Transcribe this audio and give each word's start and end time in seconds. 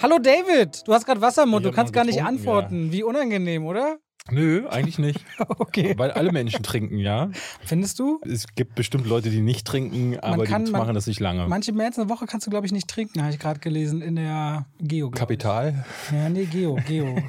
Hallo 0.00 0.18
David, 0.20 0.86
du 0.86 0.94
hast 0.94 1.04
gerade 1.06 1.20
Wasser 1.20 1.42
im 1.42 1.48
Mund, 1.48 1.66
du 1.66 1.72
kannst 1.72 1.92
gar 1.92 2.04
nicht 2.04 2.22
antworten. 2.22 2.92
Wie 2.92 3.02
unangenehm, 3.02 3.66
oder? 3.66 3.98
Nö, 4.30 4.66
eigentlich 4.68 4.98
nicht. 4.98 5.20
Okay. 5.58 5.94
Weil 5.96 6.10
alle 6.10 6.32
Menschen 6.32 6.62
trinken, 6.62 6.98
ja. 6.98 7.30
Findest 7.64 7.98
du? 7.98 8.20
Es 8.24 8.46
gibt 8.54 8.74
bestimmt 8.74 9.06
Leute, 9.06 9.30
die 9.30 9.40
nicht 9.40 9.66
trinken, 9.66 10.18
aber 10.20 10.44
kann- 10.44 10.64
die 10.64 10.70
man- 10.72 10.80
machen 10.82 10.94
das 10.94 11.06
nicht 11.06 11.20
lange. 11.20 11.46
Manche 11.48 11.72
März 11.72 11.96
in 11.98 12.06
der 12.06 12.14
Woche 12.14 12.26
kannst 12.26 12.46
du, 12.46 12.50
glaube 12.50 12.66
ich, 12.66 12.72
nicht 12.72 12.88
trinken, 12.88 13.22
habe 13.22 13.32
ich 13.32 13.38
gerade 13.38 13.60
gelesen 13.60 14.02
in 14.02 14.16
der 14.16 14.66
Geo. 14.80 15.10
glaub 15.10 15.14
ich. 15.14 15.38
Kapital? 15.38 15.84
Ja, 16.12 16.28
nee, 16.28 16.44
Geo, 16.46 16.76
Geo. 16.86 17.16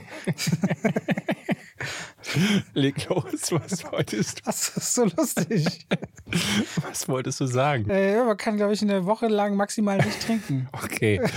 Leg 2.74 3.08
los, 3.10 3.52
was 3.52 3.84
wolltest, 3.92 4.42
Das 4.46 4.70
ist 4.78 4.94
so 4.94 5.06
lustig. 5.06 5.88
was 6.88 7.08
wolltest 7.08 7.40
du 7.40 7.46
sagen? 7.48 7.90
äh, 7.90 8.24
man 8.24 8.38
kann, 8.38 8.58
glaube 8.58 8.74
ich, 8.74 8.82
eine 8.84 9.06
Woche 9.06 9.28
lang 9.28 9.56
maximal 9.56 9.98
nicht 9.98 10.22
trinken. 10.22 10.68
Okay. 10.72 11.20
Als 11.22 11.32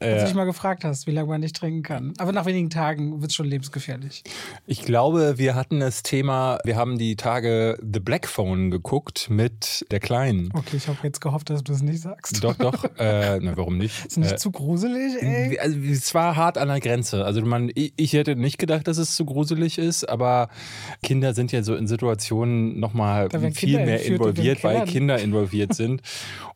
du 0.00 0.04
äh, 0.06 0.24
dich 0.24 0.34
mal 0.34 0.44
gefragt 0.44 0.82
hast, 0.84 1.06
wie 1.06 1.12
lange 1.12 1.28
man 1.28 1.40
nicht 1.40 1.54
trinken 1.54 1.82
kann. 1.82 2.12
Aber 2.18 2.32
nach 2.32 2.44
wenigen 2.46 2.70
Tagen 2.70 3.20
wird 3.20 3.30
es 3.30 3.36
schon 3.36 3.46
lebensgefährlich. 3.46 4.24
ich 4.66 4.85
glaube, 4.86 5.36
wir 5.36 5.54
hatten 5.56 5.80
das 5.80 6.02
Thema, 6.02 6.58
wir 6.64 6.76
haben 6.76 6.96
die 6.96 7.16
Tage 7.16 7.76
The 7.82 8.00
Black 8.00 8.26
Phone 8.26 8.70
geguckt 8.70 9.28
mit 9.28 9.84
der 9.90 10.00
Kleinen. 10.00 10.50
Okay, 10.54 10.76
ich 10.76 10.86
habe 10.88 10.98
jetzt 11.02 11.20
gehofft, 11.20 11.50
dass 11.50 11.62
du 11.64 11.72
es 11.72 11.82
nicht 11.82 12.00
sagst. 12.00 12.42
Doch, 12.42 12.54
doch. 12.54 12.84
Äh, 12.98 13.40
na, 13.42 13.56
warum 13.56 13.76
nicht? 13.76 14.06
Ist 14.06 14.16
nicht 14.16 14.32
Äh, 14.32 14.36
zu 14.36 14.50
gruselig, 14.50 15.20
ey? 15.20 15.58
Also, 15.58 15.76
es 15.78 16.14
war 16.14 16.34
hart 16.36 16.56
an 16.56 16.68
der 16.68 16.80
Grenze. 16.80 17.24
Also 17.24 17.42
man, 17.42 17.70
ich, 17.74 17.92
ich 17.96 18.12
hätte 18.14 18.36
nicht 18.36 18.58
gedacht, 18.58 18.88
dass 18.88 18.96
es 18.96 19.16
zu 19.16 19.26
gruselig 19.26 19.76
ist, 19.76 20.08
aber 20.08 20.48
Kinder 21.02 21.34
sind 21.34 21.52
ja 21.52 21.62
so 21.62 21.74
in 21.74 21.86
Situationen 21.86 22.78
nochmal 22.80 23.28
viel 23.30 23.50
Kinder 23.50 23.84
mehr 23.84 24.04
involviert, 24.04 24.64
weil. 24.64 24.84
Kinder 24.86 25.18
involviert 25.22 25.74
sind. 25.74 26.00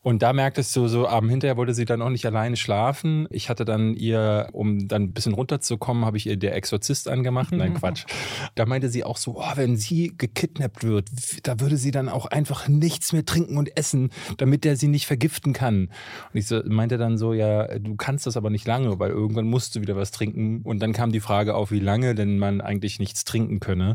Und 0.02 0.22
da 0.22 0.32
merktest 0.32 0.74
du 0.76 0.88
so, 0.88 1.06
am 1.06 1.28
hinterher 1.28 1.58
wollte 1.58 1.74
sie 1.74 1.84
dann 1.84 2.00
auch 2.00 2.08
nicht 2.08 2.24
alleine 2.24 2.56
schlafen. 2.56 3.26
Ich 3.30 3.50
hatte 3.50 3.66
dann 3.66 3.94
ihr, 3.94 4.48
um 4.52 4.88
dann 4.88 5.02
ein 5.02 5.12
bisschen 5.12 5.34
runterzukommen, 5.34 6.06
habe 6.06 6.16
ich 6.16 6.26
ihr 6.26 6.36
der 6.38 6.54
Exorzist 6.54 7.06
angemacht. 7.06 7.52
Nein, 7.52 7.74
Quatsch. 7.80 8.06
Da 8.54 8.66
meinte 8.66 8.88
sie 8.88 9.04
auch 9.04 9.16
so, 9.16 9.38
oh, 9.38 9.52
wenn 9.56 9.76
sie 9.76 10.12
gekidnappt 10.16 10.84
wird, 10.84 11.08
da 11.42 11.60
würde 11.60 11.76
sie 11.76 11.90
dann 11.90 12.08
auch 12.08 12.26
einfach 12.26 12.68
nichts 12.68 13.12
mehr 13.12 13.24
trinken 13.24 13.56
und 13.56 13.76
essen, 13.76 14.10
damit 14.38 14.64
der 14.64 14.76
sie 14.76 14.88
nicht 14.88 15.06
vergiften 15.06 15.52
kann. 15.52 15.88
Und 16.32 16.38
ich 16.38 16.46
so, 16.46 16.60
meinte 16.64 16.98
dann 16.98 17.18
so, 17.18 17.32
ja, 17.32 17.78
du 17.78 17.96
kannst 17.96 18.26
das 18.26 18.36
aber 18.36 18.50
nicht 18.50 18.66
lange, 18.66 18.98
weil 18.98 19.10
irgendwann 19.10 19.46
musst 19.46 19.76
du 19.76 19.80
wieder 19.80 19.96
was 19.96 20.10
trinken. 20.10 20.62
Und 20.62 20.80
dann 20.80 20.92
kam 20.92 21.12
die 21.12 21.20
Frage 21.20 21.54
auf, 21.54 21.70
wie 21.70 21.80
lange 21.80 22.14
denn 22.14 22.38
man 22.38 22.60
eigentlich 22.60 22.98
nichts 22.98 23.24
trinken 23.24 23.60
könne. 23.60 23.94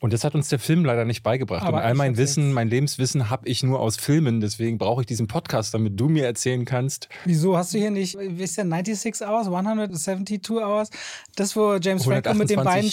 Und 0.00 0.12
das 0.12 0.24
hat 0.24 0.34
uns 0.34 0.48
der 0.48 0.58
Film 0.58 0.84
leider 0.84 1.04
nicht 1.04 1.22
beigebracht. 1.22 1.64
Aber 1.64 1.78
und 1.78 1.82
all 1.84 1.94
mein 1.94 2.16
Wissen, 2.16 2.52
mein 2.52 2.68
Lebenswissen 2.68 3.30
habe 3.30 3.48
ich 3.48 3.62
nur 3.62 3.80
aus 3.80 3.96
Filmen. 3.96 4.40
Deswegen 4.40 4.78
brauche 4.78 5.02
ich 5.02 5.06
diesen 5.06 5.26
Podcast, 5.26 5.74
damit 5.74 5.98
du 5.98 6.08
mir 6.08 6.24
erzählen 6.24 6.64
kannst. 6.64 7.08
Wieso 7.24 7.56
hast 7.56 7.74
du 7.74 7.78
hier 7.78 7.90
nicht, 7.90 8.18
wie 8.18 8.42
ist 8.42 8.56
der 8.56 8.66
96 8.66 9.26
Hours, 9.26 9.48
172 9.48 10.56
Hours? 10.56 10.90
Das, 11.36 11.56
wo 11.56 11.76
James 11.76 12.04
Franco 12.04 12.34
mit 12.34 12.50
den 12.50 12.62
Beinen 12.62 12.90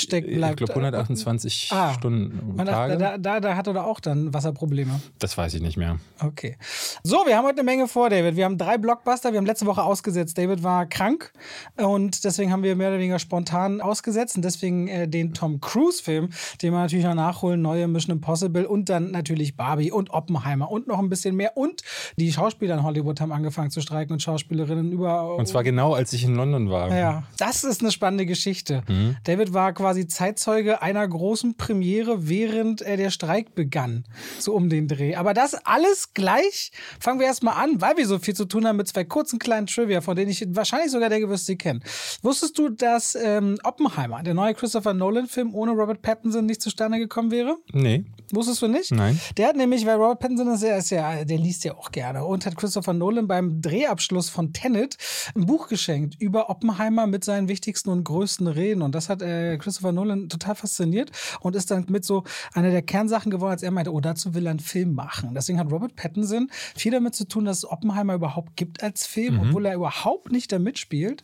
stecken 0.48 0.64
Ich 0.64 0.74
glaube 0.74 0.74
128 0.74 1.70
Ah. 1.72 1.94
Stunden 1.94 2.56
da, 2.58 2.66
Tage. 2.66 2.98
da, 2.98 3.18
da, 3.18 3.40
da 3.40 3.56
hat 3.56 3.68
er 3.68 3.86
auch 3.86 4.00
dann 4.00 4.34
Wasserprobleme. 4.34 5.00
Das 5.20 5.38
weiß 5.38 5.54
ich 5.54 5.62
nicht 5.62 5.78
mehr. 5.78 5.98
Okay. 6.20 6.58
So, 7.04 7.18
wir 7.26 7.38
haben 7.38 7.46
heute 7.46 7.60
eine 7.60 7.64
Menge 7.64 7.88
vor, 7.88 8.10
David. 8.10 8.36
Wir 8.36 8.46
haben 8.46 8.58
drei 8.58 8.78
Blockbuster. 8.78 9.32
Wir 9.32 9.38
haben 9.38 9.46
letzte 9.46 9.66
Woche 9.66 9.84
ausgesetzt. 9.84 10.38
David 10.38 10.64
war 10.64 10.86
krank 10.86 11.32
und 11.78 12.24
deswegen 12.24 12.52
haben 12.52 12.64
wir 12.64 12.76
mehr 12.76 12.90
oder 12.90 13.00
weniger 13.00 13.20
spontan 13.20 13.82
ausgesetzt 13.82 14.36
und 14.36 14.44
deswegen 14.46 14.88
äh, 14.88 15.08
den 15.08 15.34
Tom 15.34 15.60
Cruise-Film, 15.62 16.30
den 16.62 16.72
wir 16.74 16.80
natürlich 16.80 17.06
noch 17.06 17.16
nachholen. 17.16 17.62
Neue 17.62 17.88
Mission 17.88 18.16
Impossible 18.16 18.66
und 18.66 18.90
dann 18.90 19.12
natürlich 19.12 19.56
Barbie 19.56 19.92
und 19.92 20.12
Oppenheimer 20.12 20.70
und 20.72 20.88
noch 20.88 21.00
ein 21.00 21.10
bisschen 21.10 21.36
mehr. 21.36 21.58
Und 21.58 21.82
die 22.18 22.32
Schauspieler 22.32 22.76
in 22.76 22.84
Hollywood 22.84 23.22
haben 23.22 23.32
angefangen 23.32 23.72
zu 23.72 23.82
streiken 23.82 24.14
und 24.14 24.22
Schauspielerinnen 24.22 24.92
über. 24.92 25.36
Und 25.36 25.48
zwar 25.48 25.64
genau, 25.64 25.94
als 25.94 26.14
ich 26.14 26.24
in 26.24 26.36
London 26.36 26.70
war. 26.70 26.96
Ja, 26.96 27.24
das 27.38 27.64
ist 27.64 27.82
eine 27.82 27.92
spannende 27.92 28.26
Geschichte. 28.26 28.84
Mhm. 28.88 29.18
David 29.24 29.54
war 29.54 29.74
quasi 29.74 30.08
Zeitzeuge 30.30 30.82
einer 30.82 31.08
großen 31.08 31.56
Premiere, 31.56 32.28
während 32.30 32.82
äh, 32.82 32.98
der 32.98 33.10
Streik 33.10 33.56
begann. 33.56 34.06
So 34.40 34.54
um 34.54 34.70
den 34.70 34.88
Dreh. 34.88 35.16
Aber 35.16 35.34
das 35.34 35.56
alles 35.66 36.14
gleich. 36.14 36.72
Fangen 37.00 37.20
wir 37.20 37.28
erstmal 37.28 37.56
an, 37.56 37.82
weil 37.82 37.98
wir 37.98 38.06
so 38.06 38.20
viel 38.20 38.36
zu 38.36 38.46
tun 38.46 38.68
haben 38.68 38.78
mit 38.78 38.88
zwei 38.88 39.04
kurzen 39.04 39.40
kleinen 39.40 39.68
Trivia, 39.68 40.02
von 40.02 40.16
denen 40.16 40.30
ich 40.30 40.46
wahrscheinlich 40.50 40.92
sogar 40.92 41.10
der 41.10 41.28
wirst 41.30 41.48
sie 41.48 41.58
kennen. 41.58 41.84
Wusstest 42.22 42.58
du, 42.58 42.70
dass 42.70 43.16
ähm, 43.16 43.58
Oppenheimer, 43.64 44.24
der 44.24 44.34
neue 44.34 44.54
Christopher 44.54 44.94
Nolan-Film, 44.94 45.54
ohne 45.54 45.72
Robert 45.72 46.02
Pattinson 46.02 46.46
nicht 46.46 46.62
zustande 46.62 47.00
gekommen 47.00 47.32
wäre? 47.32 47.58
Nee. 47.74 48.06
Wusstest 48.32 48.62
du 48.62 48.68
nicht? 48.68 48.92
Nein. 48.92 49.20
Der 49.38 49.48
hat 49.48 49.56
nämlich, 49.56 49.86
weil 49.86 49.96
Robert 49.96 50.20
Pattinson 50.20 50.54
ist 50.54 50.64
ja, 50.64 50.78
ist 50.78 50.92
ja, 50.92 51.26
der 51.26 51.38
liest 51.38 51.64
ja 51.64 51.76
auch 51.76 51.92
gerne 51.92 52.24
und 52.24 52.46
hat 52.46 52.56
Christopher 52.56 52.94
Nolan 52.94 53.28
beim 53.28 53.62
Drehabschluss 53.62 54.30
von 54.30 54.54
Tenet 54.54 54.98
ein 55.36 55.46
Buch 55.46 55.68
geschenkt 55.68 56.16
über 56.20 56.50
Oppenheimer 56.50 57.08
mit 57.08 57.24
seinen 57.24 57.48
wichtigsten 57.48 57.90
und 57.90 58.04
größten 58.04 58.48
Reden. 58.48 58.82
Und 58.84 58.94
das 58.94 59.10
hat 59.10 59.22
äh, 59.22 59.58
Christopher 59.58 59.92
Nolan 59.92 60.19
total 60.28 60.56
fasziniert 60.56 61.12
und 61.40 61.56
ist 61.56 61.72
dann 61.72 61.86
mit 61.90 62.04
so 62.04 62.24
einer 62.54 62.72
der 62.72 62.82
Kernsachen 62.82 63.32
geworden, 63.32 63.52
als 63.52 63.64
er 63.64 63.72
meinte, 63.72 63.94
oh, 63.94 64.02
dazu 64.02 64.34
will 64.34 64.48
er 64.48 64.52
einen 64.52 64.60
Film 64.60 64.96
machen. 64.96 65.34
Deswegen 65.34 65.60
hat 65.60 65.72
Robert 65.72 65.96
Pattinson 65.96 66.50
viel 66.76 66.92
damit 66.92 67.16
zu 67.16 67.28
tun, 67.28 67.46
dass 67.46 67.60
es 67.60 67.70
Oppenheimer 67.70 68.16
überhaupt 68.16 68.56
gibt 68.56 68.84
als 68.84 69.06
Film, 69.06 69.40
obwohl 69.40 69.66
er 69.66 69.76
überhaupt 69.76 70.32
nicht 70.32 70.52
da 70.52 70.60
mitspielt. 70.60 71.24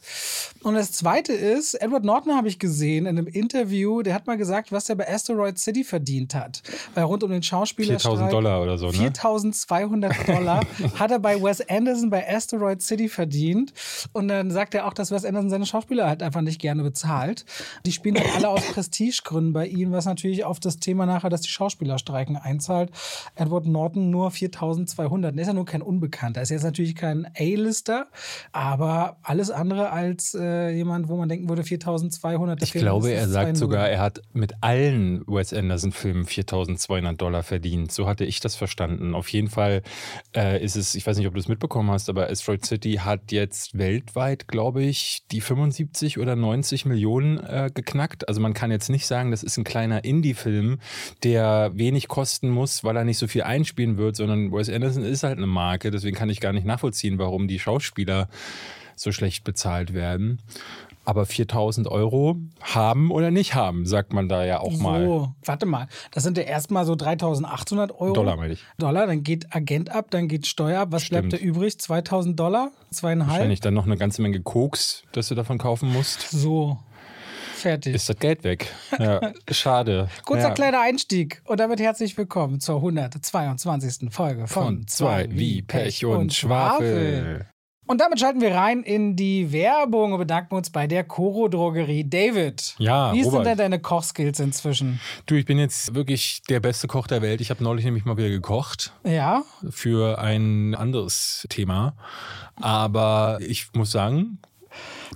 Und 0.64 0.76
das 0.76 0.92
Zweite 0.92 1.34
ist, 1.34 1.74
Edward 1.76 2.04
Norton 2.04 2.36
habe 2.36 2.48
ich 2.48 2.60
gesehen 2.60 3.06
in 3.06 3.18
einem 3.18 3.28
Interview, 3.28 4.02
der 4.02 4.14
hat 4.14 4.28
mal 4.28 4.38
gesagt, 4.38 4.72
was 4.72 4.90
er 4.90 4.96
bei 4.96 5.08
Asteroid 5.08 5.58
City 5.60 5.84
verdient 5.84 6.36
hat. 6.36 6.62
Weil 6.94 7.04
rund 7.04 7.24
um 7.24 7.32
den 7.32 7.44
Schauspieler 7.44 8.00
4000 8.00 8.32
Dollar 8.32 8.62
oder 8.62 8.78
so, 8.78 8.88
ne? 8.88 8.94
4200 8.94 10.28
Dollar 10.28 10.66
hat 11.00 11.12
er 11.12 11.20
bei 11.20 11.42
Wes 11.42 11.62
Anderson 11.70 12.10
bei 12.10 12.28
Asteroid 12.28 12.82
City 12.82 13.10
verdient. 13.10 13.74
Und 14.14 14.28
dann 14.28 14.52
sagt 14.52 14.74
er 14.76 14.88
auch, 14.88 14.94
dass 14.94 15.12
Wes 15.12 15.26
Anderson 15.26 15.50
seine 15.50 15.66
Schauspieler 15.66 16.08
halt 16.08 16.24
einfach 16.24 16.42
nicht 16.42 16.60
gerne 16.60 16.84
bezahlt. 16.84 17.46
Die 17.86 17.92
spielen 17.92 18.18
halt 18.18 18.36
alle 18.36 18.50
aus 18.50 18.64
Prestigegründen 18.86 19.54
bei 19.54 19.68
ihm, 19.68 19.92
was 19.92 20.06
natürlich 20.06 20.44
auf 20.44 20.60
das 20.60 20.80
Thema 20.80 21.06
nachher, 21.06 21.30
dass 21.30 21.42
die 21.42 21.50
Schauspieler 21.50 21.98
streiken, 21.98 22.38
einzahlt. 22.38 22.92
Edward 23.36 23.66
Norton 23.66 24.10
nur 24.10 24.32
4200. 24.32 25.36
Der 25.36 25.42
ist 25.42 25.48
ja 25.48 25.54
nur 25.54 25.66
kein 25.66 25.82
Unbekannter. 25.82 26.42
Ist 26.42 26.50
jetzt 26.50 26.64
natürlich 26.64 26.96
kein 26.96 27.26
A-Lister, 27.38 28.08
aber 28.52 29.18
alles 29.24 29.50
andere 29.50 29.92
als 29.92 30.36
äh, 30.40 30.70
jemand, 30.70 31.08
wo 31.10 31.18
man 31.18 31.30
denken 31.30 31.50
würde, 31.50 31.64
4200. 31.64 32.62
da 32.62 32.64
Ich 32.64 32.74
glaube, 32.74 33.12
er 33.12 33.28
sagt 33.28 33.58
sogar, 33.58 33.90
er 33.90 34.00
hat 34.00 34.22
mit 34.34 34.54
allen 34.62 35.24
Wes 35.28 35.54
Anderson-Filmen 35.54 36.26
4200 36.26 37.20
Dollar 37.20 37.44
verdient. 37.44 37.92
So 37.92 38.08
hatte 38.08 38.26
ich 38.26 38.40
das 38.40 38.56
verstanden. 38.56 39.16
Auf 39.16 39.30
jeden 39.30 39.50
Fall 39.50 39.82
äh, 40.36 40.64
ist 40.64 40.76
es, 40.76 40.96
ich 40.96 41.06
weiß 41.06 41.18
nicht, 41.18 41.28
ob 41.28 41.34
du 41.34 41.40
es 41.40 41.48
mitbekommen 41.48 41.92
hast, 41.92 42.10
aber 42.10 42.30
Asteroid 42.30 42.66
City 42.66 42.94
hat 42.96 43.32
jetzt 43.32 43.78
weltweit, 43.78 44.48
glaube 44.48 44.84
ich, 44.84 45.24
die 45.32 45.42
75 45.42 46.20
oder 46.20 46.36
90 46.36 46.86
Millionen 46.86 47.38
äh, 47.40 47.70
geknackt. 47.74 48.28
Also 48.28 48.42
man 48.42 48.54
kann 48.54 48.72
jetzt 48.72 48.75
nicht 48.90 49.08
sagen, 49.08 49.32
das 49.32 49.44
ist 49.44 49.58
ein 49.58 49.64
kleiner 49.64 50.04
Indie-Film, 50.04 50.80
der 51.24 51.72
wenig 51.74 52.08
kosten 52.08 52.50
muss, 52.50 52.84
weil 52.84 52.96
er 52.98 53.04
nicht 53.04 53.18
so 53.18 53.28
viel 53.28 53.44
einspielen 53.44 53.98
wird, 53.98 54.16
sondern 54.16 54.52
Wes 54.52 54.70
Anderson 54.70 55.04
ist 55.04 55.24
halt 55.24 55.38
eine 55.38 55.48
Marke. 55.48 55.92
Deswegen 55.92 56.16
kann 56.16 56.30
ich 56.30 56.40
gar 56.40 56.54
nicht 56.54 56.66
nachvollziehen, 56.66 57.18
warum 57.18 57.48
die 57.48 57.60
Schauspieler 57.60 58.30
so 58.96 59.12
schlecht 59.12 59.44
bezahlt 59.44 59.94
werden. 59.94 60.42
Aber 61.08 61.28
4000 61.28 61.88
Euro 61.88 62.38
haben 62.62 63.12
oder 63.12 63.30
nicht 63.30 63.54
haben, 63.54 63.86
sagt 63.86 64.12
man 64.12 64.28
da 64.28 64.44
ja 64.44 64.60
auch 64.60 64.76
mal. 64.80 65.06
So, 65.06 65.36
warte 65.44 65.68
mal. 65.68 65.88
Das 66.12 66.24
sind 66.24 66.36
ja 66.36 66.44
erstmal 66.44 66.84
so 66.86 66.96
3800 66.96 67.92
Euro. 67.92 68.14
Dollar, 68.14 68.38
meine 68.38 68.54
ich. 68.54 68.64
Dollar, 68.80 69.06
dann 69.06 69.22
geht 69.22 69.56
Agent 69.56 69.92
ab, 69.92 70.08
dann 70.10 70.28
geht 70.28 70.48
Steuer 70.48 70.82
ab. 70.82 70.88
Was 70.92 71.04
Stimmt. 71.04 71.30
bleibt 71.30 71.44
da 71.44 71.46
übrig? 71.46 71.78
2000 71.78 72.40
Dollar? 72.40 72.72
Zweieinhalb? 72.90 73.34
Wahrscheinlich 73.34 73.60
dann 73.60 73.76
noch 73.76 73.86
eine 73.86 73.98
ganze 73.98 74.24
Menge 74.24 74.42
Koks, 74.42 75.04
das 75.12 75.28
du 75.28 75.36
davon 75.36 75.60
kaufen 75.60 75.94
musst. 75.94 76.28
So, 76.32 76.80
fertig. 77.66 77.96
Ist 77.96 78.08
das 78.08 78.20
Geld 78.20 78.44
weg? 78.44 78.72
Ja, 79.00 79.34
schade. 79.50 80.08
Kurzer 80.24 80.50
ja. 80.50 80.54
kleiner 80.54 80.82
Einstieg 80.82 81.42
und 81.46 81.60
damit 81.60 81.80
herzlich 81.80 82.16
willkommen 82.16 82.60
zur 82.60 82.76
122. 82.76 84.14
Folge 84.14 84.46
von, 84.46 84.64
Von 84.64 84.88
zwei 84.88 85.28
wie 85.32 85.64
Pech 85.64 86.06
und 86.06 86.32
Schwafel. 86.32 87.48
Und 87.88 88.02
damit 88.02 88.20
schalten 88.20 88.40
wir 88.40 88.54
rein 88.54 88.84
in 88.84 89.16
die 89.16 89.52
Werbung 89.52 90.14
und 90.14 90.20
bedanken 90.20 90.54
uns 90.54 90.70
bei 90.70 90.86
der 90.86 91.04
Coro 91.04 91.48
Drogerie. 91.48 92.08
David, 92.08 92.76
Ja, 92.78 93.14
wie 93.14 93.24
sind 93.24 93.44
denn 93.44 93.58
deine 93.58 93.80
Kochskills 93.80 94.40
inzwischen? 94.40 95.00
Du, 95.26 95.34
ich 95.34 95.46
bin 95.46 95.58
jetzt 95.58 95.96
wirklich 95.96 96.44
der 96.48 96.60
beste 96.60 96.86
Koch 96.86 97.08
der 97.08 97.24
Welt. 97.24 97.42
Ich 97.42 97.50
habe 97.50 97.64
neulich 97.64 97.86
nämlich 97.86 98.06
mal 98.06 98.18
wieder 98.18 98.30
gekocht 98.30 98.94
Ja, 99.04 99.44
für 99.72 100.20
ein 100.20 100.76
anderes 100.76 101.48
Thema. 101.50 101.96
Aber 102.62 103.40
ich 103.42 103.68
muss 103.74 103.92
sagen, 103.92 104.40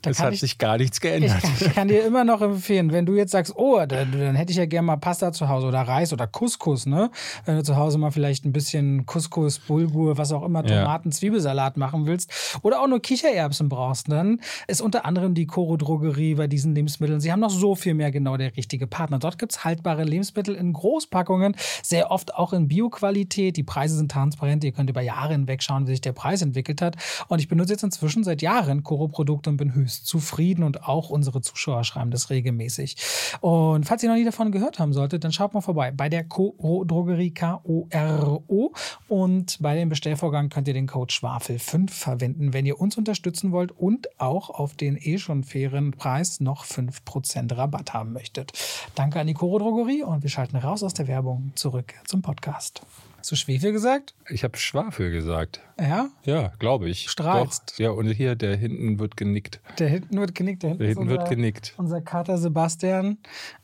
Da 0.02 0.10
es 0.12 0.20
hat 0.20 0.34
ich- 0.34 0.40
sich 0.40 0.58
gar 0.58 0.78
nichts 0.78 0.98
Ich 0.98 1.02
geändert. 1.02 1.42
kann, 1.42 1.52
ich 1.60 1.74
kann 1.74 1.88
dir 1.88 2.06
immer 2.06 2.24
noch 2.24 2.42
empfehlen, 2.42 2.92
wenn 2.92 3.06
du 3.06 3.16
jetzt 3.16 3.32
sagst, 3.32 3.54
oh, 3.56 3.80
dann, 3.88 4.12
dann 4.12 4.36
hätte 4.36 4.52
ich 4.52 4.58
ja 4.58 4.66
gerne 4.66 4.86
mal 4.88 4.98
Pasta 4.98 5.32
zu 5.32 5.50
Hause 5.50 5.68
oder 5.68 5.82
Reis 5.82 6.14
oder 6.14 6.28
Couscous, 6.28 6.86
ne? 6.86 7.10
Wenn 7.46 7.56
du 7.58 7.64
zu 7.64 7.76
Hause 7.76 7.98
mal 7.98 8.12
vielleicht 8.12 8.46
ein 8.46 8.52
bisschen 8.54 9.06
Couscous, 9.06 9.60
Bulgur, 9.60 10.18
was 10.18 10.32
auch 10.32 10.44
immer, 10.44 10.66
Ja. 10.68 10.82
Tomaten, 10.84 11.12
Zwiebelsalat 11.12 11.78
machen 11.78 12.06
willst 12.06 12.60
oder 12.62 12.82
auch 12.82 12.88
nur 12.88 13.02
Kichererbsen 13.02 13.70
brauchst, 13.70 14.12
dann 14.12 14.40
ist 14.68 14.82
unter 14.82 15.06
anderem 15.06 15.34
die 15.34 15.46
Coro 15.46 15.78
Drogerie 15.78 16.36
bei 16.36 16.48
diesen 16.48 16.76
Lebensmitteln. 16.76 17.20
Sie 17.20 17.32
haben 17.32 17.40
noch 17.40 17.50
so 17.50 17.76
viel 17.76 17.94
mehr 17.94 18.12
genau 18.12 18.38
der 18.38 18.56
richtige 18.58 18.88
Partner. 18.88 19.20
Dort 19.20 19.38
gibt 19.38 19.52
es 19.54 19.64
haltbare 19.66 20.04
Lebensmittel 20.04 20.56
in 20.56 20.74
Großpackungen, 20.74 21.56
sehr 21.84 22.12
oft 22.12 22.36
auch 22.36 22.54
in 22.54 22.68
Bioqualität. 22.68 23.58
Die 23.58 23.64
Preise 23.64 23.96
sind 23.98 24.12
transparent. 24.12 24.64
Ihr 24.64 24.72
könnt 24.72 24.90
über 24.90 25.02
Jahre 25.02 25.34
hinweg 25.34 25.62
schauen, 25.64 25.88
wie 25.88 25.92
sich 25.92 26.02
der 26.02 26.14
Preis 26.14 26.42
entwickelt 26.42 26.82
hat. 26.82 26.96
Und 27.28 27.40
ich 27.40 27.48
benutze 27.48 27.74
jetzt 27.74 27.84
inzwischen 27.84 28.24
seit 28.24 28.42
Jahren 28.42 28.84
Coro-Produkte 28.84 29.50
und 29.50 29.58
bin 29.58 29.74
höchst 29.74 29.89
höchst 29.90 30.06
zufrieden 30.06 30.64
und 30.64 30.88
auch 30.88 31.10
unsere 31.10 31.42
Zuschauer 31.42 31.84
schreiben 31.84 32.12
das 32.12 32.30
regelmäßig. 32.30 32.96
Und 33.42 33.86
falls 33.86 34.04
ihr 34.04 34.10
noch 34.10 34.16
nie 34.16 34.24
davon 34.24 34.52
gehört 34.52 34.80
haben 34.80 34.94
solltet, 34.94 35.24
dann 35.24 35.32
schaut 35.32 35.54
mal 35.54 35.62
vorbei 35.62 35.92
bei 35.92 36.10
der 36.10 36.24
Koro 36.24 36.84
Drogerie 36.86 37.32
K-O-R-O 37.32 38.72
und 39.08 39.58
bei 39.60 39.76
dem 39.76 39.90
Bestellvorgang 39.90 40.50
könnt 40.50 40.68
ihr 40.68 40.74
den 40.74 40.88
Code 40.88 41.12
Schwafel5 41.12 41.90
verwenden, 41.90 42.54
wenn 42.54 42.66
ihr 42.66 42.80
uns 42.80 42.98
unterstützen 42.98 43.52
wollt 43.52 43.72
und 43.72 44.08
auch 44.20 44.50
auf 44.50 44.76
den 44.76 44.98
eh 44.98 45.18
schon 45.18 45.44
fairen 45.44 45.92
Preis 45.92 46.40
noch 46.40 46.66
5% 46.66 47.56
Rabatt 47.58 47.94
haben 47.94 48.14
möchtet. 48.14 48.54
Danke 48.96 49.20
an 49.20 49.28
die 49.28 49.34
Koro 49.34 49.58
Drogerie 49.58 50.04
und 50.04 50.22
wir 50.24 50.30
schalten 50.30 50.58
raus 50.58 50.84
aus 50.84 50.94
der 50.94 51.08
Werbung 51.08 51.52
zurück 51.56 51.94
zum 52.06 52.22
Podcast. 52.22 52.82
Hast 53.20 53.32
du 53.32 53.36
Schwefel 53.36 53.74
gesagt? 53.74 54.16
Ich 54.30 54.46
habe 54.46 54.58
Schwafel 54.58 55.12
gesagt. 55.12 55.60
Ja? 55.78 56.10
Ja, 56.24 56.54
glaube 56.58 56.90
ich. 56.90 57.10
Strahlst. 57.10 57.74
Doch. 57.74 57.80
Ja, 57.80 57.90
und 57.92 58.08
hier, 58.10 58.36
der 58.36 58.56
hinten 58.56 58.98
wird 58.98 59.18
genickt. 59.18 59.60
Der 59.78 59.90
hinten 59.90 60.18
wird 60.20 60.36
genickt. 60.36 60.64
Der 60.64 60.70
hinten, 60.70 60.80
Der 60.80 60.88
hinten 60.88 61.04
ist 61.04 61.10
wird 61.10 61.22
unser, 61.22 61.36
genickt. 61.36 61.74
Unser 61.78 62.02
Kater 62.02 62.38
Sebastian, 62.38 63.18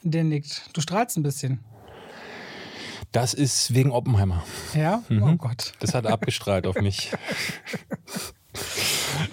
der 0.03 0.25
nickt. 0.25 0.69
Du 0.73 0.81
strahlst 0.81 1.15
ein 1.17 1.23
bisschen. 1.23 1.63
Das 3.13 3.33
ist 3.33 3.73
wegen 3.73 3.91
Oppenheimer. 3.91 4.43
Ja? 4.73 5.01
Mhm. 5.07 5.23
Oh 5.23 5.35
Gott. 5.37 5.71
Das 5.79 5.93
hat 5.93 6.05
abgestrahlt 6.05 6.67
auf 6.67 6.75
mich. 6.81 7.13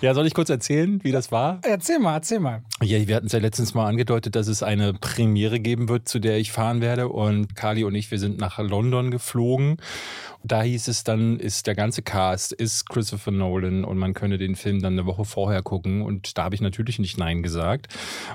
Ja, 0.01 0.15
soll 0.15 0.27
ich 0.27 0.35
kurz 0.35 0.51
erzählen, 0.51 1.01
wie 1.03 1.13
das 1.13 1.33
war? 1.33 1.61
Erzähl 1.63 1.99
mal, 1.99 2.15
erzähl 2.15 2.41
mal. 2.41 2.63
Ja, 2.83 3.07
wir 3.07 3.17
hatten 3.17 3.27
es 3.27 3.33
ja 3.33 3.39
letztens 3.39 3.75
mal 3.75 3.87
angedeutet, 3.87 4.35
dass 4.37 4.49
es 4.49 4.63
eine 4.63 4.95
Premiere 4.95 5.61
geben 5.61 5.89
wird, 5.89 6.09
zu 6.09 6.19
der 6.19 6.39
ich 6.39 6.53
fahren 6.53 6.81
werde. 6.81 7.09
Und 7.09 7.55
Kali 7.55 7.85
und 7.85 7.95
ich, 7.95 8.11
wir 8.11 8.19
sind 8.19 8.39
nach 8.39 8.59
London 8.59 9.11
geflogen. 9.11 9.77
Da 10.45 10.63
hieß 10.63 10.89
es 10.89 11.05
dann, 11.05 11.39
ist 11.39 11.69
der 11.69 11.77
ganze 11.77 12.03
Cast, 12.03 12.53
ist 12.53 12.89
Christopher 12.89 13.31
Nolan 13.31 13.85
und 13.85 13.97
man 13.97 14.13
könne 14.13 14.39
den 14.39 14.57
Film 14.57 14.83
dann 14.83 14.95
eine 14.95 15.07
Woche 15.07 15.25
vorher 15.25 15.63
gucken. 15.63 16.03
Und 16.03 16.37
da 16.37 16.45
habe 16.45 16.57
ich 16.57 16.61
natürlich 16.61 16.99
nicht 16.99 17.17
Nein 17.17 17.45
gesagt. 17.45 17.87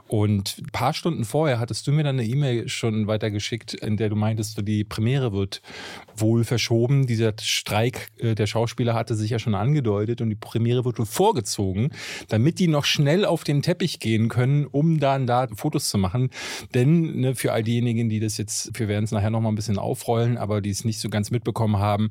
Und 0.08 0.58
ein 0.58 0.72
paar 0.72 0.94
Stunden 0.94 1.26
vorher 1.26 1.60
hattest 1.60 1.86
du 1.86 1.92
mir 1.92 2.04
dann 2.04 2.18
eine 2.18 2.28
E-Mail 2.28 2.70
schon 2.70 3.08
weitergeschickt, 3.08 3.74
in 3.74 3.98
der 3.98 4.08
du 4.08 4.16
meintest, 4.16 4.66
die 4.66 4.86
Premiere 4.86 5.34
wird 5.34 5.62
wohl 6.16 6.46
verschoben. 6.46 7.08
Dieser 7.08 7.34
Streik 7.42 8.10
äh, 8.20 8.36
der 8.36 8.48
Schauspieler 8.48 8.94
hatte 8.94 9.16
sich 9.16 9.32
ja 9.32 9.40
schon 9.40 9.56
angedeutet 9.56 10.22
und 10.22 10.30
die 10.30 10.36
Premiere 10.36 10.77
wird 10.86 11.00
wohl 11.00 11.06
vorgezogen, 11.06 11.92
damit 12.28 12.60
die 12.60 12.68
noch 12.68 12.86
schnell 12.86 13.26
auf 13.26 13.44
den 13.44 13.62
Teppich 13.62 14.00
gehen 14.00 14.30
können, 14.30 14.66
um 14.66 15.00
dann 15.00 15.28
da 15.28 15.48
Fotos 15.56 15.90
zu 15.90 15.98
machen. 15.98 16.30
Denn 16.74 17.20
ne, 17.20 17.36
für 17.36 17.54
all 17.54 17.64
diejenigen, 17.64 18.10
die 18.10 18.20
das 18.20 18.38
jetzt, 18.38 18.78
wir 18.78 18.88
werden 18.88 19.06
es 19.06 19.12
nachher 19.12 19.30
noch 19.30 19.42
mal 19.42 19.50
ein 19.50 19.56
bisschen 19.56 19.80
aufrollen, 19.80 20.38
aber 20.38 20.62
die 20.62 20.70
es 20.70 20.86
nicht 20.86 21.00
so 21.00 21.10
ganz 21.10 21.32
mitbekommen 21.32 21.78
haben, 21.78 22.10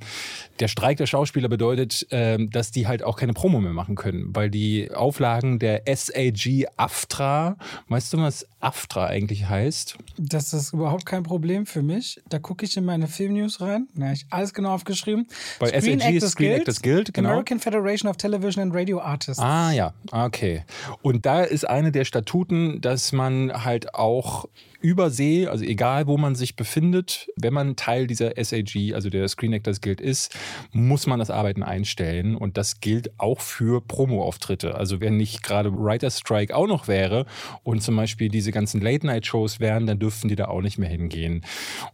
der 0.61 0.69
Streik 0.69 0.99
der 0.99 1.07
Schauspieler 1.07 1.49
bedeutet, 1.49 2.07
ähm, 2.11 2.51
dass 2.51 2.71
die 2.71 2.87
halt 2.87 3.03
auch 3.03 3.17
keine 3.17 3.33
Promo 3.33 3.61
mehr 3.61 3.73
machen 3.73 3.95
können, 3.95 4.35
weil 4.35 4.51
die 4.51 4.91
Auflagen 4.93 5.59
der 5.59 5.83
SAG 5.87 6.67
AFTRA, 6.77 7.57
weißt 7.89 8.13
du, 8.13 8.19
was 8.19 8.47
AFTRA 8.61 9.07
eigentlich 9.07 9.49
heißt? 9.49 9.99
Das 10.19 10.53
ist 10.53 10.73
überhaupt 10.73 11.07
kein 11.07 11.23
Problem 11.23 11.67
für 11.67 11.83
mich. 11.83 12.21
Da 12.29 12.39
gucke 12.39 12.65
ich 12.65 12.77
in 12.77 12.85
meine 12.85 13.07
Filmnews 13.07 13.61
rein. 13.61 13.89
Da 13.95 14.07
habe 14.07 14.15
ich 14.15 14.27
alles 14.31 14.55
genau 14.55 14.71
aufgeschrieben. 14.71 15.27
Bei 15.59 15.69
SAG 15.69 16.15
ist 16.15 16.31
Screen 16.31 16.53
Actors 16.53 16.83
Guild, 16.83 17.15
genau. 17.15 17.31
American 17.31 17.61
Federation 17.61 18.11
of 18.11 18.17
Television 18.17 18.56
and 18.59 18.75
Radio 18.75 19.01
Artists. 19.01 19.43
Ah 19.43 19.73
ja, 19.73 19.95
okay. 20.13 20.65
Und 21.03 21.27
da 21.27 21.43
ist 21.43 21.69
eine 21.69 21.93
der 21.93 22.05
Statuten, 22.05 22.81
dass 22.81 23.13
man 23.13 23.65
halt 23.65 23.95
auch 23.95 24.47
übersee, 24.81 25.49
also 25.49 25.65
egal 25.65 26.07
wo 26.07 26.17
man 26.17 26.35
sich 26.35 26.57
befindet, 26.57 27.29
wenn 27.37 27.53
man 27.53 27.77
Teil 27.77 28.07
dieser 28.07 28.33
SAG, 28.43 28.95
also 28.95 29.11
der 29.11 29.27
Screen 29.29 29.53
Actors 29.53 29.81
Guild 29.81 30.01
ist, 30.01 30.37
muss 30.73 31.07
man 31.07 31.19
das 31.19 31.31
Arbeiten 31.31 31.63
einstellen. 31.63 32.37
Und 32.37 32.57
das 32.57 32.81
gilt 32.81 33.11
auch 33.19 33.41
für 33.41 33.81
Promo-Auftritte. 33.81 34.75
Also 34.75 35.01
wenn 35.01 35.17
nicht 35.17 35.43
gerade 35.43 35.73
Writer's 35.73 36.21
Strike 36.21 36.55
auch 36.55 36.67
noch 36.67 36.89
wäre 36.89 37.27
und 37.63 37.83
zum 37.83 37.97
Beispiel 37.97 38.29
diese 38.29 38.53
ganzen 38.53 38.81
Late-Night-Shows 38.81 39.61
wären, 39.61 39.87
dann 39.87 39.99
dürften 39.99 40.29
die 40.29 40.37
da 40.37 40.47
auch 40.47 40.61
nicht 40.63 40.79
mehr 40.79 40.91
hingehen. 40.91 41.45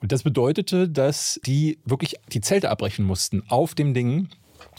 Und 0.00 0.12
das 0.12 0.23
bedeutete, 0.23 0.88
dass 0.88 1.41
die 1.47 1.79
wirklich 1.85 2.17
die 2.32 2.41
Zelte 2.41 2.70
abbrechen 2.70 3.05
mussten 3.05 3.43
auf 3.49 3.75
dem 3.75 3.94
Ding 3.94 4.29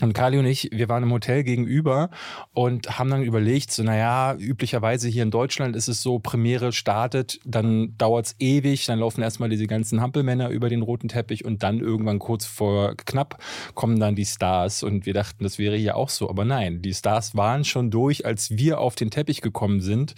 und 0.02 0.14
Kali 0.14 0.38
und 0.38 0.46
ich, 0.46 0.70
wir 0.72 0.90
waren 0.90 1.04
im 1.04 1.12
Hotel 1.12 1.44
gegenüber 1.44 2.10
und 2.54 2.98
haben 2.98 3.10
dann 3.10 3.24
überlegt, 3.24 3.72
so 3.72 3.84
naja, 3.84 4.36
üblicherweise 4.36 5.08
hier 5.08 5.24
in 5.24 5.32
Deutschland 5.32 5.76
ist 5.76 5.88
es 5.88 6.02
so, 6.02 6.20
Premiere 6.20 6.72
startet, 6.72 7.40
dann 7.46 7.96
dauert 7.98 8.26
es 8.26 8.36
ewig, 8.40 8.86
dann 8.86 9.00
laufen 9.00 9.22
erstmal 9.22 9.50
diese 9.50 9.68
ganzen 9.68 10.02
Hampelmänner 10.02 10.50
über 10.50 10.70
den 10.70 10.82
roten 10.82 11.10
Teppich 11.10 11.46
und 11.46 11.64
dann 11.64 11.80
irgendwann 11.80 12.20
kurz 12.20 12.46
vor 12.46 12.96
knapp 12.96 13.38
kommen 13.76 14.00
dann 14.00 14.16
die 14.16 14.26
Stars 14.26 14.84
und 14.84 15.06
wir 15.06 15.14
dachten, 15.14 15.44
das 15.44 15.60
wäre 15.60 15.76
hier 15.76 15.96
auch 15.96 16.10
so, 16.10 16.30
aber 16.30 16.46
nein, 16.46 16.82
die 16.82 16.94
Stars 16.94 17.36
waren 17.36 17.64
schon 17.64 17.92
durch, 17.92 18.26
als 18.26 18.58
wir 18.58 18.80
auf 18.80 18.96
den 18.96 19.12
Teppich 19.12 19.42
gekommen 19.42 19.82
sind. 19.82 20.16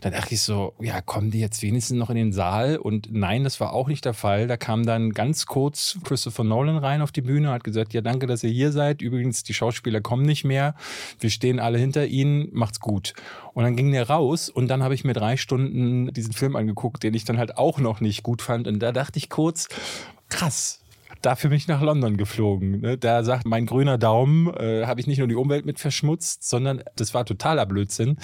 Da 0.00 0.10
dachte 0.10 0.34
ich 0.34 0.42
so, 0.42 0.74
ja, 0.80 1.00
kommen 1.00 1.30
die 1.30 1.40
jetzt 1.40 1.62
wenigstens 1.62 1.98
noch 1.98 2.10
in 2.10 2.16
den 2.16 2.32
Saal? 2.32 2.76
Und 2.76 3.08
nein, 3.12 3.44
das 3.44 3.60
war 3.60 3.72
auch 3.72 3.88
nicht 3.88 4.04
der 4.04 4.14
Fall. 4.14 4.46
Da 4.46 4.56
kam 4.56 4.84
dann 4.84 5.10
ganz 5.10 5.46
kurz 5.46 5.98
Christopher 6.04 6.44
Nolan 6.44 6.76
rein 6.76 7.02
auf 7.02 7.12
die 7.12 7.22
Bühne, 7.22 7.50
hat 7.50 7.64
gesagt, 7.64 7.94
ja, 7.94 8.00
danke, 8.00 8.26
dass 8.26 8.42
ihr 8.44 8.50
hier 8.50 8.72
seid 8.72 9.02
übrigens, 9.02 9.14
die 9.32 9.54
Schauspieler 9.54 10.00
kommen 10.00 10.24
nicht 10.24 10.44
mehr, 10.44 10.74
wir 11.18 11.30
stehen 11.30 11.58
alle 11.58 11.78
hinter 11.78 12.06
ihnen, 12.06 12.48
macht's 12.52 12.80
gut. 12.80 13.14
Und 13.54 13.64
dann 13.64 13.76
ging 13.76 13.92
der 13.92 14.08
raus 14.08 14.48
und 14.48 14.68
dann 14.68 14.82
habe 14.82 14.94
ich 14.94 15.04
mir 15.04 15.14
drei 15.14 15.36
Stunden 15.36 16.12
diesen 16.12 16.32
Film 16.32 16.56
angeguckt, 16.56 17.02
den 17.02 17.14
ich 17.14 17.24
dann 17.24 17.38
halt 17.38 17.56
auch 17.56 17.78
noch 17.78 18.00
nicht 18.00 18.22
gut 18.22 18.42
fand. 18.42 18.68
Und 18.68 18.80
da 18.80 18.92
dachte 18.92 19.18
ich 19.18 19.30
kurz, 19.30 19.68
krass, 20.28 20.83
dafür 21.24 21.50
bin 21.50 21.56
ich 21.56 21.68
nach 21.68 21.80
London 21.80 22.16
geflogen. 22.16 22.80
Ne? 22.80 22.98
Da 22.98 23.22
sagt 23.24 23.46
mein 23.46 23.66
grüner 23.66 23.98
Daumen, 23.98 24.52
äh, 24.54 24.86
habe 24.86 25.00
ich 25.00 25.06
nicht 25.06 25.18
nur 25.18 25.28
die 25.28 25.34
Umwelt 25.34 25.64
mit 25.64 25.78
verschmutzt, 25.78 26.48
sondern 26.48 26.82
das 26.96 27.14
war 27.14 27.24
totaler 27.24 27.66
Blödsinn. 27.66 28.18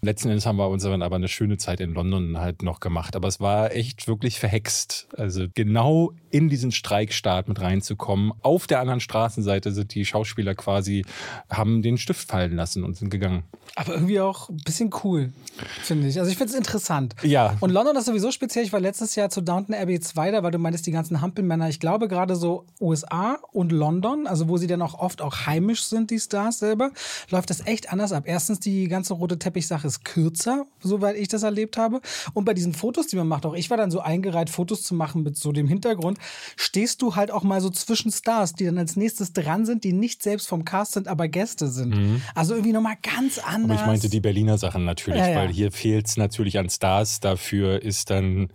Letzten 0.00 0.28
Endes 0.28 0.46
haben 0.46 0.56
wir 0.56 0.68
uns 0.68 0.82
dann 0.82 1.02
aber 1.02 1.16
eine 1.16 1.28
schöne 1.28 1.58
Zeit 1.58 1.80
in 1.80 1.94
London 1.94 2.38
halt 2.38 2.62
noch 2.62 2.80
gemacht. 2.80 3.16
Aber 3.16 3.28
es 3.28 3.40
war 3.40 3.72
echt 3.74 4.08
wirklich 4.08 4.38
verhext. 4.38 5.08
Also 5.16 5.46
genau 5.54 6.12
in 6.30 6.48
diesen 6.48 6.72
Streikstart 6.72 7.48
mit 7.48 7.60
reinzukommen. 7.60 8.32
Auf 8.42 8.66
der 8.66 8.80
anderen 8.80 9.00
Straßenseite 9.00 9.72
sind 9.72 9.94
die 9.94 10.04
Schauspieler 10.04 10.54
quasi, 10.54 11.04
haben 11.50 11.82
den 11.82 11.98
Stift 11.98 12.28
fallen 12.28 12.56
lassen 12.56 12.84
und 12.84 12.96
sind 12.96 13.10
gegangen. 13.10 13.44
Aber 13.76 13.94
irgendwie 13.94 14.20
auch 14.20 14.48
ein 14.48 14.56
bisschen 14.64 14.90
cool, 15.04 15.32
finde 15.82 16.08
ich. 16.08 16.18
Also 16.18 16.30
ich 16.30 16.36
finde 16.36 16.52
es 16.52 16.58
interessant. 16.58 17.14
Ja. 17.22 17.56
Und 17.60 17.70
London 17.70 17.96
ist 17.96 18.06
sowieso 18.06 18.32
speziell. 18.32 18.64
Ich 18.64 18.72
war 18.72 18.80
letztes 18.80 19.14
Jahr 19.14 19.30
zu 19.30 19.40
Downton 19.40 19.74
Abbey 19.74 20.00
2 20.00 20.32
da, 20.32 20.42
weil 20.42 20.50
du 20.50 20.58
meintest, 20.58 20.86
die 20.86 20.90
ganzen 20.90 21.20
Hampelmänner. 21.20 21.68
Ich 21.68 21.78
glaube 21.78 22.08
gerade 22.08 22.34
so 22.38 22.64
USA 22.80 23.38
und 23.52 23.70
London, 23.72 24.26
also 24.26 24.48
wo 24.48 24.56
sie 24.56 24.66
dann 24.66 24.80
auch 24.80 24.94
oft 24.98 25.20
auch 25.20 25.46
heimisch 25.46 25.82
sind, 25.84 26.10
die 26.10 26.18
Stars 26.18 26.58
selber, 26.60 26.90
läuft 27.30 27.50
das 27.50 27.66
echt 27.66 27.92
anders 27.92 28.12
ab. 28.12 28.24
Erstens, 28.26 28.60
die 28.60 28.88
ganze 28.88 29.12
rote 29.14 29.38
Teppich-Sache 29.38 29.86
ist 29.86 30.04
kürzer, 30.04 30.64
soweit 30.80 31.16
ich 31.16 31.28
das 31.28 31.42
erlebt 31.42 31.76
habe. 31.76 32.00
Und 32.32 32.44
bei 32.46 32.54
diesen 32.54 32.72
Fotos, 32.72 33.08
die 33.08 33.16
man 33.16 33.28
macht, 33.28 33.44
auch 33.44 33.54
ich 33.54 33.68
war 33.68 33.76
dann 33.76 33.90
so 33.90 34.00
eingereiht, 34.00 34.48
Fotos 34.48 34.82
zu 34.82 34.94
machen 34.94 35.22
mit 35.22 35.36
so 35.36 35.52
dem 35.52 35.68
Hintergrund, 35.68 36.18
stehst 36.56 37.02
du 37.02 37.16
halt 37.16 37.30
auch 37.30 37.42
mal 37.42 37.60
so 37.60 37.68
zwischen 37.70 38.10
Stars, 38.12 38.54
die 38.54 38.64
dann 38.64 38.78
als 38.78 38.96
nächstes 38.96 39.32
dran 39.32 39.66
sind, 39.66 39.84
die 39.84 39.92
nicht 39.92 40.22
selbst 40.22 40.48
vom 40.48 40.64
Cast 40.64 40.92
sind, 40.92 41.08
aber 41.08 41.28
Gäste 41.28 41.68
sind. 41.68 42.22
Also 42.34 42.54
irgendwie 42.54 42.72
nochmal 42.72 42.96
ganz 43.02 43.38
anders. 43.38 43.58
Mhm. 43.58 43.70
Aber 43.72 43.74
ich 43.80 43.86
meinte 43.86 44.08
die 44.08 44.20
Berliner 44.20 44.56
Sachen 44.58 44.84
natürlich, 44.84 45.20
Ja, 45.20 45.28
ja. 45.28 45.36
weil 45.40 45.48
hier 45.48 45.72
fehlt 45.72 46.06
es 46.06 46.16
natürlich 46.16 46.58
an 46.58 46.70
Stars. 46.70 47.20
Dafür 47.20 47.82
ist 47.82 48.10
dann 48.10 48.48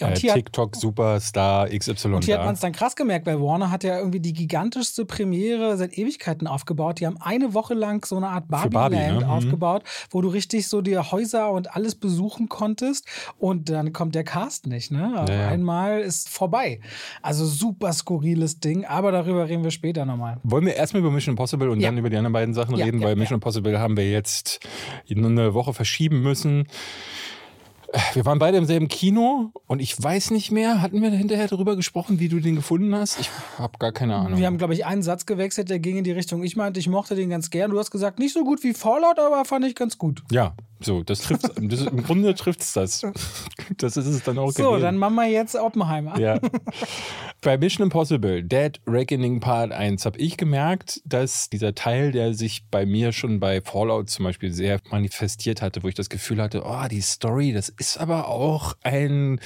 Ja, 0.00 0.08
äh, 0.10 0.16
hier 0.16 0.32
hat- 0.32 0.36
TikTok 0.38 0.74
Superstar 0.76 1.68
XY 1.68 2.08
Und 2.14 2.24
hier 2.24 2.34
hat 2.34 2.40
man 2.40 2.48
da. 2.48 2.52
es 2.54 2.60
dann 2.60 2.72
krass 2.72 2.96
gemerkt, 2.96 3.26
weil 3.28 3.40
Warner 3.42 3.70
hat 3.70 3.84
ja 3.84 3.98
irgendwie 3.98 4.20
die 4.20 4.32
gigantischste 4.32 5.04
Premiere 5.04 5.76
seit 5.76 5.96
Ewigkeiten 5.98 6.46
aufgebaut. 6.46 6.98
Die 7.00 7.06
haben 7.06 7.18
eine 7.20 7.52
Woche 7.52 7.74
lang 7.74 8.04
so 8.06 8.16
eine 8.16 8.28
Art 8.28 8.48
Barbie, 8.48 8.70
Barbie-Land 8.70 9.18
ne? 9.20 9.24
Mhm. 9.26 9.30
aufgebaut, 9.30 9.82
wo 10.10 10.22
du 10.22 10.28
richtig 10.28 10.66
so 10.66 10.80
die 10.80 10.96
Häuser 10.96 11.50
und 11.50 11.76
alles 11.76 11.94
besuchen 11.94 12.48
konntest. 12.48 13.06
Und 13.38 13.68
dann 13.68 13.92
kommt 13.92 14.14
der 14.14 14.24
Cast 14.24 14.66
nicht. 14.66 14.90
Ne? 14.90 15.12
Ja, 15.14 15.26
ja. 15.32 15.48
einmal 15.48 16.00
ist 16.00 16.30
vorbei. 16.30 16.80
Also 17.20 17.44
super 17.44 17.92
skurriles 17.92 18.60
Ding, 18.60 18.86
aber 18.86 19.12
darüber 19.12 19.46
reden 19.46 19.62
wir 19.62 19.70
später 19.70 20.06
nochmal. 20.06 20.38
Wollen 20.42 20.64
wir 20.64 20.74
erstmal 20.74 21.02
über 21.02 21.10
Mission 21.10 21.34
Impossible 21.34 21.68
und 21.68 21.80
Ja. 21.80 21.88
dann 21.88 21.98
über 21.98 22.08
die 22.08 22.16
anderen 22.16 22.32
beiden 22.32 22.54
Sachen 22.54 22.74
reden, 22.74 23.02
weil. 23.02 23.14
Mission 23.16 23.36
Impossible 23.36 23.78
haben 23.78 23.96
wir 23.96 24.10
jetzt 24.10 24.60
nur 25.08 25.28
eine 25.30 25.52
Woche 25.52 25.74
verschieben 25.74 26.22
müssen. 26.22 26.66
Wir 28.12 28.26
waren 28.26 28.38
beide 28.38 28.58
im 28.58 28.66
selben 28.66 28.88
Kino 28.88 29.50
und 29.66 29.80
ich 29.80 30.00
weiß 30.02 30.30
nicht 30.30 30.50
mehr, 30.50 30.82
hatten 30.82 31.00
wir 31.00 31.10
hinterher 31.10 31.48
darüber 31.48 31.74
gesprochen, 31.74 32.20
wie 32.20 32.28
du 32.28 32.38
den 32.38 32.54
gefunden 32.56 32.94
hast? 32.94 33.18
Ich 33.18 33.30
habe 33.56 33.78
gar 33.78 33.92
keine 33.92 34.14
Ahnung. 34.14 34.38
Wir 34.38 34.46
haben, 34.46 34.58
glaube 34.58 34.74
ich, 34.74 34.84
einen 34.84 35.02
Satz 35.02 35.24
gewechselt, 35.24 35.70
der 35.70 35.78
ging 35.78 35.96
in 35.96 36.04
die 36.04 36.12
Richtung, 36.12 36.42
ich 36.42 36.54
meinte, 36.54 36.80
ich 36.80 36.88
mochte 36.88 37.14
den 37.14 37.30
ganz 37.30 37.48
gern. 37.48 37.70
Du 37.70 37.78
hast 37.78 37.90
gesagt, 37.90 38.18
nicht 38.18 38.34
so 38.34 38.44
gut 38.44 38.62
wie 38.62 38.74
Fallout, 38.74 39.18
aber 39.18 39.44
fand 39.46 39.64
ich 39.64 39.74
ganz 39.74 39.96
gut. 39.96 40.22
ja, 40.30 40.54
so, 40.80 41.02
das 41.02 41.22
trifft 41.22 41.58
Im 41.58 42.02
Grunde 42.04 42.34
trifft 42.34 42.60
es 42.60 42.72
das. 42.72 43.02
Das 43.76 43.96
ist 43.96 44.06
es 44.06 44.22
dann 44.22 44.38
auch 44.38 44.50
So, 44.50 44.70
gewesen. 44.70 44.82
dann 44.82 44.96
machen 44.96 45.16
wir 45.16 45.26
jetzt 45.26 45.54
Oppenheimer. 45.54 46.18
Ja. 46.18 46.38
Bei 47.42 47.58
Mission 47.58 47.84
Impossible, 47.84 48.42
Dead 48.42 48.80
Reckoning 48.86 49.40
Part 49.40 49.72
1, 49.72 50.06
habe 50.06 50.18
ich 50.18 50.36
gemerkt, 50.36 51.00
dass 51.04 51.50
dieser 51.50 51.74
Teil, 51.74 52.10
der 52.10 52.34
sich 52.34 52.64
bei 52.70 52.86
mir 52.86 53.12
schon 53.12 53.38
bei 53.40 53.60
Fallout 53.60 54.10
zum 54.10 54.24
Beispiel 54.24 54.52
sehr 54.52 54.80
manifestiert 54.90 55.62
hatte, 55.62 55.82
wo 55.82 55.88
ich 55.88 55.94
das 55.94 56.08
Gefühl 56.08 56.40
hatte, 56.42 56.62
oh, 56.64 56.88
die 56.90 57.00
Story, 57.00 57.52
das 57.52 57.72
ist 57.78 57.98
aber 57.98 58.28
auch 58.28 58.76
ein 58.82 59.40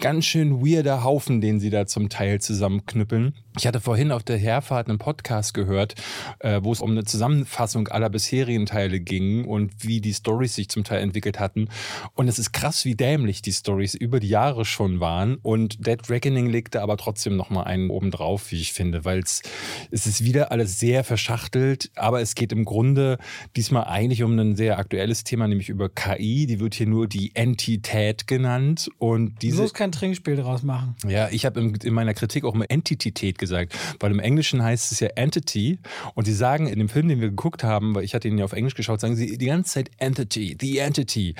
ganz 0.00 0.26
schön 0.26 0.60
weirder 0.60 1.02
Haufen, 1.02 1.40
den 1.40 1.60
sie 1.60 1.70
da 1.70 1.86
zum 1.86 2.08
Teil 2.08 2.40
zusammenknüppeln. 2.40 3.34
Ich 3.58 3.66
hatte 3.66 3.80
vorhin 3.80 4.12
auf 4.12 4.22
der 4.22 4.38
Herfahrt 4.38 4.88
einen 4.88 4.98
Podcast 4.98 5.54
gehört, 5.54 5.94
äh, 6.38 6.60
wo 6.62 6.72
es 6.72 6.80
um 6.80 6.92
eine 6.92 7.04
Zusammenfassung 7.04 7.88
aller 7.88 8.08
bisherigen 8.08 8.64
Teile 8.66 9.00
ging 9.00 9.44
und 9.44 9.72
wie 9.82 10.00
die 10.00 10.12
Storys 10.12 10.54
sich 10.54 10.68
zum 10.68 10.84
Teil 10.84 11.02
entwickelt 11.02 11.40
hatten. 11.40 11.68
Und 12.14 12.28
es 12.28 12.38
ist 12.38 12.52
krass, 12.52 12.84
wie 12.84 12.94
dämlich 12.94 13.42
die 13.42 13.52
Stories 13.52 13.94
über 13.94 14.20
die 14.20 14.28
Jahre 14.28 14.64
schon 14.64 15.00
waren. 15.00 15.36
Und 15.42 15.84
Dead 15.84 15.98
Reckoning 16.08 16.46
legte 16.46 16.80
aber 16.80 16.96
trotzdem 16.96 17.36
nochmal 17.36 17.64
einen 17.64 17.90
oben 17.90 18.12
drauf, 18.12 18.52
wie 18.52 18.60
ich 18.60 18.72
finde, 18.72 19.04
weil 19.04 19.18
es 19.20 19.42
ist 19.90 20.24
wieder 20.24 20.52
alles 20.52 20.78
sehr 20.78 21.02
verschachtelt, 21.02 21.90
aber 21.96 22.20
es 22.20 22.36
geht 22.36 22.52
im 22.52 22.64
Grunde 22.64 23.18
diesmal 23.56 23.84
eigentlich 23.84 24.22
um 24.22 24.38
ein 24.38 24.54
sehr 24.54 24.78
aktuelles 24.78 25.24
Thema, 25.24 25.48
nämlich 25.48 25.70
über 25.70 25.88
KI. 25.88 26.46
Die 26.46 26.60
wird 26.60 26.74
hier 26.74 26.86
nur 26.86 27.08
die 27.08 27.34
Entität 27.70 28.26
genannt. 28.26 28.90
Und 28.98 29.42
diese. 29.42 29.56
Du 29.56 29.62
musst 29.62 29.74
kein 29.74 29.92
Trinkspiel 29.92 30.36
draus 30.36 30.62
machen. 30.62 30.96
Ja, 31.06 31.28
ich 31.30 31.46
habe 31.46 31.60
in 31.60 31.94
meiner 31.94 32.14
Kritik 32.14 32.44
auch 32.44 32.54
immer 32.54 32.66
Entität 32.68 33.38
gesagt, 33.38 33.76
weil 34.00 34.10
im 34.10 34.18
Englischen 34.18 34.62
heißt 34.62 34.90
es 34.92 35.00
ja 35.00 35.08
Entity. 35.14 35.78
Und 36.14 36.24
sie 36.24 36.34
sagen 36.34 36.66
in 36.66 36.78
dem 36.78 36.88
Film, 36.88 37.08
den 37.08 37.20
wir 37.20 37.28
geguckt 37.28 37.62
haben, 37.62 37.94
weil 37.94 38.04
ich 38.04 38.14
hatte 38.14 38.28
ihn 38.28 38.38
ja 38.38 38.44
auf 38.44 38.52
Englisch 38.52 38.74
geschaut, 38.74 39.00
sagen 39.00 39.16
sie 39.16 39.38
die 39.38 39.46
ganze 39.46 39.74
Zeit 39.74 39.90
Entity, 39.98 40.56
the 40.60 40.78
Entity. 40.78 41.34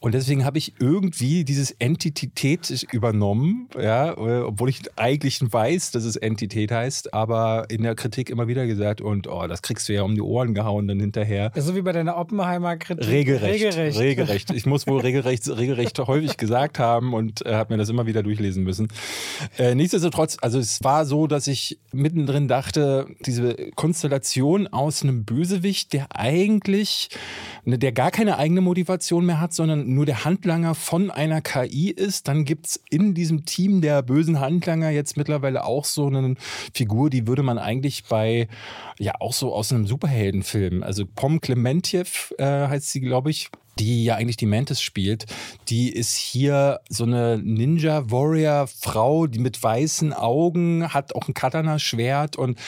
Und 0.00 0.14
deswegen 0.14 0.44
habe 0.44 0.58
ich 0.58 0.74
irgendwie 0.78 1.44
dieses 1.44 1.72
Entität 1.72 2.86
übernommen, 2.92 3.68
ja, 3.76 4.16
obwohl 4.16 4.68
ich 4.68 4.82
eigentlich 4.94 5.40
weiß, 5.40 5.90
dass 5.90 6.04
es 6.04 6.14
Entität 6.14 6.70
heißt, 6.70 7.12
aber 7.12 7.66
in 7.68 7.82
der 7.82 7.96
Kritik 7.96 8.30
immer 8.30 8.46
wieder 8.46 8.68
gesagt, 8.68 9.00
und 9.00 9.26
oh, 9.26 9.48
das 9.48 9.60
kriegst 9.60 9.88
du 9.88 9.94
ja 9.94 10.02
um 10.02 10.14
die 10.14 10.20
Ohren 10.20 10.54
gehauen 10.54 10.86
dann 10.86 11.00
hinterher. 11.00 11.50
So 11.56 11.74
wie 11.74 11.82
bei 11.82 11.90
deiner 11.90 12.16
Oppenheimer-Kritik. 12.16 13.08
Regelrecht, 13.08 13.64
regelrecht. 13.64 13.98
Regelrecht. 13.98 14.50
Ich 14.52 14.66
muss 14.66 14.86
wohl 14.86 15.00
regelrecht, 15.00 15.48
regelrecht 15.48 15.98
häufig 15.98 16.36
gesagt 16.36 16.78
haben 16.78 17.12
und 17.12 17.44
äh, 17.44 17.54
habe 17.54 17.74
mir 17.74 17.78
das 17.78 17.88
immer 17.88 18.06
wieder 18.06 18.22
durchlesen 18.22 18.62
müssen. 18.62 18.86
Äh, 19.58 19.74
nichtsdestotrotz, 19.74 20.36
also 20.40 20.60
es 20.60 20.84
war 20.84 21.06
so, 21.06 21.26
dass 21.26 21.48
ich 21.48 21.80
mittendrin 21.92 22.46
dachte, 22.46 23.08
diese 23.26 23.56
Konstellation 23.74 24.68
aus 24.68 25.02
einem 25.02 25.24
Bösewicht, 25.24 25.92
der 25.92 26.14
eigentlich, 26.14 27.08
ne, 27.64 27.78
der 27.78 27.90
gar 27.90 28.12
keine 28.12 28.38
eigene 28.38 28.60
Motivation 28.60 29.26
mehr 29.26 29.40
hat, 29.40 29.52
sondern 29.52 29.87
nur 29.88 30.06
der 30.06 30.24
Handlanger 30.24 30.74
von 30.74 31.10
einer 31.10 31.40
KI 31.40 31.90
ist. 31.90 32.28
Dann 32.28 32.44
gibt 32.44 32.66
es 32.66 32.80
in 32.90 33.14
diesem 33.14 33.44
Team 33.44 33.80
der 33.80 34.02
bösen 34.02 34.40
Handlanger 34.40 34.90
jetzt 34.90 35.16
mittlerweile 35.16 35.64
auch 35.64 35.84
so 35.84 36.06
eine 36.06 36.34
Figur, 36.74 37.10
die 37.10 37.26
würde 37.26 37.42
man 37.42 37.58
eigentlich 37.58 38.04
bei, 38.04 38.48
ja, 38.98 39.14
auch 39.20 39.32
so 39.32 39.54
aus 39.54 39.72
einem 39.72 39.86
Superheldenfilm, 39.86 40.82
also 40.82 41.04
Pom 41.06 41.40
Clementiev 41.40 42.34
äh, 42.38 42.44
heißt 42.44 42.90
sie, 42.90 43.00
glaube 43.00 43.30
ich, 43.30 43.50
die 43.78 44.04
ja 44.04 44.16
eigentlich 44.16 44.36
die 44.36 44.46
Mantis 44.46 44.80
spielt, 44.80 45.26
die 45.68 45.90
ist 45.90 46.14
hier 46.14 46.80
so 46.88 47.04
eine 47.04 47.38
Ninja-Warrior-Frau, 47.38 49.26
die 49.26 49.38
mit 49.38 49.62
weißen 49.62 50.12
Augen 50.12 50.92
hat 50.92 51.14
auch 51.14 51.28
ein 51.28 51.34
Katana-Schwert 51.34 52.36
und 52.36 52.58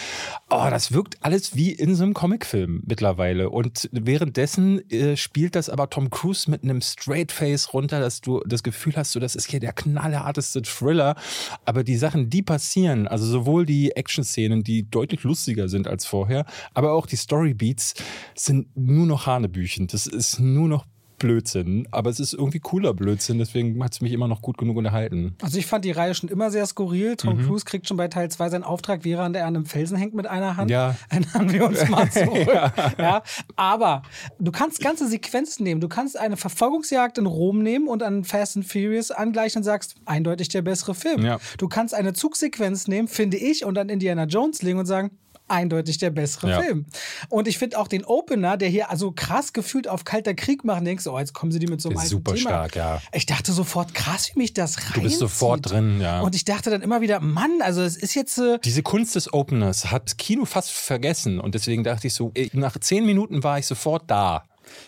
oh, 0.50 0.66
das 0.70 0.92
wirkt 0.92 1.18
alles 1.20 1.56
wie 1.56 1.72
in 1.72 1.94
so 1.94 2.04
einem 2.04 2.14
Comicfilm 2.14 2.82
mittlerweile. 2.86 3.50
Und 3.50 3.88
währenddessen 3.92 4.88
äh, 4.90 5.16
spielt 5.16 5.54
das 5.54 5.68
aber 5.68 5.90
Tom 5.90 6.10
Cruise 6.10 6.50
mit 6.50 6.62
einem 6.62 6.80
Straight 6.80 7.32
Face 7.32 7.72
runter, 7.72 8.00
dass 8.00 8.20
du 8.20 8.40
das 8.46 8.62
Gefühl 8.62 8.94
hast, 8.96 9.12
so, 9.12 9.20
das 9.20 9.34
ist 9.34 9.50
hier 9.50 9.60
der 9.60 9.72
knallharteste 9.72 10.62
Thriller. 10.62 11.16
Aber 11.64 11.84
die 11.84 11.96
Sachen, 11.96 12.30
die 12.30 12.42
passieren, 12.42 13.08
also 13.08 13.24
sowohl 13.26 13.66
die 13.66 13.92
Action-Szenen, 13.92 14.62
die 14.62 14.88
deutlich 14.90 15.22
lustiger 15.22 15.68
sind 15.68 15.88
als 15.88 16.06
vorher, 16.06 16.46
aber 16.74 16.92
auch 16.92 17.06
die 17.06 17.16
Story-Beats 17.16 17.94
sind 18.34 18.68
nur 18.76 19.06
noch 19.06 19.26
Hanebüchen. 19.26 19.86
Das 19.86 20.06
ist 20.06 20.40
nur 20.40 20.68
noch 20.68 20.86
Blödsinn, 21.20 21.86
aber 21.92 22.10
es 22.10 22.18
ist 22.18 22.32
irgendwie 22.32 22.58
cooler 22.58 22.94
Blödsinn, 22.94 23.38
deswegen 23.38 23.82
hat 23.84 23.92
es 23.92 24.00
mich 24.00 24.12
immer 24.12 24.26
noch 24.26 24.42
gut 24.42 24.58
genug 24.58 24.76
unterhalten. 24.76 25.36
Also 25.42 25.58
ich 25.58 25.66
fand 25.66 25.84
die 25.84 25.92
Reihe 25.92 26.14
schon 26.14 26.28
immer 26.28 26.50
sehr 26.50 26.66
skurril. 26.66 27.14
Tom 27.14 27.36
mhm. 27.36 27.46
Cruise 27.46 27.64
kriegt 27.64 27.86
schon 27.86 27.96
bei 27.96 28.08
Teil 28.08 28.30
2 28.30 28.48
seinen 28.48 28.64
Auftrag, 28.64 29.04
während 29.04 29.36
er 29.36 29.46
an 29.46 29.54
einem 29.54 29.66
Felsen 29.66 29.96
hängt 29.96 30.14
mit 30.14 30.26
einer 30.26 30.56
Hand. 30.56 30.70
Ja. 30.70 30.96
Erinnern 31.08 31.52
wir 31.52 31.66
uns 31.66 31.88
mal 31.88 32.10
zurück. 32.10 32.48
ja. 32.48 32.72
ja. 32.98 33.22
Aber 33.54 34.02
du 34.38 34.50
kannst 34.50 34.80
ganze 34.80 35.06
Sequenzen 35.06 35.62
nehmen. 35.62 35.80
Du 35.80 35.88
kannst 35.88 36.18
eine 36.18 36.36
Verfolgungsjagd 36.36 37.18
in 37.18 37.26
Rom 37.26 37.62
nehmen 37.62 37.86
und 37.86 38.02
an 38.02 38.24
Fast 38.24 38.56
and 38.56 38.66
Furious 38.66 39.10
angleichen 39.10 39.60
und 39.60 39.64
sagst, 39.64 39.96
eindeutig 40.06 40.48
der 40.48 40.62
bessere 40.62 40.94
Film. 40.94 41.24
Ja. 41.24 41.38
Du 41.58 41.68
kannst 41.68 41.94
eine 41.94 42.14
Zugsequenz 42.14 42.88
nehmen, 42.88 43.06
finde 43.06 43.36
ich, 43.36 43.64
und 43.64 43.76
an 43.78 43.88
Indiana 43.90 44.24
Jones 44.24 44.62
legen 44.62 44.78
und 44.78 44.86
sagen, 44.86 45.10
eindeutig 45.50 45.98
der 45.98 46.10
bessere 46.10 46.50
ja. 46.50 46.60
Film. 46.62 46.86
Und 47.28 47.48
ich 47.48 47.58
finde 47.58 47.78
auch 47.78 47.88
den 47.88 48.04
Opener, 48.04 48.56
der 48.56 48.68
hier 48.68 48.90
also 48.90 49.12
krass 49.12 49.52
gefühlt 49.52 49.88
auf 49.88 50.04
kalter 50.04 50.34
Krieg 50.34 50.64
macht, 50.64 50.86
denkst 50.86 51.04
du, 51.04 51.12
oh, 51.12 51.18
jetzt 51.18 51.34
kommen 51.34 51.52
sie 51.52 51.58
die 51.58 51.66
mit 51.66 51.80
so 51.80 51.90
einem 51.90 51.98
Super 52.00 52.34
Thema. 52.34 52.50
stark, 52.50 52.76
ja. 52.76 53.02
Ich 53.12 53.26
dachte 53.26 53.52
sofort, 53.52 53.94
krass, 53.94 54.30
wie 54.34 54.38
mich 54.38 54.54
das 54.54 54.78
reinzieht. 54.78 54.96
Du 54.96 55.00
bist 55.02 55.18
sofort 55.18 55.70
drin, 55.70 56.00
ja. 56.00 56.20
Und 56.20 56.34
ich 56.34 56.44
dachte 56.44 56.70
dann 56.70 56.82
immer 56.82 57.00
wieder, 57.00 57.20
Mann, 57.20 57.60
also 57.62 57.82
es 57.82 57.96
ist 57.96 58.14
jetzt. 58.14 58.38
Äh 58.38 58.58
Diese 58.64 58.82
Kunst 58.82 59.14
des 59.14 59.32
Openers 59.32 59.90
hat 59.90 60.18
Kino 60.18 60.44
fast 60.44 60.70
vergessen. 60.70 61.40
Und 61.40 61.54
deswegen 61.54 61.84
dachte 61.84 62.06
ich 62.06 62.14
so, 62.14 62.32
nach 62.52 62.78
zehn 62.78 63.04
Minuten 63.04 63.42
war 63.42 63.58
ich 63.58 63.66
sofort 63.66 64.10
da. 64.10 64.44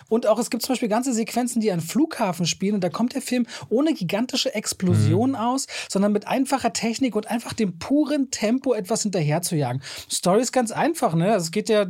Und 0.09 0.27
auch 0.27 0.39
es 0.39 0.51
gibt 0.51 0.62
zum 0.62 0.73
Beispiel 0.73 0.89
ganze 0.89 1.12
Sequenzen, 1.12 1.61
die 1.61 1.73
an 1.73 1.81
Flughafen 1.81 2.47
spielen 2.47 2.75
und 2.75 2.85
da 2.85 2.89
kommt 2.89 3.15
der 3.15 3.23
Film 3.23 3.47
ohne 3.69 3.95
gigantische 3.95 4.55
Explosionen 4.55 5.33
mhm. 5.33 5.47
aus, 5.47 5.67
sondern 5.89 6.12
mit 6.12 6.27
einfacher 6.27 6.73
Technik 6.73 7.15
und 7.17 7.29
einfach 7.31 7.53
dem 7.53 7.79
puren 7.79 8.31
Tempo 8.31 8.75
etwas 8.75 9.03
hinterher 9.03 9.43
zu 9.43 9.57
jagen. 9.57 9.83
Story 10.11 10.41
ist 10.43 10.53
ganz 10.53 10.73
einfach, 10.73 11.15
ne? 11.15 11.33
Also 11.33 11.45
es 11.45 11.51
geht 11.51 11.69
ja 11.69 11.87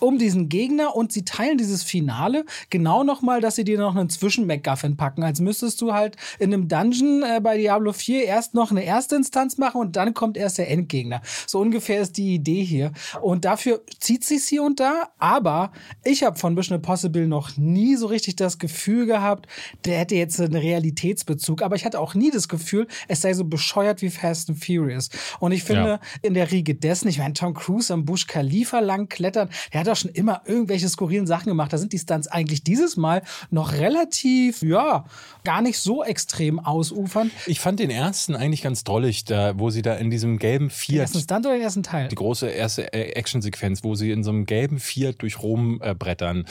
um 0.00 0.18
diesen 0.18 0.48
Gegner 0.48 0.96
und 0.96 1.12
sie 1.12 1.24
teilen 1.24 1.58
dieses 1.58 1.82
Finale 1.82 2.44
genau 2.70 3.04
nochmal, 3.04 3.40
dass 3.40 3.56
sie 3.56 3.64
dir 3.64 3.78
noch 3.78 3.94
einen 3.94 4.10
Zwischen-MacGuffin 4.10 4.96
packen. 4.96 5.22
Als 5.22 5.40
müsstest 5.40 5.80
du 5.80 5.92
halt 5.92 6.16
in 6.38 6.52
einem 6.52 6.68
Dungeon 6.68 7.22
äh, 7.22 7.40
bei 7.40 7.56
Diablo 7.56 7.92
4 7.92 8.24
erst 8.24 8.54
noch 8.54 8.70
eine 8.70 8.84
erste 8.84 9.16
Instanz 9.16 9.58
machen 9.58 9.80
und 9.80 9.96
dann 9.96 10.14
kommt 10.14 10.36
erst 10.36 10.58
der 10.58 10.70
Endgegner. 10.70 11.22
So 11.46 11.60
ungefähr 11.60 12.00
ist 12.00 12.16
die 12.16 12.34
Idee 12.34 12.64
hier. 12.64 12.92
Und 13.20 13.44
dafür 13.44 13.82
zieht 13.98 14.24
sich 14.24 14.44
hier 14.44 14.62
und 14.62 14.80
da, 14.80 15.10
aber 15.18 15.72
ich 16.04 16.22
habe 16.22 16.38
von 16.38 16.54
Mission 16.54 16.76
Impossible 16.76 17.26
noch 17.26 17.56
nie 17.56 17.96
so 17.96 18.06
richtig 18.06 18.36
das 18.36 18.58
Gefühl 18.58 19.06
gehabt, 19.06 19.46
der 19.84 19.98
hätte 19.98 20.14
jetzt 20.14 20.40
einen 20.40 20.56
Realitätsbezug. 20.56 21.62
Aber 21.62 21.76
ich 21.76 21.84
hatte 21.84 22.00
auch 22.00 22.14
nie 22.14 22.30
das 22.30 22.48
Gefühl, 22.48 22.86
es 23.08 23.20
sei 23.20 23.34
so 23.34 23.44
bescheuert 23.44 24.02
wie 24.02 24.10
Fast 24.10 24.48
and 24.48 24.64
Furious. 24.64 25.10
Und 25.38 25.52
ich 25.52 25.64
finde, 25.64 25.88
ja. 25.88 26.00
in 26.22 26.34
der 26.34 26.50
Riege 26.50 26.74
dessen, 26.74 27.08
ich 27.08 27.18
meine, 27.18 27.34
Tom 27.34 27.54
Cruise 27.54 27.92
am 27.92 28.04
Busch 28.04 28.26
Khalifa 28.26 28.80
lang 28.80 29.08
klettern, 29.08 29.50
der 29.72 29.80
hat 29.80 29.88
doch 29.90 29.96
schon 29.96 30.10
immer 30.10 30.42
irgendwelche 30.46 30.88
skurrilen 30.88 31.26
Sachen 31.26 31.46
gemacht. 31.46 31.72
Da 31.72 31.78
sind 31.78 31.92
die 31.92 31.98
Stunts 31.98 32.28
eigentlich 32.28 32.62
dieses 32.64 32.96
Mal 32.96 33.22
noch 33.50 33.72
relativ, 33.72 34.62
ja, 34.62 35.04
gar 35.44 35.62
nicht 35.62 35.78
so 35.78 36.04
extrem 36.04 36.58
ausufern. 36.58 37.30
Ich 37.46 37.60
fand 37.60 37.80
den 37.80 37.90
ersten 37.90 38.34
eigentlich 38.34 38.62
ganz 38.62 38.84
drollig, 38.84 39.24
da, 39.24 39.58
wo 39.58 39.70
sie 39.70 39.82
da 39.82 39.94
in 39.94 40.10
diesem 40.10 40.38
gelben 40.38 40.70
Fiat. 40.70 40.90
Den 40.90 41.00
ersten 41.00 41.20
Stunt 41.20 41.46
oder 41.46 41.54
den 41.54 41.62
ersten 41.62 41.82
Teil? 41.82 42.08
Die 42.08 42.14
große 42.14 42.48
erste 42.48 42.92
äh, 42.92 43.12
Actionsequenz, 43.12 43.84
wo 43.84 43.94
sie 43.94 44.10
in 44.10 44.22
so 44.22 44.30
einem 44.30 44.46
gelben 44.46 44.78
Fiat 44.78 45.16
durch 45.22 45.42
Rom 45.42 45.80
äh, 45.82 45.94
brettern, 45.94 46.44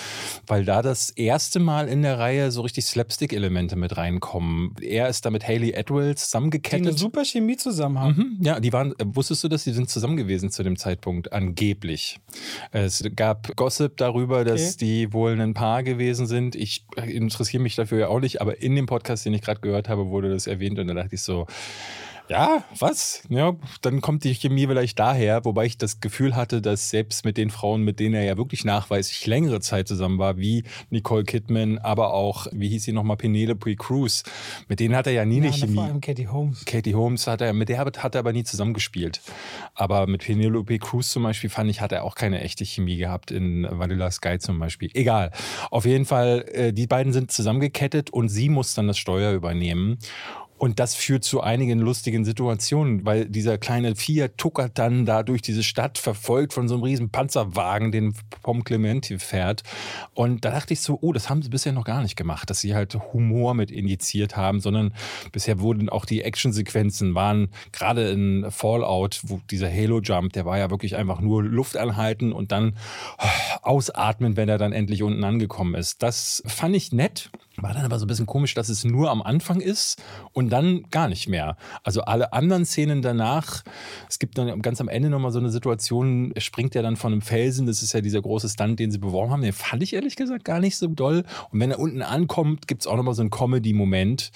weil 0.48 0.65
da 0.65 0.81
das 0.81 1.10
erste 1.10 1.60
Mal 1.60 1.88
in 1.88 2.01
der 2.01 2.19
Reihe 2.19 2.51
so 2.51 2.62
richtig 2.62 2.86
Slapstick-Elemente 2.86 3.75
mit 3.75 3.98
reinkommen. 3.98 4.75
Er 4.81 5.10
ist 5.10 5.25
da 5.25 5.29
mit 5.29 5.48
Haley 5.48 5.72
Edwards 5.72 6.25
zusammengekettet. 6.25 6.86
Die 6.86 6.89
eine 6.89 6.98
super 6.98 7.24
Chemie 7.25 7.58
zusammen 7.58 8.00
haben. 8.00 8.15
Mhm, 8.15 8.38
ja, 8.41 8.60
die 8.60 8.74
waren, 8.74 8.93
äh, 8.93 9.05
wusstest 9.05 9.43
du, 9.43 9.48
dass 9.48 9.63
die 9.63 9.74
sind 9.74 9.89
zusammen 9.89 10.17
gewesen 10.17 10.51
zu 10.51 10.63
dem 10.63 10.77
Zeitpunkt? 10.77 11.31
Angeblich. 11.34 12.19
Es 12.72 13.03
gab 13.15 13.28
gab 13.29 13.55
Gossip 13.55 13.95
darüber, 13.98 14.43
dass 14.43 14.75
okay. 14.75 14.86
die 14.86 15.13
wohl 15.13 15.39
ein 15.39 15.53
Paar 15.53 15.83
gewesen 15.83 16.25
sind. 16.25 16.55
Ich 16.55 16.86
interessiere 16.95 17.62
mich 17.62 17.75
dafür 17.75 18.00
ja 18.00 18.07
auch 18.07 18.19
nicht, 18.19 18.41
aber 18.41 18.62
in 18.62 18.75
dem 18.75 18.88
Podcast, 18.88 19.24
den 19.25 19.36
ich 19.36 19.41
gerade 19.41 19.62
gehört 19.62 19.88
habe, 19.88 20.07
wurde 20.07 20.29
das 20.31 20.48
erwähnt 20.48 20.79
und 20.79 20.88
da 20.88 20.95
dachte 20.95 21.13
ich 21.13 21.21
so, 21.21 21.45
ja, 22.29 22.63
was? 22.77 23.24
Ja, 23.29 23.55
dann 23.81 24.01
kommt 24.01 24.24
die 24.24 24.36
Chemie 24.36 24.67
vielleicht 24.67 25.00
daher, 25.00 25.43
wobei 25.45 25.65
ich 25.65 25.77
das 25.77 26.00
Gefühl 26.00 26.36
hatte, 26.36 26.62
dass 26.62 26.91
selbst 26.91 27.25
mit 27.25 27.38
den 27.38 27.50
Frauen, 27.50 27.83
mit 27.83 28.00
denen 28.00 28.13
er 28.13 28.24
ja 28.24 28.38
wirklich 28.38 28.63
nachweislich 28.63 29.25
längere 29.25 29.59
Zeit 29.62 29.88
zusammen 29.88 30.19
war, 30.19 30.38
wie 30.38 30.63
Nicole 30.91 31.24
Kidman, 31.24 31.79
aber 31.79 32.13
auch, 32.13 32.45
wie 32.51 32.69
hieß 32.69 32.83
sie 32.83 32.91
nochmal, 32.91 33.17
Penelope 33.17 33.75
Cruz, 33.75 34.24
mit 34.67 34.79
denen 34.79 34.95
hat 34.95 35.07
er 35.07 35.13
ja 35.13 35.25
nie 35.25 35.38
ja, 35.38 35.43
eine 35.45 35.53
Chemie. 35.53 35.74
Vor 35.74 35.83
allem 35.83 36.01
Katie 36.01 36.27
Holmes. 36.27 36.65
Katie 36.65 36.93
Holmes 36.93 37.25
hat 37.25 37.41
er, 37.41 37.53
mit 37.53 37.69
der 37.69 37.79
hat 37.79 38.15
er 38.15 38.19
aber 38.19 38.31
nie 38.31 38.43
zusammengespielt. 38.43 39.21
Aber 39.74 40.05
mit 40.05 40.24
Penelope 40.24 40.77
Cruz 40.77 41.09
zum 41.09 41.24
Beispiel 41.24 41.50
fand 41.50 41.69
ich, 41.71 41.81
hat 41.81 41.91
er 41.91 42.03
auch 42.03 42.13
keine 42.13 42.41
echte 42.41 42.63
Chemie 42.63 42.98
gehabt 42.98 43.31
in 43.31 43.67
Vanilla 43.69 44.12
Sky 44.12 44.38
zum 44.38 44.59
Beispiel. 44.59 44.91
Egal. 44.93 45.31
Auf 45.71 45.86
jeden 45.86 46.05
Fall, 46.05 46.45
äh, 46.51 46.74
die 46.74 46.86
beiden 46.86 47.12
sind 47.12 47.31
zusammengekettet 47.31 48.12
und 48.12 48.29
sie 48.29 48.50
muss 48.50 48.75
dann 48.75 48.88
das 48.88 49.00
Steuer 49.00 49.33
übernehmen. 49.33 49.98
Und 50.60 50.80
das 50.80 50.94
führt 50.94 51.24
zu 51.24 51.42
einigen 51.42 51.80
lustigen 51.80 52.25
Situationen, 52.25 53.06
weil 53.06 53.25
dieser 53.25 53.58
kleine 53.58 53.96
Fiat 53.96 54.38
tuckert 54.38 54.78
dann 54.78 55.06
da 55.06 55.24
durch 55.24 55.42
diese 55.42 55.63
Stadt, 55.63 55.98
verfolgt 55.98 56.54
von 56.54 56.68
so 56.68 56.75
einem 56.75 56.84
riesen 56.84 57.10
Panzerwagen, 57.10 57.92
den 57.94 58.13
Pom 58.44 58.66
Clemente 58.66 59.20
fährt. 59.20 59.63
Und 60.13 60.44
da 60.44 60.51
dachte 60.51 60.74
ich 60.74 60.82
so, 60.82 61.00
oh, 61.01 61.13
das 61.13 61.30
haben 61.30 61.42
sie 61.42 61.50
bisher 61.50 61.72
noch 61.72 61.86
gar 61.86 62.01
nicht 62.01 62.18
gemacht, 62.18 62.50
dass 62.50 62.60
sie 62.60 62.75
halt 62.75 62.94
Humor 63.13 63.54
mit 63.54 63.72
injiziert 63.72 64.36
haben, 64.36 64.60
sondern 64.60 64.94
bisher 65.32 65.62
wurden 65.62 65.88
auch 65.88 66.06
die 66.06 66.24
Actionsequenzen 66.24 67.16
waren 67.16 67.50
gerade 67.72 68.10
in 68.10 68.46
Fallout, 68.51 69.22
wo 69.24 69.39
dieser 69.50 69.72
Halo 69.72 70.01
Jump, 70.01 70.34
der 70.34 70.46
war 70.46 70.58
ja 70.58 70.70
wirklich 70.70 70.98
einfach 70.98 71.22
nur 71.22 71.42
Luft 71.42 71.78
anhalten 71.78 72.34
und 72.34 72.51
dann 72.51 72.75
ausatmen, 73.62 74.36
wenn 74.36 74.50
er 74.50 74.58
dann 74.58 74.74
endlich 74.74 75.04
unten 75.04 75.24
angekommen 75.24 75.75
ist. 75.75 76.04
Das 76.04 76.44
fand 76.46 76.75
ich 76.75 76.92
nett. 76.92 77.30
War 77.62 77.74
dann 77.74 77.86
aber 77.86 78.00
so 78.00 78.06
ein 78.06 78.08
bisschen 78.08 78.25
komisch, 78.25 78.54
dass 78.54 78.70
es 78.70 78.84
nur 78.84 79.10
am 79.10 79.22
Anfang 79.22 79.62
ist 79.62 80.01
und 80.34 80.50
dann 80.50 80.84
gar 80.92 81.08
nicht 81.08 81.28
mehr. 81.28 81.58
Also 81.84 82.01
alle 82.01 82.34
anderen 82.34 82.66
Szenen 82.66 83.01
danach, 83.01 83.63
es 84.08 84.20
gibt 84.20 84.38
dann 84.38 84.62
ganz 84.62 84.82
am 84.82 84.88
Ende 84.88 85.10
nochmal 85.10 85.32
so 85.32 85.39
eine 85.39 85.50
Situation, 85.50 86.32
er 86.34 86.42
springt 86.42 86.75
ja 86.75 86.82
dann 86.82 86.96
von 86.96 87.13
einem 87.13 87.22
Felsen, 87.22 87.66
das 87.66 87.82
ist 87.82 87.94
ja 87.94 88.01
dieser 88.01 88.22
große 88.22 88.50
Stunt, 88.50 88.80
den 88.80 88.92
sie 88.92 88.98
beworben 88.98 89.32
haben, 89.32 89.42
den 89.42 89.54
fand 89.54 89.84
ich 89.84 89.94
ehrlich 89.94 90.16
gesagt 90.16 90.46
gar 90.46 90.60
nicht 90.60 90.78
so 90.78 90.88
doll. 90.88 91.24
Und 91.51 91.60
wenn 91.60 91.72
er 91.72 91.80
unten 91.80 92.01
ankommt, 92.01 92.68
gibt 92.68 92.82
es 92.82 92.88
auch 92.88 92.96
nochmal 92.96 93.13
so 93.13 93.22
einen 93.22 93.32
Comedy-Moment. 93.32 94.32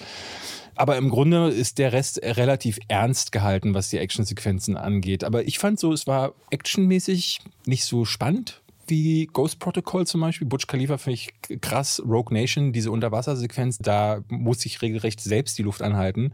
Aber 0.76 0.96
im 0.96 1.08
Grunde 1.08 1.48
ist 1.50 1.78
der 1.78 1.92
Rest 1.92 2.20
relativ 2.22 2.78
ernst 2.88 3.30
gehalten, 3.30 3.74
was 3.74 3.90
die 3.90 3.98
Actionsequenzen 3.98 4.76
angeht. 4.76 5.22
Aber 5.22 5.46
ich 5.46 5.58
fand 5.58 5.78
so, 5.78 5.92
es 5.92 6.06
war 6.06 6.34
actionmäßig 6.50 7.40
nicht 7.66 7.84
so 7.84 8.04
spannend 8.04 8.63
wie 8.90 9.26
Ghost 9.32 9.58
Protocol 9.58 10.06
zum 10.06 10.20
Beispiel. 10.20 10.46
Butch 10.46 10.66
Khalifa 10.66 10.98
finde 10.98 11.14
ich 11.14 11.60
krass. 11.60 12.02
Rogue 12.06 12.32
Nation, 12.32 12.72
diese 12.72 12.90
Unterwassersequenz, 12.90 13.78
da 13.78 14.20
muss 14.28 14.64
ich 14.66 14.82
regelrecht 14.82 15.20
selbst 15.20 15.58
die 15.58 15.62
Luft 15.62 15.82
anhalten. 15.82 16.32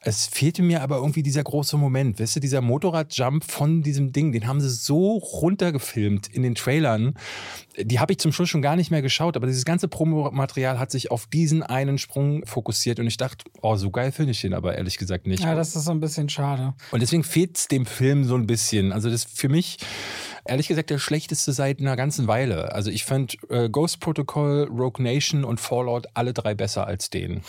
Es 0.00 0.26
fehlte 0.26 0.62
mir 0.62 0.82
aber 0.82 0.96
irgendwie 0.96 1.22
dieser 1.22 1.44
große 1.44 1.76
Moment. 1.76 2.18
Weißt 2.20 2.36
du, 2.36 2.40
dieser 2.40 2.60
Motorradjump 2.60 3.44
von 3.44 3.82
diesem 3.82 4.12
Ding, 4.12 4.32
den 4.32 4.46
haben 4.46 4.60
sie 4.60 4.70
so 4.70 5.18
runtergefilmt 5.18 6.28
in 6.28 6.42
den 6.42 6.54
Trailern. 6.54 7.14
Die 7.78 8.00
habe 8.00 8.12
ich 8.12 8.18
zum 8.18 8.32
Schluss 8.32 8.48
schon 8.48 8.62
gar 8.62 8.76
nicht 8.76 8.90
mehr 8.90 9.02
geschaut, 9.02 9.36
aber 9.36 9.46
dieses 9.46 9.64
ganze 9.64 9.88
Promomaterial 9.88 10.78
hat 10.78 10.90
sich 10.90 11.10
auf 11.10 11.26
diesen 11.26 11.62
einen 11.62 11.98
Sprung 11.98 12.44
fokussiert 12.46 12.98
und 12.98 13.06
ich 13.06 13.16
dachte, 13.16 13.44
oh, 13.62 13.76
so 13.76 13.90
geil 13.90 14.12
finde 14.12 14.32
ich 14.32 14.40
den 14.40 14.54
aber 14.54 14.76
ehrlich 14.76 14.96
gesagt 14.96 15.26
nicht. 15.26 15.42
Ja, 15.42 15.54
das 15.54 15.76
ist 15.76 15.84
so 15.84 15.90
ein 15.90 16.00
bisschen 16.00 16.28
schade. 16.28 16.74
Und 16.90 17.00
deswegen 17.00 17.22
fehlt 17.24 17.56
es 17.56 17.68
dem 17.68 17.86
Film 17.86 18.24
so 18.24 18.34
ein 18.34 18.46
bisschen. 18.46 18.92
Also 18.92 19.10
das 19.10 19.24
für 19.24 19.48
mich 19.48 19.78
ehrlich 20.48 20.68
gesagt 20.68 20.90
der 20.90 20.98
schlechteste 20.98 21.52
seit 21.52 21.80
einer 21.80 21.96
ganzen 21.96 22.26
Weile. 22.26 22.72
Also 22.72 22.90
ich 22.90 23.04
fand 23.04 23.38
äh, 23.50 23.68
Ghost 23.68 24.00
Protocol, 24.00 24.68
Rogue 24.70 25.02
Nation 25.02 25.44
und 25.44 25.60
Fallout 25.60 26.06
alle 26.14 26.32
drei 26.32 26.54
besser 26.54 26.86
als 26.86 27.10
den. 27.10 27.42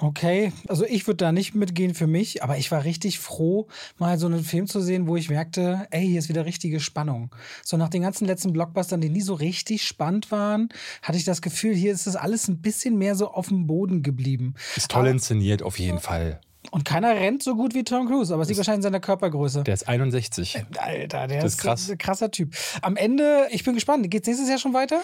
Okay, 0.00 0.52
also 0.68 0.84
ich 0.84 1.06
würde 1.06 1.18
da 1.18 1.32
nicht 1.32 1.54
mitgehen 1.54 1.94
für 1.94 2.06
mich, 2.06 2.42
aber 2.42 2.58
ich 2.58 2.70
war 2.70 2.84
richtig 2.84 3.18
froh, 3.18 3.68
mal 3.98 4.18
so 4.18 4.26
einen 4.26 4.44
Film 4.44 4.66
zu 4.66 4.80
sehen, 4.80 5.06
wo 5.06 5.16
ich 5.16 5.30
merkte, 5.30 5.86
ey, 5.90 6.06
hier 6.06 6.18
ist 6.18 6.28
wieder 6.28 6.44
richtige 6.44 6.80
Spannung. 6.80 7.34
So 7.62 7.76
nach 7.76 7.88
den 7.88 8.02
ganzen 8.02 8.26
letzten 8.26 8.52
Blockbustern, 8.52 9.00
die 9.00 9.08
nie 9.08 9.20
so 9.20 9.34
richtig 9.34 9.86
spannend 9.86 10.30
waren, 10.30 10.68
hatte 11.02 11.18
ich 11.18 11.24
das 11.24 11.42
Gefühl, 11.42 11.74
hier 11.74 11.92
ist 11.92 12.06
das 12.06 12.16
alles 12.16 12.48
ein 12.48 12.60
bisschen 12.60 12.98
mehr 12.98 13.14
so 13.14 13.30
auf 13.30 13.48
dem 13.48 13.66
Boden 13.66 14.02
geblieben. 14.02 14.54
Ist 14.76 14.90
toll 14.90 15.02
aber, 15.02 15.10
inszeniert, 15.10 15.62
auf 15.62 15.78
jeden 15.78 16.00
Fall. 16.00 16.40
Und 16.70 16.84
keiner 16.84 17.10
rennt 17.10 17.42
so 17.42 17.54
gut 17.54 17.74
wie 17.74 17.84
Tom 17.84 18.08
Cruise, 18.08 18.32
aber 18.32 18.42
es 18.42 18.48
liegt 18.48 18.58
wahrscheinlich 18.58 18.78
in 18.78 18.82
seiner 18.82 19.00
Körpergröße. 19.00 19.62
Der 19.64 19.74
ist 19.74 19.86
61. 19.88 20.56
Äh, 20.56 20.64
Alter, 20.78 21.26
der 21.26 21.42
das 21.42 21.54
ist, 21.54 21.58
krass. 21.58 21.90
ein 21.90 21.98
krasser 21.98 22.30
Typ. 22.30 22.54
Am 22.82 22.96
Ende, 22.96 23.46
ich 23.50 23.64
bin 23.64 23.74
gespannt, 23.74 24.10
geht 24.10 24.22
es 24.22 24.26
nächstes 24.28 24.48
Jahr 24.48 24.58
schon 24.58 24.74
weiter? 24.74 25.02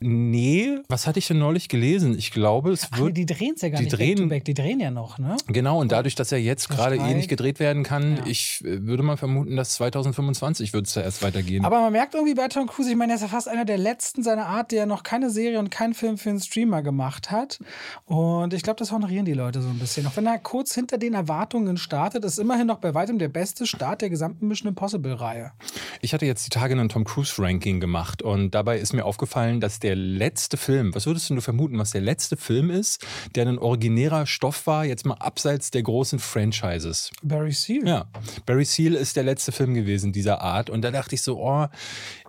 Nee, 0.00 0.78
was 0.88 1.06
hatte 1.06 1.18
ich 1.18 1.26
denn 1.26 1.38
neulich 1.38 1.68
gelesen? 1.68 2.16
Ich 2.18 2.30
glaube, 2.30 2.72
es 2.72 2.90
wird. 2.92 3.10
Ach, 3.10 3.14
die 3.14 3.26
drehen 3.26 3.52
es 3.54 3.62
ja 3.62 3.68
gar 3.68 3.78
die 3.78 3.84
nicht 3.84 3.96
drehen, 3.96 4.28
back 4.28 4.44
Die 4.44 4.54
drehen 4.54 4.80
ja 4.80 4.90
noch, 4.90 5.18
ne? 5.18 5.36
Genau, 5.46 5.80
und 5.80 5.92
dadurch, 5.92 6.14
dass 6.14 6.32
er 6.32 6.38
jetzt 6.38 6.68
gerade 6.68 6.96
eh 6.96 7.14
nicht 7.14 7.28
gedreht 7.28 7.60
werden 7.60 7.82
kann, 7.82 8.16
ja. 8.16 8.22
ich 8.26 8.62
äh, 8.64 8.86
würde 8.86 9.02
mal 9.02 9.16
vermuten, 9.16 9.56
dass 9.56 9.74
2025 9.74 10.72
wird 10.72 10.86
es 10.86 10.94
da 10.94 11.02
erst 11.02 11.22
weitergehen. 11.22 11.64
Aber 11.64 11.80
man 11.80 11.92
merkt 11.92 12.14
irgendwie 12.14 12.34
bei 12.34 12.48
Tom 12.48 12.66
Cruise, 12.66 12.90
ich 12.90 12.96
meine, 12.96 13.12
er 13.12 13.16
ist 13.16 13.22
ja 13.22 13.28
fast 13.28 13.48
einer 13.48 13.64
der 13.64 13.78
letzten 13.78 14.22
seiner 14.22 14.46
Art, 14.46 14.72
der 14.72 14.86
noch 14.86 15.02
keine 15.02 15.30
Serie 15.30 15.58
und 15.58 15.70
keinen 15.70 15.94
Film 15.94 16.18
für 16.18 16.30
einen 16.30 16.40
Streamer 16.40 16.82
gemacht 16.82 17.30
hat. 17.30 17.58
Und 18.06 18.52
ich 18.54 18.62
glaube, 18.62 18.78
das 18.78 18.92
honorieren 18.92 19.24
die 19.24 19.32
Leute 19.32 19.62
so 19.62 19.68
ein 19.68 19.78
bisschen. 19.78 20.06
Auch 20.06 20.16
wenn 20.16 20.26
er 20.26 20.38
kurz 20.38 20.74
hinter 20.74 20.93
den 20.98 21.14
Erwartungen 21.14 21.76
startet, 21.76 22.24
ist 22.24 22.38
immerhin 22.38 22.66
noch 22.66 22.78
bei 22.78 22.94
weitem 22.94 23.18
der 23.18 23.28
beste 23.28 23.66
Start 23.66 24.02
der 24.02 24.10
gesamten 24.10 24.48
Mission 24.48 24.68
Impossible-Reihe. 24.68 25.52
Ich 26.00 26.12
hatte 26.12 26.26
jetzt 26.26 26.46
die 26.46 26.50
Tage 26.50 26.74
ein 26.78 26.88
Tom 26.88 27.04
Cruise-Ranking 27.04 27.80
gemacht 27.80 28.22
und 28.22 28.52
dabei 28.52 28.78
ist 28.78 28.92
mir 28.92 29.04
aufgefallen, 29.04 29.60
dass 29.60 29.78
der 29.78 29.96
letzte 29.96 30.56
Film, 30.56 30.94
was 30.94 31.06
würdest 31.06 31.30
du 31.30 31.40
vermuten, 31.40 31.78
was 31.78 31.92
der 31.92 32.00
letzte 32.00 32.36
Film 32.36 32.70
ist, 32.70 33.06
der 33.34 33.46
ein 33.46 33.58
originärer 33.58 34.26
Stoff 34.26 34.66
war, 34.66 34.84
jetzt 34.84 35.06
mal 35.06 35.14
abseits 35.14 35.70
der 35.70 35.82
großen 35.82 36.18
Franchises? 36.18 37.10
Barry 37.22 37.52
Seal. 37.52 37.86
Ja, 37.86 38.06
Barry 38.46 38.64
Seal 38.64 38.94
ist 38.94 39.16
der 39.16 39.24
letzte 39.24 39.52
Film 39.52 39.74
gewesen 39.74 40.12
dieser 40.12 40.40
Art 40.40 40.70
und 40.70 40.82
da 40.82 40.90
dachte 40.90 41.14
ich 41.14 41.22
so, 41.22 41.38
oh, 41.38 41.66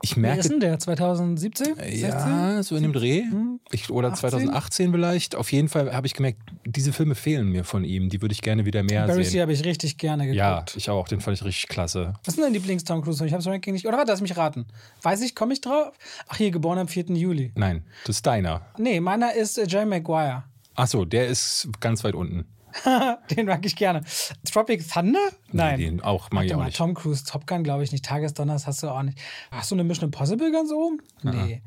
ich 0.01 0.17
merke. 0.17 0.35
Wer 0.35 0.39
ist 0.41 0.51
denn 0.51 0.59
der? 0.59 0.79
2017? 0.79 1.75
16? 1.75 1.99
Ja, 1.99 2.63
so 2.63 2.75
in 2.75 2.83
dem 2.83 2.93
Dreh. 2.93 3.23
Ich, 3.71 3.89
oder 3.89 4.11
18? 4.11 4.29
2018 4.29 4.91
vielleicht. 4.91 5.35
Auf 5.35 5.51
jeden 5.51 5.67
Fall 5.67 5.93
habe 5.93 6.05
ich 6.07 6.13
gemerkt, 6.13 6.39
diese 6.65 6.93
Filme 6.93 7.15
fehlen 7.15 7.49
mir 7.49 7.63
von 7.63 7.83
ihm. 7.83 8.09
Die 8.09 8.21
würde 8.21 8.33
ich 8.33 8.41
gerne 8.41 8.54
wieder 8.63 8.83
mehr 8.83 9.05
Barry 9.07 9.25
sehen. 9.25 9.41
Habe 9.41 9.51
ich 9.51 9.65
richtig 9.65 9.97
gerne 9.97 10.23
geguckt. 10.23 10.37
Ja, 10.37 10.63
ich 10.75 10.89
auch. 10.89 11.07
Den 11.09 11.19
fand 11.19 11.35
ich 11.35 11.43
richtig 11.43 11.67
klasse. 11.67 12.13
Was 12.23 12.29
ist 12.29 12.37
denn 12.37 12.45
dein 12.45 12.53
Lieblings-Tom 12.53 13.01
Cruise? 13.01 13.25
Ich 13.25 13.33
habe 13.33 13.41
es 13.41 13.47
Ranking 13.47 13.73
nicht. 13.73 13.85
Oder 13.85 13.97
warte, 13.97 14.11
lass 14.11 14.21
mich 14.21 14.37
raten. 14.37 14.65
Weiß 15.01 15.21
ich, 15.21 15.35
komme 15.35 15.53
ich 15.53 15.61
drauf? 15.61 15.91
Ach, 16.27 16.37
hier, 16.37 16.51
geboren 16.51 16.77
am 16.77 16.87
4. 16.87 17.05
Juli. 17.07 17.51
Nein, 17.55 17.83
das 18.05 18.17
ist 18.17 18.25
deiner. 18.25 18.61
Nee, 18.77 18.99
meiner 19.01 19.33
ist 19.33 19.57
äh, 19.57 19.65
Jerry 19.67 19.85
Maguire. 19.85 20.43
Ach 20.75 20.87
so, 20.87 21.03
der 21.03 21.27
ist 21.27 21.67
ganz 21.79 22.03
weit 22.03 22.13
unten. 22.15 22.45
den 23.35 23.45
mag 23.45 23.65
ich 23.65 23.75
gerne. 23.75 24.01
Tropic 24.51 24.87
Thunder? 24.87 25.19
Nein. 25.51 25.79
Nee, 25.79 25.85
den 25.85 26.01
auch 26.01 26.29
mag 26.31 26.33
Warte 26.33 26.47
ich 26.47 26.53
auch 26.53 26.57
mal, 26.57 26.65
nicht. 26.65 26.77
Tom 26.77 26.93
Cruise, 26.93 27.23
Top 27.23 27.47
Gun, 27.47 27.63
glaube 27.63 27.83
ich 27.83 27.91
nicht. 27.91 28.05
Tagesdonners 28.05 28.67
hast 28.67 28.83
du 28.83 28.89
auch 28.89 29.03
nicht. 29.03 29.17
Hast 29.51 29.71
du 29.71 29.75
eine 29.75 29.83
Mission 29.83 30.05
Impossible 30.05 30.51
ganz 30.51 30.71
oben? 30.71 31.01
Nee. 31.23 31.61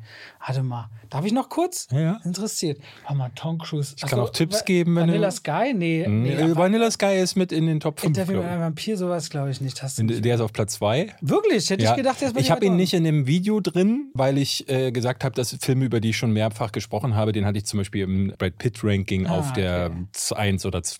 Warte 0.45 0.63
mal. 0.63 0.89
Darf 1.09 1.25
ich 1.25 1.33
noch 1.33 1.49
kurz? 1.49 1.87
Ja. 1.91 1.99
ja. 1.99 2.19
Interessiert. 2.23 2.79
Warte 3.03 3.17
mal, 3.17 3.31
Tom 3.35 3.57
Cruise. 3.57 3.95
Ich 3.97 4.03
kann 4.03 4.19
auch 4.19 4.29
Tipps 4.29 4.63
geben. 4.63 4.95
Wenn 4.95 5.07
Vanilla 5.07 5.31
Sky? 5.31 5.73
Nee. 5.73 6.05
nee, 6.07 6.35
nee 6.35 6.55
Vanilla 6.55 6.91
Sky 6.91 7.17
ist 7.19 7.35
mit 7.35 7.51
in 7.51 7.65
den 7.65 7.79
Top 7.79 7.99
5. 7.99 8.17
Interview 8.17 8.41
mit 8.41 8.47
einem 8.47 8.61
Vampir, 8.61 8.97
sowas 8.97 9.29
glaube 9.29 9.49
ich 9.49 9.61
nicht. 9.61 9.81
Hast 9.81 9.97
du 9.97 10.03
nicht 10.03 10.23
der 10.23 10.35
ist 10.35 10.41
auf 10.41 10.53
Platz 10.53 10.73
2. 10.73 11.15
Wirklich? 11.21 11.69
Hätte 11.69 11.83
ja. 11.83 11.91
ich 11.91 11.97
gedacht, 11.97 12.21
der 12.21 12.27
ist 12.29 12.33
bei 12.33 12.41
Ich 12.41 12.51
habe 12.51 12.65
ihn 12.65 12.75
nicht 12.75 12.93
in 12.93 13.03
dem 13.03 13.27
Video 13.27 13.59
drin, 13.59 14.11
weil 14.13 14.37
ich 14.37 14.69
äh, 14.69 14.91
gesagt 14.91 15.23
habe, 15.23 15.35
dass 15.35 15.55
Filme, 15.59 15.85
über 15.85 15.99
die 15.99 16.11
ich 16.11 16.17
schon 16.17 16.31
mehrfach 16.31 16.71
gesprochen 16.71 17.15
habe, 17.15 17.31
den 17.31 17.45
hatte 17.45 17.57
ich 17.57 17.65
zum 17.65 17.79
Beispiel 17.79 18.03
im 18.03 18.33
Brad 18.37 18.57
Pitt 18.57 18.83
Ranking 18.83 19.27
ah, 19.27 19.39
auf 19.39 19.53
der 19.53 19.91
okay. 19.91 20.35
1 20.35 20.65
oder 20.65 20.83
2. 20.83 20.98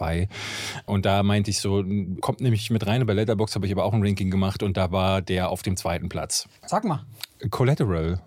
Und 0.85 1.05
da 1.05 1.23
meinte 1.23 1.51
ich 1.51 1.59
so, 1.59 1.83
kommt 2.21 2.41
nämlich 2.41 2.69
mit 2.69 2.88
rein. 2.88 3.05
Bei 3.05 3.13
Letterbox 3.13 3.55
habe 3.55 3.65
ich 3.65 3.71
aber 3.71 3.83
auch 3.83 3.93
ein 3.93 4.03
Ranking 4.03 4.31
gemacht 4.31 4.63
und 4.63 4.77
da 4.77 4.91
war 4.91 5.21
der 5.21 5.49
auf 5.49 5.62
dem 5.62 5.77
zweiten 5.77 6.09
Platz. 6.09 6.47
Sag 6.65 6.83
mal. 6.83 7.05
Collateral. 7.49 8.21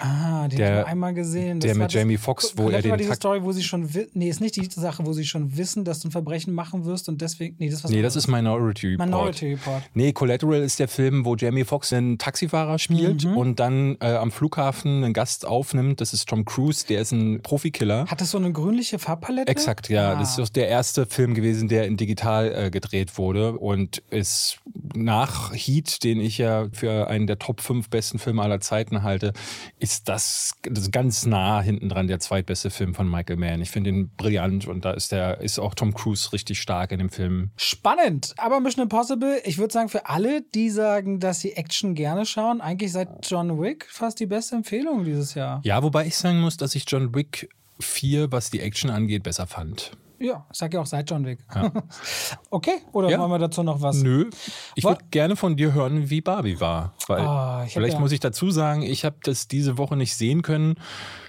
Ah, 0.00 0.48
den 0.48 0.58
der, 0.58 0.70
habe 0.70 0.80
ich 0.80 0.86
einmal 0.86 1.14
gesehen. 1.14 1.60
Das 1.60 1.72
der 1.72 1.76
mit 1.76 1.92
Jamie 1.92 2.16
Foxx, 2.16 2.54
wo 2.56 2.70
er 2.70 2.82
den 2.82 2.90
war 2.90 2.96
diese 2.96 3.14
Story, 3.14 3.42
wo 3.42 3.52
sie 3.52 3.62
schon 3.62 3.88
nee, 4.14 4.28
ist 4.28 4.40
nicht 4.40 4.56
die 4.56 4.68
Sache, 4.68 5.04
wo 5.06 5.12
sie 5.12 5.24
schon 5.24 5.56
wissen, 5.56 5.84
dass 5.84 6.00
du 6.00 6.08
ein 6.08 6.10
Verbrechen 6.10 6.54
machen 6.54 6.84
wirst 6.84 7.08
und 7.08 7.20
deswegen 7.20 7.56
nee, 7.58 7.70
das 7.70 7.84
was 7.84 7.90
Nee, 7.90 8.02
das 8.02 8.16
ist 8.16 8.28
Minority 8.28 8.88
Report. 8.88 9.08
Minority 9.08 9.50
Report. 9.52 9.82
Nee, 9.94 10.12
Collateral 10.12 10.62
ist 10.62 10.78
der 10.78 10.88
Film, 10.88 11.24
wo 11.24 11.36
Jamie 11.36 11.64
Foxx 11.64 11.92
einen 11.92 12.18
Taxifahrer 12.18 12.78
spielt 12.78 13.24
mhm. 13.24 13.36
und 13.36 13.60
dann 13.60 13.96
äh, 14.00 14.14
am 14.14 14.30
Flughafen 14.30 15.04
einen 15.04 15.12
Gast 15.12 15.46
aufnimmt, 15.46 16.00
das 16.00 16.12
ist 16.12 16.28
Tom 16.28 16.44
Cruise, 16.44 16.86
der 16.86 17.00
ist 17.00 17.12
ein 17.12 17.42
Profikiller. 17.42 18.06
Hat 18.06 18.20
das 18.20 18.30
so 18.30 18.38
eine 18.38 18.52
grünliche 18.52 18.98
Farbpalette? 18.98 19.50
Exakt, 19.50 19.88
ja, 19.88 20.12
ah. 20.12 20.18
das 20.18 20.38
ist 20.38 20.56
der 20.56 20.68
erste 20.68 21.06
Film 21.06 21.34
gewesen, 21.34 21.68
der 21.68 21.86
in 21.86 21.96
digital 21.96 22.52
äh, 22.52 22.70
gedreht 22.70 23.18
wurde 23.18 23.52
und 23.52 23.98
ist 24.10 24.58
nach 24.94 25.52
Heat, 25.54 26.02
den 26.04 26.20
ich 26.20 26.38
ja 26.38 26.68
für 26.72 27.08
einen 27.08 27.26
der 27.26 27.38
Top 27.38 27.60
5 27.60 27.88
besten 27.88 28.18
Filme 28.18 28.42
aller 28.42 28.60
Zeiten 28.60 29.02
halte, 29.02 29.32
ist 29.78 30.08
das, 30.08 30.54
das 30.62 30.90
ganz 30.90 31.26
nah 31.26 31.60
hinten 31.60 31.88
dran 31.88 32.06
der 32.06 32.20
zweitbeste 32.20 32.70
Film 32.70 32.94
von 32.94 33.10
Michael 33.10 33.36
Mann. 33.36 33.60
Ich 33.60 33.70
finde 33.70 33.90
ihn 33.90 34.10
brillant 34.16 34.66
und 34.66 34.84
da 34.84 34.92
ist 34.92 35.12
der 35.12 35.40
ist 35.40 35.58
auch 35.58 35.74
Tom 35.74 35.94
Cruise 35.94 36.32
richtig 36.32 36.60
stark 36.60 36.92
in 36.92 36.98
dem 36.98 37.10
Film. 37.10 37.50
Spannend, 37.56 38.34
aber 38.36 38.60
Mission 38.60 38.82
Impossible, 38.82 39.40
ich 39.44 39.58
würde 39.58 39.72
sagen 39.72 39.88
für 39.88 40.06
alle, 40.06 40.42
die 40.54 40.70
sagen, 40.70 41.20
dass 41.20 41.40
sie 41.40 41.52
Action 41.52 41.94
gerne 41.94 42.26
schauen, 42.26 42.60
eigentlich 42.60 42.92
seit 42.92 43.08
John 43.28 43.60
Wick 43.60 43.86
fast 43.90 44.20
die 44.20 44.26
beste 44.26 44.56
Empfehlung 44.56 45.04
dieses 45.04 45.34
Jahr. 45.34 45.60
Ja, 45.64 45.82
wobei 45.82 46.06
ich 46.06 46.16
sagen 46.16 46.40
muss, 46.40 46.56
dass 46.56 46.74
ich 46.74 46.84
John 46.86 47.14
Wick 47.14 47.48
4, 47.80 48.30
was 48.32 48.50
die 48.50 48.60
Action 48.60 48.90
angeht, 48.90 49.22
besser 49.22 49.46
fand. 49.46 49.92
Ja, 50.20 50.46
ich 50.52 50.58
sag 50.58 50.74
ja 50.74 50.80
auch 50.80 50.86
seit 50.86 51.08
John 51.08 51.24
Wick. 51.24 51.38
Ja. 51.54 51.72
okay, 52.50 52.82
oder 52.92 53.08
ja. 53.08 53.18
wollen 53.18 53.30
wir 53.30 53.38
dazu 53.38 53.62
noch 53.62 53.80
was? 53.80 54.02
Nö. 54.02 54.28
Ich 54.74 54.84
würde 54.84 55.02
gerne 55.10 55.34
von 55.34 55.56
dir 55.56 55.72
hören, 55.72 56.10
wie 56.10 56.20
Barbie 56.20 56.60
war. 56.60 56.92
Weil 57.06 57.26
oh, 57.26 57.66
vielleicht 57.66 57.94
ja. 57.94 58.00
muss 58.00 58.12
ich 58.12 58.20
dazu 58.20 58.50
sagen, 58.50 58.82
ich 58.82 59.06
habe 59.06 59.16
das 59.22 59.48
diese 59.48 59.78
Woche 59.78 59.96
nicht 59.96 60.14
sehen 60.14 60.42
können. 60.42 60.74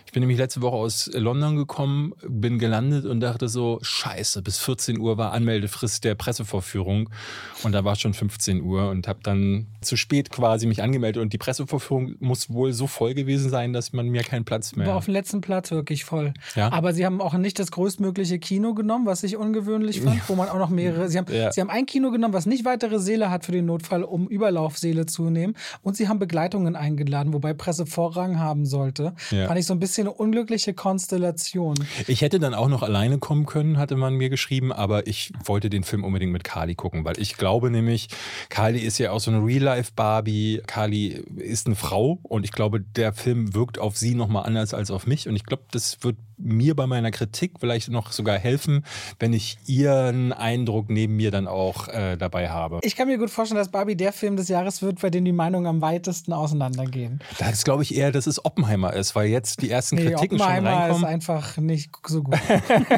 Ich 0.06 0.12
bin 0.12 0.20
nämlich 0.20 0.40
letzte 0.40 0.62
Woche 0.62 0.76
aus 0.76 1.10
London 1.14 1.56
gekommen, 1.56 2.14
bin 2.28 2.60
gelandet 2.60 3.06
und 3.06 3.22
dachte 3.22 3.48
so, 3.48 3.80
scheiße, 3.82 4.42
bis 4.42 4.60
14 4.60 5.00
Uhr 5.00 5.18
war 5.18 5.32
Anmeldefrist 5.32 6.04
der 6.04 6.16
Pressevorführung 6.16 7.10
und 7.64 7.72
da 7.72 7.86
war 7.86 7.96
schon 7.96 8.14
15 8.14 8.62
Uhr 8.62 8.90
und 8.90 9.08
habe 9.08 9.22
dann 9.24 9.68
zu 9.82 9.98
spät 9.98 10.30
quasi 10.30 10.68
mich 10.68 10.82
angemeldet 10.84 11.22
und 11.22 11.34
die 11.34 11.38
Pressevorführung 11.38 12.16
muss 12.20 12.50
wohl 12.52 12.74
so 12.74 12.88
voll 12.88 13.14
gewesen 13.14 13.50
sein, 13.50 13.74
dass 13.74 13.94
man 13.94 14.08
mir 14.08 14.24
keinen 14.24 14.46
Platz 14.46 14.76
mehr... 14.76 14.88
War 14.88 14.96
auf 14.96 15.06
dem 15.06 15.14
letzten 15.14 15.42
Platz 15.42 15.72
wirklich 15.72 16.06
voll. 16.06 16.34
Ja? 16.56 16.72
Aber 16.72 16.94
sie 16.94 17.06
haben 17.06 17.22
auch 17.22 17.34
nicht 17.34 17.60
das 17.60 17.72
größtmögliche 17.72 18.40
Kino 18.40 18.74
genommen, 18.74 19.06
was 19.06 19.24
ich 19.24 19.38
ungewöhnlich 19.38 20.02
fand, 20.02 20.22
wo 20.30 20.36
man 20.36 20.50
auch 20.50 20.60
noch 20.60 20.70
mehrere... 20.70 21.10
Sie 21.10 21.18
haben, 21.18 21.34
ja. 21.34 21.52
sie 21.52 21.62
haben 21.62 21.70
ein 21.70 21.86
Kino 21.86 22.12
genommen, 22.12 22.34
was 22.34 22.46
nicht 22.46 22.66
weitere 22.66 23.00
Säle 23.00 23.32
hat 23.32 23.46
für 23.46 23.52
den 23.52 23.66
Notfall, 23.66 24.04
um 24.04 24.28
Überlaufsäle 24.28 25.06
zu 25.06 25.30
nehmen 25.30 25.56
und 25.82 25.98
sie 25.98 26.08
haben 26.08 26.20
Begleitungen 26.20 26.76
eingeladen, 26.76 27.34
wobei 27.34 27.54
Presse 27.54 27.86
Vorrang 27.86 28.40
haben 28.40 28.66
sollte. 28.66 29.14
Ja. 29.32 29.48
Fand 29.48 29.60
ich 29.60 29.66
so 29.66 29.74
ein 29.74 29.80
bisschen 29.80 30.08
eine 30.08 30.14
unglückliche 30.14 30.74
Konstellation. 30.74 31.76
Ich 32.08 32.22
hätte 32.22 32.40
dann 32.40 32.54
auch 32.54 32.68
noch 32.68 32.84
alleine 32.84 33.18
kommen 33.18 33.46
können, 33.46 33.78
hatte 33.78 33.96
man 33.96 34.14
mir 34.14 34.30
geschrieben, 34.30 34.72
aber 34.72 35.08
ich 35.08 35.34
wollte 35.44 35.70
den 35.70 35.84
Film 35.84 36.04
unbedingt 36.04 36.32
mit 36.32 36.44
Kali 36.44 36.76
gucken, 36.76 37.04
weil 37.06 37.20
ich 37.20 37.38
glaube 37.38 37.72
nämlich, 37.72 38.08
Kali 38.50 38.80
ist 38.80 38.98
ja 38.98 39.12
auch 39.12 39.20
so 39.20 39.32
eine 39.32 39.46
Real-Life-Barbie. 39.72 40.62
Kali 40.68 41.24
ist 41.38 41.68
eine 41.68 41.76
Frau 41.76 42.20
und 42.24 42.44
ich 42.44 42.52
glaube, 42.52 42.82
der 42.82 43.14
Film 43.14 43.54
wirkt 43.54 43.80
auf 43.80 43.98
sie 43.98 44.16
nochmal 44.16 44.46
anders 44.46 44.74
als 44.74 44.92
auf 44.92 45.08
mich 45.08 45.28
und 45.28 45.36
ich 45.36 45.46
glaube, 45.46 45.64
das 45.72 45.98
wird 46.02 46.18
mir 46.44 46.76
bei 46.76 46.88
meiner 46.88 47.12
Kritik 47.12 47.54
vielleicht 47.60 47.90
noch 47.90 48.12
sogar 48.12 48.38
helfen, 48.38 48.86
wenn 49.20 49.34
ich 49.34 49.58
ihren 49.66 50.34
Eindruck 50.34 50.90
neben 50.90 51.16
mir 51.16 51.32
dann 51.32 51.48
auch 51.48 51.88
äh, 51.88 52.18
dabei 52.18 52.50
habe. 52.50 52.80
Ich 52.84 52.96
kann 52.96 53.08
mir 53.08 53.18
gut 53.18 53.30
vorstellen, 53.30 53.58
dass 53.60 53.70
Barbie 53.70 53.96
der 53.96 54.14
Film 54.14 54.36
des 54.36 54.48
Jahres 54.48 54.82
wird, 54.82 55.02
bei 55.02 55.10
dem 55.10 55.26
die 55.26 55.32
Meinungen 55.32 55.68
am 55.68 55.82
weitesten 55.82 56.34
auseinandergehen. 56.34 57.20
Das 57.40 57.64
glaube 57.64 57.84
ich 57.84 57.96
eher, 57.96 58.12
dass 58.12 58.28
es 58.28 58.44
Oppenheimer 58.44 58.94
ist, 58.94 59.16
weil 59.16 59.28
jetzt 59.28 59.62
die 59.62 59.70
ersten 59.70 59.96
nee, 59.96 60.06
Kritiken 60.06 60.40
Oppenheimer 60.40 60.70
schon 60.70 60.78
reinkommen. 60.78 61.04
ist 61.04 61.10
einfach 61.10 61.58
nicht 61.58 61.92
so 62.08 62.24
gut. 62.24 62.40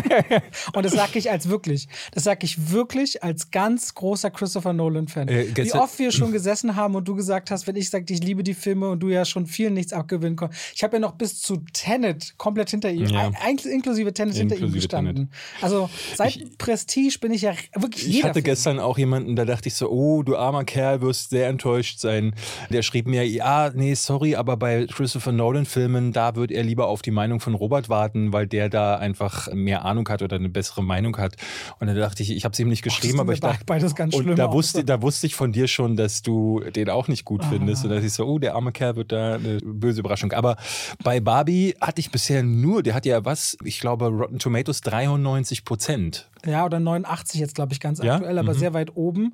Und 0.74 0.86
das 0.86 0.94
sage 0.94 1.20
ich 1.20 1.30
als 1.30 1.50
wirklich, 1.50 1.88
das 2.12 2.24
sage 2.24 2.46
ich 2.46 2.72
wirklich 2.72 3.24
als 3.24 3.52
ganz 3.52 3.94
großer 3.94 4.32
Christopher 4.32 4.74
Nolan-Fan. 4.74 5.28
Äh, 5.28 5.56
Wie 5.56 5.74
oft 5.74 6.00
wir 6.00 6.12
schon 6.12 6.32
gesessen 6.32 6.76
haben 6.76 6.96
und 6.96 7.08
du 7.08 7.16
gesagt 7.16 7.52
hast, 7.52 7.68
wenn 7.68 7.76
ich 7.76 7.90
sagte, 7.90 8.14
ich 8.14 8.24
liebe 8.24 8.44
die 8.44 8.54
Filme 8.54 8.90
und 8.90 9.00
du 9.00 9.10
ja 9.10 9.26
schon 9.26 9.46
vielen 9.46 9.74
nichts 9.74 9.94
abgewinnen 9.94 10.36
konntest. 10.36 10.74
Ich 10.76 10.84
habe 10.84 10.98
ja 10.98 11.00
noch 11.00 11.14
bis 11.14 11.42
zu 11.42 11.58
Tenet 11.74 12.38
komplett 12.38 12.70
hinter 12.70 12.92
ihm, 12.92 13.08
ja. 13.08 13.32
Inklusive 13.66 14.14
Tenet 14.14 14.36
hinter 14.36 14.58
ihm 14.58 14.72
gestanden. 14.72 15.16
Tenet. 15.16 15.30
Also 15.62 15.90
seit 16.16 16.36
ich, 16.36 16.58
Prestige 16.58 17.18
bin 17.20 17.32
ich 17.32 17.44
ja 17.44 17.54
wirklich 17.76 18.08
Ich 18.08 18.24
hatte 18.24 18.36
Film. 18.36 18.44
gestern 18.44 18.80
auch 18.80 18.98
jemanden, 18.98 19.36
da 19.36 19.46
dachte 19.46 19.70
ich 19.70 19.76
so, 19.76 19.90
oh, 19.90 20.24
du 20.24 20.36
armer 20.36 20.64
Kerl, 20.64 21.02
wirst 21.02 21.30
sehr 21.30 21.48
enttäuscht 21.48 22.00
sein. 22.00 22.36
Der 22.70 22.82
schrieb 22.82 23.08
mir, 23.08 23.28
ja, 23.28 23.72
nee, 23.74 23.94
sorry, 23.94 24.36
aber 24.36 24.58
bei 24.58 24.86
Christopher 24.86 25.32
Nolan-Filmen, 25.32 26.12
da 26.12 26.36
wird 26.36 26.52
er 26.52 26.64
lieber 26.64 26.88
auf 26.88 27.02
die 27.02 27.12
Meinung 27.12 27.40
von 27.40 27.54
Robert 27.54 27.90
warten, 27.90 28.34
weil 28.34 28.48
der 28.48 28.70
da 28.70 28.96
einfach 28.96 29.52
mehr 29.54 29.86
Ahnung 29.86 30.08
hat 30.10 30.22
oder 30.22 30.36
eine 30.36 30.50
bessere 30.50 30.84
Meinung 30.84 31.18
hat. 31.18 31.36
Und 31.80 31.88
dann 31.88 31.96
dachte 31.96 32.24
ich, 32.24 32.32
ich 32.32 32.46
habe 32.46 32.54
es 32.54 32.60
ihm 32.60 32.70
nicht 32.70 32.84
geschrieben, 32.84 33.20
aber 33.20 33.34
ich 33.34 33.40
dachte, 33.40 33.64
beides 33.66 33.96
ganz 33.96 34.16
und 34.16 34.36
da 34.36 34.52
wusste, 34.52 34.84
da 34.84 35.02
wusste 35.02 35.28
ich 35.28 35.36
von 35.36 35.52
dir 35.52 35.68
schon, 35.68 35.96
dass 35.96 36.22
du 36.22 36.62
den 36.76 36.90
auch 36.90 37.08
nicht 37.08 37.26
gut 37.26 37.42
ah. 37.44 37.50
findest. 37.50 37.84
Und 37.84 37.90
da 37.90 37.96
dachte 37.96 38.08
ich 38.08 38.14
so, 38.14 38.26
oh, 38.26 38.40
der 38.40 38.56
arme 38.56 38.72
Kerl 38.72 38.96
wird 38.96 39.12
da 39.12 39.36
eine 39.36 39.60
böse 39.64 40.00
Überraschung. 40.00 40.32
Aber 40.32 40.58
bei 41.04 41.20
Barbie 41.20 41.76
hatte 41.80 42.00
ich 42.00 42.12
bisher 42.12 42.44
nur, 42.44 42.84
der 42.84 42.94
hat 42.94 43.06
ja 43.06 43.13
was, 43.26 43.58
ich 43.64 43.80
glaube, 43.80 44.08
Rotten 44.08 44.40
Tomatoes 44.40 44.82
93 44.82 45.66
Prozent. 45.66 46.30
Ja, 46.46 46.66
oder 46.66 46.80
89 46.80 47.40
jetzt, 47.40 47.56
glaube 47.56 47.74
ich, 47.74 47.80
ganz 47.80 48.00
ja? 48.02 48.16
aktuell, 48.16 48.38
aber 48.38 48.54
mhm. 48.54 48.58
sehr 48.58 48.74
weit 48.74 48.96
oben. 48.96 49.34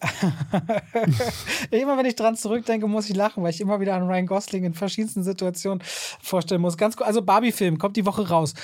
immer 1.70 1.96
wenn 1.96 2.06
ich 2.06 2.16
dran 2.16 2.36
zurückdenke, 2.36 2.88
muss 2.88 3.08
ich 3.08 3.16
lachen, 3.16 3.42
weil 3.42 3.50
ich 3.50 3.60
immer 3.60 3.80
wieder 3.80 3.94
an 3.94 4.08
Ryan 4.08 4.26
Gosling 4.26 4.64
in 4.64 4.74
verschiedensten 4.74 5.22
Situationen 5.22 5.82
vorstellen 6.20 6.60
muss. 6.60 6.76
Ganz 6.76 6.96
Also 7.00 7.22
Barbie-Film 7.22 7.78
kommt 7.78 7.96
die 7.96 8.06
Woche 8.06 8.28
raus. 8.28 8.54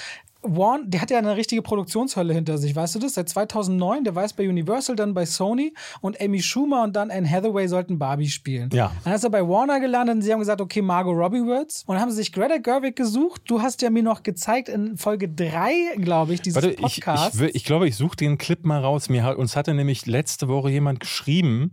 Warren, 0.44 0.90
der 0.90 1.00
hat 1.00 1.10
ja 1.10 1.18
eine 1.18 1.36
richtige 1.36 1.62
Produktionshölle 1.62 2.34
hinter 2.34 2.58
sich, 2.58 2.76
weißt 2.76 2.94
du 2.94 2.98
das? 2.98 3.14
Seit 3.14 3.28
2009, 3.28 4.04
der 4.04 4.14
war 4.14 4.24
bei 4.36 4.48
Universal, 4.48 4.96
dann 4.96 5.14
bei 5.14 5.26
Sony 5.26 5.74
und 6.00 6.20
Amy 6.20 6.42
Schumer 6.42 6.82
und 6.82 6.94
dann 6.96 7.10
Anne 7.10 7.28
Hathaway 7.28 7.68
sollten 7.68 7.98
Barbie 7.98 8.28
spielen. 8.28 8.70
Ja. 8.72 8.92
Dann 9.04 9.14
ist 9.14 9.24
er 9.24 9.30
bei 9.30 9.46
Warner 9.46 9.80
gelandet 9.80 10.16
und 10.16 10.22
sie 10.22 10.32
haben 10.32 10.40
gesagt, 10.40 10.60
okay, 10.60 10.82
Margot 10.82 11.16
Robbie 11.16 11.44
wird's. 11.46 11.84
Und 11.86 11.94
dann 11.94 12.02
haben 12.02 12.10
sie 12.10 12.16
sich 12.16 12.32
Greta 12.32 12.58
Gerwig 12.58 12.96
gesucht. 12.96 13.42
Du 13.46 13.62
hast 13.62 13.82
ja 13.82 13.90
mir 13.90 14.02
noch 14.02 14.22
gezeigt 14.22 14.68
in 14.68 14.96
Folge 14.96 15.28
3, 15.28 15.96
glaube 15.98 16.34
ich, 16.34 16.42
dieses 16.42 16.62
Warte, 16.62 16.76
Podcast. 16.76 17.34
Ich, 17.34 17.42
ich, 17.42 17.54
ich, 17.54 17.64
glaube, 17.64 17.88
ich 17.88 17.96
suche 17.96 18.16
den 18.16 18.38
Clip 18.38 18.64
mal 18.64 18.80
raus. 18.80 19.08
Mir 19.08 19.38
uns 19.38 19.56
hatte 19.56 19.74
nämlich 19.74 20.06
letzte 20.06 20.48
Woche 20.48 20.70
jemand 20.70 21.00
geschrieben, 21.00 21.72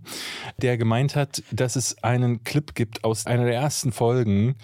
der 0.58 0.78
gemeint 0.78 1.16
hat, 1.16 1.44
dass 1.52 1.76
es 1.76 2.04
einen 2.04 2.44
Clip 2.44 2.76
gibt 2.76 3.04
aus 3.04 3.26
einer 3.26 3.46
der 3.46 3.56
ersten 3.56 3.92
Folgen, 3.92 4.56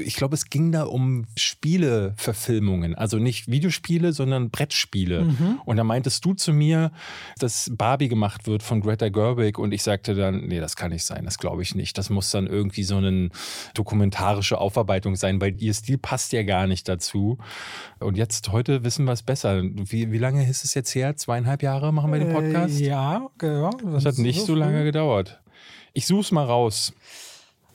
ich 0.00 0.16
glaube, 0.16 0.34
es 0.34 0.50
ging 0.50 0.72
da 0.72 0.84
um 0.84 1.26
Spieleverfilmungen. 1.36 2.94
Also 2.94 3.18
nicht 3.18 3.48
Videospiele, 3.48 4.12
sondern 4.12 4.50
Brettspiele. 4.50 5.24
Mhm. 5.24 5.60
Und 5.64 5.76
da 5.76 5.84
meintest 5.84 6.24
du 6.24 6.34
zu 6.34 6.52
mir, 6.52 6.92
dass 7.38 7.70
Barbie 7.76 8.08
gemacht 8.08 8.46
wird 8.46 8.62
von 8.62 8.80
Greta 8.80 9.08
Gerwig. 9.08 9.58
Und 9.58 9.72
ich 9.72 9.82
sagte 9.82 10.14
dann, 10.14 10.46
nee, 10.46 10.60
das 10.60 10.76
kann 10.76 10.90
nicht 10.90 11.04
sein, 11.04 11.24
das 11.24 11.38
glaube 11.38 11.62
ich 11.62 11.74
nicht. 11.74 11.96
Das 11.98 12.10
muss 12.10 12.30
dann 12.30 12.46
irgendwie 12.46 12.82
so 12.82 12.96
eine 12.96 13.30
dokumentarische 13.74 14.58
Aufarbeitung 14.58 15.16
sein, 15.16 15.40
weil 15.40 15.54
ihr 15.62 15.74
Stil 15.74 15.98
passt 15.98 16.32
ja 16.32 16.42
gar 16.42 16.66
nicht 16.66 16.88
dazu. 16.88 17.38
Und 17.98 18.16
jetzt, 18.16 18.50
heute 18.52 18.84
wissen 18.84 19.04
wir 19.04 19.12
es 19.12 19.22
besser. 19.22 19.62
Wie, 19.62 20.10
wie 20.10 20.18
lange 20.18 20.48
ist 20.48 20.64
es 20.64 20.74
jetzt 20.74 20.94
her? 20.94 21.16
Zweieinhalb 21.16 21.62
Jahre 21.62 21.92
machen 21.92 22.12
wir 22.12 22.18
den 22.18 22.32
Podcast? 22.32 22.80
Äh, 22.80 22.88
ja, 22.88 23.28
genau. 23.38 23.70
Das, 23.70 24.04
das 24.04 24.16
hat 24.16 24.18
nicht 24.18 24.40
so, 24.40 24.46
so 24.46 24.54
lange 24.54 24.84
gedauert. 24.84 25.40
Ich 25.92 26.06
suche 26.06 26.20
es 26.20 26.32
mal 26.32 26.44
raus. 26.44 26.92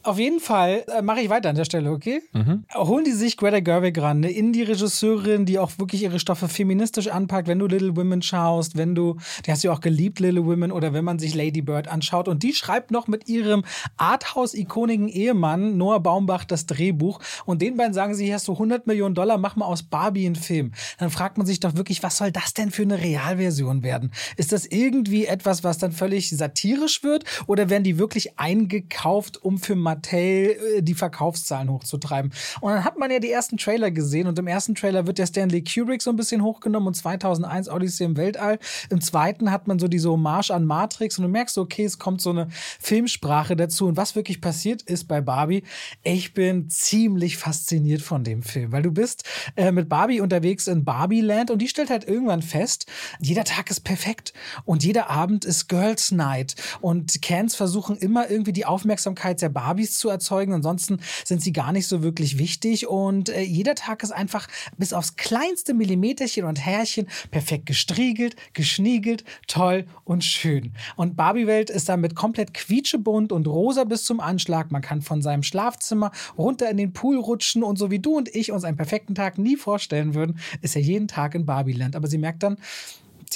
Auf 0.05 0.19
jeden 0.19 0.39
Fall 0.39 0.85
äh, 0.95 1.01
mache 1.01 1.21
ich 1.21 1.29
weiter 1.29 1.49
an 1.49 1.55
der 1.55 1.65
Stelle, 1.65 1.89
okay? 1.89 2.21
Mhm. 2.31 2.63
Holen 2.75 3.05
die 3.05 3.11
sich 3.11 3.37
Greta 3.37 3.59
Gerwig 3.59 3.97
ran, 3.99 4.17
eine 4.17 4.29
Indie-Regisseurin, 4.29 5.47
die 5.47 5.57
auch 5.57 5.71
wirklich 5.79 6.03
ihre 6.03 6.19
Stoffe 6.19 6.47
feministisch 6.47 7.07
anpackt. 7.07 7.47
Wenn 7.47 7.57
du 7.57 7.65
Little 7.65 7.95
Women 7.95 8.21
schaust, 8.21 8.77
wenn 8.77 8.93
du, 8.93 9.17
die 9.45 9.51
hast 9.51 9.63
du 9.63 9.69
ja 9.69 9.73
auch 9.73 9.81
geliebt, 9.81 10.19
Little 10.19 10.45
Women, 10.45 10.71
oder 10.71 10.93
wenn 10.93 11.03
man 11.03 11.17
sich 11.17 11.33
Lady 11.33 11.63
Bird 11.63 11.87
anschaut. 11.87 12.27
Und 12.27 12.43
die 12.43 12.53
schreibt 12.53 12.91
noch 12.91 13.07
mit 13.07 13.27
ihrem 13.27 13.63
Arthouse-ikonigen 13.97 15.07
Ehemann 15.07 15.75
Noah 15.75 15.99
Baumbach 15.99 16.45
das 16.45 16.67
Drehbuch. 16.67 17.19
Und 17.45 17.63
den 17.63 17.75
beiden 17.75 17.95
sagen 17.95 18.13
sie, 18.13 18.25
hier 18.25 18.35
hast 18.35 18.47
du 18.47 18.53
100 18.53 18.85
Millionen 18.85 19.15
Dollar, 19.15 19.39
mach 19.39 19.55
mal 19.55 19.65
aus 19.65 19.81
Barbie 19.81 20.27
einen 20.27 20.35
Film. 20.35 20.73
Dann 20.99 21.09
fragt 21.09 21.39
man 21.39 21.47
sich 21.47 21.59
doch 21.61 21.75
wirklich, 21.75 22.03
was 22.03 22.17
soll 22.17 22.31
das 22.31 22.53
denn 22.53 22.69
für 22.69 22.83
eine 22.83 23.01
Realversion 23.01 23.81
werden? 23.81 24.11
Ist 24.37 24.51
das 24.51 24.67
irgendwie 24.67 25.25
etwas, 25.25 25.63
was 25.63 25.79
dann 25.79 25.93
völlig 25.93 26.29
satirisch 26.29 27.01
wird? 27.01 27.23
Oder 27.47 27.71
werden 27.71 27.83
die 27.83 27.97
wirklich 27.97 28.37
eingekauft, 28.37 29.43
um 29.43 29.57
für 29.57 29.75
Mattel 29.95 30.57
äh, 30.77 30.81
die 30.81 30.93
Verkaufszahlen 30.93 31.69
hochzutreiben. 31.69 32.31
Und 32.61 32.71
dann 32.71 32.83
hat 32.83 32.97
man 32.97 33.11
ja 33.11 33.19
die 33.19 33.31
ersten 33.31 33.57
Trailer 33.57 33.91
gesehen 33.91 34.27
und 34.27 34.37
im 34.37 34.47
ersten 34.47 34.75
Trailer 34.75 35.07
wird 35.07 35.17
der 35.17 35.25
Stanley 35.25 35.63
Kubrick 35.63 36.01
so 36.01 36.09
ein 36.09 36.15
bisschen 36.15 36.43
hochgenommen 36.43 36.87
und 36.87 36.93
2001 36.93 37.69
Odyssey 37.69 38.05
im 38.05 38.17
Weltall. 38.17 38.59
Im 38.89 39.01
zweiten 39.01 39.51
hat 39.51 39.67
man 39.67 39.79
so 39.79 39.87
diese 39.87 40.09
Hommage 40.09 40.51
an 40.51 40.65
Matrix 40.65 41.17
und 41.17 41.23
du 41.23 41.29
merkst 41.29 41.57
okay, 41.57 41.85
es 41.85 41.97
kommt 41.97 42.21
so 42.21 42.31
eine 42.31 42.47
Filmsprache 42.79 43.55
dazu. 43.55 43.87
Und 43.87 43.97
was 43.97 44.15
wirklich 44.15 44.41
passiert 44.41 44.81
ist 44.83 45.05
bei 45.05 45.21
Barbie, 45.21 45.63
ich 46.03 46.33
bin 46.33 46.69
ziemlich 46.69 47.37
fasziniert 47.37 48.01
von 48.01 48.23
dem 48.23 48.43
Film, 48.43 48.71
weil 48.71 48.83
du 48.83 48.91
bist 48.91 49.23
äh, 49.55 49.71
mit 49.71 49.89
Barbie 49.89 50.21
unterwegs 50.21 50.67
in 50.67 50.83
Barbie-Land 50.83 51.51
und 51.51 51.59
die 51.61 51.67
stellt 51.67 51.89
halt 51.89 52.07
irgendwann 52.07 52.41
fest, 52.41 52.85
jeder 53.19 53.43
Tag 53.43 53.69
ist 53.69 53.81
perfekt 53.81 54.33
und 54.65 54.83
jeder 54.83 55.09
Abend 55.09 55.45
ist 55.45 55.67
Girls 55.69 56.11
Night 56.11 56.55
und 56.81 57.21
Cans 57.21 57.55
versuchen 57.55 57.97
immer 57.97 58.29
irgendwie 58.29 58.53
die 58.53 58.65
Aufmerksamkeit 58.65 59.41
der 59.41 59.49
Barbie 59.49 59.84
Babys 59.85 59.97
zu 59.97 60.09
erzeugen. 60.09 60.53
Ansonsten 60.53 60.99
sind 61.23 61.41
sie 61.41 61.53
gar 61.53 61.71
nicht 61.71 61.87
so 61.87 62.01
wirklich 62.01 62.37
wichtig 62.37 62.87
und 62.87 63.29
äh, 63.29 63.41
jeder 63.41 63.75
Tag 63.75 64.03
ist 64.03 64.11
einfach 64.11 64.47
bis 64.77 64.93
aufs 64.93 65.15
kleinste 65.15 65.73
Millimeterchen 65.73 66.45
und 66.45 66.57
Härchen 66.57 67.07
perfekt 67.31 67.65
gestriegelt, 67.67 68.35
geschniegelt, 68.53 69.23
toll 69.47 69.85
und 70.03 70.23
schön. 70.23 70.73
Und 70.95 71.15
Barbie-Welt 71.15 71.69
ist 71.69 71.89
damit 71.89 72.15
komplett 72.15 72.53
quietschebunt 72.53 73.31
und 73.31 73.47
rosa 73.47 73.83
bis 73.83 74.03
zum 74.03 74.19
Anschlag. 74.19 74.71
Man 74.71 74.81
kann 74.81 75.01
von 75.01 75.21
seinem 75.21 75.43
Schlafzimmer 75.43 76.11
runter 76.37 76.69
in 76.69 76.77
den 76.77 76.93
Pool 76.93 77.17
rutschen 77.17 77.63
und 77.63 77.77
so 77.77 77.91
wie 77.91 77.99
du 77.99 78.17
und 78.17 78.33
ich 78.33 78.51
uns 78.51 78.63
einen 78.63 78.77
perfekten 78.77 79.15
Tag 79.15 79.37
nie 79.37 79.57
vorstellen 79.57 80.15
würden, 80.15 80.39
ist 80.61 80.75
er 80.75 80.81
jeden 80.81 81.07
Tag 81.07 81.35
in 81.35 81.45
Barbie-Land. 81.45 81.95
Aber 81.95 82.07
sie 82.07 82.17
merkt 82.17 82.43
dann, 82.43 82.57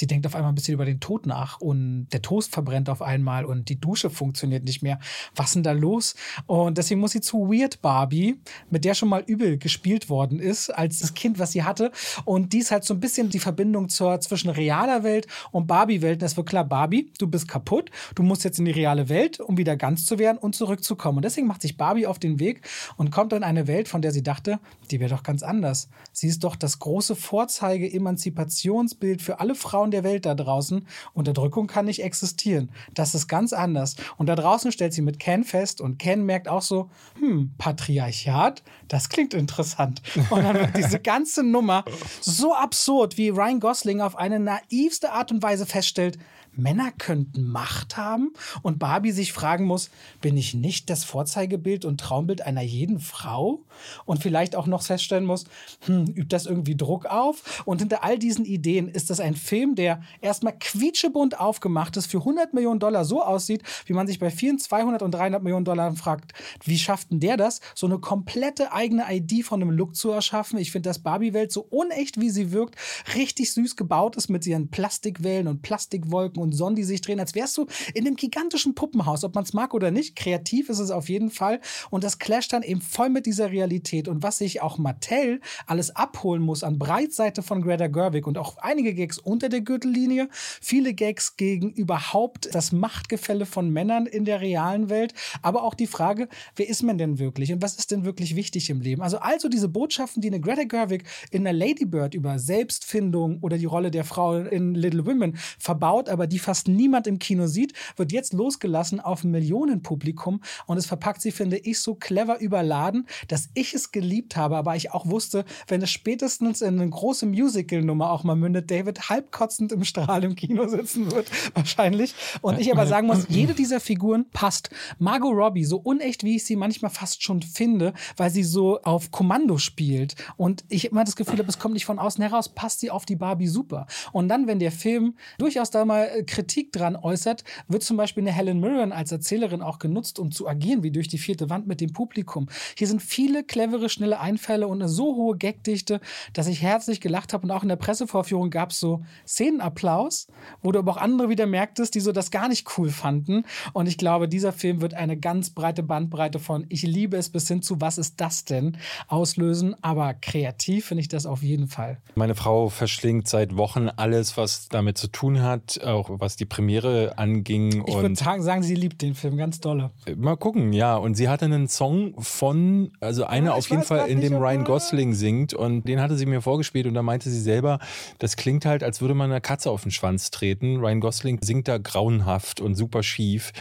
Sie 0.00 0.06
denkt 0.06 0.26
auf 0.26 0.34
einmal 0.34 0.50
ein 0.50 0.54
bisschen 0.54 0.72
über 0.72 0.86
den 0.86 0.98
Tod 0.98 1.26
nach 1.26 1.60
und 1.60 2.08
der 2.14 2.22
Toast 2.22 2.54
verbrennt 2.54 2.88
auf 2.88 3.02
einmal 3.02 3.44
und 3.44 3.68
die 3.68 3.78
Dusche 3.78 4.08
funktioniert 4.08 4.64
nicht 4.64 4.82
mehr. 4.82 4.98
Was 5.36 5.48
ist 5.48 5.56
denn 5.56 5.62
da 5.62 5.72
los? 5.72 6.14
Und 6.46 6.78
deswegen 6.78 7.02
muss 7.02 7.12
sie 7.12 7.20
zu 7.20 7.50
Weird 7.50 7.82
Barbie, 7.82 8.40
mit 8.70 8.86
der 8.86 8.94
schon 8.94 9.10
mal 9.10 9.22
übel 9.26 9.58
gespielt 9.58 10.08
worden 10.08 10.40
ist, 10.40 10.70
als 10.70 11.00
das 11.00 11.12
Kind, 11.12 11.38
was 11.38 11.52
sie 11.52 11.64
hatte. 11.64 11.92
Und 12.24 12.54
die 12.54 12.60
ist 12.60 12.70
halt 12.70 12.84
so 12.84 12.94
ein 12.94 13.00
bisschen 13.00 13.28
die 13.28 13.40
Verbindung 13.40 13.90
zur, 13.90 14.18
zwischen 14.20 14.48
realer 14.48 15.02
Welt 15.02 15.26
und 15.50 15.66
Barbie-Welt. 15.66 16.22
Und 16.22 16.26
es 16.26 16.34
wird 16.34 16.48
klar, 16.48 16.64
Barbie, 16.64 17.12
du 17.18 17.26
bist 17.26 17.46
kaputt. 17.46 17.90
Du 18.14 18.22
musst 18.22 18.42
jetzt 18.42 18.58
in 18.58 18.64
die 18.64 18.70
reale 18.70 19.10
Welt, 19.10 19.38
um 19.38 19.58
wieder 19.58 19.76
ganz 19.76 20.06
zu 20.06 20.18
werden 20.18 20.38
und 20.38 20.56
zurückzukommen. 20.56 21.18
Und 21.18 21.26
deswegen 21.26 21.46
macht 21.46 21.60
sich 21.60 21.76
Barbie 21.76 22.06
auf 22.06 22.18
den 22.18 22.40
Weg 22.40 22.66
und 22.96 23.10
kommt 23.10 23.34
in 23.34 23.42
eine 23.42 23.66
Welt, 23.66 23.86
von 23.86 24.00
der 24.00 24.12
sie 24.12 24.22
dachte, 24.22 24.60
die 24.90 24.98
wäre 24.98 25.10
doch 25.10 25.24
ganz 25.24 25.42
anders. 25.42 25.90
Sie 26.20 26.28
ist 26.28 26.44
doch 26.44 26.54
das 26.54 26.78
große 26.80 27.16
Vorzeige-Emanzipationsbild 27.16 29.22
für 29.22 29.40
alle 29.40 29.54
Frauen 29.54 29.90
der 29.90 30.04
Welt 30.04 30.26
da 30.26 30.34
draußen. 30.34 30.86
Unterdrückung 31.14 31.66
kann 31.66 31.86
nicht 31.86 32.02
existieren. 32.02 32.70
Das 32.92 33.14
ist 33.14 33.26
ganz 33.26 33.54
anders. 33.54 33.96
Und 34.18 34.26
da 34.26 34.36
draußen 34.36 34.70
stellt 34.70 34.92
sie 34.92 35.00
mit 35.00 35.18
Ken 35.18 35.44
fest 35.44 35.80
und 35.80 35.98
Ken 35.98 36.26
merkt 36.26 36.46
auch 36.46 36.60
so, 36.60 36.90
hm, 37.18 37.54
Patriarchat, 37.56 38.62
das 38.86 39.08
klingt 39.08 39.32
interessant. 39.32 40.02
Und 40.28 40.44
dann 40.44 40.56
wird 40.56 40.76
diese 40.76 41.00
ganze 41.00 41.42
Nummer 41.42 41.86
so 42.20 42.54
absurd, 42.54 43.16
wie 43.16 43.30
Ryan 43.30 43.58
Gosling 43.58 44.02
auf 44.02 44.14
eine 44.14 44.38
naivste 44.38 45.12
Art 45.12 45.32
und 45.32 45.42
Weise 45.42 45.64
feststellt, 45.64 46.18
Männer 46.52 46.92
könnten 46.96 47.44
Macht 47.44 47.96
haben 47.96 48.32
und 48.62 48.78
Barbie 48.78 49.12
sich 49.12 49.32
fragen 49.32 49.64
muss, 49.64 49.90
bin 50.20 50.36
ich 50.36 50.54
nicht 50.54 50.90
das 50.90 51.04
Vorzeigebild 51.04 51.84
und 51.84 52.00
Traumbild 52.00 52.42
einer 52.42 52.62
jeden 52.62 53.00
Frau? 53.00 53.64
Und 54.04 54.22
vielleicht 54.22 54.56
auch 54.56 54.66
noch 54.66 54.82
feststellen 54.82 55.24
muss, 55.24 55.44
hm, 55.86 56.06
übt 56.06 56.28
das 56.28 56.46
irgendwie 56.46 56.76
Druck 56.76 57.06
auf? 57.06 57.62
Und 57.64 57.78
hinter 57.78 58.04
all 58.04 58.18
diesen 58.18 58.44
Ideen 58.44 58.88
ist 58.88 59.10
das 59.10 59.20
ein 59.20 59.34
Film, 59.34 59.74
der 59.74 60.02
erstmal 60.20 60.56
quietschebunt 60.58 61.40
aufgemacht 61.40 61.96
ist, 61.96 62.06
für 62.06 62.18
100 62.18 62.52
Millionen 62.54 62.80
Dollar 62.80 63.04
so 63.04 63.22
aussieht, 63.22 63.62
wie 63.86 63.92
man 63.92 64.06
sich 64.06 64.18
bei 64.18 64.30
vielen 64.30 64.58
200 64.58 65.02
und 65.02 65.12
300 65.12 65.42
Millionen 65.42 65.64
Dollar 65.64 65.94
fragt, 65.94 66.32
wie 66.64 66.78
schafft 66.78 67.10
denn 67.10 67.20
der 67.20 67.36
das, 67.36 67.60
so 67.74 67.86
eine 67.86 67.98
komplette 67.98 68.72
eigene 68.72 69.06
ID 69.08 69.44
von 69.44 69.62
einem 69.62 69.70
Look 69.70 69.94
zu 69.96 70.10
erschaffen? 70.10 70.58
Ich 70.58 70.72
finde, 70.72 70.88
dass 70.88 70.98
Barbie-Welt 70.98 71.52
so 71.52 71.62
unecht, 71.62 72.20
wie 72.20 72.30
sie 72.30 72.52
wirkt, 72.52 72.76
richtig 73.14 73.52
süß 73.52 73.76
gebaut 73.76 74.16
ist 74.16 74.28
mit 74.28 74.46
ihren 74.46 74.68
Plastikwellen 74.70 75.48
und 75.48 75.62
Plastikwolken 75.62 76.39
gucken 76.40 76.50
und 76.50 76.52
Sonnen, 76.52 76.76
die 76.76 76.84
sich 76.84 77.00
drehen, 77.00 77.20
als 77.20 77.34
wärst 77.34 77.56
du 77.56 77.66
in 77.94 78.06
einem 78.06 78.16
gigantischen 78.16 78.74
Puppenhaus, 78.74 79.24
ob 79.24 79.34
man 79.34 79.44
es 79.44 79.52
mag 79.52 79.74
oder 79.74 79.90
nicht. 79.90 80.16
Kreativ 80.16 80.68
ist 80.68 80.78
es 80.78 80.90
auf 80.90 81.08
jeden 81.08 81.30
Fall. 81.30 81.60
Und 81.90 82.04
das 82.04 82.18
clasht 82.18 82.52
dann 82.52 82.62
eben 82.62 82.80
voll 82.80 83.10
mit 83.10 83.26
dieser 83.26 83.50
Realität. 83.50 84.08
Und 84.08 84.22
was 84.22 84.38
sich 84.38 84.62
auch 84.62 84.78
Mattel 84.78 85.40
alles 85.66 85.94
abholen 85.94 86.42
muss 86.42 86.64
an 86.64 86.78
Breitseite 86.78 87.42
von 87.42 87.62
Greta 87.62 87.88
Gerwig 87.88 88.26
und 88.26 88.38
auch 88.38 88.56
einige 88.58 88.94
Gags 88.94 89.18
unter 89.18 89.48
der 89.48 89.60
Gürtellinie, 89.60 90.28
viele 90.32 90.94
Gags 90.94 91.36
gegen 91.36 91.70
überhaupt 91.70 92.48
das 92.52 92.72
Machtgefälle 92.72 93.46
von 93.46 93.70
Männern 93.70 94.06
in 94.06 94.24
der 94.24 94.40
realen 94.40 94.88
Welt, 94.88 95.14
aber 95.42 95.62
auch 95.62 95.74
die 95.74 95.86
Frage, 95.86 96.28
wer 96.56 96.68
ist 96.68 96.82
man 96.82 96.98
denn 96.98 97.18
wirklich 97.18 97.52
und 97.52 97.62
was 97.62 97.76
ist 97.76 97.90
denn 97.90 98.04
wirklich 98.04 98.36
wichtig 98.36 98.70
im 98.70 98.80
Leben? 98.80 99.02
Also 99.02 99.18
also 99.18 99.48
diese 99.48 99.68
Botschaften, 99.68 100.22
die 100.22 100.28
eine 100.28 100.40
Greta 100.40 100.64
Gerwig 100.64 101.04
in 101.30 101.44
der 101.44 101.52
Lady 101.52 101.84
Bird 101.84 102.14
über 102.14 102.38
Selbstfindung 102.38 103.38
oder 103.40 103.58
die 103.58 103.64
Rolle 103.66 103.90
der 103.90 104.04
Frau 104.04 104.36
in 104.38 104.74
Little 104.74 105.06
Women 105.06 105.36
verbaut, 105.58 106.08
aber 106.08 106.26
die 106.30 106.38
fast 106.38 106.68
niemand 106.68 107.06
im 107.06 107.18
Kino 107.18 107.46
sieht, 107.46 107.74
wird 107.96 108.12
jetzt 108.12 108.32
losgelassen 108.32 109.00
auf 109.00 109.24
ein 109.24 109.30
Millionenpublikum 109.30 110.40
und 110.66 110.76
es 110.78 110.86
verpackt 110.86 111.20
sie, 111.20 111.32
finde 111.32 111.58
ich, 111.58 111.80
so 111.80 111.94
clever 111.94 112.40
überladen, 112.40 113.06
dass 113.28 113.50
ich 113.54 113.74
es 113.74 113.92
geliebt 113.92 114.36
habe, 114.36 114.56
aber 114.56 114.76
ich 114.76 114.92
auch 114.92 115.06
wusste, 115.06 115.44
wenn 115.68 115.82
es 115.82 115.90
spätestens 115.90 116.60
in 116.62 116.80
eine 116.80 116.88
große 116.88 117.26
Musical-Nummer 117.26 118.10
auch 118.10 118.24
mal 118.24 118.36
mündet, 118.36 118.70
David 118.70 119.08
halbkotzend 119.08 119.72
im 119.72 119.84
Strahl 119.84 120.24
im 120.24 120.34
Kino 120.34 120.66
sitzen 120.68 121.10
wird, 121.10 121.30
wahrscheinlich. 121.54 122.14
Und 122.40 122.58
ich 122.58 122.72
aber 122.72 122.86
sagen 122.86 123.06
muss, 123.06 123.26
jede 123.28 123.54
dieser 123.54 123.80
Figuren 123.80 124.26
passt. 124.32 124.70
Margot 124.98 125.34
Robbie, 125.34 125.64
so 125.64 125.78
unecht, 125.78 126.24
wie 126.24 126.36
ich 126.36 126.44
sie 126.44 126.56
manchmal 126.56 126.90
fast 126.90 127.22
schon 127.22 127.42
finde, 127.42 127.92
weil 128.16 128.30
sie 128.30 128.44
so 128.44 128.80
auf 128.82 129.10
Kommando 129.10 129.58
spielt. 129.58 130.14
Und 130.36 130.64
ich 130.68 130.86
immer 130.86 131.04
das 131.04 131.16
Gefühl 131.16 131.38
habe, 131.38 131.48
es 131.48 131.58
kommt 131.58 131.74
nicht 131.74 131.84
von 131.84 131.98
außen 131.98 132.22
heraus, 132.22 132.48
passt 132.48 132.80
sie 132.80 132.90
auf 132.90 133.04
die 133.04 133.16
Barbie 133.16 133.48
super. 133.48 133.86
Und 134.12 134.28
dann, 134.28 134.46
wenn 134.46 134.58
der 134.58 134.72
Film 134.72 135.16
durchaus 135.38 135.70
da 135.70 135.84
mal 135.84 136.04
äh, 136.04 136.19
Kritik 136.24 136.72
dran 136.72 136.96
äußert, 136.96 137.44
wird 137.68 137.82
zum 137.82 137.96
Beispiel 137.96 138.22
eine 138.22 138.32
Helen 138.32 138.60
Mirren 138.60 138.92
als 138.92 139.12
Erzählerin 139.12 139.62
auch 139.62 139.78
genutzt, 139.78 140.18
um 140.18 140.30
zu 140.30 140.48
agieren, 140.48 140.82
wie 140.82 140.90
durch 140.90 141.08
die 141.08 141.18
vierte 141.18 141.50
Wand 141.50 141.66
mit 141.66 141.80
dem 141.80 141.92
Publikum. 141.92 142.48
Hier 142.76 142.86
sind 142.86 143.02
viele 143.02 143.44
clevere, 143.44 143.88
schnelle 143.88 144.20
Einfälle 144.20 144.66
und 144.68 144.80
eine 144.80 144.88
so 144.88 145.16
hohe 145.16 145.36
Gagdichte, 145.36 146.00
dass 146.32 146.46
ich 146.46 146.62
herzlich 146.62 147.00
gelacht 147.00 147.32
habe. 147.32 147.44
Und 147.44 147.50
auch 147.50 147.62
in 147.62 147.68
der 147.68 147.76
Pressevorführung 147.76 148.50
gab 148.50 148.70
es 148.70 148.80
so 148.80 149.02
Szenenapplaus, 149.26 150.26
wo 150.62 150.72
du 150.72 150.78
aber 150.78 150.92
auch 150.92 150.96
andere 150.96 151.28
wieder 151.28 151.46
merktest, 151.46 151.94
die 151.94 152.00
so 152.00 152.12
das 152.12 152.30
gar 152.30 152.48
nicht 152.48 152.66
cool 152.78 152.90
fanden. 152.90 153.44
Und 153.72 153.86
ich 153.86 153.98
glaube, 153.98 154.28
dieser 154.28 154.52
Film 154.52 154.80
wird 154.80 154.94
eine 154.94 155.16
ganz 155.16 155.50
breite 155.50 155.82
Bandbreite 155.82 156.38
von 156.38 156.66
Ich 156.68 156.82
liebe 156.82 157.16
es 157.16 157.30
bis 157.30 157.48
hin 157.48 157.62
zu 157.62 157.80
Was 157.80 157.98
ist 157.98 158.20
das 158.20 158.44
denn 158.44 158.76
auslösen. 159.08 159.76
Aber 159.82 160.14
kreativ 160.14 160.86
finde 160.86 161.02
ich 161.02 161.08
das 161.08 161.26
auf 161.26 161.42
jeden 161.42 161.68
Fall. 161.68 161.98
Meine 162.14 162.34
Frau 162.34 162.68
verschlingt 162.68 163.28
seit 163.28 163.56
Wochen 163.56 163.88
alles, 163.88 164.36
was 164.36 164.68
damit 164.68 164.98
zu 164.98 165.08
tun 165.08 165.42
hat, 165.42 165.82
auch 165.84 166.09
was 166.18 166.36
die 166.36 166.44
Premiere 166.44 167.18
anging. 167.18 167.84
Ich 167.86 167.94
würde 167.94 168.14
sagen, 168.14 168.42
sagen, 168.42 168.62
sie 168.62 168.74
liebt 168.74 169.02
den 169.02 169.14
Film 169.14 169.36
ganz 169.36 169.60
dolle. 169.60 169.90
Mal 170.16 170.36
gucken, 170.36 170.72
ja. 170.72 170.96
Und 170.96 171.14
sie 171.14 171.28
hatte 171.28 171.44
einen 171.44 171.68
Song 171.68 172.14
von, 172.18 172.92
also 173.00 173.24
eine 173.24 173.46
ja, 173.46 173.54
auf 173.54 173.68
jeden 173.68 173.82
Fall, 173.82 174.08
in 174.08 174.20
dem 174.20 174.34
Ryan 174.34 174.64
Gosling 174.64 175.14
singt. 175.14 175.54
Und 175.54 175.86
den 175.86 176.00
hatte 176.00 176.16
sie 176.16 176.26
mir 176.26 176.40
vorgespielt 176.40 176.86
und 176.86 176.94
da 176.94 177.02
meinte 177.02 177.30
sie 177.30 177.40
selber, 177.40 177.78
das 178.18 178.36
klingt 178.36 178.66
halt, 178.66 178.82
als 178.82 179.00
würde 179.00 179.14
man 179.14 179.30
einer 179.30 179.40
Katze 179.40 179.70
auf 179.70 179.82
den 179.82 179.90
Schwanz 179.90 180.30
treten. 180.30 180.76
Ryan 180.76 181.00
Gosling 181.00 181.38
singt 181.42 181.68
da 181.68 181.78
grauenhaft 181.78 182.60
und 182.60 182.74
super 182.74 183.02
schief 183.02 183.52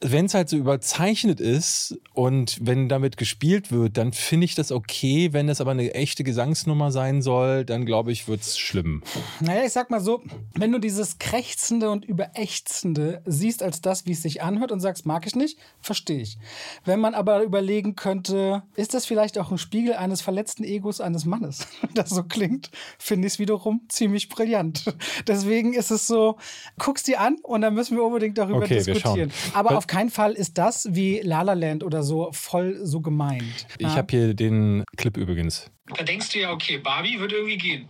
wenn 0.00 0.26
es 0.26 0.34
halt 0.34 0.48
so 0.48 0.56
überzeichnet 0.56 1.40
ist 1.40 1.98
und 2.14 2.58
wenn 2.60 2.88
damit 2.88 3.16
gespielt 3.16 3.72
wird, 3.72 3.96
dann 3.96 4.12
finde 4.12 4.44
ich 4.44 4.54
das 4.54 4.70
okay. 4.70 5.32
Wenn 5.32 5.48
es 5.48 5.60
aber 5.60 5.72
eine 5.72 5.92
echte 5.94 6.24
Gesangsnummer 6.24 6.92
sein 6.92 7.20
soll, 7.20 7.64
dann 7.64 7.84
glaube 7.84 8.12
ich, 8.12 8.28
wird 8.28 8.42
es 8.42 8.58
schlimm. 8.58 9.02
Naja, 9.40 9.64
ich 9.64 9.72
sag 9.72 9.90
mal 9.90 10.00
so, 10.00 10.22
wenn 10.54 10.70
du 10.70 10.78
dieses 10.78 11.18
Krächzende 11.18 11.90
und 11.90 12.04
Überächzende 12.04 13.22
siehst 13.26 13.62
als 13.62 13.80
das, 13.80 14.06
wie 14.06 14.12
es 14.12 14.22
sich 14.22 14.42
anhört 14.42 14.70
und 14.70 14.80
sagst, 14.80 15.04
mag 15.04 15.26
ich 15.26 15.34
nicht, 15.34 15.58
verstehe 15.80 16.20
ich. 16.20 16.38
Wenn 16.84 17.00
man 17.00 17.14
aber 17.14 17.42
überlegen 17.42 17.96
könnte, 17.96 18.62
ist 18.76 18.94
das 18.94 19.04
vielleicht 19.04 19.36
auch 19.38 19.50
ein 19.50 19.58
Spiegel 19.58 19.94
eines 19.94 20.20
verletzten 20.20 20.62
Egos 20.62 21.00
eines 21.00 21.24
Mannes, 21.24 21.66
das 21.94 22.10
so 22.10 22.22
klingt, 22.22 22.70
finde 22.98 23.26
ich 23.26 23.34
es 23.34 23.38
wiederum 23.40 23.82
ziemlich 23.88 24.28
brillant. 24.28 24.84
Deswegen 25.26 25.72
ist 25.72 25.90
es 25.90 26.06
so, 26.06 26.36
guck's 26.78 27.02
dir 27.02 27.20
an 27.20 27.36
und 27.42 27.62
dann 27.62 27.74
müssen 27.74 27.96
wir 27.96 28.04
unbedingt 28.04 28.38
darüber 28.38 28.58
okay, 28.58 28.76
diskutieren. 28.76 29.32
Aber 29.54 29.76
auf 29.76 29.87
keinen 29.88 30.10
Fall 30.10 30.32
ist 30.32 30.56
das 30.56 30.86
wie 30.92 31.20
La 31.20 31.42
La 31.42 31.54
Land 31.54 31.82
oder 31.82 32.04
so 32.04 32.30
voll 32.32 32.78
so 32.84 33.00
gemeint. 33.00 33.66
Ich 33.78 33.88
habe 33.88 34.06
hier 34.10 34.34
den 34.34 34.84
Clip 34.96 35.16
übrigens. 35.16 35.70
Da 35.96 36.04
denkst 36.04 36.30
du 36.30 36.38
ja, 36.38 36.52
okay, 36.52 36.78
Barbie 36.78 37.18
wird 37.18 37.32
irgendwie 37.32 37.58
gehen. 37.58 37.88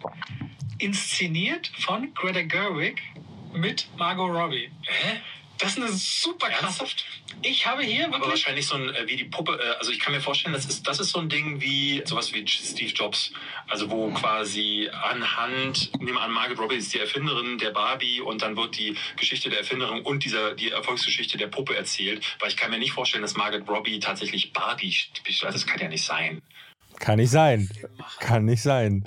Inszeniert 0.78 1.70
von 1.80 2.14
Greta 2.14 2.42
Gerwig 2.42 3.02
mit 3.52 3.88
Margot 3.98 4.30
Robbie. 4.30 4.70
Hä? 4.82 5.18
Das 5.58 5.72
ist 5.72 5.78
eine 5.78 5.88
super 5.88 6.48
krasse. 6.50 6.84
Ich 7.42 7.66
habe 7.66 7.82
hier 7.82 8.04
wirklich. 8.04 8.14
Aber 8.14 8.28
wahrscheinlich 8.28 8.66
so 8.66 8.76
ein, 8.76 8.94
äh, 8.94 9.06
wie 9.06 9.16
die 9.16 9.24
Puppe, 9.24 9.58
äh, 9.60 9.78
also 9.78 9.90
ich 9.90 9.98
kann 9.98 10.12
mir 10.12 10.20
vorstellen, 10.20 10.52
das 10.52 10.66
ist, 10.66 10.86
das 10.86 11.00
ist 11.00 11.10
so 11.10 11.18
ein 11.18 11.28
Ding 11.28 11.60
wie 11.60 12.02
sowas 12.04 12.32
wie 12.32 12.46
Steve 12.46 12.92
Jobs. 12.92 13.32
Also 13.66 13.90
wo 13.90 14.10
quasi 14.10 14.88
anhand, 14.92 15.90
nehmen 16.00 16.16
wir 16.16 16.22
an, 16.22 16.32
Margaret 16.32 16.58
Robbie 16.58 16.76
ist 16.76 16.94
die 16.94 17.00
Erfinderin 17.00 17.58
der 17.58 17.70
Barbie 17.70 18.20
und 18.20 18.42
dann 18.42 18.56
wird 18.56 18.78
die 18.78 18.96
Geschichte 19.16 19.50
der 19.50 19.58
Erfinderin 19.60 20.02
und 20.02 20.24
dieser, 20.24 20.54
die 20.54 20.70
Erfolgsgeschichte 20.70 21.36
der 21.38 21.48
Puppe 21.48 21.76
erzählt. 21.76 22.24
Weil 22.38 22.50
ich 22.50 22.56
kann 22.56 22.70
mir 22.70 22.78
nicht 22.78 22.92
vorstellen, 22.92 23.22
dass 23.22 23.36
Margaret 23.36 23.68
Robbie 23.68 23.98
tatsächlich 23.98 24.52
Barbie, 24.52 24.94
das 25.42 25.66
kann 25.66 25.80
ja 25.80 25.88
nicht 25.88 26.04
sein. 26.04 26.42
Kann 26.98 27.18
nicht 27.18 27.30
sein. 27.30 27.68
Kann 28.20 28.44
nicht 28.44 28.62
sein. 28.62 29.04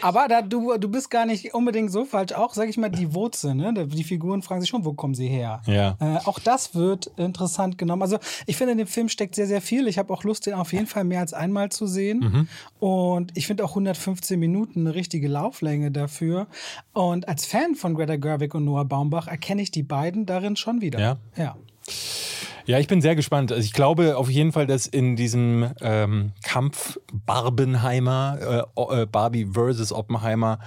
Aber 0.00 0.26
da, 0.28 0.42
du, 0.42 0.76
du 0.78 0.88
bist 0.88 1.10
gar 1.10 1.26
nicht 1.26 1.54
unbedingt 1.54 1.90
so 1.90 2.04
falsch. 2.04 2.32
Auch, 2.32 2.54
sag 2.54 2.68
ich 2.68 2.76
mal, 2.76 2.88
die 2.88 3.14
Wurzel, 3.14 3.54
ne? 3.54 3.72
Die 3.86 4.04
Figuren 4.04 4.42
fragen 4.42 4.60
sich 4.60 4.70
schon, 4.70 4.84
wo 4.84 4.92
kommen 4.92 5.14
sie 5.14 5.28
her? 5.28 5.62
Ja. 5.66 5.96
Äh, 6.00 6.18
auch 6.24 6.38
das 6.38 6.74
wird 6.74 7.10
interessant 7.16 7.78
genommen. 7.78 8.02
Also, 8.02 8.18
ich 8.46 8.56
finde, 8.56 8.72
in 8.72 8.78
dem 8.78 8.86
Film 8.86 9.08
steckt 9.08 9.34
sehr, 9.34 9.46
sehr 9.46 9.60
viel. 9.60 9.88
Ich 9.88 9.98
habe 9.98 10.12
auch 10.12 10.24
Lust, 10.24 10.46
den 10.46 10.54
auf 10.54 10.72
jeden 10.72 10.86
Fall 10.86 11.04
mehr 11.04 11.20
als 11.20 11.32
einmal 11.32 11.70
zu 11.70 11.86
sehen. 11.86 12.18
Mhm. 12.20 12.48
Und 12.78 13.36
ich 13.36 13.46
finde 13.46 13.64
auch 13.64 13.70
115 13.70 14.38
Minuten 14.38 14.80
eine 14.80 14.94
richtige 14.94 15.28
Lauflänge 15.28 15.90
dafür. 15.90 16.46
Und 16.92 17.28
als 17.28 17.46
Fan 17.46 17.74
von 17.74 17.94
Greta 17.94 18.16
Gerwig 18.16 18.54
und 18.54 18.64
Noah 18.64 18.84
Baumbach 18.84 19.26
erkenne 19.26 19.62
ich 19.62 19.70
die 19.70 19.82
beiden 19.82 20.26
darin 20.26 20.56
schon 20.56 20.80
wieder. 20.80 21.00
Ja. 21.00 21.16
Ja. 21.36 21.56
Ja, 22.64 22.78
ich 22.78 22.86
bin 22.86 23.00
sehr 23.00 23.16
gespannt. 23.16 23.50
Also 23.50 23.64
ich 23.64 23.72
glaube 23.72 24.16
auf 24.16 24.30
jeden 24.30 24.52
Fall, 24.52 24.66
dass 24.66 24.86
in 24.86 25.16
diesem 25.16 25.72
ähm, 25.80 26.32
Kampf 26.44 26.98
Barbenheimer, 27.12 28.66
äh, 28.76 29.02
äh 29.02 29.06
Barbie 29.06 29.46
versus 29.52 29.92
Oppenheimer, 29.92 30.58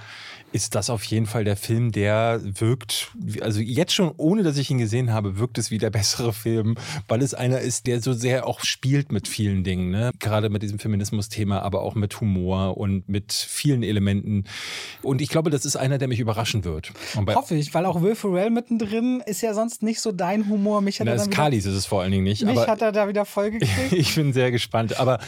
ist 0.52 0.74
das 0.74 0.90
auf 0.90 1.04
jeden 1.04 1.26
Fall 1.26 1.44
der 1.44 1.56
Film, 1.56 1.92
der 1.92 2.40
wirkt, 2.42 3.12
also 3.40 3.60
jetzt 3.60 3.92
schon, 3.92 4.12
ohne 4.16 4.42
dass 4.42 4.56
ich 4.56 4.70
ihn 4.70 4.78
gesehen 4.78 5.12
habe, 5.12 5.38
wirkt 5.38 5.58
es 5.58 5.70
wie 5.70 5.78
der 5.78 5.90
bessere 5.90 6.32
Film, 6.32 6.76
weil 7.08 7.22
es 7.22 7.34
einer 7.34 7.60
ist, 7.60 7.86
der 7.86 8.00
so 8.00 8.12
sehr 8.12 8.46
auch 8.46 8.60
spielt 8.60 9.12
mit 9.12 9.28
vielen 9.28 9.64
Dingen, 9.64 9.90
ne? 9.90 10.12
gerade 10.18 10.48
mit 10.48 10.62
diesem 10.62 10.78
Feminismus-Thema, 10.78 11.60
aber 11.60 11.82
auch 11.82 11.94
mit 11.94 12.20
Humor 12.20 12.76
und 12.76 13.08
mit 13.08 13.32
vielen 13.32 13.82
Elementen. 13.82 14.44
Und 15.02 15.20
ich 15.20 15.28
glaube, 15.28 15.50
das 15.50 15.64
ist 15.64 15.76
einer, 15.76 15.98
der 15.98 16.08
mich 16.08 16.20
überraschen 16.20 16.64
wird. 16.64 16.92
Hoffe 17.34 17.54
ich, 17.56 17.74
weil 17.74 17.84
auch 17.84 18.00
Will 18.00 18.14
Ferrell 18.14 18.50
mittendrin 18.50 19.22
ist 19.26 19.42
ja 19.42 19.54
sonst 19.54 19.82
nicht 19.82 20.00
so 20.00 20.12
dein 20.12 20.48
Humor. 20.48 20.80
Mich 20.80 21.00
hat 21.00 21.06
Na, 21.06 21.12
er 21.12 21.18
dann 21.18 21.30
Kalis 21.30 21.66
ist 21.66 21.74
es 21.74 21.86
vor 21.86 22.02
allen 22.02 22.12
Dingen 22.12 22.24
nicht. 22.24 22.44
Mich 22.44 22.58
hat 22.66 22.82
er 22.82 22.92
da 22.92 23.08
wieder 23.08 23.24
voll 23.24 23.50
gekriegt. 23.52 23.92
ich 23.92 24.14
bin 24.14 24.32
sehr 24.32 24.50
gespannt. 24.50 24.98
Aber 24.98 25.18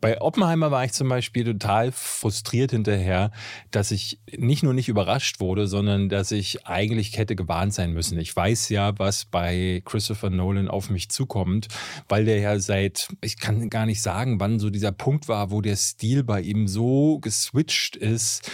bei 0.00 0.20
Oppenheimer 0.20 0.70
war 0.70 0.84
ich 0.84 0.92
zum 0.92 1.08
Beispiel 1.08 1.44
total 1.44 1.92
frustriert 1.92 2.70
hinterher, 2.70 3.30
dass 3.70 3.90
ich 3.90 4.20
nicht 4.36 4.57
nur 4.62 4.74
nicht 4.74 4.88
überrascht 4.88 5.40
wurde, 5.40 5.66
sondern 5.66 6.08
dass 6.08 6.30
ich 6.30 6.66
eigentlich 6.66 7.16
hätte 7.16 7.36
gewarnt 7.36 7.74
sein 7.74 7.92
müssen. 7.92 8.18
Ich 8.18 8.34
weiß 8.34 8.68
ja, 8.68 8.98
was 8.98 9.24
bei 9.24 9.82
Christopher 9.84 10.30
Nolan 10.30 10.68
auf 10.68 10.90
mich 10.90 11.10
zukommt, 11.10 11.68
weil 12.08 12.24
der 12.24 12.38
ja 12.38 12.58
seit, 12.58 13.08
ich 13.20 13.38
kann 13.38 13.70
gar 13.70 13.86
nicht 13.86 14.02
sagen, 14.02 14.40
wann 14.40 14.58
so 14.58 14.70
dieser 14.70 14.92
Punkt 14.92 15.28
war, 15.28 15.50
wo 15.50 15.60
der 15.60 15.76
Stil 15.76 16.24
bei 16.24 16.40
ihm 16.40 16.68
so 16.68 17.18
geswitcht 17.20 17.96
ist. 17.96 18.50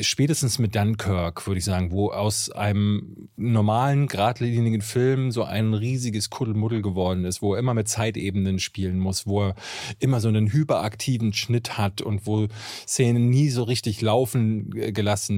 Spätestens 0.00 0.58
mit 0.58 0.74
Dunkirk, 0.74 1.46
würde 1.46 1.58
ich 1.58 1.64
sagen, 1.64 1.90
wo 1.90 2.10
aus 2.10 2.50
einem 2.50 3.28
normalen, 3.36 4.06
geradlinigen 4.06 4.82
Film 4.82 5.30
so 5.30 5.44
ein 5.44 5.74
riesiges 5.74 6.30
Kuddelmuddel 6.30 6.82
geworden 6.82 7.24
ist, 7.24 7.42
wo 7.42 7.54
er 7.54 7.60
immer 7.60 7.74
mit 7.74 7.88
Zeitebenen 7.88 8.58
spielen 8.58 8.98
muss, 8.98 9.26
wo 9.26 9.48
er 9.48 9.54
immer 9.98 10.20
so 10.20 10.28
einen 10.28 10.52
hyper 10.52 10.82
aktiven 10.82 11.32
Schnitt 11.32 11.78
hat 11.78 12.02
und 12.02 12.26
wo 12.26 12.48
Szenen 12.86 13.30
nie 13.30 13.48
so 13.48 13.62
richtig 13.62 14.00
laufen 14.00 14.70
äh, 14.76 14.92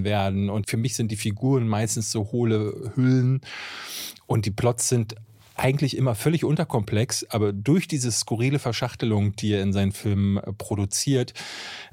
werden. 0.05 0.51
Und 0.51 0.69
für 0.69 0.77
mich 0.77 0.95
sind 0.95 1.11
die 1.11 1.17
Figuren 1.17 1.69
meistens 1.69 2.11
so 2.11 2.33
hohle 2.33 2.93
Hüllen 2.95 3.41
und 4.27 4.47
die 4.47 4.51
Plots 4.51 4.89
sind 4.89 5.17
eigentlich 5.61 5.97
immer 5.97 6.15
völlig 6.15 6.45
unterkomplex, 6.45 7.27
aber 7.29 7.53
durch 7.53 7.87
diese 7.87 8.11
skurrile 8.11 8.59
Verschachtelung, 8.59 9.37
die 9.37 9.53
er 9.53 9.63
in 9.63 9.75
seinen 9.75 9.93
Filmen 9.93 10.39
äh, 10.39 10.53
produziert, 10.55 11.35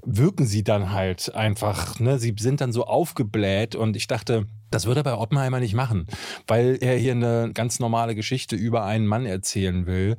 wirken 0.05 0.45
sie 0.45 0.63
dann 0.63 0.93
halt 0.93 1.35
einfach, 1.35 1.99
ne? 1.99 2.17
sie 2.17 2.33
sind 2.39 2.61
dann 2.61 2.71
so 2.71 2.85
aufgebläht 2.85 3.75
und 3.75 3.97
ich 3.97 4.07
dachte, 4.07 4.47
das 4.71 4.85
würde 4.85 5.01
er 5.01 5.03
bei 5.03 5.15
Oppenheimer 5.15 5.59
nicht 5.59 5.73
machen, 5.73 6.07
weil 6.47 6.77
er 6.79 6.97
hier 6.97 7.11
eine 7.11 7.51
ganz 7.53 7.79
normale 7.79 8.15
Geschichte 8.15 8.55
über 8.55 8.85
einen 8.85 9.05
Mann 9.05 9.25
erzählen 9.25 9.85
will, 9.85 10.15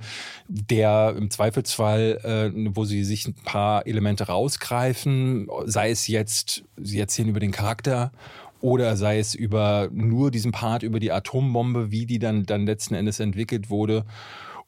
der 0.49 1.15
im 1.17 1.31
Zweifelsfall, 1.31 2.53
äh, 2.55 2.75
wo 2.75 2.85
sie 2.85 3.03
sich 3.05 3.27
ein 3.27 3.35
paar 3.35 3.87
Elemente 3.87 4.27
rausgreifen, 4.27 5.49
sei 5.65 5.91
es 5.91 6.07
jetzt, 6.07 6.65
sie 6.77 7.01
erzählen 7.01 7.29
über 7.29 7.41
den 7.41 7.53
Charakter 7.53 8.13
oder 8.61 8.97
sei 8.97 9.18
es 9.18 9.35
über 9.35 9.88
nur 9.92 10.31
diesen 10.31 10.53
Part 10.53 10.83
über 10.83 11.01
die 11.01 11.12
Atombombe, 11.12 11.90
wie 11.90 12.07
die 12.07 12.18
dann, 12.18 12.44
dann 12.44 12.66
letzten 12.66 12.94
Endes 12.94 13.21
entwickelt 13.21 13.71
wurde. 13.71 14.05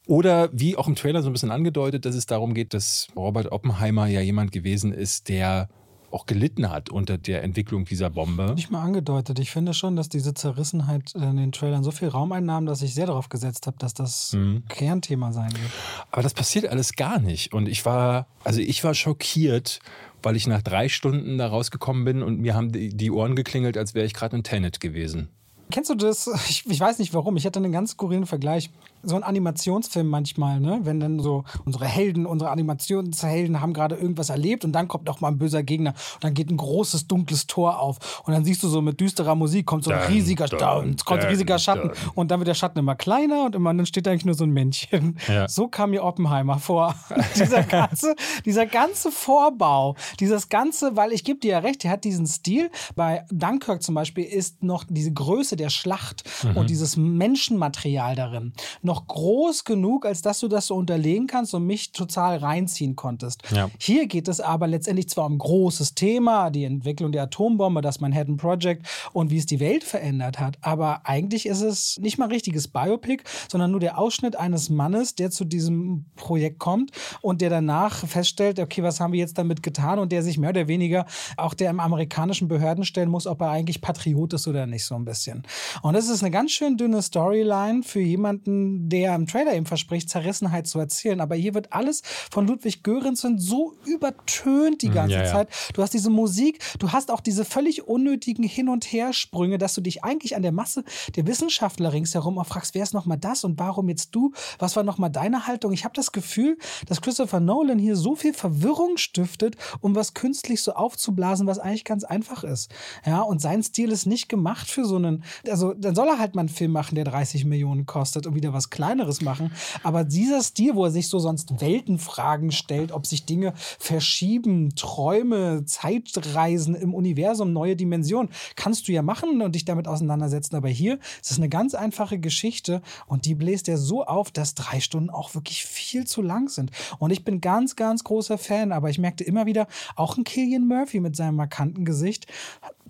Oder 0.07 0.49
wie 0.51 0.75
auch 0.77 0.87
im 0.87 0.95
Trailer 0.95 1.21
so 1.21 1.29
ein 1.29 1.33
bisschen 1.33 1.51
angedeutet, 1.51 2.05
dass 2.05 2.15
es 2.15 2.25
darum 2.25 2.53
geht, 2.53 2.73
dass 2.73 3.07
Robert 3.15 3.51
Oppenheimer 3.51 4.07
ja 4.07 4.21
jemand 4.21 4.51
gewesen 4.51 4.93
ist, 4.93 5.29
der 5.29 5.69
auch 6.11 6.25
gelitten 6.25 6.69
hat 6.69 6.89
unter 6.89 7.17
der 7.17 7.43
Entwicklung 7.43 7.85
dieser 7.85 8.09
Bombe. 8.09 8.53
Nicht 8.55 8.71
mal 8.71 8.83
angedeutet. 8.83 9.39
Ich 9.39 9.51
finde 9.51 9.73
schon, 9.73 9.95
dass 9.95 10.09
diese 10.09 10.33
Zerrissenheit 10.33 11.13
in 11.15 11.37
den 11.37 11.51
Trailern 11.51 11.83
so 11.83 11.91
viel 11.91 12.09
Raum 12.09 12.31
einnahm, 12.31 12.65
dass 12.65 12.81
ich 12.81 12.93
sehr 12.93 13.05
darauf 13.05 13.29
gesetzt 13.29 13.67
habe, 13.67 13.77
dass 13.79 13.93
das 13.93 14.33
mhm. 14.33 14.63
Kernthema 14.67 15.31
sein 15.31 15.51
wird. 15.51 15.71
Aber 16.11 16.21
das 16.21 16.33
passiert 16.33 16.67
alles 16.67 16.93
gar 16.93 17.19
nicht. 17.19 17.53
Und 17.53 17.67
ich 17.67 17.85
war, 17.85 18.27
also 18.43 18.59
ich 18.59 18.83
war 18.83 18.93
schockiert, 18.93 19.79
weil 20.23 20.35
ich 20.35 20.47
nach 20.47 20.61
drei 20.61 20.89
Stunden 20.89 21.37
da 21.37 21.47
rausgekommen 21.47 22.05
bin 22.05 22.23
und 22.23 22.39
mir 22.39 22.55
haben 22.55 22.71
die 22.71 23.11
Ohren 23.11 23.35
geklingelt, 23.35 23.77
als 23.77 23.93
wäre 23.93 24.05
ich 24.05 24.13
gerade 24.13 24.35
in 24.35 24.43
Tenet 24.43 24.79
gewesen. 24.79 25.29
Kennst 25.71 25.89
du 25.89 25.95
das? 25.95 26.27
Ich, 26.49 26.65
ich, 26.69 26.79
weiß 26.79 26.99
nicht 26.99 27.13
warum. 27.13 27.37
Ich 27.37 27.45
hatte 27.45 27.59
einen 27.59 27.71
ganz 27.71 27.91
skurrilen 27.91 28.25
Vergleich. 28.25 28.69
So 29.03 29.15
ein 29.15 29.23
Animationsfilm 29.23 30.07
manchmal, 30.07 30.59
ne? 30.59 30.81
Wenn 30.83 30.99
dann 30.99 31.19
so 31.19 31.43
unsere 31.65 31.85
Helden, 31.85 32.25
unsere 32.25 32.51
Animationshelden 32.51 33.61
haben 33.61 33.73
gerade 33.73 33.95
irgendwas 33.95 34.29
erlebt 34.29 34.65
und 34.65 34.73
dann 34.73 34.87
kommt 34.87 35.05
noch 35.05 35.21
mal 35.21 35.29
ein 35.29 35.37
böser 35.37 35.63
Gegner 35.63 35.93
und 36.15 36.23
dann 36.23 36.33
geht 36.33 36.49
ein 36.49 36.57
großes 36.57 37.07
dunkles 37.07 37.47
Tor 37.47 37.79
auf 37.79 38.23
und 38.25 38.33
dann 38.33 38.45
siehst 38.45 38.63
du 38.63 38.67
so 38.67 38.81
mit 38.81 38.99
düsterer 38.99 39.35
Musik 39.35 39.65
kommt 39.65 39.83
so 39.83 39.91
ein 39.91 39.99
dun, 39.99 40.13
riesiger, 40.13 40.47
dun, 40.47 40.95
kommt 41.05 41.21
ein 41.21 41.29
riesiger 41.29 41.57
Schatten 41.59 41.89
dun. 41.89 41.97
und 42.15 42.31
dann 42.31 42.39
wird 42.39 42.47
der 42.47 42.53
Schatten 42.53 42.79
immer 42.79 42.95
kleiner 42.95 43.45
und 43.45 43.55
immer 43.55 43.73
dann 43.73 43.85
steht 43.85 44.07
eigentlich 44.07 44.25
nur 44.25 44.35
so 44.35 44.43
ein 44.43 44.51
Männchen. 44.51 45.17
Ja. 45.27 45.47
So 45.47 45.67
kam 45.67 45.91
mir 45.91 46.03
Oppenheimer 46.03 46.59
vor. 46.59 46.95
dieser 47.35 47.63
ganze, 47.63 48.15
dieser 48.45 48.65
ganze 48.65 49.11
Vorbau, 49.11 49.95
dieses 50.19 50.49
ganze, 50.49 50.95
weil 50.95 51.13
ich 51.13 51.23
gebe 51.23 51.39
dir 51.39 51.51
ja 51.51 51.59
recht, 51.59 51.85
er 51.85 51.91
hat 51.91 52.03
diesen 52.03 52.27
Stil. 52.27 52.69
Bei 52.95 53.25
Dunkirk 53.31 53.81
zum 53.81 53.95
Beispiel 53.95 54.25
ist 54.25 54.63
noch 54.63 54.83
diese 54.87 55.11
Größe 55.11 55.55
der 55.55 55.69
Schlacht 55.69 56.23
mhm. 56.43 56.57
und 56.57 56.69
dieses 56.69 56.97
Menschenmaterial 56.97 58.15
darin 58.15 58.53
noch 58.81 58.90
groß 59.07 59.63
genug, 59.63 60.05
als 60.05 60.21
dass 60.21 60.39
du 60.39 60.47
das 60.47 60.67
so 60.67 60.75
unterlegen 60.75 61.27
kannst 61.27 61.53
und 61.53 61.65
mich 61.65 61.91
total 61.91 62.37
reinziehen 62.37 62.95
konntest. 62.95 63.41
Ja. 63.51 63.69
Hier 63.79 64.07
geht 64.07 64.27
es 64.27 64.41
aber 64.41 64.67
letztendlich 64.67 65.09
zwar 65.09 65.25
um 65.25 65.37
großes 65.37 65.95
Thema, 65.95 66.49
die 66.49 66.63
Entwicklung 66.63 67.11
der 67.11 67.23
Atombombe, 67.23 67.81
das 67.81 67.99
Manhattan 67.99 68.37
Project 68.37 68.85
und 69.13 69.29
wie 69.29 69.37
es 69.37 69.45
die 69.45 69.59
Welt 69.59 69.83
verändert 69.83 70.39
hat, 70.39 70.57
aber 70.61 71.01
eigentlich 71.05 71.45
ist 71.45 71.61
es 71.61 71.97
nicht 71.99 72.17
mal 72.17 72.27
richtiges 72.27 72.67
Biopic, 72.67 73.23
sondern 73.49 73.71
nur 73.71 73.79
der 73.79 73.97
Ausschnitt 73.97 74.35
eines 74.35 74.69
Mannes, 74.69 75.15
der 75.15 75.31
zu 75.31 75.45
diesem 75.45 76.05
Projekt 76.15 76.59
kommt 76.59 76.91
und 77.21 77.41
der 77.41 77.49
danach 77.49 78.05
feststellt, 78.07 78.59
okay, 78.59 78.83
was 78.83 78.99
haben 78.99 79.13
wir 79.13 79.19
jetzt 79.19 79.37
damit 79.37 79.63
getan 79.63 79.99
und 79.99 80.11
der 80.11 80.23
sich 80.23 80.37
mehr 80.37 80.49
oder 80.51 80.67
weniger 80.67 81.05
auch 81.37 81.53
der 81.53 81.69
im 81.69 81.79
amerikanischen 81.79 82.47
Behörden 82.47 82.83
stellen 82.83 83.09
muss, 83.09 83.27
ob 83.27 83.41
er 83.41 83.49
eigentlich 83.49 83.81
Patriot 83.81 84.33
ist 84.33 84.47
oder 84.47 84.65
nicht 84.65 84.85
so 84.85 84.95
ein 84.95 85.05
bisschen. 85.05 85.43
Und 85.81 85.93
das 85.93 86.09
ist 86.09 86.23
eine 86.23 86.31
ganz 86.31 86.51
schön 86.51 86.77
dünne 86.77 87.01
Storyline 87.01 87.83
für 87.83 88.01
jemanden, 88.01 88.80
der 88.89 89.15
im 89.15 89.27
Trailer 89.27 89.53
eben 89.53 89.65
verspricht, 89.65 90.09
Zerrissenheit 90.09 90.67
zu 90.67 90.79
erzählen. 90.79 91.21
Aber 91.21 91.35
hier 91.35 91.53
wird 91.53 91.73
alles 91.73 92.01
von 92.31 92.47
Ludwig 92.47 92.83
Göransson 92.83 93.39
so 93.39 93.73
übertönt 93.85 94.81
die 94.81 94.89
mhm, 94.89 94.93
ganze 94.93 95.15
ja, 95.15 95.25
Zeit. 95.25 95.49
Du 95.73 95.81
hast 95.81 95.93
diese 95.93 96.09
Musik, 96.09 96.59
du 96.79 96.91
hast 96.91 97.11
auch 97.11 97.21
diese 97.21 97.45
völlig 97.45 97.87
unnötigen 97.87 98.43
Hin- 98.43 98.69
und 98.69 98.85
Hersprünge, 98.91 99.57
dass 99.57 99.73
du 99.73 99.81
dich 99.81 100.03
eigentlich 100.03 100.35
an 100.35 100.41
der 100.41 100.51
Masse 100.51 100.83
der 101.15 101.27
Wissenschaftler 101.27 101.93
ringsherum 101.93 102.39
auch 102.39 102.47
fragst, 102.47 102.75
wer 102.75 102.83
ist 102.83 102.93
nochmal 102.93 103.17
das 103.17 103.43
und 103.43 103.59
warum 103.59 103.89
jetzt 103.89 104.11
du? 104.11 104.31
Was 104.59 104.75
war 104.75 104.83
nochmal 104.83 105.11
deine 105.11 105.47
Haltung? 105.47 105.71
Ich 105.71 105.83
habe 105.83 105.95
das 105.95 106.11
Gefühl, 106.11 106.57
dass 106.87 107.01
Christopher 107.01 107.39
Nolan 107.39 107.79
hier 107.79 107.95
so 107.95 108.15
viel 108.15 108.33
Verwirrung 108.33 108.97
stiftet, 108.97 109.55
um 109.79 109.95
was 109.95 110.13
künstlich 110.13 110.61
so 110.61 110.73
aufzublasen, 110.73 111.47
was 111.47 111.59
eigentlich 111.59 111.85
ganz 111.85 112.03
einfach 112.03 112.43
ist. 112.43 112.71
Ja, 113.05 113.21
und 113.21 113.41
sein 113.41 113.63
Stil 113.63 113.91
ist 113.91 114.05
nicht 114.05 114.29
gemacht 114.29 114.69
für 114.69 114.85
so 114.85 114.95
einen 114.95 115.23
also 115.49 115.73
dann 115.73 115.95
soll 115.95 116.07
er 116.07 116.19
halt 116.19 116.35
mal 116.35 116.41
einen 116.41 116.49
Film 116.49 116.71
machen, 116.71 116.95
der 116.95 117.05
30 117.05 117.45
Millionen 117.45 117.85
kostet 117.85 118.27
und 118.27 118.35
wieder 118.35 118.53
was 118.53 118.69
Kleineres 118.71 119.21
machen. 119.21 119.51
Aber 119.83 120.03
dieser 120.03 120.41
Stil, 120.41 120.75
wo 120.75 120.85
er 120.85 120.91
sich 120.91 121.07
so 121.07 121.19
sonst 121.19 121.61
Weltenfragen 121.61 122.51
stellt, 122.51 122.91
ob 122.91 123.05
sich 123.05 123.25
Dinge 123.25 123.53
verschieben, 123.77 124.75
Träume, 124.75 125.65
Zeitreisen 125.65 126.73
im 126.73 126.95
Universum, 126.95 127.53
neue 127.53 127.75
Dimensionen, 127.75 128.31
kannst 128.55 128.87
du 128.87 128.91
ja 128.91 129.03
machen 129.03 129.41
und 129.41 129.53
dich 129.53 129.65
damit 129.65 129.87
auseinandersetzen. 129.87 130.55
Aber 130.55 130.69
hier 130.69 130.99
ist 131.21 131.31
es 131.31 131.37
eine 131.37 131.49
ganz 131.49 131.75
einfache 131.75 132.19
Geschichte 132.19 132.81
und 133.05 133.25
die 133.25 133.35
bläst 133.35 133.69
er 133.69 133.77
so 133.77 134.03
auf, 134.05 134.31
dass 134.31 134.55
drei 134.55 134.79
Stunden 134.79 135.09
auch 135.09 135.35
wirklich 135.35 135.65
viel 135.65 136.07
zu 136.07 136.21
lang 136.21 136.49
sind. 136.49 136.71
Und 136.97 137.11
ich 137.11 137.23
bin 137.23 137.41
ganz, 137.41 137.75
ganz 137.75 138.03
großer 138.03 138.37
Fan, 138.37 138.71
aber 138.71 138.89
ich 138.89 138.97
merkte 138.97 139.23
immer 139.23 139.45
wieder, 139.45 139.67
auch 139.95 140.17
ein 140.17 140.23
Killian 140.23 140.67
Murphy 140.67 140.99
mit 140.99 141.15
seinem 141.15 141.35
markanten 141.35 141.85
Gesicht 141.85 142.27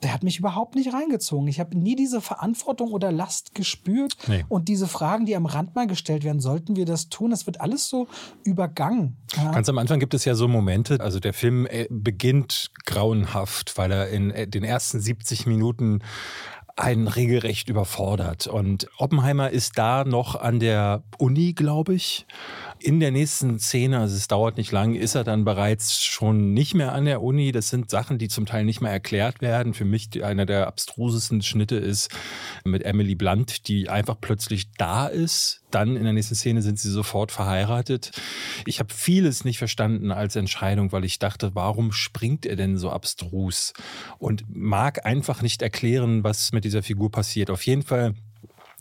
der 0.04 0.14
hat 0.14 0.24
mich 0.24 0.40
überhaupt 0.40 0.76
nicht 0.76 0.94
reingezogen. 0.94 1.48
Ich 1.48 1.60
habe 1.60 1.78
nie 1.78 1.96
diese 1.96 2.22
Verantwortung 2.22 2.92
oder 2.92 3.12
Last 3.12 3.54
gespürt. 3.54 4.16
Nee. 4.28 4.46
Und 4.50 4.68
diese 4.68 4.88
Fragen, 4.88 5.26
die 5.26 5.36
am 5.36 5.46
Rand 5.46 5.76
mal 5.76 5.88
gestellt 5.88 6.24
werden, 6.24 6.40
sollten 6.40 6.76
wir 6.76 6.86
das 6.86 7.10
tun? 7.10 7.32
Das 7.32 7.46
wird 7.46 7.62
alles 7.62 7.88
so 7.88 8.08
übergangen. 8.44 9.18
Ja. 9.36 9.52
Ganz 9.52 9.70
am 9.70 9.78
Anfang 9.78 10.00
gibt 10.00 10.14
es 10.14 10.26
ja 10.26 10.36
so 10.36 10.48
Momente, 10.48 11.00
also 11.00 11.20
der 11.20 11.34
Film 11.34 11.68
äh, 11.68 11.88
beginnt 11.90 12.72
grauenhaft, 12.86 13.78
weil 13.78 13.92
er 13.92 14.10
in 14.10 14.32
äh, 14.32 14.48
den 14.48 14.64
ersten 14.64 15.00
70 15.00 15.46
Minuten 15.46 16.00
einen 16.76 17.08
regelrecht 17.08 17.70
überfordert. 17.70 18.48
Und 18.48 18.88
Oppenheimer 18.98 19.50
ist 19.52 19.78
da 19.78 20.04
noch 20.04 20.36
an 20.36 20.60
der 20.60 21.04
Uni, 21.18 21.54
glaube 21.54 21.94
ich. 21.94 22.26
In 22.84 23.00
der 23.00 23.12
nächsten 23.12 23.60
Szene, 23.60 24.00
also 24.00 24.16
es 24.16 24.28
dauert 24.28 24.58
nicht 24.58 24.72
lang, 24.72 24.96
ist 24.96 25.14
er 25.14 25.24
dann 25.24 25.46
bereits 25.46 26.04
schon 26.04 26.54
nicht 26.54 26.74
mehr 26.74 26.94
an 26.94 27.06
der 27.06 27.22
Uni. 27.22 27.52
Das 27.52 27.70
sind 27.70 27.92
Sachen, 27.92 28.18
die 28.18 28.28
zum 28.28 28.48
Teil 28.48 28.66
nicht 28.66 28.82
mehr 28.82 28.92
erklärt 28.92 29.40
werden. 29.40 29.76
Für 29.76 29.86
mich 29.86 30.24
einer 30.24 30.48
der 30.48 30.66
abstrusesten 30.66 31.44
Schnitte 31.44 31.76
ist 31.76 32.10
mit 32.66 32.84
Emily 32.84 33.14
Blunt, 33.14 33.68
die 33.68 33.88
einfach 33.88 34.16
plötzlich 34.20 34.72
da 34.80 35.06
ist. 35.06 35.62
Dann 35.70 35.96
in 35.96 36.04
der 36.06 36.14
nächsten 36.14 36.34
Szene 36.34 36.64
sind 36.64 36.80
sie 36.80 36.90
sofort 36.90 37.32
verheiratet. 37.32 38.20
Ich 38.66 38.80
habe 38.80 38.92
vieles 38.92 39.46
nicht 39.46 39.60
verstanden 39.60 40.12
als 40.12 40.36
Entscheidung, 40.36 40.92
weil 40.92 41.06
ich 41.06 41.20
dachte, 41.20 41.52
warum 41.54 41.92
springt 41.92 42.48
er 42.48 42.56
denn 42.56 42.78
so 42.78 42.90
abstrus? 42.90 43.74
Und 44.18 44.44
mag 44.50 45.06
einfach 45.06 45.44
nicht 45.44 45.62
erklären, 45.62 46.24
was 46.24 46.52
mit 46.52 46.64
dieser 46.64 46.82
Figur 46.82 47.12
passiert. 47.12 47.52
Auf 47.52 47.64
jeden 47.64 47.84
Fall 47.84 48.16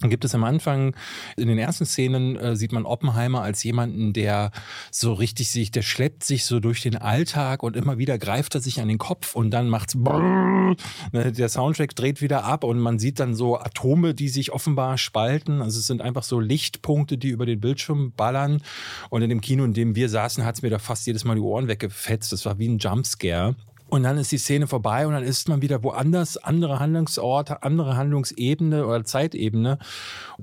gibt 0.08 0.24
es 0.24 0.34
am 0.34 0.44
Anfang, 0.44 0.96
in 1.36 1.48
den 1.48 1.58
ersten 1.58 1.84
Szenen 1.84 2.36
äh, 2.36 2.56
sieht 2.56 2.72
man 2.72 2.86
Oppenheimer 2.86 3.42
als 3.42 3.62
jemanden, 3.62 4.12
der 4.12 4.50
so 4.90 5.12
richtig 5.12 5.50
sich, 5.50 5.70
der 5.70 5.82
schleppt 5.82 6.24
sich 6.24 6.46
so 6.46 6.60
durch 6.60 6.80
den 6.80 6.96
Alltag 6.96 7.62
und 7.62 7.76
immer 7.76 7.98
wieder 7.98 8.18
greift 8.18 8.54
er 8.54 8.60
sich 8.60 8.80
an 8.80 8.88
den 8.88 8.98
Kopf 8.98 9.34
und 9.34 9.50
dann 9.50 9.68
macht's 9.68 9.94
brrr, 9.96 10.76
ne, 11.12 11.32
der 11.32 11.48
Soundtrack 11.48 11.94
dreht 11.94 12.22
wieder 12.22 12.44
ab 12.44 12.64
und 12.64 12.78
man 12.78 12.98
sieht 12.98 13.20
dann 13.20 13.34
so 13.34 13.58
Atome, 13.58 14.14
die 14.14 14.28
sich 14.28 14.52
offenbar 14.52 14.98
spalten. 14.98 15.62
Also 15.62 15.78
es 15.80 15.86
sind 15.86 16.00
einfach 16.00 16.22
so 16.22 16.40
Lichtpunkte, 16.40 17.18
die 17.18 17.28
über 17.28 17.46
den 17.46 17.60
Bildschirm 17.60 18.12
ballern. 18.16 18.62
Und 19.10 19.22
in 19.22 19.30
dem 19.30 19.40
Kino, 19.40 19.64
in 19.64 19.74
dem 19.74 19.94
wir 19.94 20.08
saßen, 20.08 20.44
hat's 20.44 20.62
mir 20.62 20.70
da 20.70 20.78
fast 20.78 21.06
jedes 21.06 21.24
Mal 21.24 21.34
die 21.34 21.40
Ohren 21.40 21.68
weggefetzt. 21.68 22.32
Das 22.32 22.46
war 22.46 22.58
wie 22.58 22.68
ein 22.68 22.78
Jumpscare. 22.78 23.56
Und 23.90 24.04
dann 24.04 24.18
ist 24.18 24.30
die 24.30 24.38
Szene 24.38 24.68
vorbei 24.68 25.04
und 25.04 25.14
dann 25.14 25.24
ist 25.24 25.48
man 25.48 25.62
wieder 25.62 25.82
woanders, 25.82 26.36
andere 26.36 26.78
Handlungsorte, 26.78 27.64
andere 27.64 27.96
Handlungsebene 27.96 28.86
oder 28.86 29.04
Zeitebene. 29.04 29.78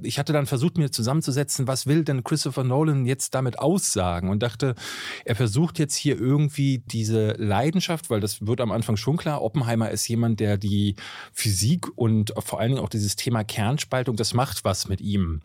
Ich 0.02 0.20
hatte 0.20 0.34
dann 0.34 0.46
versucht, 0.46 0.78
mir 0.78 0.92
zusammenzusetzen, 0.92 1.66
was 1.66 1.88
will 1.88 2.04
denn 2.04 2.26
Christopher 2.26 2.66
Nolan 2.66 3.06
jetzt 3.06 3.34
damit 3.36 3.58
aussagen? 3.60 4.30
Und 4.30 4.44
dachte, 4.44 4.76
er 5.24 5.36
versucht 5.38 5.80
jetzt 5.80 5.96
hier 5.96 6.20
irgendwie 6.20 6.84
diese 6.88 7.32
Leidenschaft, 7.38 8.10
weil 8.10 8.20
das 8.20 8.46
wird 8.46 8.60
am 8.60 8.74
Anfang 8.74 8.98
schon 8.98 9.16
klar, 9.16 9.42
Oppenheimer 9.42 9.92
ist 9.92 10.06
jemand, 10.10 10.42
der 10.42 10.58
die 10.58 10.98
Physik 11.32 11.88
und 11.96 12.34
vor 12.40 12.60
allen 12.60 12.72
Dingen 12.72 12.84
auch 12.84 12.90
dieses 12.90 13.16
Thema 13.16 13.46
Kernspaltung, 13.46 14.18
das 14.18 14.34
macht 14.34 14.66
was 14.66 14.90
mit 14.90 15.00
ihm. 15.00 15.40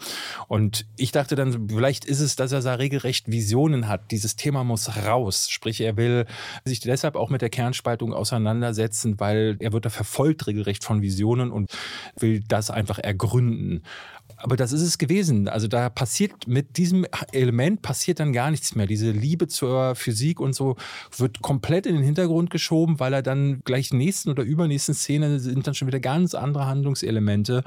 Und 0.49 0.87
ich 0.97 1.13
dachte 1.13 1.37
dann, 1.37 1.69
vielleicht 1.69 2.05
ist 2.05 2.19
es, 2.19 2.35
dass 2.35 2.51
er 2.51 2.63
da 2.63 2.75
regelrecht 2.75 3.31
Visionen 3.31 3.87
hat. 3.87 4.11
Dieses 4.11 4.35
Thema 4.35 4.65
muss 4.65 4.97
raus. 5.07 5.49
Sprich, 5.49 5.81
er 5.81 5.97
will 5.97 6.27
sich 6.65 6.81
deshalb 6.81 7.15
auch 7.15 7.31
mit 7.31 7.43
der 7.43 7.51
Kernspaltung 7.51 7.92
Veranstaltung 7.93 8.13
auseinandersetzen, 8.13 9.21
weil 9.21 9.57
er 9.61 9.73
wird 9.73 9.85
da 9.85 9.91
verfolgt 9.91 10.47
regelrecht 10.47 10.85
von 10.85 11.03
Visionen 11.03 11.51
und 11.51 11.71
will 12.19 12.43
das 12.49 12.71
einfach 12.71 12.99
ergründen. 12.99 13.83
Aber 14.37 14.57
das 14.57 14.73
ist 14.73 14.83
es 14.83 14.99
gewesen. 14.99 15.49
Also 15.49 15.69
da 15.69 15.89
passiert 15.89 16.49
mit 16.49 16.77
diesem 16.77 17.07
Element 17.33 17.83
passiert 17.83 18.19
dann 18.19 18.33
gar 18.33 18.51
nichts 18.51 18.75
mehr. 18.75 18.87
Diese 18.87 19.11
Liebe 19.11 19.47
zur 19.47 19.95
Physik 19.95 20.41
und 20.41 20.55
so 20.55 20.77
wird 21.17 21.43
komplett 21.43 21.87
in 21.87 21.95
den 21.95 22.05
Hintergrund 22.05 22.51
geschoben, 22.51 22.99
weil 22.99 23.13
er 23.13 23.23
dann 23.23 23.61
gleich 23.65 23.93
nächsten 23.93 24.31
oder 24.31 24.43
übernächsten 24.43 24.95
Szene 24.95 25.39
sind 25.39 25.67
dann 25.67 25.75
schon 25.75 25.89
wieder 25.89 26.01
ganz 26.01 26.35
andere 26.35 26.67
Handlungselemente. 26.67 27.63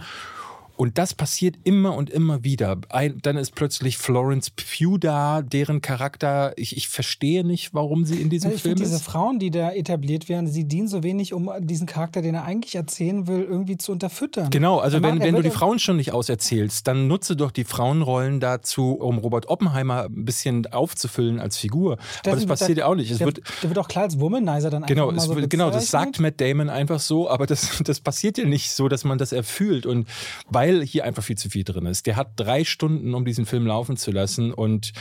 Und 0.78 0.97
das 0.97 1.13
passiert 1.13 1.55
immer 1.63 1.95
und 1.95 2.09
immer 2.09 2.43
wieder. 2.43 2.78
Ein, 2.89 3.19
dann 3.21 3.38
ist 3.38 3.55
plötzlich 3.55 3.97
Florence 3.97 4.49
Pugh 4.49 4.97
da, 4.97 5.41
deren 5.41 5.82
Charakter, 5.82 6.53
ich, 6.57 6.76
ich 6.76 6.89
verstehe 6.89 7.45
nicht, 7.45 7.73
warum 7.73 8.05
sie 8.05 8.21
in 8.21 8.30
diesem 8.30 8.51
ich 8.51 8.61
Film 8.61 8.76
ist. 8.76 8.82
diese 8.91 8.99
Frauen, 8.99 9.39
die 9.39 9.51
da 9.51 9.71
etabliert 9.71 10.28
werden, 10.30 10.47
sie 10.47 10.65
dienen 10.65 10.88
so 10.88 11.03
wenig, 11.03 11.34
um 11.34 11.49
diesen 11.61 11.88
Charakter, 11.88 12.21
den 12.21 12.36
er 12.36 12.43
eigentlich 12.43 12.76
erzählen 12.76 13.28
will, 13.28 13.41
irgendwie 13.43 13.78
zu 13.78 13.91
unterfüttern. 13.91 14.49
Genau, 14.49 14.80
also 14.80 15.01
wenn, 15.01 15.19
wenn 15.19 15.36
du 15.36 15.41
die 15.41 15.49
Frauen 15.49 15.80
schon 15.80 15.95
nicht 15.97 16.11
auserzählst, 16.11 16.88
dann 16.88 17.07
nutze 17.07 17.36
doch 17.36 17.51
die 17.51 17.63
Frauenrollen 17.63 18.39
dazu, 18.39 18.91
um 18.93 19.17
Robert 19.17 19.47
Oppenheimer 19.47 20.05
ein 20.05 20.26
bisschen 20.26 20.65
aufzufüllen 20.67 21.39
als 21.39 21.57
Figur. 21.57 21.97
Aber 22.26 22.36
das 22.36 22.45
passiert 22.45 22.78
er- 22.78 22.84
ja 22.84 22.86
auch 22.88 22.95
nicht. 22.95 23.11
Es 23.11 23.19
der, 23.19 23.28
wird, 23.28 23.41
der 23.63 23.69
wird 23.69 23.80
auch 23.80 23.88
klar 23.88 24.03
als 24.05 24.19
Womanizer 24.19 24.69
dann 24.69 24.84
Genau, 24.86 25.09
einfach 25.09 25.21
so 25.23 25.36
wird- 25.36 25.49
genau, 25.49 25.69
das 25.71 25.89
sagt 25.89 26.19
Matt 26.19 26.41
Damon 26.41 26.69
einfach 26.69 26.99
so, 26.99 27.30
aber 27.30 27.45
das, 27.45 27.69
das 27.84 27.99
passiert 27.99 28.38
ja 28.38 28.45
nicht 28.45 28.71
so, 28.71 28.88
dass 28.89 29.03
man 29.03 29.17
das 29.17 29.32
erfüllt. 29.32 29.86
Und 29.86 30.07
weil 30.49 30.64
hier 30.84 31.05
einfach 31.05 31.24
viel 31.24 31.38
zu 31.38 31.49
viel 31.49 31.63
drin 31.63 31.86
ist. 31.86 32.05
Der 32.05 32.16
hat 32.16 32.32
drei 32.36 32.63
Stunden, 32.63 33.13
um 33.13 33.26
diesen 33.26 33.45
Film 33.45 33.66
laufen 33.68 33.97
zu 33.97 34.11
lassen. 34.11 34.53
Und 34.53 34.93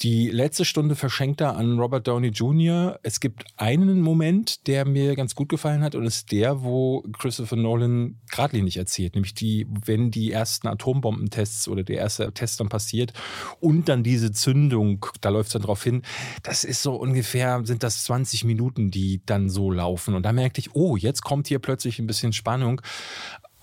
die 0.00 0.30
letzte 0.30 0.64
Stunde 0.64 0.94
verschenkt 0.94 1.40
er 1.40 1.56
an 1.56 1.78
Robert 1.78 2.06
Downey 2.06 2.28
Jr. 2.28 2.98
Es 3.02 3.20
gibt 3.20 3.44
einen 3.56 4.00
Moment, 4.00 4.66
der 4.66 4.84
mir 4.84 5.16
ganz 5.16 5.34
gut 5.34 5.48
gefallen 5.48 5.82
hat, 5.82 5.94
und 5.94 6.04
ist 6.04 6.32
der, 6.32 6.62
wo 6.62 7.02
Christopher 7.18 7.56
Nolan 7.56 8.18
geradlinig 8.30 8.76
erzählt, 8.76 9.14
nämlich 9.14 9.34
die, 9.34 9.66
wenn 9.84 10.10
die 10.10 10.32
ersten 10.32 10.68
Atombombentests 10.68 11.68
oder 11.68 11.82
der 11.82 11.98
erste 11.98 12.32
Test 12.32 12.60
dann 12.60 12.68
passiert 12.68 13.12
und 13.60 13.88
dann 13.88 14.02
diese 14.02 14.32
Zündung, 14.32 15.06
da 15.20 15.30
läuft 15.30 15.48
es 15.48 15.52
dann 15.54 15.62
drauf 15.62 15.82
hin. 15.82 16.02
Das 16.42 16.64
ist 16.64 16.82
so 16.82 16.94
ungefähr, 16.94 17.60
sind 17.64 17.82
das 17.82 18.04
20 18.04 18.44
Minuten, 18.44 18.90
die 18.90 19.22
dann 19.24 19.48
so 19.48 19.70
laufen. 19.70 20.14
Und 20.14 20.24
da 20.24 20.32
merkte 20.32 20.60
ich, 20.60 20.74
oh, 20.74 20.96
jetzt 20.96 21.22
kommt 21.22 21.48
hier 21.48 21.58
plötzlich 21.58 21.98
ein 21.98 22.06
bisschen 22.06 22.32
Spannung. 22.32 22.80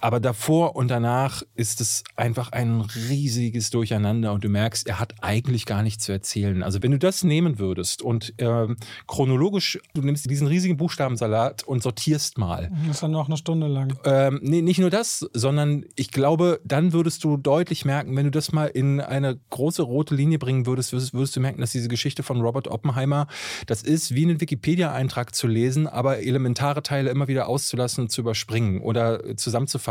Aber 0.03 0.19
davor 0.19 0.75
und 0.75 0.91
danach 0.91 1.43
ist 1.55 1.79
es 1.79 2.03
einfach 2.17 2.51
ein 2.51 2.81
riesiges 2.81 3.69
Durcheinander 3.69 4.33
und 4.33 4.43
du 4.43 4.49
merkst, 4.49 4.85
er 4.85 4.99
hat 4.99 5.13
eigentlich 5.21 5.65
gar 5.65 5.81
nichts 5.81 6.03
zu 6.03 6.11
erzählen. 6.11 6.61
Also 6.61 6.83
wenn 6.83 6.91
du 6.91 6.99
das 6.99 7.23
nehmen 7.23 7.57
würdest 7.57 8.01
und 8.01 8.33
ähm, 8.39 8.75
chronologisch, 9.07 9.79
du 9.93 10.01
nimmst 10.01 10.29
diesen 10.29 10.47
riesigen 10.47 10.75
Buchstabensalat 10.75 11.63
und 11.63 11.81
sortierst 11.81 12.37
mal. 12.37 12.69
Das 12.85 12.97
ist 12.97 13.03
dann 13.03 13.11
noch 13.11 13.27
eine 13.27 13.37
Stunde 13.37 13.67
lang. 13.67 13.97
Ähm, 14.03 14.41
nee, 14.43 14.61
nicht 14.61 14.79
nur 14.79 14.89
das, 14.89 15.25
sondern 15.31 15.85
ich 15.95 16.11
glaube, 16.11 16.59
dann 16.65 16.91
würdest 16.91 17.23
du 17.23 17.37
deutlich 17.37 17.85
merken, 17.85 18.13
wenn 18.17 18.25
du 18.25 18.31
das 18.31 18.51
mal 18.51 18.65
in 18.65 18.99
eine 18.99 19.39
große 19.51 19.83
rote 19.83 20.15
Linie 20.15 20.37
bringen 20.37 20.65
würdest, 20.65 20.91
würdest, 20.91 21.13
würdest 21.13 21.37
du 21.37 21.39
merken, 21.39 21.61
dass 21.61 21.71
diese 21.71 21.87
Geschichte 21.87 22.23
von 22.23 22.41
Robert 22.41 22.67
Oppenheimer, 22.67 23.27
das 23.67 23.83
ist 23.83 24.13
wie 24.13 24.23
einen 24.23 24.41
Wikipedia-Eintrag 24.41 25.33
zu 25.33 25.47
lesen, 25.47 25.87
aber 25.87 26.19
elementare 26.19 26.83
Teile 26.83 27.09
immer 27.09 27.29
wieder 27.29 27.47
auszulassen 27.47 28.01
und 28.03 28.09
zu 28.09 28.19
überspringen 28.19 28.81
oder 28.81 29.23
äh, 29.23 29.37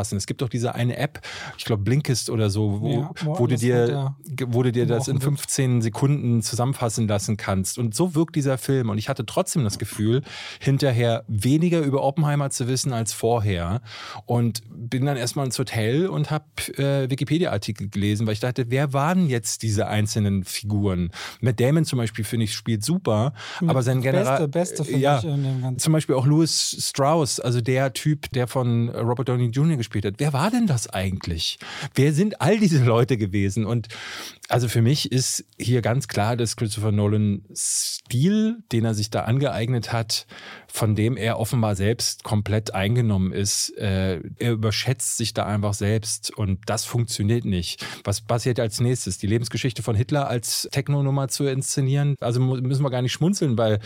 zusammenzufassen. 0.02 0.18
Es 0.18 0.26
gibt 0.26 0.42
doch 0.42 0.48
diese 0.48 0.74
eine 0.74 0.96
App, 0.96 1.20
ich 1.56 1.64
glaube 1.64 1.82
Blinkist 1.82 2.30
oder 2.30 2.50
so, 2.50 2.80
wo, 2.80 2.90
Ja, 2.90 3.10
wo 3.24 3.46
du 3.46 3.56
dir, 3.56 4.14
wo 4.46 4.62
du 4.62 4.72
dir 4.72 4.86
das 4.86 5.08
in 5.08 5.14
gebrochen 5.14 5.32
wird. 5.32 5.40
15 5.40 5.82
Sekunden 5.82 6.42
zusammenfassen 6.42 7.08
lassen 7.08 7.36
kannst. 7.36 7.78
Und 7.78 7.94
so 7.94 8.14
wirkt 8.14 8.36
dieser 8.36 8.58
Film. 8.58 8.90
Und 8.90 8.98
ich 8.98 9.08
hatte 9.08 9.24
trotzdem 9.26 9.64
das 9.64 9.78
Gefühl, 9.78 10.22
hinterher 10.60 11.24
weniger 11.28 11.80
über 11.80 12.02
Oppenheimer 12.02 12.50
zu 12.50 12.68
wissen 12.68 12.92
als 12.92 13.12
vorher. 13.12 13.80
Und 14.26 14.62
bin 14.70 15.06
dann 15.06 15.16
erstmal 15.16 15.46
ins 15.46 15.58
Hotel 15.58 16.06
und 16.06 16.30
habe 16.30 16.44
äh, 16.76 17.10
Wikipedia-Artikel 17.10 17.88
gelesen, 17.88 18.26
weil 18.26 18.34
ich 18.34 18.40
dachte, 18.40 18.66
wer 18.68 18.92
waren 18.92 19.28
jetzt 19.28 19.62
diese 19.62 19.86
einzelnen 19.86 20.44
Figuren? 20.44 21.10
Matt 21.40 21.60
Damon 21.60 21.84
zum 21.84 21.98
Beispiel, 21.98 22.24
finde 22.24 22.44
ich, 22.44 22.54
spielt 22.54 22.84
super, 22.84 23.32
aber 23.66 23.82
sein 23.82 24.00
General. 24.00 24.48
Beste, 24.48 24.82
beste 24.82 24.96
ja, 24.98 25.16
mich 25.16 25.24
in 25.24 25.42
dem 25.42 25.62
Ganzen. 25.62 25.78
zum 25.78 25.92
Beispiel 25.92 26.14
auch 26.14 26.26
Louis 26.26 26.76
Strauss, 26.80 27.40
also 27.40 27.60
der 27.60 27.92
Typ, 27.92 28.30
der 28.32 28.46
von 28.46 28.88
Robert 28.90 29.28
Downey 29.28 29.46
Jr. 29.46 29.76
gespielt 29.76 29.91
hat. 30.00 30.14
Wer 30.18 30.32
war 30.32 30.50
denn 30.50 30.66
das 30.66 30.88
eigentlich? 30.88 31.58
Wer 31.94 32.12
sind 32.12 32.40
all 32.40 32.58
diese 32.58 32.82
Leute 32.84 33.16
gewesen? 33.16 33.64
Und 33.64 33.88
also 34.52 34.68
für 34.68 34.82
mich 34.82 35.10
ist 35.10 35.46
hier 35.58 35.80
ganz 35.80 36.08
klar, 36.08 36.36
dass 36.36 36.56
Christopher 36.56 36.92
Nolan 36.92 37.40
Stil, 37.56 38.58
den 38.70 38.84
er 38.84 38.92
sich 38.92 39.08
da 39.08 39.22
angeeignet 39.22 39.94
hat, 39.94 40.26
von 40.68 40.94
dem 40.94 41.16
er 41.16 41.38
offenbar 41.38 41.74
selbst 41.74 42.22
komplett 42.22 42.74
eingenommen 42.74 43.32
ist, 43.32 43.70
äh, 43.78 44.20
er 44.38 44.52
überschätzt 44.52 45.16
sich 45.16 45.32
da 45.32 45.46
einfach 45.46 45.72
selbst 45.72 46.36
und 46.36 46.60
das 46.66 46.84
funktioniert 46.84 47.46
nicht. 47.46 47.82
Was 48.04 48.20
passiert 48.20 48.60
als 48.60 48.78
nächstes? 48.78 49.16
Die 49.16 49.26
Lebensgeschichte 49.26 49.82
von 49.82 49.96
Hitler 49.96 50.28
als 50.28 50.68
Techno-Nummer 50.70 51.28
zu 51.28 51.44
inszenieren? 51.44 52.16
Also 52.20 52.38
müssen 52.38 52.82
wir 52.82 52.90
gar 52.90 53.00
nicht 53.00 53.12
schmunzeln, 53.12 53.56
weil 53.56 53.80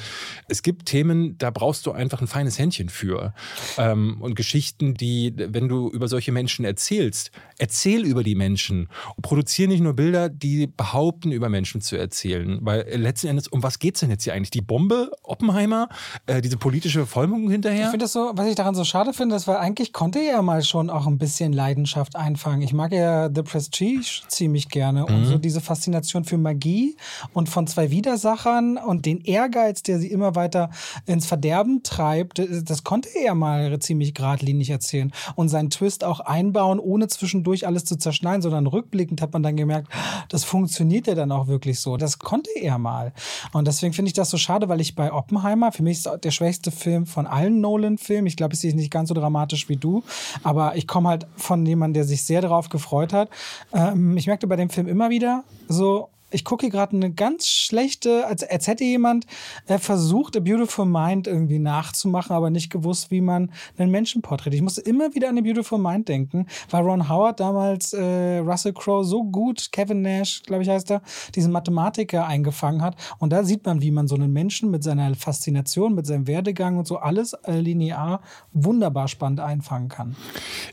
es 0.49 0.65
gibt 0.65 0.87
Themen, 0.87 1.39
da 1.39 1.51
brauchst 1.53 1.87
du 1.87 1.93
einfach 1.93 2.21
ein 2.21 2.27
feines 2.27 2.59
Händchen 2.59 2.89
für. 2.89 3.35
Ähm, 3.79 4.21
und 4.21 4.35
Geschichten, 4.35 4.95
die, 4.95 5.33
wenn 5.37 5.69
du 5.69 5.91
über 5.91 6.09
solche 6.09 6.33
Menschen 6.33 6.65
erzählst, 6.65 7.31
erzähl 7.59 8.05
über 8.05 8.25
die 8.25 8.35
Menschen. 8.35 8.89
Und 9.15 9.23
produziere 9.23 9.69
nicht 9.69 9.81
nur 9.81 9.95
Bilder, 9.95 10.29
die 10.29 10.56
behaupten, 10.65 11.31
über 11.33 11.51
Menschen 11.51 11.83
zu 11.83 11.97
erzählen. 11.97 12.59
Weil 12.63 12.81
äh, 12.83 12.97
letzten 12.97 13.27
Endes, 13.29 13.49
um 13.49 13.63
was 13.63 13.79
geht's 13.79 14.01
denn 14.01 14.09
jetzt 14.11 14.25
hier 14.25 14.33
eigentlich? 14.33 14.51
Die 14.51 14.63
Bombe, 14.63 15.11
Oppenheimer, 15.23 15.89
äh, 16.27 16.41
diese 16.41 16.57
politische 16.57 17.03
Ich 17.03 17.13
hinterher? 17.51 17.91
finde 17.91 18.05
das 18.05 18.13
so, 18.15 18.33
was 18.35 18.47
ich 18.49 18.55
daran 18.55 18.75
so 18.75 18.85
schade 18.85 19.13
finde, 19.13 19.37
ist, 19.37 19.47
weil 19.47 19.57
eigentlich 19.59 19.93
konnte 19.93 20.19
er 20.21 20.41
mal 20.43 20.63
schon 20.63 20.89
auch 20.89 21.07
ein 21.07 21.19
bisschen 21.19 21.53
Leidenschaft 21.53 22.17
einfangen. 22.17 22.63
Ich 22.63 22.73
mag 22.73 22.93
ja 22.93 23.29
The 23.35 23.43
Prestige 23.43 24.23
ziemlich 24.29 24.69
gerne 24.71 25.05
und 25.07 25.21
Mhm. 25.21 25.25
so 25.27 25.39
diese 25.39 25.61
Faszination 25.61 26.25
für 26.25 26.39
Magie 26.39 26.97
und 27.35 27.49
von 27.49 27.67
zwei 27.67 27.91
Widersachern 27.91 28.79
und 28.79 29.05
den 29.07 29.21
Ehrgeiz, 29.21 29.83
der 29.83 29.99
sie 29.99 30.09
immer 30.11 30.35
weiter 30.35 30.71
ins 31.07 31.27
Verderben 31.27 31.83
treibt, 31.83 32.39
das 32.39 32.65
das 32.65 32.85
konnte 32.85 33.09
er 33.19 33.35
mal 33.35 33.79
ziemlich 33.81 34.15
geradlinig 34.15 34.71
erzählen 34.71 35.13
und 35.35 35.49
seinen 35.49 35.71
Twist 35.71 36.05
auch 36.05 36.21
einbauen, 36.21 36.79
ohne 36.79 37.09
zwischendurch 37.09 37.67
alles 37.67 37.85
zu 37.85 37.97
zerschneiden, 37.97 38.43
sondern 38.43 38.67
rückblickend 38.67 39.21
hat 39.23 39.33
man 39.33 39.43
dann 39.43 39.57
gemerkt, 39.57 39.91
das 40.29 40.45
funktioniert 40.47 41.07
ja 41.07 41.15
dann 41.15 41.33
auch 41.33 41.49
wirklich 41.49 41.81
so. 41.81 41.97
Das 41.97 42.19
konnte 42.19 42.51
er 42.55 42.79
mal. 42.79 43.13
Und 43.53 43.67
deswegen 43.67 43.93
finde 43.93 44.09
ich 44.09 44.15
das 44.15 44.31
so 44.31 44.39
schade, 44.39 44.69
weil 44.69 44.81
ich 44.81 44.95
bei 44.95 45.13
Oppenheimer, 45.13 45.73
für 45.73 45.83
mich 45.83 45.99
ist 45.99 46.11
der 46.23 46.31
schwächste 46.31 46.71
Film 46.71 47.07
von 47.07 47.27
allen 47.27 47.61
Nolan-Filmen. 47.61 48.27
Ich 48.27 48.37
glaube, 48.37 48.55
es 48.55 48.65
ist 48.65 48.75
nicht 48.75 48.91
ganz 48.91 49.09
so 49.09 49.15
dramatisch 49.15 49.69
wie 49.69 49.77
du, 49.77 50.03
aber 50.43 50.77
ich 50.77 50.87
komme 50.87 51.09
halt 51.09 51.27
von 51.37 51.67
jemandem, 51.67 51.95
der 51.95 52.05
sich 52.05 52.23
sehr 52.23 52.41
darauf 52.41 52.69
gefreut 52.69 53.13
hat. 53.13 53.29
Ähm, 53.73 54.17
ich 54.17 54.27
merkte 54.27 54.47
bei 54.47 54.57
dem 54.57 54.71
Film 54.71 54.89
immer 54.89 55.11
wieder 55.11 55.45
so, 55.69 56.09
ich 56.31 56.45
gucke 56.45 56.67
hier 56.67 56.71
gerade 56.71 56.97
eine 56.97 57.13
ganz 57.13 57.47
schlechte, 57.47 58.27
als, 58.27 58.43
als 58.43 58.67
hätte 58.67 58.85
jemand 58.85 59.27
äh, 59.67 59.79
versucht, 59.79 60.37
A 60.37 60.41
Beautiful 60.41 60.87
Mind 60.87 61.27
irgendwie 61.27 61.59
nachzumachen, 61.59 62.35
aber 62.35 62.51
nicht 62.51 62.71
gewusst, 62.71 63.11
wie 63.11 63.21
man 63.21 63.53
einen 63.79 63.91
Menschen 63.91 64.23
porträtiert. 64.23 64.57
Ich 64.57 64.63
musste 64.63 64.81
immer 64.81 65.15
wieder 65.15 65.29
an 65.29 65.39
A 65.39 65.41
Beautiful 65.41 65.79
Mind 65.79 66.09
denken, 66.09 66.47
weil 66.71 66.83
Ron 66.83 67.09
Howard 67.09 67.39
damals 67.39 67.93
äh, 67.93 68.39
Russell 68.39 68.73
Crowe 68.73 69.05
so 69.05 69.25
gut, 69.25 69.71
Kevin 69.71 70.03
Nash, 70.03 70.43
glaube 70.43 70.63
ich 70.63 70.69
heißt 70.69 70.91
er, 70.91 71.03
diesen 71.35 71.53
Mathematiker 71.53 72.27
eingefangen 72.27 72.83
hat. 72.83 72.97
Und 73.19 73.31
da 73.31 73.45
sieht 73.45 73.65
man, 73.65 73.81
wie 73.81 73.91
man 73.93 74.09
so 74.09 74.17
einen 74.17 74.33
Menschen 74.33 74.71
mit 74.71 74.83
seiner 74.83 75.15
Faszination, 75.15 75.95
mit 75.95 76.07
seinem 76.07 76.27
Werdegang 76.27 76.77
und 76.77 76.87
so 76.87 76.99
alles 76.99 77.35
äh, 77.35 77.61
linear 77.61 78.21
wunderbar 78.53 79.07
spannend 79.07 79.41
einfangen 79.41 79.89
kann. 79.89 80.17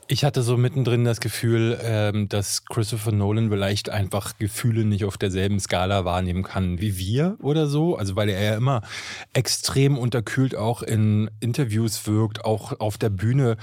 Ich 0.07 0.23
hatte 0.23 0.41
so 0.41 0.57
mittendrin 0.57 1.03
das 1.03 1.19
Gefühl, 1.19 1.79
ähm, 1.83 2.27
dass 2.29 2.65
Christopher 2.65 3.11
Nolan 3.11 3.49
vielleicht 3.49 3.89
einfach 3.89 4.37
Gefühle 4.37 4.85
nicht 4.85 5.05
auf 5.05 5.17
derselben 5.43 5.59
Skala 5.59 6.05
wahrnehmen 6.05 6.43
kann 6.43 6.79
wie 6.79 6.97
wir 6.97 7.37
oder 7.41 7.67
so. 7.67 7.97
Also 7.97 8.15
weil 8.15 8.29
er 8.29 8.41
ja 8.41 8.55
immer 8.55 8.81
extrem 9.33 9.97
unterkühlt 9.97 10.55
auch 10.55 10.81
in 10.81 11.29
Interviews 11.39 12.07
wirkt, 12.07 12.45
auch 12.45 12.79
auf 12.79 12.97
der 12.97 13.09
Bühne, 13.09 13.57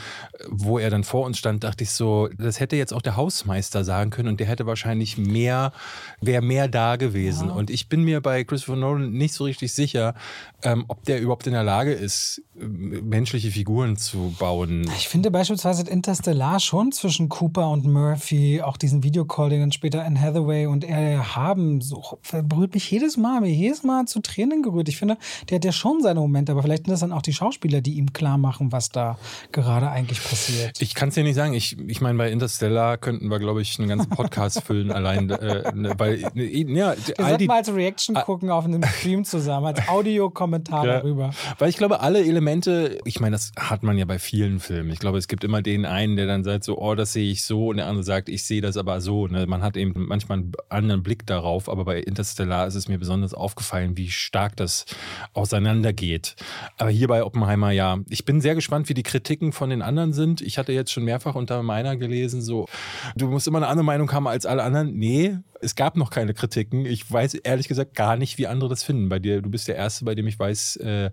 wo 0.49 0.79
er 0.79 0.91
dann 0.91 1.05
vor 1.05 1.25
uns 1.25 1.39
stand, 1.39 1.65
dachte 1.65 1.85
ich 1.85 1.91
so, 1.91 2.29
das 2.39 2.61
hätte 2.61 2.77
jetzt 2.77 2.93
auch 2.93 3.03
der 3.03 3.17
Hausmeister 3.17 3.85
sagen 3.85 4.11
können 4.11 4.29
und 4.29 4.41
der 4.41 4.47
hätte 4.47 4.67
wahrscheinlich 4.67 5.17
mehr, 5.17 5.73
wäre 6.21 6.43
mehr 6.43 6.69
da 6.69 6.97
gewesen. 6.97 7.51
Und 7.51 7.71
ich 7.71 7.89
bin 7.89 8.05
mir 8.05 8.21
bei 8.21 8.45
Christopher 8.45 8.77
Nolan 8.77 9.13
nicht 9.13 9.35
so 9.35 9.45
richtig 9.45 9.73
sicher, 9.73 10.15
ähm, 10.63 10.85
ob 10.89 11.05
der 11.05 11.21
überhaupt 11.21 11.47
in 11.47 11.53
der 11.55 11.65
Lage 11.65 11.93
ist, 11.93 12.43
menschliche 12.61 13.51
Figuren 13.51 13.97
zu 13.97 14.35
bauen. 14.39 14.83
Ich 14.97 15.09
finde 15.09 15.31
beispielsweise 15.31 15.89
Interstellar 15.89 16.61
schon 16.61 16.93
zwischen 16.93 17.29
Cooper 17.29 17.69
und 17.71 17.85
Murphy, 17.87 18.61
auch 18.63 18.77
diesen 18.77 19.03
Videocall, 19.03 19.51
den 19.51 19.61
dann 19.61 19.73
später 19.73 20.05
Anne 20.05 20.21
Hathaway 20.21 20.67
und 20.67 20.85
er 20.85 21.37
haben, 21.37 21.81
so 21.81 22.19
berührt 22.45 22.75
mich 22.75 22.91
jedes 22.91 23.17
Mal, 23.17 23.41
mir 23.41 23.51
jedes 23.51 23.83
Mal 23.83 24.07
zu 24.07 24.21
Tränen 24.21 24.63
gerührt. 24.63 24.89
Ich 24.89 24.97
finde, 24.99 25.17
der 25.49 25.57
hat 25.57 25.65
ja 25.65 25.73
schon 25.73 26.03
seine 26.03 26.21
Momente, 26.21 26.53
aber 26.53 26.63
vielleicht 26.63 26.85
sind 26.85 26.93
das 26.93 27.01
dann 27.01 27.13
auch 27.13 27.23
die 27.23 27.33
Schauspieler, 27.33 27.81
die 27.81 27.95
ihm 27.95 28.13
klar 28.13 28.39
machen, 28.39 28.73
was 28.73 28.91
da 28.91 29.19
gerade 29.53 29.89
eigentlich 29.91 30.23
passiert. 30.23 30.81
Ich 30.81 30.95
kann 30.95 31.09
es 31.09 31.15
dir 31.15 31.25
nicht 31.25 31.35
sagen. 31.37 31.55
Ich, 31.55 31.79
ich 31.89 32.01
meine, 32.01 32.19
bei 32.19 32.31
Interstellar 32.31 32.99
könnten 32.99 33.29
wir, 33.31 33.39
glaube 33.39 33.63
ich, 33.63 33.79
einen 33.79 33.89
ganzen 33.89 34.11
Podcast 34.11 34.63
füllen 34.65 34.93
allein. 34.93 35.31
Äh, 35.31 35.73
ne, 35.75 35.95
weil, 35.99 36.31
ne, 36.35 36.45
ja, 36.45 36.95
Wir 37.07 37.25
all 37.25 37.37
die, 37.39 37.47
mal 37.47 37.59
als 37.59 37.73
Reaction 37.75 38.15
gucken 38.17 38.51
auf 38.51 38.65
einem 38.65 38.83
Stream 38.85 39.25
zusammen, 39.25 39.67
als 39.67 39.81
Audiokommentar 39.89 40.85
Ja. 40.87 40.99
darüber. 40.99 41.31
weil 41.59 41.69
ich 41.71 41.77
glaube, 41.77 42.01
alle 42.01 42.25
Elemente 42.25 42.50
Momente, 42.51 42.99
ich 43.05 43.21
meine, 43.21 43.37
das 43.37 43.53
hat 43.57 43.85
man 43.85 43.97
ja 43.97 44.05
bei 44.07 44.19
vielen 44.19 44.59
Filmen. 44.59 44.91
Ich 44.91 44.99
glaube, 44.99 45.19
es 45.19 45.29
gibt 45.29 45.45
immer 45.45 45.63
den 45.63 45.87
einen, 45.87 46.17
der 46.17 46.27
dann 46.27 46.43
sagt 46.43 46.65
so, 46.65 46.77
oh, 46.79 46.97
das 46.97 47.13
sehe 47.13 47.31
ich 47.31 47.45
so 47.45 47.69
und 47.69 47.77
der 47.77 47.87
andere 47.87 48.03
sagt, 48.03 48.29
ich 48.29 48.43
sehe 48.43 48.61
das 48.61 48.77
aber 48.77 49.01
so. 49.01 49.29
Ne? 49.29 49.47
Man 49.47 49.63
hat 49.63 49.77
eben 49.77 49.93
manchmal 50.09 50.39
einen 50.39 50.53
anderen 50.69 51.05
Blick 51.05 51.25
darauf, 51.27 51.69
aber 51.69 51.85
bei 51.85 52.01
Interstellar 52.01 52.67
ist 52.67 52.75
es 52.75 52.89
mir 52.89 52.99
besonders 52.99 53.35
aufgefallen, 53.35 53.97
wie 53.97 54.11
stark 54.11 54.57
das 54.57 54.85
auseinandergeht. 55.33 56.35
Aber 56.77 56.91
hier 56.91 57.07
bei 57.07 57.23
Oppenheimer, 57.23 57.71
ja, 57.71 58.01
ich 58.09 58.25
bin 58.25 58.41
sehr 58.41 58.57
gespannt, 58.57 58.89
wie 58.89 58.95
die 58.95 59.05
Kritiken 59.05 59.53
von 59.53 59.71
den 59.71 59.81
anderen 59.81 60.13
sind. 60.13 60.41
Ich 60.41 60.59
hatte 60.59 60.73
jetzt 60.73 60.91
schon 60.91 61.05
mehrfach 61.05 61.37
unter 61.37 61.63
meiner 61.63 61.97
gelesen, 61.97 62.43
so, 62.43 62.67
du 63.15 63.29
musst 63.29 63.47
immer 63.47 63.59
eine 63.59 63.69
andere 63.69 63.85
Meinung 63.85 64.11
haben 64.11 64.27
als 64.27 64.45
alle 64.45 64.65
anderen. 64.65 64.93
Nee, 64.99 65.39
es 65.61 65.75
gab 65.75 65.97
noch 65.97 66.11
keine 66.11 66.35
Kritiken. 66.35 66.87
Ich 66.87 67.11
weiß 67.11 67.35
ehrlich 67.35 67.69
gesagt 67.69 67.95
gar 67.95 68.17
nicht, 68.17 68.39
wie 68.39 68.47
andere 68.47 68.71
das 68.71 68.83
finden. 68.83 69.09
Bei 69.09 69.19
dir, 69.19 69.43
du 69.43 69.51
bist 69.51 69.69
der 69.69 69.77
Erste, 69.77 70.05
bei 70.05 70.15
dem 70.15 70.27
ich 70.27 70.39
weiß, 70.39 70.77
äh, 70.77 71.11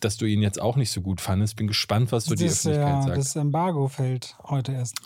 dass 0.00 0.16
du 0.16 0.26
ihn 0.26 0.42
jetzt 0.42 0.60
auch 0.60 0.76
nicht 0.76 0.90
so 0.90 1.00
gut 1.00 1.20
fandest. 1.20 1.56
Bin 1.56 1.66
gespannt, 1.66 2.12
was 2.12 2.24
du 2.24 2.34
die 2.34 2.46
Öffentlichkeit 2.46 2.88
ja, 2.88 3.02
sagst. 3.02 3.18
Das 3.18 3.36
Embargo 3.36 3.88
fällt 3.88 4.36
heute 4.44 4.72
erst. 4.72 4.96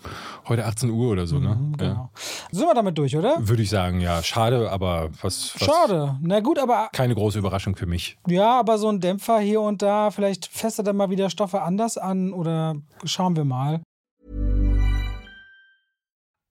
Heute 0.49 0.65
18 0.65 0.91
Uhr 0.91 1.11
oder 1.11 1.27
so, 1.27 1.39
ne? 1.39 1.57
Mhm, 1.57 1.77
genau. 1.77 1.93
Ja. 1.95 2.11
Sind 2.51 2.67
wir 2.67 2.75
damit 2.75 2.97
durch, 2.99 3.17
oder? 3.17 3.37
Würde 3.41 3.63
ich 3.63 3.71
sagen, 3.71 4.01
ja. 4.01 4.23
Schade, 4.23 4.71
aber 4.71 5.11
was, 5.23 5.55
was. 5.59 5.67
Schade. 5.67 6.17
Na 6.23 6.41
gut, 6.41 6.59
aber. 6.59 6.89
Keine 6.93 7.15
große 7.15 7.39
Überraschung 7.39 7.77
für 7.77 7.87
mich. 7.87 8.19
Ja, 8.27 8.59
aber 8.59 8.79
so 8.79 8.89
ein 8.89 9.01
Dämpfer 9.01 9.41
hier 9.41 9.61
und 9.61 9.83
da, 9.83 10.11
vielleicht 10.11 10.47
festet 10.47 10.87
er 10.87 10.93
mal 10.93 11.11
wieder 11.11 11.31
Stoffe 11.31 11.63
anders 11.63 11.99
an 11.99 12.33
oder 12.33 12.77
schauen 13.05 13.37
wir 13.37 13.45
mal. 13.45 13.81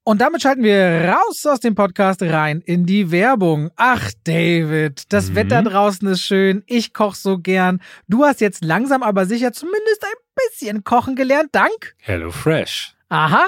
Und 0.08 0.22
damit 0.22 0.44
schalten 0.44 0.62
wir 0.62 1.16
raus 1.16 1.44
aus 1.48 1.62
dem 1.62 1.74
Podcast 1.74 2.22
rein 2.22 2.62
in 2.62 2.86
die 2.86 3.10
Werbung. 3.10 3.72
Ach, 3.76 4.12
David, 4.24 5.12
das 5.12 5.32
mhm. 5.32 5.36
Wetter 5.36 5.64
draußen 5.64 6.08
ist 6.10 6.22
schön. 6.22 6.62
Ich 6.68 6.94
koche 6.94 7.18
so 7.18 7.40
gern. 7.40 7.82
Du 8.08 8.24
hast 8.24 8.40
jetzt 8.40 8.64
langsam 8.64 9.02
aber 9.02 9.26
sicher 9.26 9.52
zumindest 9.52 10.04
ein 10.04 10.44
bisschen 10.52 10.84
kochen 10.84 11.16
gelernt. 11.16 11.50
Dank 11.54 11.96
Hello 11.98 12.30
Fresh. 12.30 12.96
Aha. 13.10 13.48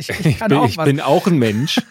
Ich, 0.00 0.08
ich, 0.08 0.26
ich, 0.26 0.38
bin, 0.38 0.64
ich 0.64 0.76
bin 0.76 1.00
auch 1.00 1.26
ein 1.26 1.38
Mensch. 1.38 1.80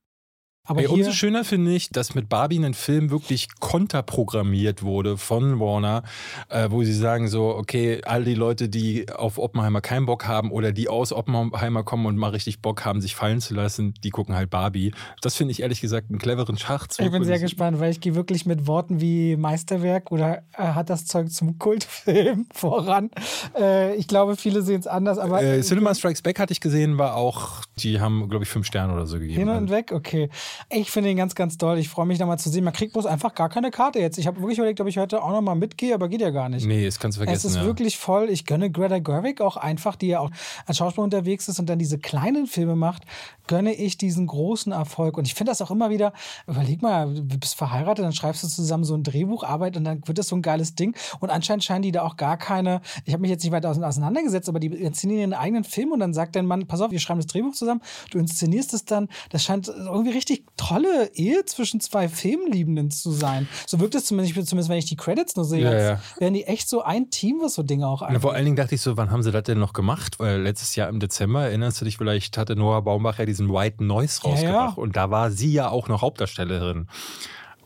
Aber 0.63 0.81
Ey, 0.81 0.87
umso 0.87 1.11
schöner 1.11 1.43
finde 1.43 1.73
ich, 1.73 1.89
dass 1.89 2.13
mit 2.13 2.29
Barbie 2.29 2.63
ein 2.63 2.75
Film 2.75 3.09
wirklich 3.09 3.47
konterprogrammiert 3.59 4.83
wurde 4.83 5.17
von 5.17 5.59
Warner, 5.59 6.03
äh, 6.49 6.69
wo 6.69 6.83
sie 6.83 6.93
sagen 6.93 7.27
so, 7.29 7.55
okay, 7.55 8.01
all 8.05 8.23
die 8.23 8.35
Leute, 8.35 8.69
die 8.69 9.09
auf 9.09 9.39
Oppenheimer 9.39 9.81
keinen 9.81 10.05
Bock 10.05 10.27
haben 10.27 10.51
oder 10.51 10.71
die 10.71 10.87
aus 10.87 11.13
Oppenheimer 11.13 11.83
kommen 11.83 12.05
und 12.05 12.15
mal 12.15 12.29
richtig 12.29 12.61
Bock 12.61 12.85
haben, 12.85 13.01
sich 13.01 13.15
fallen 13.15 13.41
zu 13.41 13.55
lassen, 13.55 13.95
die 14.03 14.11
gucken 14.11 14.35
halt 14.35 14.51
Barbie. 14.51 14.93
Das 15.23 15.35
finde 15.35 15.51
ich 15.51 15.63
ehrlich 15.63 15.81
gesagt 15.81 16.11
einen 16.11 16.19
cleveren 16.19 16.59
Schachzug. 16.59 17.07
Ich 17.07 17.11
bin 17.11 17.23
sehr 17.23 17.39
gespannt, 17.39 17.79
weil 17.79 17.89
ich 17.89 17.99
gehe 17.99 18.13
wirklich 18.13 18.45
mit 18.45 18.67
Worten 18.67 19.01
wie 19.01 19.37
Meisterwerk 19.37 20.11
oder 20.11 20.43
äh, 20.55 20.61
hat 20.61 20.91
das 20.91 21.05
Zeug 21.05 21.31
zum 21.31 21.57
Kultfilm 21.57 22.45
voran. 22.53 23.09
Äh, 23.59 23.95
ich 23.95 24.07
glaube, 24.07 24.35
viele 24.35 24.61
sehen 24.61 24.81
es 24.81 24.87
anders, 24.87 25.17
aber... 25.17 25.41
Äh, 25.41 25.61
Cinema 25.61 25.95
Strikes 25.95 26.21
Back 26.21 26.37
hatte 26.37 26.53
ich 26.53 26.61
gesehen, 26.61 26.99
war 26.99 27.15
auch, 27.15 27.63
die 27.79 27.99
haben, 27.99 28.29
glaube 28.29 28.43
ich, 28.43 28.49
fünf 28.49 28.67
Sterne 28.67 28.93
oder 28.93 29.07
so 29.07 29.17
gegeben. 29.17 29.39
Hin 29.39 29.49
und 29.49 29.71
weg, 29.71 29.91
okay. 29.91 30.29
Ich 30.69 30.91
finde 30.91 31.09
ihn 31.09 31.17
ganz, 31.17 31.35
ganz 31.35 31.57
toll. 31.57 31.77
Ich 31.77 31.89
freue 31.89 32.05
mich 32.05 32.17
da 32.17 32.25
mal 32.25 32.37
zu 32.37 32.49
sehen. 32.49 32.63
Man 32.63 32.73
kriegt 32.73 32.93
bloß 32.93 33.05
einfach 33.05 33.33
gar 33.35 33.49
keine 33.49 33.71
Karte 33.71 33.99
jetzt. 33.99 34.17
Ich 34.17 34.27
habe 34.27 34.39
wirklich 34.39 34.57
überlegt, 34.57 34.79
ob 34.81 34.87
ich 34.87 34.97
heute 34.97 35.23
auch 35.23 35.31
noch 35.31 35.41
mal 35.41 35.55
mitgehe, 35.55 35.93
aber 35.93 36.09
geht 36.09 36.21
ja 36.21 36.29
gar 36.29 36.49
nicht. 36.49 36.65
Nee, 36.65 36.85
das 36.85 36.99
kannst 36.99 37.17
du 37.17 37.23
vergessen. 37.23 37.47
Es 37.47 37.53
ist 37.53 37.57
ja. 37.57 37.65
wirklich 37.65 37.97
voll. 37.97 38.29
Ich 38.29 38.45
gönne 38.45 38.71
Greta 38.71 38.99
Gerwig 38.99 39.41
auch 39.41 39.57
einfach, 39.57 39.95
die 39.95 40.07
ja 40.07 40.19
auch 40.19 40.31
als 40.65 40.77
Schauspieler 40.77 41.03
unterwegs 41.03 41.47
ist 41.47 41.59
und 41.59 41.67
dann 41.67 41.79
diese 41.79 41.97
kleinen 41.97 42.47
Filme 42.47 42.75
macht, 42.75 43.03
gönne 43.47 43.73
ich 43.73 43.97
diesen 43.97 44.27
großen 44.27 44.71
Erfolg. 44.71 45.17
Und 45.17 45.25
ich 45.25 45.33
finde 45.33 45.51
das 45.51 45.61
auch 45.61 45.71
immer 45.71 45.89
wieder, 45.89 46.13
überleg 46.47 46.81
mal, 46.81 47.13
du 47.13 47.37
bist 47.37 47.55
verheiratet, 47.55 48.05
dann 48.05 48.13
schreibst 48.13 48.43
du 48.43 48.47
zusammen 48.47 48.83
so 48.83 48.95
ein 48.95 49.03
Drehbucharbeit 49.03 49.77
und 49.77 49.83
dann 49.83 50.07
wird 50.07 50.17
das 50.17 50.27
so 50.27 50.35
ein 50.35 50.41
geiles 50.41 50.75
Ding. 50.75 50.95
Und 51.19 51.29
anscheinend 51.29 51.63
scheinen 51.63 51.81
die 51.81 51.91
da 51.91 52.03
auch 52.03 52.15
gar 52.15 52.37
keine, 52.37 52.81
ich 53.05 53.13
habe 53.13 53.21
mich 53.21 53.31
jetzt 53.31 53.43
nicht 53.43 53.51
weiter 53.51 53.69
auseinandergesetzt, 53.69 54.47
aber 54.47 54.59
die 54.59 54.67
inszenieren 54.67 55.21
ihren 55.21 55.33
eigenen 55.33 55.63
Film 55.63 55.91
und 55.91 55.99
dann 55.99 56.13
sagt 56.13 56.35
der 56.35 56.43
Mann, 56.43 56.67
pass 56.67 56.81
auf, 56.81 56.91
wir 56.91 56.99
schreiben 56.99 57.19
das 57.19 57.27
Drehbuch 57.27 57.53
zusammen, 57.53 57.81
du 58.11 58.19
inszenierst 58.19 58.73
es 58.73 58.85
dann. 58.85 59.09
Das 59.29 59.43
scheint 59.43 59.67
irgendwie 59.67 60.11
richtig 60.11 60.40
tolle 60.57 61.11
Ehe 61.13 61.45
zwischen 61.45 61.79
zwei 61.79 62.07
Filmliebenden 62.07 62.91
zu 62.91 63.11
sein. 63.11 63.47
So 63.65 63.79
wirkt 63.79 63.95
es 63.95 64.05
zumindest, 64.05 64.35
zumindest 64.47 64.69
wenn 64.69 64.77
ich 64.77 64.85
die 64.85 64.95
Credits 64.95 65.35
nur 65.35 65.45
sehe. 65.45 65.63
Ja, 65.63 65.79
ja. 65.79 66.01
Wären 66.17 66.33
die 66.33 66.43
echt 66.45 66.69
so 66.69 66.81
ein 66.81 67.09
Team, 67.09 67.39
was 67.41 67.55
so 67.55 67.63
Dinge 67.63 67.87
auch 67.87 68.01
angeht. 68.01 68.21
Vor 68.21 68.33
allen 68.33 68.45
Dingen 68.45 68.55
dachte 68.55 68.75
ich 68.75 68.81
so, 68.81 68.97
wann 68.97 69.11
haben 69.11 69.23
sie 69.23 69.31
das 69.31 69.43
denn 69.43 69.59
noch 69.59 69.73
gemacht? 69.73 70.19
Weil 70.19 70.41
letztes 70.41 70.75
Jahr 70.75 70.89
im 70.89 70.99
Dezember, 70.99 71.45
erinnerst 71.45 71.81
du 71.81 71.85
dich 71.85 71.97
vielleicht, 71.97 72.37
hatte 72.37 72.55
Noah 72.55 72.83
Baumbach 72.83 73.19
ja 73.19 73.25
diesen 73.25 73.51
White 73.51 73.83
Noise 73.83 74.21
rausgebracht. 74.23 74.77
Und 74.77 74.95
da 74.95 75.09
war 75.09 75.31
sie 75.31 75.51
ja 75.51 75.69
auch 75.69 75.87
noch 75.87 76.01
Hauptdarstellerin. 76.01 76.87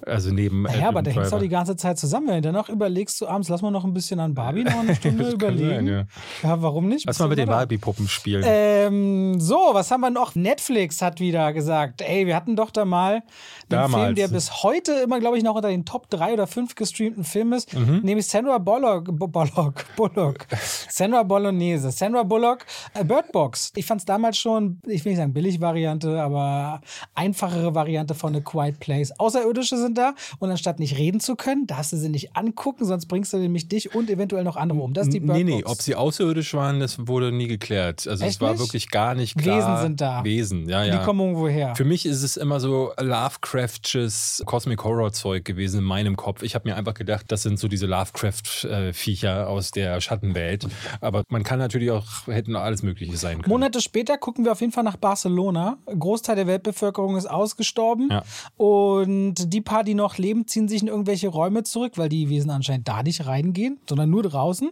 Also 0.05 0.31
neben. 0.31 0.67
Ja, 0.79 0.89
aber 0.89 1.01
da 1.01 1.11
hängst 1.11 1.31
du 1.31 1.37
auch 1.37 1.41
die 1.41 1.49
ganze 1.49 1.75
Zeit 1.75 1.97
zusammen. 1.97 2.27
Wenn 2.27 2.35
du 2.35 2.41
danach 2.41 2.69
überlegst 2.69 3.19
du 3.21 3.27
abends, 3.27 3.49
lass 3.49 3.61
mal 3.61 3.71
noch 3.71 3.85
ein 3.85 3.93
bisschen 3.93 4.19
an 4.19 4.33
Barbie 4.33 4.63
noch 4.63 4.79
eine 4.79 4.95
Stunde 4.95 5.31
überlegen. 5.31 5.87
Sein, 5.87 5.87
ja. 5.87 6.05
ja. 6.43 6.61
warum 6.61 6.87
nicht? 6.87 7.05
Lass 7.07 7.19
mal 7.19 7.27
mit 7.27 7.37
den 7.37 7.47
Barbie-Puppen 7.47 8.07
spielen. 8.07 8.43
Ähm, 8.45 9.39
so, 9.39 9.55
was 9.73 9.89
haben 9.91 10.01
wir 10.01 10.09
noch? 10.09 10.35
Netflix 10.35 11.01
hat 11.01 11.19
wieder 11.19 11.53
gesagt, 11.53 12.01
ey, 12.01 12.27
wir 12.27 12.35
hatten 12.35 12.55
doch 12.55 12.71
da 12.71 12.85
mal 12.85 13.23
den 13.71 13.89
Film, 13.89 14.15
der 14.15 14.27
bis 14.27 14.63
heute 14.63 14.91
immer, 14.93 15.19
glaube 15.19 15.37
ich, 15.37 15.43
noch 15.43 15.55
unter 15.55 15.69
den 15.69 15.85
Top 15.85 16.09
3 16.09 16.33
oder 16.33 16.47
5 16.47 16.75
gestreamten 16.75 17.23
Filmen 17.23 17.53
ist, 17.53 17.73
mhm. 17.73 18.01
nämlich 18.03 18.27
Sandra 18.27 18.57
Bullock, 18.57 19.05
Bullock, 19.17 19.85
Bullock, 19.95 20.45
Sandra 20.89 21.23
Bolognese, 21.23 21.91
Sandra 21.91 22.23
Bullock, 22.23 22.65
äh, 22.93 23.03
Bird 23.03 23.31
Box. 23.31 23.71
Ich 23.75 23.85
fand 23.85 24.01
es 24.01 24.05
damals 24.05 24.37
schon, 24.37 24.79
ich 24.85 25.03
will 25.03 25.13
nicht 25.13 25.19
sagen 25.19 25.33
billig 25.33 25.61
Variante, 25.61 26.21
aber 26.21 26.81
einfachere 27.15 27.73
Variante 27.73 28.13
von 28.13 28.35
A 28.35 28.39
Quiet 28.39 28.79
Place. 28.79 29.17
Außerirdische 29.19 29.77
sind 29.77 29.94
da 29.95 30.13
und 30.39 30.49
anstatt 30.49 30.79
nicht 30.79 30.97
reden 30.97 31.19
zu 31.19 31.35
können, 31.35 31.67
darfst 31.67 31.93
du 31.93 31.97
sie 31.97 32.09
nicht 32.09 32.35
angucken, 32.35 32.85
sonst 32.85 33.07
bringst 33.07 33.33
du 33.33 33.37
nämlich 33.37 33.67
dich 33.67 33.95
und 33.95 34.09
eventuell 34.09 34.43
noch 34.43 34.55
andere 34.55 34.79
um. 34.79 34.93
Das 34.93 35.07
ist 35.07 35.13
die 35.13 35.19
Bird 35.19 35.37
Nee, 35.37 35.43
nee, 35.43 35.63
ob 35.65 35.81
sie 35.81 35.95
außerirdisch 35.95 36.53
waren, 36.53 36.79
das 36.79 37.07
wurde 37.07 37.31
nie 37.31 37.47
geklärt. 37.47 38.07
Also 38.07 38.23
Echt 38.23 38.35
es 38.35 38.41
war 38.41 38.51
nicht? 38.51 38.59
wirklich 38.59 38.89
gar 38.89 39.15
nicht 39.15 39.37
klar. 39.37 39.57
Wesen 39.57 39.81
sind 39.81 40.01
da. 40.01 40.23
Wesen, 40.23 40.69
ja, 40.69 40.83
ja. 40.83 40.97
Die 40.97 41.05
kommen 41.05 41.19
irgendwo 41.19 41.47
her. 41.47 41.73
Für 41.75 41.85
mich 41.85 42.05
ist 42.05 42.23
es 42.23 42.37
immer 42.37 42.59
so 42.59 42.91
Lovecraftsches 42.99 44.43
Cosmic 44.45 44.83
Horror 44.83 45.11
Zeug 45.13 45.45
gewesen 45.45 45.79
in 45.79 45.83
meinem 45.85 46.15
Kopf. 46.15 46.43
Ich 46.43 46.55
habe 46.55 46.69
mir 46.69 46.75
einfach 46.75 46.93
gedacht, 46.93 47.25
das 47.29 47.43
sind 47.43 47.59
so 47.59 47.67
diese 47.67 47.85
Lovecraft-Viecher 47.85 49.47
aus 49.47 49.71
der 49.71 50.01
Schattenwelt. 50.01 50.67
Aber 51.01 51.23
man 51.29 51.43
kann 51.43 51.59
natürlich 51.59 51.91
auch, 51.91 52.27
hätten 52.27 52.55
alles 52.55 52.83
Mögliche 52.83 53.17
sein 53.17 53.41
können. 53.41 53.51
Monate 53.51 53.81
später 53.81 54.17
gucken 54.17 54.45
wir 54.45 54.51
auf 54.51 54.61
jeden 54.61 54.73
Fall 54.73 54.83
nach 54.83 54.97
Barcelona. 54.97 55.77
Ein 55.85 55.99
Großteil 55.99 56.35
der 56.35 56.47
Weltbevölkerung 56.47 57.17
ist 57.17 57.25
ausgestorben. 57.25 58.09
Ja. 58.11 58.23
Und 58.57 59.53
die 59.53 59.61
paar, 59.61 59.74
die 59.83 59.93
noch 59.93 60.17
leben, 60.17 60.47
ziehen 60.47 60.67
sich 60.67 60.81
in 60.81 60.87
irgendwelche 60.87 61.27
Räume 61.27 61.63
zurück, 61.63 61.93
weil 61.97 62.09
die 62.09 62.29
Wesen 62.29 62.49
anscheinend 62.51 62.87
da 62.87 63.03
nicht 63.03 63.25
reingehen, 63.25 63.79
sondern 63.87 64.09
nur 64.09 64.23
draußen. 64.23 64.69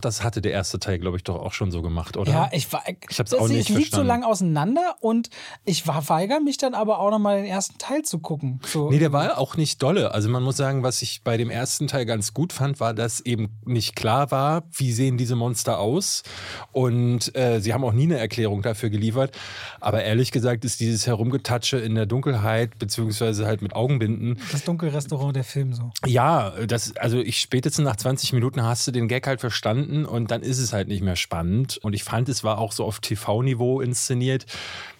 Das 0.00 0.22
hatte 0.22 0.40
der 0.42 0.52
erste 0.52 0.78
Teil, 0.78 0.98
glaube 0.98 1.16
ich, 1.16 1.24
doch 1.24 1.36
auch 1.36 1.52
schon 1.52 1.70
so 1.70 1.82
gemacht, 1.82 2.16
oder? 2.16 2.30
Ja, 2.32 2.50
ich 2.52 2.72
war. 2.72 2.82
Ich 3.10 3.18
hab's 3.18 3.30
das- 3.30 3.40
auch 3.40 3.48
nicht 3.48 3.70
Es 3.70 3.76
liegt 3.76 3.92
so 3.94 4.02
lange 4.02 4.26
auseinander 4.26 4.96
und 5.00 5.30
ich 5.64 5.86
war, 5.86 6.08
weigere 6.08 6.40
mich 6.40 6.56
dann 6.58 6.74
aber 6.74 6.98
auch 6.98 7.10
nochmal 7.10 7.36
den 7.36 7.46
ersten 7.46 7.78
Teil 7.78 8.02
zu 8.02 8.18
gucken. 8.18 8.60
So, 8.66 8.90
Nee, 8.90 8.98
der 8.98 9.12
war 9.12 9.38
auch 9.38 9.56
nicht 9.56 9.82
dolle. 9.82 10.12
Also 10.12 10.28
man 10.28 10.42
muss 10.42 10.56
sagen, 10.56 10.82
was 10.82 11.02
ich 11.02 11.22
bei 11.22 11.36
dem 11.36 11.50
ersten 11.50 11.86
Teil 11.88 12.06
ganz 12.06 12.34
gut 12.34 12.52
fand, 12.52 12.80
war, 12.80 12.94
dass 12.94 13.20
eben 13.20 13.50
nicht 13.64 13.96
klar 13.96 14.30
war, 14.30 14.64
wie 14.76 14.92
sehen 14.92 15.16
diese 15.18 15.36
Monster 15.36 15.78
aus. 15.78 16.22
Und 16.72 17.34
äh, 17.36 17.60
sie 17.60 17.72
haben 17.72 17.84
auch 17.84 17.92
nie 17.92 18.04
eine 18.04 18.18
Erklärung 18.18 18.62
dafür 18.62 18.90
geliefert. 18.90 19.36
Aber 19.80 20.02
ehrlich 20.02 20.30
gesagt 20.32 20.64
ist 20.64 20.80
dieses 20.80 21.06
Herumgetatsche 21.06 21.78
in 21.78 21.94
der 21.94 22.06
Dunkelheit, 22.06 22.78
beziehungsweise 22.78 23.46
halt 23.46 23.62
mit 23.62 23.74
Augenbinden, 23.74 24.38
das 24.52 24.64
Dunkelrestaurant 24.64 25.36
der 25.36 25.44
Film 25.44 25.72
so. 25.72 25.90
ja, 26.06 26.50
das, 26.66 26.96
also 26.96 27.18
ich 27.18 27.40
spätestens 27.40 27.84
nach 27.84 27.96
20 27.96 28.32
Minuten 28.32 28.62
hast 28.62 28.86
du 28.86 28.90
den 28.90 29.08
Gag 29.08 29.26
halt 29.26 29.40
verstanden 29.40 30.04
und 30.04 30.30
dann 30.30 30.42
ist 30.42 30.58
es 30.58 30.72
halt 30.72 30.88
nicht 30.88 31.02
mehr 31.02 31.16
spannend. 31.16 31.78
Und 31.82 31.94
ich 31.94 32.04
fand, 32.04 32.28
es 32.28 32.44
war 32.44 32.58
auch 32.58 32.72
so 32.72 32.84
auf 32.84 33.00
TV-Niveau 33.00 33.80
inszeniert. 33.80 34.46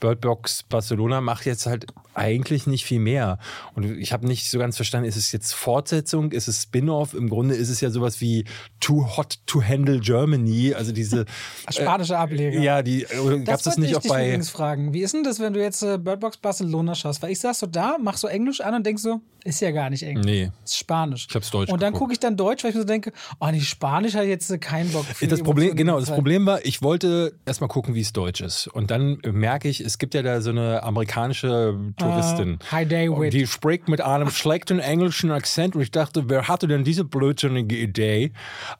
Bird 0.00 0.20
Box 0.20 0.62
Barcelona 0.62 1.20
macht 1.20 1.46
jetzt 1.46 1.66
halt 1.66 1.86
eigentlich 2.14 2.66
nicht 2.66 2.84
viel 2.84 3.00
mehr. 3.00 3.38
Und 3.74 3.84
ich 3.98 4.12
habe 4.12 4.26
nicht 4.26 4.50
so 4.50 4.58
ganz 4.58 4.76
verstanden, 4.76 5.08
ist 5.08 5.16
es 5.16 5.32
jetzt 5.32 5.52
Fortsetzung, 5.52 6.32
ist 6.32 6.48
es 6.48 6.62
Spin-off? 6.62 7.14
Im 7.14 7.28
Grunde 7.28 7.54
ist 7.54 7.68
es 7.68 7.80
ja 7.80 7.90
sowas 7.90 8.20
wie 8.20 8.44
Too 8.80 9.16
Hot 9.16 9.38
to 9.46 9.62
Handle 9.62 10.00
Germany. 10.00 10.74
Also 10.74 10.92
diese. 10.92 11.26
Spanische 11.70 12.16
Ableger. 12.16 12.60
Ja, 12.60 12.82
die 12.82 13.06
gab 13.44 13.58
es 13.58 13.64
das 13.64 13.78
nicht 13.78 13.90
ich 13.90 13.96
auch 13.96 14.02
bei. 14.02 14.40
fragen. 14.42 14.92
Wie 14.92 15.02
ist 15.02 15.14
denn 15.14 15.24
das, 15.24 15.40
wenn 15.40 15.52
du 15.52 15.60
jetzt 15.60 15.82
äh, 15.82 15.98
Bird 15.98 16.20
Box 16.20 16.36
Barcelona 16.36 16.94
schaust? 16.94 17.22
Weil 17.22 17.30
ich 17.30 17.40
saß 17.40 17.58
so 17.58 17.66
da, 17.66 17.96
mach 18.00 18.16
so 18.16 18.28
Englisch 18.28 18.60
an 18.60 18.74
und 18.74 18.86
denk 18.86 18.98
so, 18.98 19.20
ist 19.44 19.60
ja 19.60 19.70
gar 19.70 19.90
nicht 19.90 20.02
Englisch. 20.02 20.24
Nee. 20.24 20.50
Ist 20.64 20.78
Spanisch. 20.78 21.26
Ich 21.28 21.34
hab's 21.36 21.50
Deutsch 21.50 21.70
Und 21.70 21.82
dann 21.82 21.92
gucke 21.92 22.12
ich 22.12 22.18
dann 22.18 22.36
Deutsch, 22.36 22.64
weil 22.64 22.70
ich 22.70 22.74
mir 22.74 22.80
so 22.80 22.86
denke, 22.86 23.12
oh, 23.40 23.46
nicht 23.48 23.68
Spanisch 23.68 24.14
hat 24.14 24.24
jetzt 24.24 24.58
keinen 24.60 24.90
Bock. 24.90 25.04
Für 25.04 25.26
Das 25.26 25.42
Problem, 25.42 25.76
genau, 25.76 26.00
das. 26.00 26.10
Problem 26.10 26.46
war, 26.46 26.64
ich 26.64 26.82
wollte 26.82 27.34
erstmal 27.44 27.68
gucken, 27.68 27.94
wie 27.94 28.00
es 28.00 28.14
deutsch 28.14 28.40
ist. 28.40 28.68
Und 28.68 28.90
dann 28.90 29.18
merke 29.22 29.68
ich, 29.68 29.80
es 29.80 29.98
gibt 29.98 30.14
ja 30.14 30.22
da 30.22 30.40
so 30.40 30.50
eine 30.50 30.82
amerikanische 30.82 31.78
Touristin. 31.98 32.58
Ah, 32.68 32.72
Hi 32.72 32.86
David. 32.86 33.34
Die 33.34 33.46
spricht 33.46 33.88
mit 33.88 34.00
einem 34.00 34.30
schlechten 34.30 34.78
englischen 34.78 35.30
Akzent 35.30 35.76
und 35.76 35.82
ich 35.82 35.90
dachte, 35.90 36.30
wer 36.30 36.48
hatte 36.48 36.66
denn 36.66 36.82
diese 36.82 37.04
blödsinnige 37.04 37.76
Idee? 37.76 38.32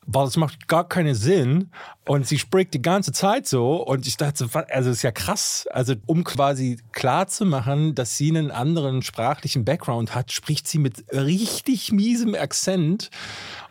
Weil 0.07 0.27
es 0.27 0.37
macht 0.39 0.67
gar 0.67 0.89
keinen 0.89 1.15
Sinn 1.15 1.71
und 2.07 2.27
sie 2.27 2.39
spricht 2.39 2.73
die 2.75 2.83
ganze 2.83 3.13
Zeit 3.13 3.47
so 3.47 3.83
und 3.83 4.07
ich 4.07 4.17
dachte, 4.17 4.49
also 4.71 4.91
ist 4.91 5.03
ja 5.03 5.13
krass. 5.13 5.67
Also 5.71 5.95
um 6.07 6.25
quasi 6.25 6.79
klar 6.93 7.27
zu 7.29 7.45
machen, 7.45 7.95
dass 7.95 8.17
sie 8.17 8.31
einen 8.31 8.51
anderen 8.51 9.03
sprachlichen 9.03 9.65
Background 9.65 10.15
hat, 10.15 10.33
spricht 10.33 10.54
sie 10.65 10.79
mit 10.79 11.05
richtig 11.13 11.93
miesem 11.93 12.35
Akzent. 12.35 13.11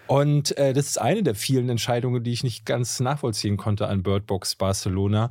Und 0.08 0.58
äh, 0.58 0.74
das 0.74 0.88
ist 0.88 1.02
eine 1.02 1.24
der 1.24 1.36
vielen 1.36 1.70
Entscheidungen, 1.70 2.24
die 2.24 2.32
ich 2.32 2.44
nicht 2.44 2.66
ganz 2.66 3.00
nachvollziehen 3.00 3.58
konnte 3.58 3.88
an 3.88 4.04
Bird 4.04 4.28
Box 4.28 4.56
Barcelona. 4.56 5.30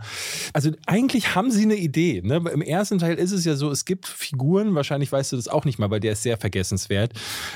Also 0.52 0.70
eigentlich 0.86 1.34
haben 1.34 1.50
sie 1.50 1.62
eine 1.64 1.74
Idee. 1.76 2.20
Ne? 2.24 2.36
Im 2.52 2.62
ersten 2.62 2.98
Teil 2.98 3.16
ist 3.16 3.32
es 3.32 3.44
ja 3.44 3.54
so, 3.54 3.70
es 3.70 3.84
gibt 3.84 4.06
Figuren, 4.06 4.74
wahrscheinlich 4.74 5.12
weißt 5.12 5.32
du 5.32 5.36
das 5.36 5.48
auch 5.48 5.64
nicht 5.64 5.78
mal, 5.78 5.90
weil 5.90 6.00
der 6.00 6.12
ist 6.12 6.22
sehr 6.22 6.36
vergessenswert, 6.38 7.12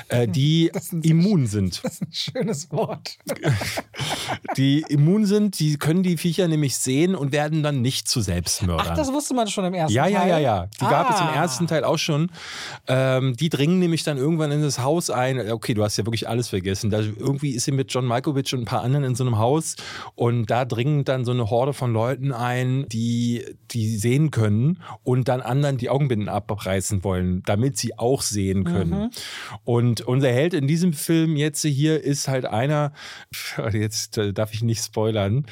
äh, 0.09 0.27
die 0.37 0.71
immun 1.03 1.47
sind. 1.47 1.81
Das 1.87 1.93
ist 1.93 2.01
ein 2.01 2.11
schönes 2.11 2.71
Wort. 2.71 3.17
Die 4.57 4.83
immun 4.89 5.25
sind, 5.25 5.59
die 5.59 5.77
können 5.77 6.03
die 6.03 6.17
Viecher 6.17 6.47
nämlich 6.47 6.77
sehen 6.77 7.15
und 7.15 7.31
werden 7.31 7.63
dann 7.63 7.81
nicht 7.81 8.07
zu 8.07 8.21
Selbstmördern. 8.21 8.87
Ach, 8.91 8.95
das 8.95 9.11
wusste 9.11 9.33
man 9.33 9.47
schon 9.47 9.65
im 9.65 9.73
ersten 9.73 9.93
Ja, 9.93 10.07
ja, 10.07 10.19
Teil. 10.19 10.29
ja, 10.29 10.39
ja. 10.39 10.65
Die 10.75 10.85
gab 10.85 11.09
es 11.13 11.19
im 11.21 11.27
Ah. 11.27 11.35
ersten 11.35 11.67
Teil 11.67 11.83
auch 11.83 11.97
schon. 11.97 12.29
Ähm, 12.87 13.35
die 13.35 13.49
dringen 13.49 13.79
nämlich 13.79 14.03
dann 14.03 14.17
irgendwann 14.17 14.51
in 14.51 14.61
das 14.61 14.79
Haus 14.79 15.09
ein. 15.09 15.51
Okay, 15.51 15.73
du 15.73 15.83
hast 15.83 15.97
ja 15.97 16.05
wirklich 16.05 16.27
alles 16.27 16.49
vergessen. 16.49 16.89
Da 16.89 17.01
irgendwie 17.19 17.51
ist 17.51 17.65
sie 17.65 17.71
mit 17.71 17.91
John 17.91 18.05
Malkovich 18.05 18.53
und 18.53 18.61
ein 18.61 18.65
paar 18.65 18.81
anderen 18.83 19.03
in 19.05 19.15
so 19.15 19.23
einem 19.23 19.37
Haus 19.37 19.75
und 20.15 20.49
da 20.49 20.65
dringen 20.65 21.03
dann 21.03 21.25
so 21.25 21.31
eine 21.31 21.49
Horde 21.49 21.73
von 21.73 21.93
Leuten 21.93 22.31
ein, 22.31 22.85
die 22.89 23.43
die 23.71 23.97
sehen 23.97 24.31
können 24.31 24.81
und 25.03 25.27
dann 25.27 25.41
anderen 25.41 25.77
die 25.77 25.89
Augenbinden 25.89 26.29
abreißen 26.29 27.03
wollen, 27.03 27.43
damit 27.45 27.77
sie 27.77 27.97
auch 27.97 28.21
sehen 28.21 28.63
können. 28.63 29.11
Und 29.63 30.01
unser 30.01 30.29
Held 30.31 30.53
in 30.53 30.67
diesem 30.67 30.93
Film 30.93 31.35
jetzt 31.35 31.63
hier 31.63 32.03
ist 32.03 32.27
halt 32.27 32.45
einer, 32.45 32.93
jetzt 33.73 34.17
äh, 34.17 34.33
darf 34.33 34.53
ich 34.53 34.63
nicht 34.63 34.83
spoilern, 34.83 35.45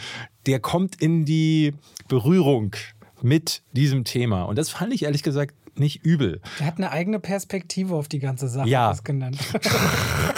der 0.45 0.59
kommt 0.59 1.01
in 1.01 1.25
die 1.25 1.73
Berührung 2.07 2.75
mit 3.21 3.63
diesem 3.71 4.03
Thema. 4.03 4.43
Und 4.43 4.57
das 4.57 4.69
fand 4.69 4.93
ich 4.93 5.03
ehrlich 5.03 5.23
gesagt 5.23 5.55
nicht 5.77 6.05
übel. 6.05 6.39
Der 6.59 6.67
hat 6.67 6.77
eine 6.77 6.91
eigene 6.91 7.19
Perspektive 7.19 7.95
auf 7.95 8.07
die 8.07 8.19
ganze 8.19 8.47
Sache 8.47 8.69
Ja. 8.69 8.93
genannt. 9.03 9.37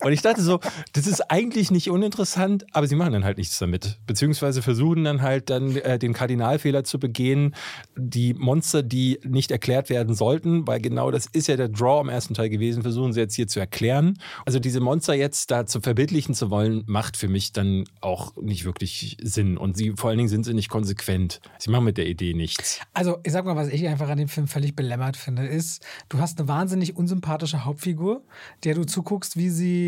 Und 0.00 0.12
ich 0.12 0.22
dachte 0.22 0.42
so, 0.42 0.60
das 0.92 1.06
ist 1.06 1.30
eigentlich 1.30 1.70
nicht 1.70 1.90
uninteressant, 1.90 2.66
aber 2.72 2.86
sie 2.86 2.96
machen 2.96 3.12
dann 3.12 3.24
halt 3.24 3.38
nichts 3.38 3.58
damit. 3.58 3.98
Beziehungsweise 4.06 4.62
versuchen 4.62 5.04
dann 5.04 5.22
halt 5.22 5.50
dann 5.50 5.76
äh, 5.76 5.98
den 5.98 6.12
Kardinalfehler 6.12 6.84
zu 6.84 6.98
begehen, 6.98 7.54
die 7.96 8.34
Monster, 8.34 8.82
die 8.82 9.20
nicht 9.24 9.50
erklärt 9.50 9.90
werden 9.90 10.14
sollten, 10.14 10.66
weil 10.66 10.80
genau 10.80 11.10
das 11.10 11.26
ist 11.26 11.48
ja 11.48 11.56
der 11.56 11.68
Draw 11.68 12.00
im 12.00 12.08
ersten 12.08 12.34
Teil 12.34 12.48
gewesen, 12.48 12.82
versuchen 12.82 13.12
sie 13.12 13.20
jetzt 13.20 13.34
hier 13.34 13.48
zu 13.48 13.60
erklären. 13.60 14.18
Also 14.46 14.58
diese 14.58 14.80
Monster 14.80 15.14
jetzt 15.14 15.50
da 15.50 15.66
zu 15.66 15.80
verbildlichen 15.80 16.34
zu 16.34 16.50
wollen, 16.50 16.84
macht 16.86 17.16
für 17.16 17.28
mich 17.28 17.52
dann 17.52 17.84
auch 18.00 18.36
nicht 18.36 18.64
wirklich 18.64 19.16
Sinn. 19.22 19.56
Und 19.56 19.76
sie 19.76 19.92
vor 19.96 20.10
allen 20.10 20.18
Dingen 20.18 20.28
sind 20.28 20.44
sie 20.44 20.54
nicht 20.54 20.68
konsequent. 20.68 21.40
Sie 21.58 21.70
machen 21.70 21.84
mit 21.84 21.98
der 21.98 22.06
Idee 22.06 22.34
nichts. 22.34 22.80
Also, 22.92 23.18
ich 23.22 23.32
sag 23.32 23.44
mal, 23.44 23.56
was 23.56 23.68
ich 23.68 23.86
einfach 23.88 24.08
an 24.08 24.18
dem 24.18 24.28
Film 24.28 24.48
völlig 24.48 24.76
belämmert 24.76 25.16
finde, 25.16 25.46
ist, 25.46 25.84
du 26.08 26.18
hast 26.18 26.38
eine 26.38 26.48
wahnsinnig 26.48 26.96
unsympathische 26.96 27.64
Hauptfigur, 27.64 28.22
der 28.64 28.74
du 28.74 28.84
zuguckst, 28.84 29.36
wie 29.36 29.50
sie 29.50 29.83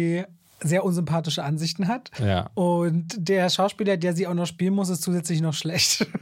sehr 0.63 0.85
unsympathische 0.85 1.45
Ansichten 1.45 1.89
hat. 1.89 2.11
Ja. 2.19 2.51
Und 2.55 3.15
der 3.19 3.51
Schauspieler, 3.51 3.97
der 3.97 4.15
sie 4.15 4.27
auch 4.27 4.35
noch 4.35 4.47
spielen 4.47 4.75
muss, 4.75 4.89
ist 4.89 5.03
zusätzlich 5.03 5.41
noch 5.41 5.55
schlecht. 5.55 6.07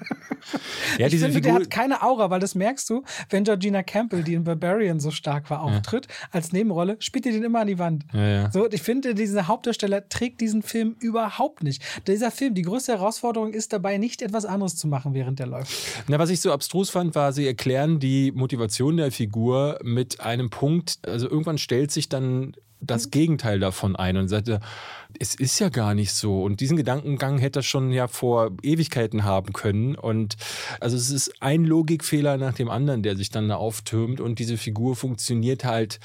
Ja, 0.98 1.06
ich 1.06 1.14
finde, 1.14 1.40
der 1.40 1.42
Figur. 1.42 1.54
hat 1.54 1.70
keine 1.70 2.02
Aura, 2.02 2.30
weil 2.30 2.38
das 2.38 2.54
merkst 2.54 2.88
du, 2.90 3.02
wenn 3.30 3.44
Georgina 3.44 3.82
Campbell, 3.82 4.22
die 4.22 4.34
in 4.34 4.44
Barbarian 4.44 5.00
so 5.00 5.10
stark 5.10 5.50
war, 5.50 5.62
auftritt, 5.62 6.06
als 6.30 6.52
Nebenrolle, 6.52 6.96
spielt 7.00 7.24
die 7.24 7.32
den 7.32 7.42
immer 7.42 7.60
an 7.60 7.66
die 7.66 7.78
Wand. 7.78 8.04
Ja, 8.12 8.28
ja. 8.28 8.50
So, 8.52 8.70
ich 8.70 8.82
finde, 8.82 9.14
dieser 9.14 9.48
Hauptdarsteller 9.48 10.08
trägt 10.08 10.40
diesen 10.40 10.62
Film 10.62 10.96
überhaupt 11.00 11.62
nicht. 11.62 11.82
Dieser 12.06 12.30
Film, 12.30 12.54
die 12.54 12.62
größte 12.62 12.92
Herausforderung 12.92 13.52
ist 13.52 13.72
dabei, 13.72 13.96
nicht 13.98 14.22
etwas 14.22 14.44
anderes 14.44 14.76
zu 14.76 14.86
machen, 14.86 15.14
während 15.14 15.38
der 15.38 15.46
läuft. 15.46 15.72
Na, 16.06 16.18
was 16.18 16.30
ich 16.30 16.40
so 16.40 16.52
abstrus 16.52 16.90
fand, 16.90 17.14
war, 17.14 17.32
sie 17.32 17.46
erklären 17.46 17.98
die 17.98 18.32
Motivation 18.32 18.96
der 18.96 19.10
Figur 19.10 19.78
mit 19.82 20.20
einem 20.20 20.50
Punkt. 20.50 20.98
Also 21.06 21.28
irgendwann 21.28 21.58
stellt 21.58 21.90
sich 21.90 22.08
dann 22.08 22.54
das 22.86 23.10
Gegenteil 23.10 23.60
davon 23.60 23.96
ein 23.96 24.16
und 24.16 24.28
sagt, 24.28 24.50
es 25.18 25.34
ist 25.34 25.58
ja 25.58 25.68
gar 25.68 25.94
nicht 25.94 26.12
so. 26.12 26.42
Und 26.42 26.60
diesen 26.60 26.76
Gedankengang 26.76 27.38
hätte 27.38 27.60
er 27.60 27.62
schon 27.62 27.92
ja 27.92 28.08
vor 28.08 28.52
Ewigkeiten 28.62 29.24
haben 29.24 29.52
können. 29.52 29.94
Und 29.94 30.36
also 30.80 30.96
es 30.96 31.10
ist 31.10 31.42
ein 31.42 31.64
Logikfehler 31.64 32.36
nach 32.36 32.54
dem 32.54 32.70
anderen, 32.70 33.02
der 33.02 33.16
sich 33.16 33.30
dann 33.30 33.48
da 33.48 33.56
auftürmt. 33.56 34.20
Und 34.20 34.38
diese 34.38 34.56
Figur 34.56 34.96
funktioniert 34.96 35.64
halt 35.64 36.00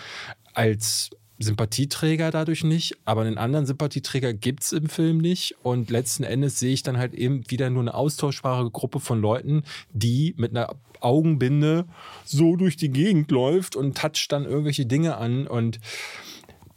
als 0.53 1.09
Sympathieträger 1.39 2.31
dadurch 2.31 2.65
nicht, 2.65 2.97
aber 3.05 3.21
einen 3.21 3.37
anderen 3.37 3.65
Sympathieträger 3.65 4.33
gibt 4.33 4.63
es 4.63 4.73
im 4.73 4.89
Film 4.89 5.19
nicht. 5.19 5.55
Und 5.63 5.89
letzten 5.89 6.23
Endes 6.23 6.59
sehe 6.59 6.73
ich 6.73 6.83
dann 6.83 6.97
halt 6.97 7.13
eben 7.13 7.49
wieder 7.49 7.69
nur 7.69 7.81
eine 7.81 7.93
austauschbare 7.93 8.69
Gruppe 8.69 8.99
von 8.99 9.21
Leuten, 9.21 9.63
die 9.91 10.33
mit 10.37 10.51
einer 10.51 10.75
Augenbinde 10.99 11.85
so 12.25 12.57
durch 12.57 12.75
die 12.75 12.89
Gegend 12.89 13.31
läuft 13.31 13.77
und 13.77 13.97
toucht 13.97 14.31
dann 14.33 14.43
irgendwelche 14.43 14.85
Dinge 14.85 15.17
an. 15.17 15.47
Und 15.47 15.79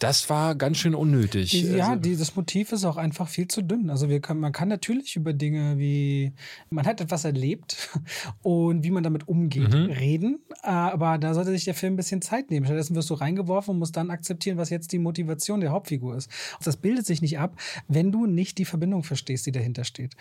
Das 0.02 0.28
war 0.28 0.54
ganz 0.56 0.78
schön 0.78 0.94
unnötig. 0.94 1.50
Die, 1.50 1.62
ja, 1.76 1.90
Also- 1.90 2.00
die, 2.00 2.16
das 2.16 2.34
Motiv 2.34 2.72
ist 2.72 2.84
auch 2.84 2.96
einfach 2.96 3.28
viel 3.28 3.46
zu 3.46 3.62
dünn. 3.62 3.88
Also 3.88 4.08
wir 4.08 4.20
können, 4.20 4.40
man 4.40 4.52
kann 4.52 4.68
natürlich 4.68 5.14
über 5.16 5.32
Dinge 5.32 5.78
wie, 5.78 6.32
man 6.70 6.86
hat 6.86 7.00
etwas 7.00 7.24
erlebt 7.24 7.88
und 8.42 8.82
wie 8.84 8.90
man 8.90 9.02
damit 9.04 9.28
umgeht, 9.28 9.72
Mhm. 9.72 9.90
reden, 9.90 10.38
aber 10.62 11.18
da 11.18 11.34
sollte 11.34 11.50
sich 11.52 11.64
der 11.64 11.74
Film 11.74 11.94
ein 11.94 11.96
bisschen 11.96 12.20
Zeit 12.22 12.50
nehmen. 12.50 12.66
Stattdessen 12.66 12.96
wirst 12.96 13.10
du 13.10 13.14
reingeworfen 13.14 13.72
und 13.74 13.78
musst 13.78 13.96
dann 13.96 14.10
akzeptieren, 14.10 14.56
was 14.58 14.70
jetzt 14.70 14.92
die 14.92 14.98
Motivation 14.98 15.60
der 15.60 15.70
Hauptfigur 15.70 16.16
ist. 16.16 16.28
Und 16.58 16.66
das 16.66 16.76
bildet 16.78 17.06
sich 17.06 17.22
nicht 17.22 17.38
ab, 17.38 17.56
wenn 17.86 18.10
du 18.10 18.26
nicht 18.26 18.58
die 18.58 18.64
Verbindung 18.64 19.04
verstehst, 19.04 19.46
die 19.46 19.52
dahinter 19.52 19.84
steht. 19.84 20.16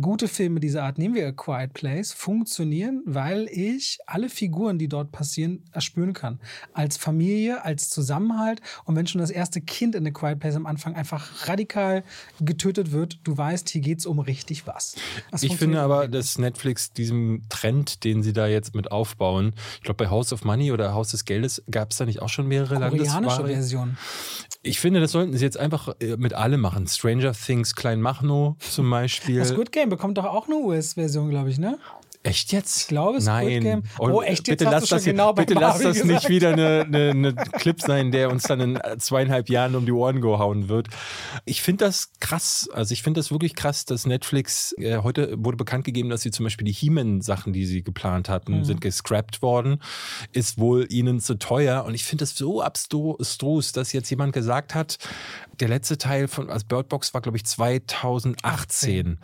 Gute 0.00 0.28
Filme 0.28 0.60
dieser 0.60 0.84
Art, 0.84 0.96
nehmen 0.98 1.14
wir 1.14 1.26
A 1.28 1.32
Quiet 1.32 1.74
Place, 1.74 2.12
funktionieren, 2.12 3.02
weil 3.04 3.46
ich 3.50 3.98
alle 4.06 4.28
Figuren, 4.30 4.78
die 4.78 4.88
dort 4.88 5.12
passieren, 5.12 5.64
erspüren 5.72 6.12
kann. 6.14 6.40
Als 6.72 6.96
Familie, 6.96 7.64
als 7.64 7.90
Zusammenhalt. 7.90 8.60
Und 8.84 8.96
wenn 8.96 9.06
schon 9.18 9.22
das 9.22 9.30
erste 9.30 9.60
Kind 9.60 9.94
in 9.94 10.06
A 10.06 10.10
Quiet 10.10 10.38
Place 10.38 10.54
am 10.56 10.66
Anfang 10.66 10.94
einfach 10.94 11.48
radikal 11.48 12.04
getötet 12.40 12.92
wird, 12.92 13.18
du 13.24 13.36
weißt, 13.36 13.68
hier 13.68 13.80
geht 13.80 13.98
es 13.98 14.06
um 14.06 14.18
richtig 14.18 14.66
was. 14.66 14.94
Das 15.30 15.42
Ich 15.42 15.56
finde 15.56 15.80
aber, 15.80 16.04
irgendwie. 16.04 16.18
dass 16.18 16.38
Netflix 16.38 16.92
diesem 16.92 17.42
Trend, 17.48 18.04
den 18.04 18.22
sie 18.22 18.32
da 18.32 18.46
jetzt 18.46 18.74
mit 18.74 18.92
aufbauen, 18.92 19.52
ich 19.76 19.82
glaube 19.82 20.04
bei 20.04 20.10
House 20.10 20.32
of 20.32 20.44
Money 20.44 20.72
oder 20.72 20.94
Haus 20.94 21.10
des 21.10 21.24
Geldes 21.24 21.62
gab 21.70 21.90
es 21.90 21.98
da 21.98 22.06
nicht 22.06 22.22
auch 22.22 22.28
schon 22.28 22.46
mehrere 22.46 22.76
koreanische 22.76 23.12
Landesware? 23.12 23.48
Version. 23.48 23.96
Ich 24.62 24.80
finde, 24.80 25.00
das 25.00 25.12
sollten 25.12 25.36
sie 25.36 25.44
jetzt 25.44 25.58
einfach 25.58 25.94
äh, 26.00 26.16
mit 26.16 26.34
allem 26.34 26.60
machen. 26.60 26.86
Stranger 26.86 27.32
Things, 27.32 27.74
Klein 27.74 28.00
Machno 28.00 28.56
zum 28.58 28.88
Beispiel. 28.90 29.38
Das 29.38 29.48
Squid 29.50 29.72
Game 29.72 29.88
bekommt 29.88 30.18
doch 30.18 30.24
auch 30.24 30.46
eine 30.46 30.56
US-Version, 30.56 31.30
glaube 31.30 31.50
ich, 31.50 31.58
ne? 31.58 31.78
Echt 32.28 32.52
jetzt? 32.52 32.82
Ich 32.82 32.86
glaube, 32.88 33.20
Squid 33.20 33.26
Nein. 33.26 33.60
Game- 33.62 33.82
Und 33.98 34.12
Oh, 34.12 34.22
echt, 34.22 34.48
jetzt 34.48 34.58
bitte 34.58 34.64
lass 34.64 34.86
das, 34.88 35.04
genau 35.04 35.32
bitte 35.32 35.54
lass 35.54 35.78
das 35.80 36.04
nicht 36.04 36.28
wieder 36.28 36.52
eine, 36.52 36.80
eine, 36.86 37.10
eine 37.10 37.34
Clip 37.34 37.80
sein, 37.80 38.10
der 38.12 38.30
uns 38.30 38.42
dann 38.42 38.60
in 38.60 38.76
äh, 38.76 38.98
zweieinhalb 38.98 39.48
Jahren 39.48 39.74
um 39.74 39.86
die 39.86 39.92
Ohren 39.92 40.20
gehauen 40.20 40.68
wird. 40.68 40.88
Ich 41.46 41.62
finde 41.62 41.86
das 41.86 42.10
krass. 42.20 42.68
Also 42.72 42.92
ich 42.92 43.02
finde 43.02 43.20
das 43.20 43.30
wirklich 43.30 43.54
krass, 43.54 43.84
dass 43.86 44.06
Netflix 44.06 44.74
äh, 44.78 44.98
heute 44.98 45.34
wurde 45.42 45.56
bekannt 45.56 45.84
gegeben, 45.84 46.10
dass 46.10 46.20
sie 46.22 46.30
zum 46.30 46.44
Beispiel 46.44 46.66
die 46.66 46.72
He-Man-Sachen, 46.72 47.52
die 47.52 47.64
sie 47.66 47.82
geplant 47.82 48.28
hatten, 48.28 48.58
Mhm. 48.58 48.64
sind 48.64 48.80
gescrapped 48.80 49.40
worden. 49.42 49.80
Ist 50.32 50.58
wohl 50.58 50.86
ihnen 50.90 51.20
zu 51.20 51.34
teuer. 51.38 51.84
Und 51.84 51.94
ich 51.94 52.04
finde 52.04 52.22
das 52.22 52.36
so 52.36 52.60
abstrus, 52.62 53.72
dass 53.72 53.92
jetzt 53.92 54.10
jemand 54.10 54.32
gesagt 54.34 54.74
hat, 54.74 54.98
der 55.60 55.68
letzte 55.68 55.98
Teil 55.98 56.28
von 56.28 56.50
also 56.50 56.66
Bird 56.66 56.88
Box 56.88 57.14
war, 57.14 57.20
glaube 57.20 57.36
ich, 57.38 57.44
2018. 57.44 59.18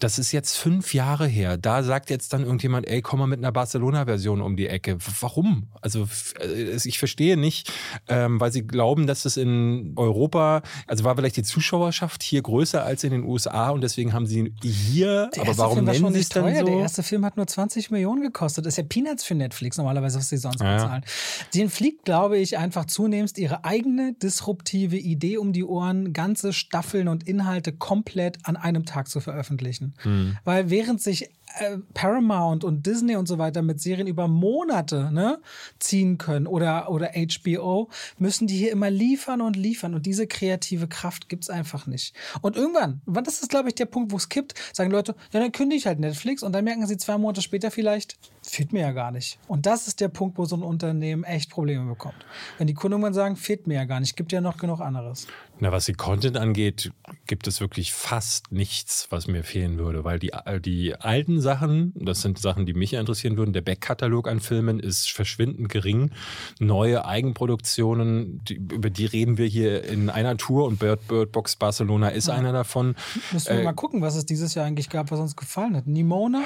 Das 0.00 0.18
ist 0.18 0.32
jetzt 0.32 0.56
fünf 0.56 0.94
Jahre 0.94 1.26
her. 1.26 1.58
Da 1.58 1.82
sagt 1.82 2.08
jetzt 2.08 2.32
dann 2.32 2.42
irgendjemand, 2.42 2.88
ey, 2.88 3.02
komm 3.02 3.20
mal 3.20 3.26
mit 3.26 3.38
einer 3.38 3.52
Barcelona-Version 3.52 4.40
um 4.40 4.56
die 4.56 4.66
Ecke. 4.66 4.96
Warum? 5.20 5.68
Also 5.82 6.08
äh, 6.40 6.76
ich 6.82 6.98
verstehe 6.98 7.36
nicht, 7.36 7.70
ähm, 8.08 8.40
weil 8.40 8.50
sie 8.50 8.66
glauben, 8.66 9.06
dass 9.06 9.26
es 9.26 9.36
in 9.36 9.92
Europa, 9.96 10.62
also 10.86 11.04
war 11.04 11.16
vielleicht 11.16 11.36
die 11.36 11.42
Zuschauerschaft 11.42 12.22
hier 12.22 12.40
größer 12.40 12.82
als 12.82 13.04
in 13.04 13.10
den 13.10 13.24
USA 13.24 13.70
und 13.70 13.82
deswegen 13.82 14.12
haben 14.14 14.26
sie 14.26 14.54
hier, 14.62 15.30
aber 15.38 15.58
warum 15.58 15.74
Film 15.76 15.84
nennen 15.84 16.00
schon 16.00 16.12
sie 16.14 16.20
es 16.20 16.26
nicht 16.26 16.36
dann 16.36 16.44
teuer. 16.44 16.64
Der 16.64 16.74
so? 16.74 16.80
erste 16.80 17.02
Film 17.02 17.24
hat 17.24 17.36
nur 17.36 17.46
20 17.46 17.90
Millionen 17.90 18.22
gekostet. 18.22 18.64
Das 18.64 18.74
ist 18.74 18.78
ja 18.78 18.84
Peanuts 18.84 19.24
für 19.24 19.34
Netflix 19.34 19.76
normalerweise, 19.76 20.18
was 20.18 20.30
sie 20.30 20.38
sonst 20.38 20.60
ja. 20.60 20.76
bezahlen. 20.76 21.04
Den 21.54 21.68
fliegt, 21.68 22.06
glaube 22.06 22.38
ich, 22.38 22.56
einfach 22.56 22.86
zunehmend 22.86 23.36
ihre 23.36 23.64
eigene 23.64 24.14
disruptive 24.14 24.96
Idee 24.96 25.36
um 25.36 25.52
die 25.52 25.64
Ohren, 25.64 26.14
ganze 26.14 26.54
Staffeln 26.54 27.08
und 27.08 27.28
Inhalte 27.28 27.72
komplett 27.72 28.38
an 28.44 28.56
einem 28.56 28.86
Tag 28.86 29.08
zu 29.08 29.20
veröffentlichen. 29.20 29.89
Hm. 30.02 30.36
Weil 30.44 30.70
während 30.70 31.00
sich 31.00 31.30
äh, 31.58 31.78
Paramount 31.94 32.64
und 32.64 32.86
Disney 32.86 33.16
und 33.16 33.26
so 33.26 33.38
weiter 33.38 33.62
mit 33.62 33.80
Serien 33.80 34.06
über 34.06 34.28
Monate 34.28 35.10
ne, 35.12 35.40
ziehen 35.78 36.18
können 36.18 36.46
oder, 36.46 36.90
oder 36.90 37.10
HBO, 37.14 37.88
müssen 38.18 38.46
die 38.46 38.56
hier 38.56 38.72
immer 38.72 38.90
liefern 38.90 39.40
und 39.40 39.56
liefern. 39.56 39.94
Und 39.94 40.06
diese 40.06 40.26
kreative 40.26 40.88
Kraft 40.88 41.28
gibt 41.28 41.44
es 41.44 41.50
einfach 41.50 41.86
nicht. 41.86 42.14
Und 42.40 42.56
irgendwann, 42.56 43.00
wann 43.06 43.24
das 43.24 43.40
ist, 43.40 43.50
glaube 43.50 43.68
ich, 43.68 43.74
der 43.74 43.86
Punkt, 43.86 44.12
wo 44.12 44.16
es 44.16 44.28
kippt, 44.28 44.54
sagen 44.72 44.90
Leute, 44.90 45.14
ja, 45.32 45.40
dann 45.40 45.52
kündige 45.52 45.78
ich 45.78 45.86
halt 45.86 45.98
Netflix 45.98 46.42
und 46.42 46.52
dann 46.52 46.64
merken 46.64 46.86
sie 46.86 46.96
zwei 46.96 47.18
Monate 47.18 47.42
später 47.42 47.70
vielleicht, 47.70 48.16
fehlt 48.50 48.72
mir 48.72 48.80
ja 48.80 48.92
gar 48.92 49.10
nicht. 49.10 49.38
Und 49.48 49.66
das 49.66 49.86
ist 49.86 50.00
der 50.00 50.08
Punkt, 50.08 50.38
wo 50.38 50.44
so 50.44 50.56
ein 50.56 50.62
Unternehmen 50.62 51.24
echt 51.24 51.50
Probleme 51.50 51.84
bekommt. 51.86 52.14
Wenn 52.58 52.66
die 52.66 52.74
Kunden 52.74 52.94
irgendwann 52.94 53.14
sagen, 53.14 53.36
fehlt 53.36 53.66
mir 53.66 53.74
ja 53.74 53.84
gar 53.84 54.00
nicht, 54.00 54.16
gibt 54.16 54.32
ja 54.32 54.40
noch 54.40 54.56
genug 54.56 54.80
anderes. 54.80 55.26
Na, 55.62 55.72
was 55.72 55.84
die 55.84 55.92
Content 55.92 56.38
angeht, 56.38 56.90
gibt 57.26 57.46
es 57.46 57.60
wirklich 57.60 57.92
fast 57.92 58.50
nichts, 58.50 59.08
was 59.10 59.26
mir 59.26 59.44
fehlen 59.44 59.76
würde, 59.78 60.04
weil 60.04 60.18
die, 60.18 60.30
äh, 60.30 60.58
die 60.60 60.94
alten 60.94 61.40
Sachen, 61.40 61.92
das 61.96 62.22
sind 62.22 62.38
Sachen, 62.38 62.64
die 62.64 62.72
mich 62.72 62.94
interessieren 62.94 63.36
würden, 63.36 63.52
der 63.52 63.60
Backkatalog 63.60 64.26
an 64.26 64.40
Filmen 64.40 64.80
ist 64.80 65.10
verschwindend 65.10 65.68
gering. 65.68 66.12
Neue 66.58 67.04
Eigenproduktionen, 67.04 68.42
die, 68.44 68.54
über 68.54 68.88
die 68.90 69.04
reden 69.06 69.36
wir 69.36 69.46
hier 69.46 69.84
in 69.84 70.08
einer 70.08 70.36
Tour 70.36 70.66
und 70.66 70.78
Bird, 70.78 71.06
Bird 71.08 71.32
Box 71.32 71.56
Barcelona 71.56 72.08
ist 72.08 72.30
einer 72.30 72.52
davon. 72.52 72.94
Müssen 73.32 73.52
wir 73.52 73.60
Äh, 73.60 73.64
mal 73.64 73.72
gucken, 73.74 74.00
was 74.00 74.16
es 74.16 74.24
dieses 74.24 74.54
Jahr 74.54 74.64
eigentlich 74.66 74.88
gab, 74.88 75.10
was 75.10 75.20
uns 75.20 75.36
gefallen 75.36 75.76
hat. 75.76 75.86
Nimona, 75.86 76.42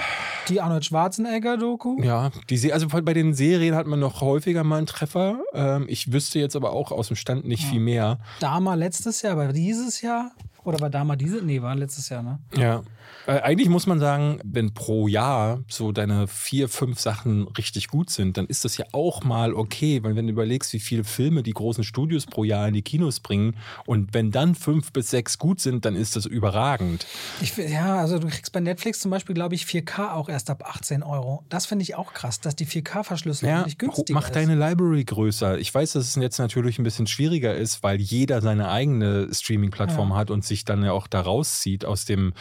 die 0.49 0.61
Arnold 0.61 0.85
Schwarzenegger-Doku. 0.85 1.94
Ja, 2.03 2.31
die, 2.51 2.57
Se- 2.57 2.73
also 2.73 2.89
bei 2.89 3.15
den 3.15 3.35
Serien 3.35 3.75
hat 3.75 3.87
man 3.87 4.01
noch 4.01 4.21
häufiger 4.21 4.65
mal 4.65 4.79
einen 4.79 4.87
Treffer. 4.87 5.39
Ähm, 5.53 5.87
ich 5.89 6.13
wüsste 6.13 6.39
jetzt 6.39 6.57
aber 6.57 6.73
auch 6.73 6.91
aus 6.93 7.09
dem 7.09 7.17
Stand 7.17 7.47
nicht 7.47 7.65
viel 7.65 7.81
mehr. 7.81 8.19
Dama 8.41 8.75
letztes 8.75 9.23
Jahr, 9.23 9.33
aber 9.35 9.53
dieses 9.53 10.01
Jahr? 10.01 10.33
Oder 10.65 10.81
war 10.81 10.91
Dama 10.91 11.15
diese? 11.17 11.43
Nee, 11.43 11.61
war 11.63 11.75
letztes 11.75 12.09
Jahr, 12.09 12.23
ne? 12.23 12.39
Ja. 12.57 12.83
Äh, 13.27 13.41
eigentlich 13.41 13.69
muss 13.69 13.87
man 13.87 13.99
sagen, 14.01 14.39
wenn 14.45 14.75
pro 14.75 15.09
Jahr 15.09 15.63
so 15.69 15.93
deine 15.93 16.27
vier, 16.29 16.69
fünf 16.69 17.01
Sachen 17.01 17.49
richtig 17.57 17.89
gut 17.89 18.11
sind, 18.11 18.37
dann 18.37 18.47
ist 18.47 18.65
das 18.65 18.77
ja 18.77 18.85
auch 18.93 19.25
mal 19.25 19.55
okay, 19.55 20.03
weil 20.03 20.15
wenn 20.17 20.27
du 20.27 20.33
überlegst, 20.33 20.73
wie 20.75 20.81
viele 20.81 21.05
Filme 21.05 21.43
die 21.43 21.53
großen 21.53 21.85
Studios 21.85 22.27
pro 22.27 22.45
Jahr 22.45 22.69
in 22.69 22.75
die 22.75 22.83
Kinos 22.83 23.21
bringen 23.21 23.57
und 23.87 24.13
wenn 24.13 24.31
dann 24.31 24.55
fünf 24.55 24.93
bis 24.93 25.11
sechs 25.11 25.39
gut 25.39 25.61
sind, 25.61 25.85
dann 25.85 25.97
ist 25.97 26.17
das 26.17 26.27
überragend. 26.27 27.07
Ich, 27.41 27.57
ja, 27.57 27.97
also 27.97 28.19
du 28.19 28.29
kriegst 28.29 28.53
bei 28.53 28.61
Netflix 28.61 29.01
zum 29.01 29.11
Beispiel, 29.11 29.35
glaube 29.35 29.55
ich, 29.55 29.65
4K 29.65 30.13
auch 30.13 30.29
erst 30.29 30.51
ab 30.51 30.63
18 30.67 31.03
Euro. 31.03 31.45
Das 31.49 31.67
finde 31.67 31.83
ich 31.85 31.95
auch 31.95 32.13
krass, 32.13 32.41
dass 32.41 32.57
die 32.57 32.67
4K-Verschlüsselung 32.67 33.55
Ja, 33.55 33.65
nicht 33.65 33.79
günstiger 33.79 34.13
mach 34.15 34.27
ist. 34.27 34.37
deine 34.37 34.55
Library 34.55 35.05
größer. 35.05 35.59
Ich 35.59 35.75
weiß, 35.75 35.93
dass 35.93 36.09
es 36.09 36.15
jetzt 36.17 36.39
natürlich 36.39 36.79
ein 36.79 36.85
bisschen 36.85 37.07
schwieriger 37.07 37.55
ist, 37.55 37.83
weil 37.83 38.01
jeder 38.01 38.43
seine 38.43 38.69
eigene 38.69 39.29
Streaming-Plattform 39.33 40.11
Ja. 40.11 40.17
hat 40.17 40.31
und 40.31 40.45
sich 40.45 40.65
dann 40.65 40.85
ja 40.85 40.93
auch 40.93 41.07
da 41.07 41.23
rauszieht 41.23 41.85
aus 41.85 42.05
dem 42.05 42.35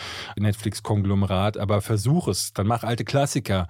Netflix-Konglomerat. 0.74 1.58
Aber 1.58 1.82
versuch 1.82 2.28
es. 2.28 2.54
Dann 2.54 2.68
mach 2.68 2.84
alte 2.84 3.06
Klassiker. 3.06 3.68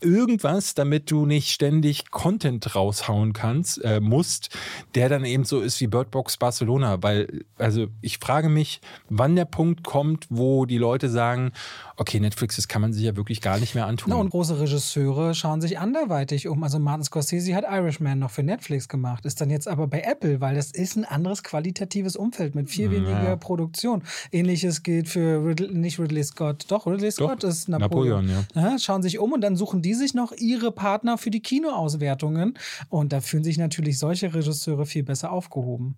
Irgendwas, 0.00 0.74
damit 0.74 1.10
du 1.10 1.26
nicht 1.26 1.50
ständig 1.50 2.10
Content 2.10 2.74
raushauen 2.74 3.32
kannst, 3.32 3.82
äh, 3.84 4.00
musst, 4.00 4.56
der 4.94 5.08
dann 5.08 5.24
eben 5.24 5.44
so 5.44 5.60
ist 5.60 5.80
wie 5.80 5.86
Bird 5.86 6.10
Box 6.10 6.36
Barcelona. 6.36 7.02
Weil, 7.02 7.44
also 7.58 7.88
ich 8.00 8.18
frage 8.18 8.48
mich, 8.48 8.80
wann 9.08 9.36
der 9.36 9.44
Punkt 9.44 9.84
kommt, 9.84 10.26
wo 10.30 10.66
die 10.66 10.78
Leute 10.78 11.08
sagen, 11.08 11.52
okay, 11.96 12.20
Netflix, 12.20 12.56
das 12.56 12.68
kann 12.68 12.82
man 12.82 12.92
sich 12.92 13.04
ja 13.04 13.16
wirklich 13.16 13.40
gar 13.40 13.58
nicht 13.58 13.74
mehr 13.74 13.86
antun. 13.86 14.10
Na, 14.10 14.16
und 14.16 14.30
große 14.30 14.60
Regisseure 14.60 15.34
schauen 15.34 15.60
sich 15.60 15.78
anderweitig 15.78 16.48
um. 16.48 16.62
Also 16.62 16.78
Martin 16.78 17.04
Scorsese 17.04 17.54
hat 17.54 17.64
Irishman 17.64 18.18
noch 18.18 18.30
für 18.30 18.42
Netflix 18.42 18.88
gemacht, 18.88 19.24
ist 19.24 19.40
dann 19.40 19.50
jetzt 19.50 19.68
aber 19.68 19.86
bei 19.86 20.00
Apple, 20.00 20.40
weil 20.40 20.54
das 20.54 20.70
ist 20.70 20.96
ein 20.96 21.04
anderes 21.04 21.42
qualitatives 21.42 22.16
Umfeld 22.16 22.54
mit 22.54 22.70
viel 22.70 22.90
weniger 22.90 23.36
Produktion. 23.36 24.02
Ähnliches 24.32 24.82
gilt 24.82 25.08
für 25.08 25.44
Ridley, 25.44 25.72
nicht 25.72 25.98
Ridley 25.98 26.24
Scott, 26.24 26.66
doch 26.68 26.86
Ridley 26.86 27.10
Scott 27.10 27.44
ist 27.44 27.68
Napoleon. 27.68 28.26
Napoleon, 28.26 28.46
Ja, 28.54 28.78
schauen 28.78 29.02
sich 29.02 29.18
um 29.18 29.32
und 29.32 29.40
dann 29.40 29.56
suchen 29.56 29.82
die 29.82 29.94
sich 29.94 30.14
noch 30.14 30.32
ihre 30.32 30.72
Partner 30.72 31.18
für 31.18 31.30
die 31.30 31.40
Kinoauswertungen. 31.40 32.58
Und 32.88 33.12
da 33.12 33.20
fühlen 33.20 33.44
sich 33.44 33.58
natürlich 33.58 33.98
solche 33.98 34.34
Regisseure 34.34 34.86
viel 34.86 35.02
besser 35.02 35.32
aufgehoben. 35.32 35.96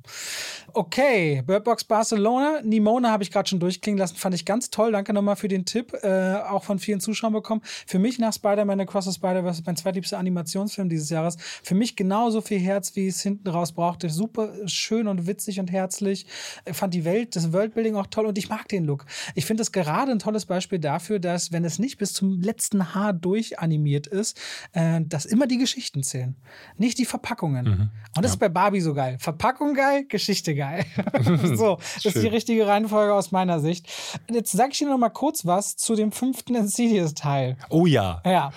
Okay, 0.72 1.42
Bird 1.46 1.64
Box 1.64 1.84
Barcelona. 1.84 2.60
Nimona 2.62 3.10
habe 3.10 3.22
ich 3.22 3.30
gerade 3.30 3.48
schon 3.48 3.60
durchklingen 3.60 3.98
lassen. 3.98 4.16
Fand 4.16 4.34
ich 4.34 4.44
ganz 4.44 4.70
toll. 4.70 4.92
Danke 4.92 5.12
nochmal 5.12 5.36
für 5.36 5.48
den 5.48 5.64
Tipp. 5.64 5.87
Äh, 6.02 6.34
auch 6.48 6.64
von 6.64 6.78
vielen 6.78 7.00
Zuschauern 7.00 7.32
bekommen. 7.32 7.62
Für 7.86 7.98
mich 7.98 8.18
nach 8.18 8.32
Spider-Man 8.32 8.80
Across 8.80 9.06
the 9.06 9.12
Spider-Verse 9.12 9.62
mein 9.64 9.76
zweitliebster 9.76 10.18
Animationsfilm 10.18 10.88
dieses 10.88 11.10
Jahres. 11.10 11.36
Für 11.62 11.74
mich 11.74 11.96
genauso 11.96 12.40
viel 12.40 12.58
Herz, 12.58 12.94
wie 12.96 13.06
es 13.06 13.22
hinten 13.22 13.48
raus 13.48 13.72
brauchte. 13.72 14.10
Super 14.10 14.52
schön 14.66 15.08
und 15.08 15.26
witzig 15.26 15.60
und 15.60 15.70
herzlich. 15.70 16.26
Ich 16.66 16.76
fand 16.76 16.94
die 16.94 17.04
Welt, 17.04 17.36
das 17.36 17.52
Worldbuilding 17.52 17.96
auch 17.96 18.06
toll 18.06 18.26
und 18.26 18.36
ich 18.38 18.48
mag 18.48 18.68
den 18.68 18.84
Look. 18.84 19.06
Ich 19.34 19.46
finde 19.46 19.62
es 19.62 19.72
gerade 19.72 20.12
ein 20.12 20.18
tolles 20.18 20.46
Beispiel 20.46 20.78
dafür, 20.78 21.18
dass, 21.18 21.52
wenn 21.52 21.64
es 21.64 21.78
nicht 21.78 21.98
bis 21.98 22.12
zum 22.12 22.40
letzten 22.40 22.94
Haar 22.94 23.12
durchanimiert 23.12 24.06
ist, 24.06 24.38
äh, 24.72 25.00
dass 25.02 25.24
immer 25.24 25.46
die 25.46 25.58
Geschichten 25.58 26.02
zählen. 26.02 26.36
Nicht 26.76 26.98
die 26.98 27.06
Verpackungen. 27.06 27.90
Und 28.16 28.24
das 28.24 28.32
ist 28.32 28.38
bei 28.38 28.48
Barbie 28.48 28.80
so 28.80 28.94
geil. 28.94 29.16
Verpackung 29.20 29.74
geil, 29.74 30.04
Geschichte 30.08 30.54
geil. 30.54 30.84
so, 31.54 31.78
das 31.94 32.14
ist 32.14 32.22
die 32.22 32.28
richtige 32.28 32.66
Reihenfolge 32.66 33.14
aus 33.14 33.32
meiner 33.32 33.60
Sicht. 33.60 33.88
Jetzt 34.30 34.52
sage 34.52 34.72
ich 34.72 34.78
dir 34.78 34.88
noch 34.88 34.98
mal 34.98 35.08
kurz 35.08 35.46
was 35.46 35.77
zu 35.78 35.94
dem 35.94 36.12
fünften 36.12 36.54
Insidious-Teil. 36.56 37.56
Oh 37.70 37.86
ja. 37.86 38.20
Ja. 38.24 38.50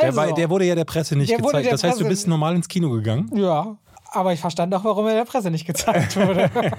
Der, 0.00 0.08
Also, 0.08 0.16
war, 0.16 0.32
der 0.34 0.50
wurde 0.50 0.66
ja 0.66 0.74
der 0.74 0.84
Presse 0.84 1.16
nicht 1.16 1.30
Der 1.30 1.38
gezeigt. 1.38 1.64
der 1.64 1.72
Das 1.72 1.82
heißt, 1.82 1.98
du 2.00 2.06
bist 2.06 2.28
normal 2.28 2.54
ins 2.54 2.68
Kino 2.68 2.90
gegangen? 2.90 3.30
ja, 3.34 3.76
aber 4.10 4.32
ich 4.32 4.40
verstand 4.40 4.74
auch, 4.74 4.84
warum 4.84 5.06
er 5.06 5.14
der 5.14 5.24
Presse 5.24 5.50
nicht 5.50 5.66
gezeigt 5.66 6.16
wurde. 6.16 6.50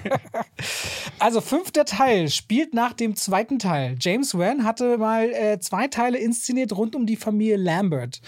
Also 1.20 1.42
fünfter 1.42 1.84
Teil 1.84 2.30
spielt 2.30 2.74
nach 2.74 2.94
dem 2.94 3.16
zweiten 3.16 3.60
Teil. 3.60 3.98
James 4.00 4.38
Wan 4.38 4.64
hatte 4.64 4.98
mal 4.98 5.30
äh, 5.32 5.60
zwei 5.60 5.88
Teile 5.88 6.18
inszeniert 6.18 6.72
rund 6.72 6.96
um 6.96 7.06
die 7.06 7.18
Familie 7.18 7.58
Lambert. 7.58 8.22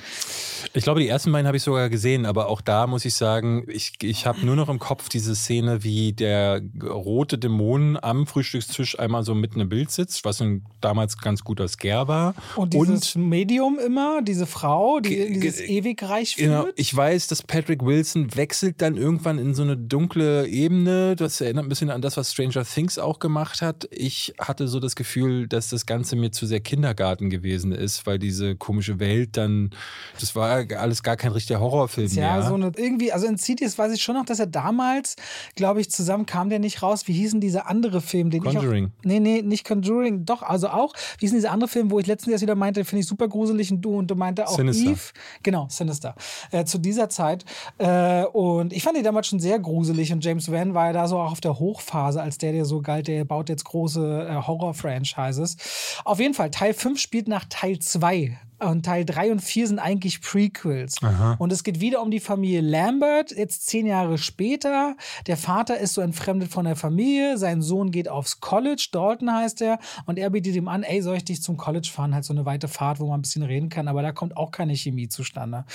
Ich 0.74 0.84
glaube, 0.84 1.00
die 1.00 1.08
ersten 1.08 1.32
beiden 1.32 1.48
habe 1.48 1.56
ich 1.56 1.64
sogar 1.64 1.90
gesehen, 1.90 2.26
aber 2.26 2.50
auch 2.50 2.60
da 2.60 2.88
muss 2.88 3.06
ich 3.06 3.14
sagen, 3.16 3.66
ich, 3.70 3.94
ich 4.02 4.26
habe 4.26 4.46
nur 4.46 4.58
noch 4.58 4.68
im 4.68 4.80
Kopf 4.80 5.08
diese 5.08 5.36
Szene, 5.36 5.84
wie 5.84 6.12
der 6.12 6.62
rote 6.84 7.38
Dämon 7.38 7.98
am 8.02 8.28
Frühstückstisch 8.28 9.00
einmal 9.00 9.24
so 9.24 9.36
mitten 9.36 9.62
im 9.62 9.70
Bild 9.70 9.90
sitzt, 9.92 10.26
was 10.26 10.42
ein 10.42 10.66
damals 10.82 11.18
ganz 11.18 11.44
guter 11.44 11.68
Scare 11.70 12.10
war. 12.10 12.36
Und 12.58 12.74
dieses 12.74 13.16
Und, 13.16 13.30
Medium 13.30 13.80
immer, 13.80 14.22
diese 14.22 14.46
Frau, 14.46 15.00
die 15.00 15.40
dieses 15.40 15.62
Ewigreich 15.62 16.36
führt. 16.36 16.50
Genau, 16.50 16.74
ich 16.76 16.96
weiß, 16.96 17.28
dass 17.28 17.42
Patrick 17.42 17.86
Wilson 17.86 18.36
wechselt 18.36 18.82
dann 18.82 18.98
irgendwann 19.02 19.40
in 19.40 19.54
so 19.54 19.64
eine 19.64 19.76
dunkle 19.76 20.48
Ebene. 20.48 21.16
Das 21.16 21.42
erinnert 21.42 21.66
ein 21.66 21.70
bisschen 21.70 21.90
an 21.90 22.02
das, 22.02 22.16
was 22.18 22.32
Stranger 22.32 22.64
Things 22.64 22.98
auch 22.98 23.20
gemacht 23.20 23.62
hat. 23.62 23.88
Ich 23.92 24.34
hatte 24.40 24.68
so 24.68 24.80
das 24.80 24.96
Gefühl, 24.96 25.48
dass 25.48 25.70
das 25.70 25.86
Ganze 25.86 26.16
mir 26.16 26.32
zu 26.32 26.46
sehr 26.46 26.60
Kindergarten 26.60 27.30
gewesen 27.30 27.72
ist, 27.72 28.06
weil 28.06 28.20
diese 28.20 28.56
komische 28.56 29.00
Welt 29.00 29.36
dann, 29.38 29.72
das 30.20 30.36
war 30.36 30.66
alles 30.78 31.04
gar 31.04 31.18
kein 31.18 31.32
richtiger 31.32 31.60
Horrorfilm 31.60 32.08
ja, 32.12 32.38
mehr. 32.38 32.44
so 32.44 32.54
eine, 32.54 32.72
irgendwie, 32.76 33.12
also 33.12 33.28
in 33.28 33.38
Cities 33.38 33.78
weiß 33.78 33.94
ich 33.94 34.04
schon 34.04 34.16
noch, 34.16 34.26
dass 34.26 34.40
er 34.40 34.48
damals, 34.48 35.16
glaube 35.56 35.82
ich, 35.82 35.90
zusammen 35.90 36.26
kam 36.26 36.50
der 36.50 36.60
nicht 36.60 36.82
raus. 36.84 37.08
Wie 37.08 37.14
hießen 37.14 37.42
diese 37.42 37.66
andere 37.66 38.02
Film, 38.02 38.30
den 38.30 38.44
Conjuring. 38.44 38.86
ich 38.86 38.92
auch, 38.92 39.06
Nee, 39.06 39.20
nee, 39.20 39.42
nicht 39.42 39.66
Conjuring, 39.66 40.26
doch, 40.26 40.44
also 40.44 40.70
auch. 40.70 40.94
Wie 41.18 41.26
hießen 41.26 41.38
diese 41.38 41.50
andere 41.50 41.70
Film, 41.70 41.90
wo 41.92 42.00
ich 42.00 42.08
letztens 42.08 42.34
erst 42.34 42.44
wieder 42.44 42.56
meinte, 42.56 42.86
finde 42.86 43.02
ich 43.02 43.08
super 43.08 43.28
gruselig 43.28 43.72
und 43.72 43.82
du 43.82 43.98
und 43.98 44.10
du 44.10 44.16
meinte 44.16 44.48
auch 44.48 44.56
Sinister. 44.56 44.92
Eve. 44.92 45.02
Genau, 45.44 45.68
Sinister. 45.70 46.16
Äh, 46.52 46.66
zu 46.66 46.78
dieser 46.78 47.10
Zeit. 47.10 47.46
Äh, 47.78 48.26
und 48.26 48.74
ich 48.74 48.81
fand 48.82 48.98
die 48.98 49.04
damals 49.04 49.28
schon 49.28 49.40
sehr 49.40 49.60
gruselig 49.60 50.14
und 50.14 50.24
James 50.24 50.52
Van 50.52 50.74
war 50.74 50.88
ja 50.88 50.94
da 50.94 51.08
so 51.08 51.18
auch 51.18 51.32
auf 51.32 51.42
der 51.42 51.60
Hochphase, 51.60 52.22
als 52.22 52.38
der, 52.38 52.52
der 52.52 52.66
so 52.66 52.82
galt, 52.82 53.08
der 53.08 53.26
baut 53.26 53.50
jetzt 53.50 53.66
große 53.66 54.28
äh, 54.30 54.48
Horror-Franchises. 54.48 55.58
Auf 56.06 56.20
jeden 56.20 56.34
Fall, 56.34 56.52
Teil 56.52 56.74
5 56.74 57.00
spielt 57.00 57.28
nach 57.28 57.46
Teil 57.50 57.80
2 57.80 58.38
und 58.62 58.86
Teil 58.86 59.06
3 59.06 59.32
und 59.32 59.42
4 59.42 59.68
sind 59.68 59.80
eigentlich 59.80 60.22
Prequels. 60.22 60.96
Aha. 61.02 61.36
Und 61.40 61.52
es 61.52 61.64
geht 61.64 61.82
wieder 61.82 62.02
um 62.02 62.12
die 62.12 62.20
Familie 62.20 62.62
Lambert, 62.62 63.32
jetzt 63.32 63.68
zehn 63.68 63.86
Jahre 63.86 64.18
später. 64.18 64.96
Der 65.28 65.38
Vater 65.38 65.78
ist 65.78 65.94
so 65.94 66.02
entfremdet 66.02 66.52
von 66.52 66.66
der 66.66 66.76
Familie, 66.76 67.38
sein 67.38 67.62
Sohn 67.62 67.92
geht 67.92 68.08
aufs 68.08 68.40
College, 68.40 68.90
Dalton 68.92 69.34
heißt 69.34 69.62
er, 69.62 69.80
und 70.06 70.20
er 70.20 70.30
bietet 70.30 70.56
ihm 70.56 70.68
an, 70.68 70.84
ey, 70.84 71.02
soll 71.02 71.18
ich 71.18 71.26
dich 71.26 71.42
zum 71.42 71.58
College 71.58 71.90
fahren? 71.92 72.14
Halt 72.14 72.26
so 72.26 72.34
eine 72.34 72.46
weite 72.46 72.68
Fahrt, 72.68 73.00
wo 73.00 73.08
man 73.08 73.20
ein 73.20 73.22
bisschen 73.24 73.44
reden 73.44 73.70
kann, 73.70 73.88
aber 73.88 74.02
da 74.02 74.12
kommt 74.12 74.38
auch 74.38 74.52
keine 74.52 74.76
Chemie 74.76 75.10
zustande. 75.10 75.66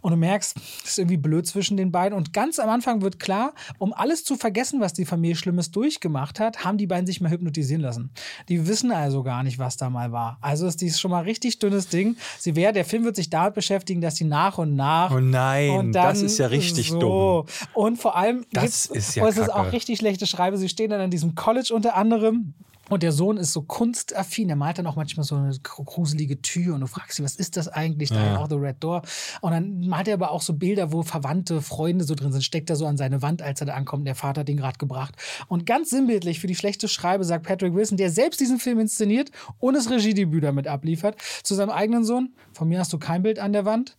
Und 0.00 0.10
du 0.10 0.16
merkst, 0.16 0.56
es 0.84 0.90
ist 0.90 0.98
irgendwie 0.98 1.16
blöd 1.16 1.46
zwischen 1.46 1.76
den 1.76 1.92
beiden. 1.92 2.16
Und 2.16 2.32
ganz 2.32 2.58
am 2.58 2.68
Anfang 2.68 3.02
wird 3.02 3.18
klar, 3.18 3.54
um 3.78 3.92
alles 3.92 4.24
zu 4.24 4.36
vergessen, 4.36 4.80
was 4.80 4.92
die 4.92 5.04
Familie 5.04 5.36
Schlimmes 5.36 5.70
durchgemacht 5.70 6.40
hat, 6.40 6.64
haben 6.64 6.78
die 6.78 6.86
beiden 6.86 7.06
sich 7.06 7.20
mal 7.20 7.30
hypnotisieren 7.30 7.82
lassen. 7.82 8.10
Die 8.48 8.66
wissen 8.66 8.92
also 8.92 9.22
gar 9.22 9.42
nicht, 9.42 9.58
was 9.58 9.76
da 9.76 9.90
mal 9.90 10.12
war. 10.12 10.38
Also 10.40 10.66
ist 10.66 10.80
dies 10.80 10.98
schon 10.98 11.10
mal 11.10 11.24
richtig 11.24 11.58
dünnes 11.58 11.88
Ding. 11.88 12.16
Sie 12.38 12.56
wäre, 12.56 12.72
der 12.72 12.84
Film 12.84 13.04
wird 13.04 13.16
sich 13.16 13.30
damit 13.30 13.54
beschäftigen, 13.54 14.00
dass 14.00 14.16
sie 14.16 14.24
nach 14.24 14.58
und 14.58 14.74
nach. 14.74 15.10
Oh 15.10 15.20
nein, 15.20 15.70
und 15.70 15.92
dann 15.92 16.08
das 16.08 16.22
ist 16.22 16.38
ja 16.38 16.46
richtig 16.46 16.90
so. 16.90 16.98
dumm. 16.98 17.46
Und 17.74 17.96
vor 17.98 18.16
allem, 18.16 18.44
das 18.52 18.86
ist 18.86 19.14
ja 19.14 19.24
oh, 19.24 19.26
es 19.26 19.36
ist 19.36 19.52
auch 19.52 19.72
richtig 19.72 19.98
schlechte 19.98 20.26
Schreibe. 20.26 20.56
Sie 20.58 20.68
stehen 20.68 20.90
dann 20.90 21.00
an 21.00 21.10
diesem 21.10 21.34
College 21.34 21.72
unter 21.74 21.96
anderem. 21.96 22.54
Und 22.92 23.02
der 23.02 23.12
Sohn 23.12 23.38
ist 23.38 23.54
so 23.54 23.62
kunstaffin. 23.62 24.50
Er 24.50 24.56
malt 24.56 24.76
dann 24.76 24.86
auch 24.86 24.96
manchmal 24.96 25.24
so 25.24 25.34
eine 25.34 25.50
gruselige 25.62 26.42
Tür 26.42 26.74
und 26.74 26.82
du 26.82 26.86
fragst 26.86 27.16
dich, 27.16 27.24
was 27.24 27.36
ist 27.36 27.56
das 27.56 27.66
eigentlich? 27.66 28.10
Da 28.10 28.22
ja. 28.22 28.36
auch 28.36 28.50
The 28.50 28.56
Red 28.56 28.84
Door. 28.84 29.00
Und 29.40 29.52
dann 29.52 29.86
malt 29.86 30.08
er 30.08 30.12
aber 30.12 30.30
auch 30.30 30.42
so 30.42 30.52
Bilder, 30.52 30.92
wo 30.92 31.02
Verwandte, 31.02 31.62
Freunde 31.62 32.04
so 32.04 32.14
drin 32.14 32.32
sind. 32.32 32.44
Steckt 32.44 32.68
er 32.68 32.76
so 32.76 32.84
an 32.84 32.98
seine 32.98 33.22
Wand, 33.22 33.40
als 33.40 33.62
er 33.62 33.66
da 33.66 33.72
ankommt. 33.76 34.06
Der 34.06 34.14
Vater 34.14 34.42
hat 34.42 34.50
ihn 34.50 34.58
gerade 34.58 34.76
gebracht. 34.76 35.14
Und 35.48 35.64
ganz 35.64 35.88
sinnbildlich 35.88 36.38
für 36.38 36.48
die 36.48 36.54
schlechte 36.54 36.86
Schreibe 36.86 37.24
sagt 37.24 37.46
Patrick 37.46 37.72
Wilson, 37.72 37.96
der 37.96 38.10
selbst 38.10 38.40
diesen 38.40 38.58
Film 38.58 38.78
inszeniert 38.78 39.30
und 39.58 39.72
das 39.72 39.88
Regiedebüt 39.88 40.44
damit 40.44 40.66
abliefert, 40.66 41.16
zu 41.44 41.54
seinem 41.54 41.70
eigenen 41.70 42.04
Sohn. 42.04 42.34
Von 42.52 42.68
mir 42.68 42.78
hast 42.78 42.92
du 42.92 42.98
kein 42.98 43.22
Bild 43.22 43.38
an 43.38 43.54
der 43.54 43.64
Wand. 43.64 43.96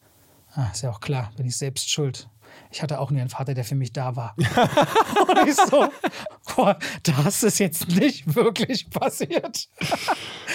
Ah, 0.54 0.68
ist 0.72 0.84
ja 0.84 0.92
auch 0.92 1.00
klar, 1.00 1.32
bin 1.36 1.48
ich 1.48 1.58
selbst 1.58 1.90
schuld 1.90 2.30
ich 2.74 2.82
hatte 2.82 3.00
auch 3.00 3.12
nie 3.12 3.22
einen 3.22 3.30
Vater, 3.30 3.54
der 3.54 3.64
für 3.64 3.76
mich 3.76 3.94
da 3.94 4.16
war. 4.16 4.36
und 4.38 5.48
ich 5.48 5.56
so, 5.56 5.88
boah, 6.56 6.78
das 7.04 7.44
ist 7.44 7.60
jetzt 7.60 7.88
nicht 7.90 8.36
wirklich 8.36 8.90
passiert. 8.90 9.70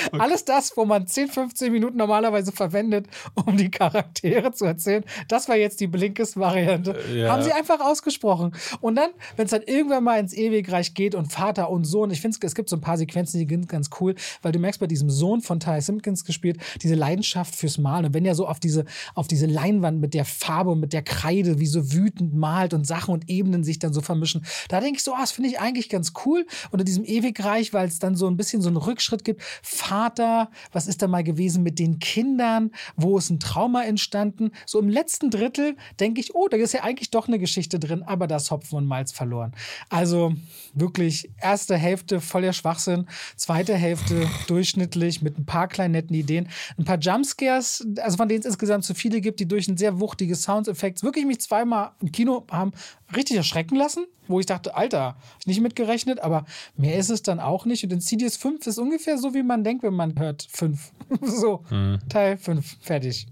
Okay. 0.09 0.21
Alles 0.21 0.45
das, 0.45 0.77
wo 0.77 0.85
man 0.85 1.07
10, 1.07 1.29
15 1.29 1.73
Minuten 1.73 1.97
normalerweise 1.97 2.51
verwendet, 2.51 3.07
um 3.35 3.57
die 3.57 3.71
Charaktere 3.71 4.53
zu 4.53 4.65
erzählen, 4.65 5.05
das 5.29 5.49
war 5.49 5.57
jetzt 5.57 5.81
die 5.81 5.87
Blinkes-Variante. 5.87 6.99
Ja. 7.15 7.33
Haben 7.33 7.43
sie 7.43 7.53
einfach 7.53 7.81
ausgesprochen. 7.81 8.53
Und 8.81 8.97
dann, 8.97 9.11
wenn 9.37 9.45
es 9.45 9.53
dann 9.53 9.63
irgendwann 9.63 10.03
mal 10.03 10.19
ins 10.19 10.33
Ewigreich 10.33 10.95
geht 10.95 11.15
und 11.15 11.33
Vater 11.33 11.71
und 11.71 11.85
Sohn, 11.85 12.11
ich 12.11 12.21
finde, 12.21 12.39
es 12.43 12.55
gibt 12.55 12.69
so 12.69 12.77
ein 12.77 12.81
paar 12.81 12.99
Sequenzen, 12.99 13.39
die 13.39 13.49
sind 13.49 13.69
ganz 13.69 13.91
cool, 14.01 14.17
weil 14.43 14.51
du 14.51 14.59
merkst 14.59 14.81
bei 14.81 14.87
diesem 14.89 15.11
Sohn 15.11 15.41
von 15.41 15.61
Ty 15.61 15.81
Simpkins 15.81 16.25
gespielt, 16.25 16.59
diese 16.83 16.97
Leidenschaft 16.97 17.55
fürs 17.55 17.79
Malen. 17.79 18.07
Und 18.07 18.15
wenn 18.15 18.25
er 18.25 18.35
so 18.35 18.49
auf 18.49 18.59
diese, 18.59 18.87
auf 19.15 19.29
diese 19.29 19.47
Leinwand 19.47 20.01
mit 20.01 20.15
der 20.15 20.25
Farbe 20.25 20.71
und 20.71 20.81
mit 20.81 20.93
der 20.93 21.03
Kreide 21.03 21.61
wie 21.61 21.67
so 21.67 21.93
wütend 21.93 22.08
wütend 22.09 22.35
malt 22.35 22.75
und 22.75 22.87
Sachen 22.87 23.13
und 23.13 23.29
Ebenen 23.29 23.65
sich 23.65 23.79
dann 23.79 23.93
so 23.93 24.01
vermischen. 24.01 24.45
Da 24.69 24.81
denke 24.81 24.97
ich 24.97 25.03
so, 25.03 25.15
ah, 25.15 25.21
das 25.21 25.33
finde 25.33 25.51
ich 25.51 25.61
eigentlich 25.61 25.89
ganz 25.89 26.13
cool. 26.25 26.47
Unter 26.71 26.85
diesem 26.85 27.05
Ewigreich, 27.05 27.73
weil 27.73 27.87
es 27.89 27.99
dann 27.99 28.17
so 28.17 28.27
ein 28.27 28.37
bisschen 28.37 28.63
so 28.63 28.69
einen 28.69 28.77
Rückschritt 28.77 29.25
gibt. 29.25 29.43
Vater, 29.63 30.51
was 30.73 30.87
ist 30.87 31.03
da 31.03 31.09
mal 31.09 31.25
gewesen 31.25 31.63
mit 31.63 31.79
den 31.79 31.99
Kindern? 31.99 32.71
Wo 32.97 33.19
ist 33.19 33.31
ein 33.31 33.41
Trauma 33.41 33.85
entstanden? 33.85 34.53
So 34.67 34.79
im 34.79 34.89
letzten 34.89 35.31
Drittel 35.31 35.77
denke 36.01 36.21
ich, 36.21 36.35
oh, 36.35 36.49
da 36.49 36.57
ist 36.57 36.73
ja 36.73 36.83
eigentlich 36.83 37.11
doch 37.11 37.29
eine 37.29 37.39
Geschichte 37.39 37.79
drin, 37.79 38.03
aber 38.03 38.27
das 38.27 38.51
Hopfen 38.51 38.79
und 38.79 38.87
Malz 38.87 39.13
verloren. 39.13 39.53
Also 39.91 40.33
wirklich 40.75 41.31
erste 41.41 41.77
Hälfte 41.77 42.21
voller 42.21 42.53
Schwachsinn, 42.53 43.07
zweite 43.37 43.75
Hälfte 43.75 44.29
durchschnittlich 44.47 45.23
mit 45.23 45.39
ein 45.39 45.45
paar 45.45 45.69
kleinen 45.69 45.93
netten 45.93 46.15
Ideen, 46.15 46.49
ein 46.79 46.85
paar 46.85 46.99
Jumpscares, 46.99 47.87
also 47.99 48.17
von 48.17 48.29
denen 48.29 48.41
es 48.41 48.47
insgesamt 48.47 48.85
zu 48.85 48.95
viele 48.95 49.21
gibt, 49.21 49.41
die 49.41 49.49
durch 49.49 49.69
ein 49.69 49.77
sehr 49.77 50.01
wuchtiges 50.01 50.43
Soundeffekt 50.43 51.03
wirklich 51.03 51.27
mich 51.27 51.41
zweimal 51.41 51.93
im 52.01 52.13
Kino 52.13 52.45
haben 52.51 52.73
richtig 53.15 53.37
erschrecken 53.37 53.77
lassen, 53.77 54.07
wo 54.29 54.39
ich 54.41 54.47
dachte, 54.47 54.77
Alter, 54.77 55.17
ich 55.41 55.47
nicht 55.47 55.61
mitgerechnet, 55.61 56.21
aber 56.21 56.45
mehr 56.77 56.97
ist 56.97 57.11
es 57.11 57.23
dann 57.23 57.41
auch 57.41 57.65
nicht. 57.65 57.85
Und 57.85 57.93
in 57.93 58.01
CDS 58.01 58.37
5 58.37 58.67
ist 58.67 58.79
ungefähr 58.79 59.19
so, 59.19 59.35
wie 59.35 59.43
man 59.43 59.65
denkt, 59.65 59.83
wenn 59.83 59.95
man 59.95 60.19
hört 60.19 60.47
5. 60.51 60.93
so, 61.23 61.65
mhm. 61.71 61.99
Teil 62.09 62.39
5, 62.39 62.79
fertig. 62.81 63.27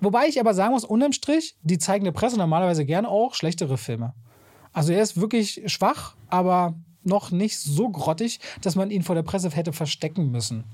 Wobei 0.00 0.28
ich 0.28 0.40
aber 0.40 0.54
sagen 0.54 0.72
muss, 0.72 0.84
unterm 0.84 1.12
Strich, 1.12 1.56
die 1.62 1.78
zeigen 1.78 2.04
der 2.04 2.12
Presse 2.12 2.38
normalerweise 2.38 2.84
gerne 2.84 3.08
auch 3.08 3.34
schlechtere 3.34 3.76
Filme. 3.76 4.14
Also 4.72 4.92
er 4.92 5.02
ist 5.02 5.20
wirklich 5.20 5.62
schwach, 5.66 6.14
aber 6.28 6.74
noch 7.02 7.30
nicht 7.30 7.58
so 7.58 7.88
grottig, 7.88 8.40
dass 8.62 8.76
man 8.76 8.90
ihn 8.90 9.02
vor 9.02 9.14
der 9.14 9.22
Presse 9.22 9.50
hätte 9.50 9.72
verstecken 9.72 10.30
müssen. 10.30 10.64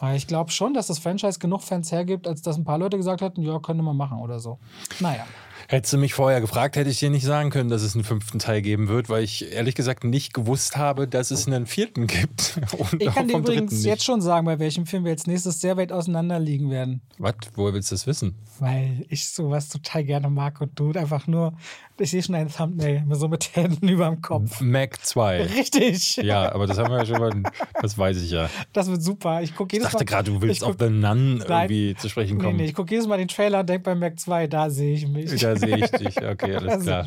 Weil 0.00 0.16
ich 0.16 0.26
glaube 0.26 0.50
schon, 0.50 0.74
dass 0.74 0.88
das 0.88 0.98
Franchise 0.98 1.38
genug 1.38 1.62
Fans 1.62 1.90
hergibt, 1.90 2.26
als 2.26 2.42
dass 2.42 2.56
ein 2.56 2.64
paar 2.64 2.78
Leute 2.78 2.96
gesagt 2.96 3.22
hätten, 3.22 3.42
ja, 3.42 3.58
könnte 3.58 3.82
man 3.82 3.96
machen 3.96 4.18
oder 4.18 4.38
so. 4.40 4.58
Naja. 5.00 5.26
Hättest 5.68 5.92
du 5.92 5.98
mich 5.98 6.14
vorher 6.14 6.40
gefragt, 6.40 6.76
hätte 6.76 6.90
ich 6.90 6.98
dir 6.98 7.10
nicht 7.10 7.24
sagen 7.24 7.50
können, 7.50 7.68
dass 7.68 7.82
es 7.82 7.94
einen 7.94 8.04
fünften 8.04 8.38
Teil 8.38 8.62
geben 8.62 8.88
wird, 8.88 9.08
weil 9.08 9.24
ich 9.24 9.52
ehrlich 9.52 9.74
gesagt 9.74 10.04
nicht 10.04 10.32
gewusst 10.32 10.76
habe, 10.76 11.08
dass 11.08 11.30
es 11.30 11.46
einen 11.46 11.66
vierten 11.66 12.06
gibt. 12.06 12.60
Und 12.78 13.02
ich 13.02 13.14
kann 13.14 13.28
dir 13.28 13.38
übrigens 13.38 13.84
jetzt 13.84 14.04
schon 14.04 14.20
sagen, 14.20 14.46
bei 14.46 14.58
welchem 14.58 14.86
Film 14.86 15.04
wir 15.04 15.12
als 15.12 15.26
nächstes 15.26 15.60
sehr 15.60 15.76
weit 15.76 15.92
auseinander 15.92 16.38
liegen 16.38 16.70
werden. 16.70 17.00
Was? 17.18 17.34
Woher 17.54 17.74
willst 17.74 17.90
du 17.90 17.94
das 17.94 18.06
wissen? 18.06 18.36
Weil 18.58 19.04
ich 19.08 19.28
sowas 19.28 19.68
total 19.68 20.04
gerne 20.04 20.30
mag 20.30 20.60
und 20.60 20.78
du 20.78 20.92
einfach 20.92 21.26
nur 21.26 21.54
ich 21.98 22.10
sehe 22.10 22.22
schon 22.22 22.34
ein 22.34 22.52
Thumbnail, 22.52 23.04
so 23.12 23.28
mit 23.28 23.56
Händen 23.56 23.88
über 23.88 24.06
dem 24.06 24.20
Kopf. 24.20 24.60
Mac 24.60 24.98
2. 25.04 25.42
Richtig. 25.44 26.16
Ja, 26.16 26.52
aber 26.52 26.66
das 26.66 26.78
haben 26.78 26.90
wir 26.90 26.98
ja 26.98 27.06
schon 27.06 27.18
mal, 27.18 27.52
das 27.80 27.96
weiß 27.96 28.22
ich 28.22 28.30
ja. 28.30 28.50
Das 28.72 28.90
wird 28.90 29.02
super. 29.02 29.42
Ich 29.42 29.54
gucke 29.54 29.74
jedes 29.74 29.88
Ich 29.88 29.92
dachte 29.92 30.04
gerade, 30.04 30.30
du 30.30 30.42
willst 30.42 30.62
auf 30.62 30.76
The 30.78 30.90
Nun 30.90 31.42
irgendwie 31.46 31.94
zu 31.94 32.08
sprechen 32.08 32.38
kommen. 32.38 32.56
Nee, 32.56 32.64
nee, 32.64 32.68
ich 32.68 32.74
gucke 32.74 32.90
jedes 32.90 33.06
Mal 33.06 33.18
den 33.18 33.28
Trailer 33.28 33.60
und 33.60 33.68
denke 33.68 33.84
bei 33.84 33.94
Mac 33.94 34.18
2, 34.18 34.46
da 34.46 34.68
sehe 34.68 34.94
ich 34.94 35.08
mich. 35.08 35.40
Da 35.40 35.55
sehe 35.58 35.76
ich 35.76 35.90
dich, 35.90 36.16
okay, 36.18 36.56
alles 36.56 36.82
klar. 36.84 37.06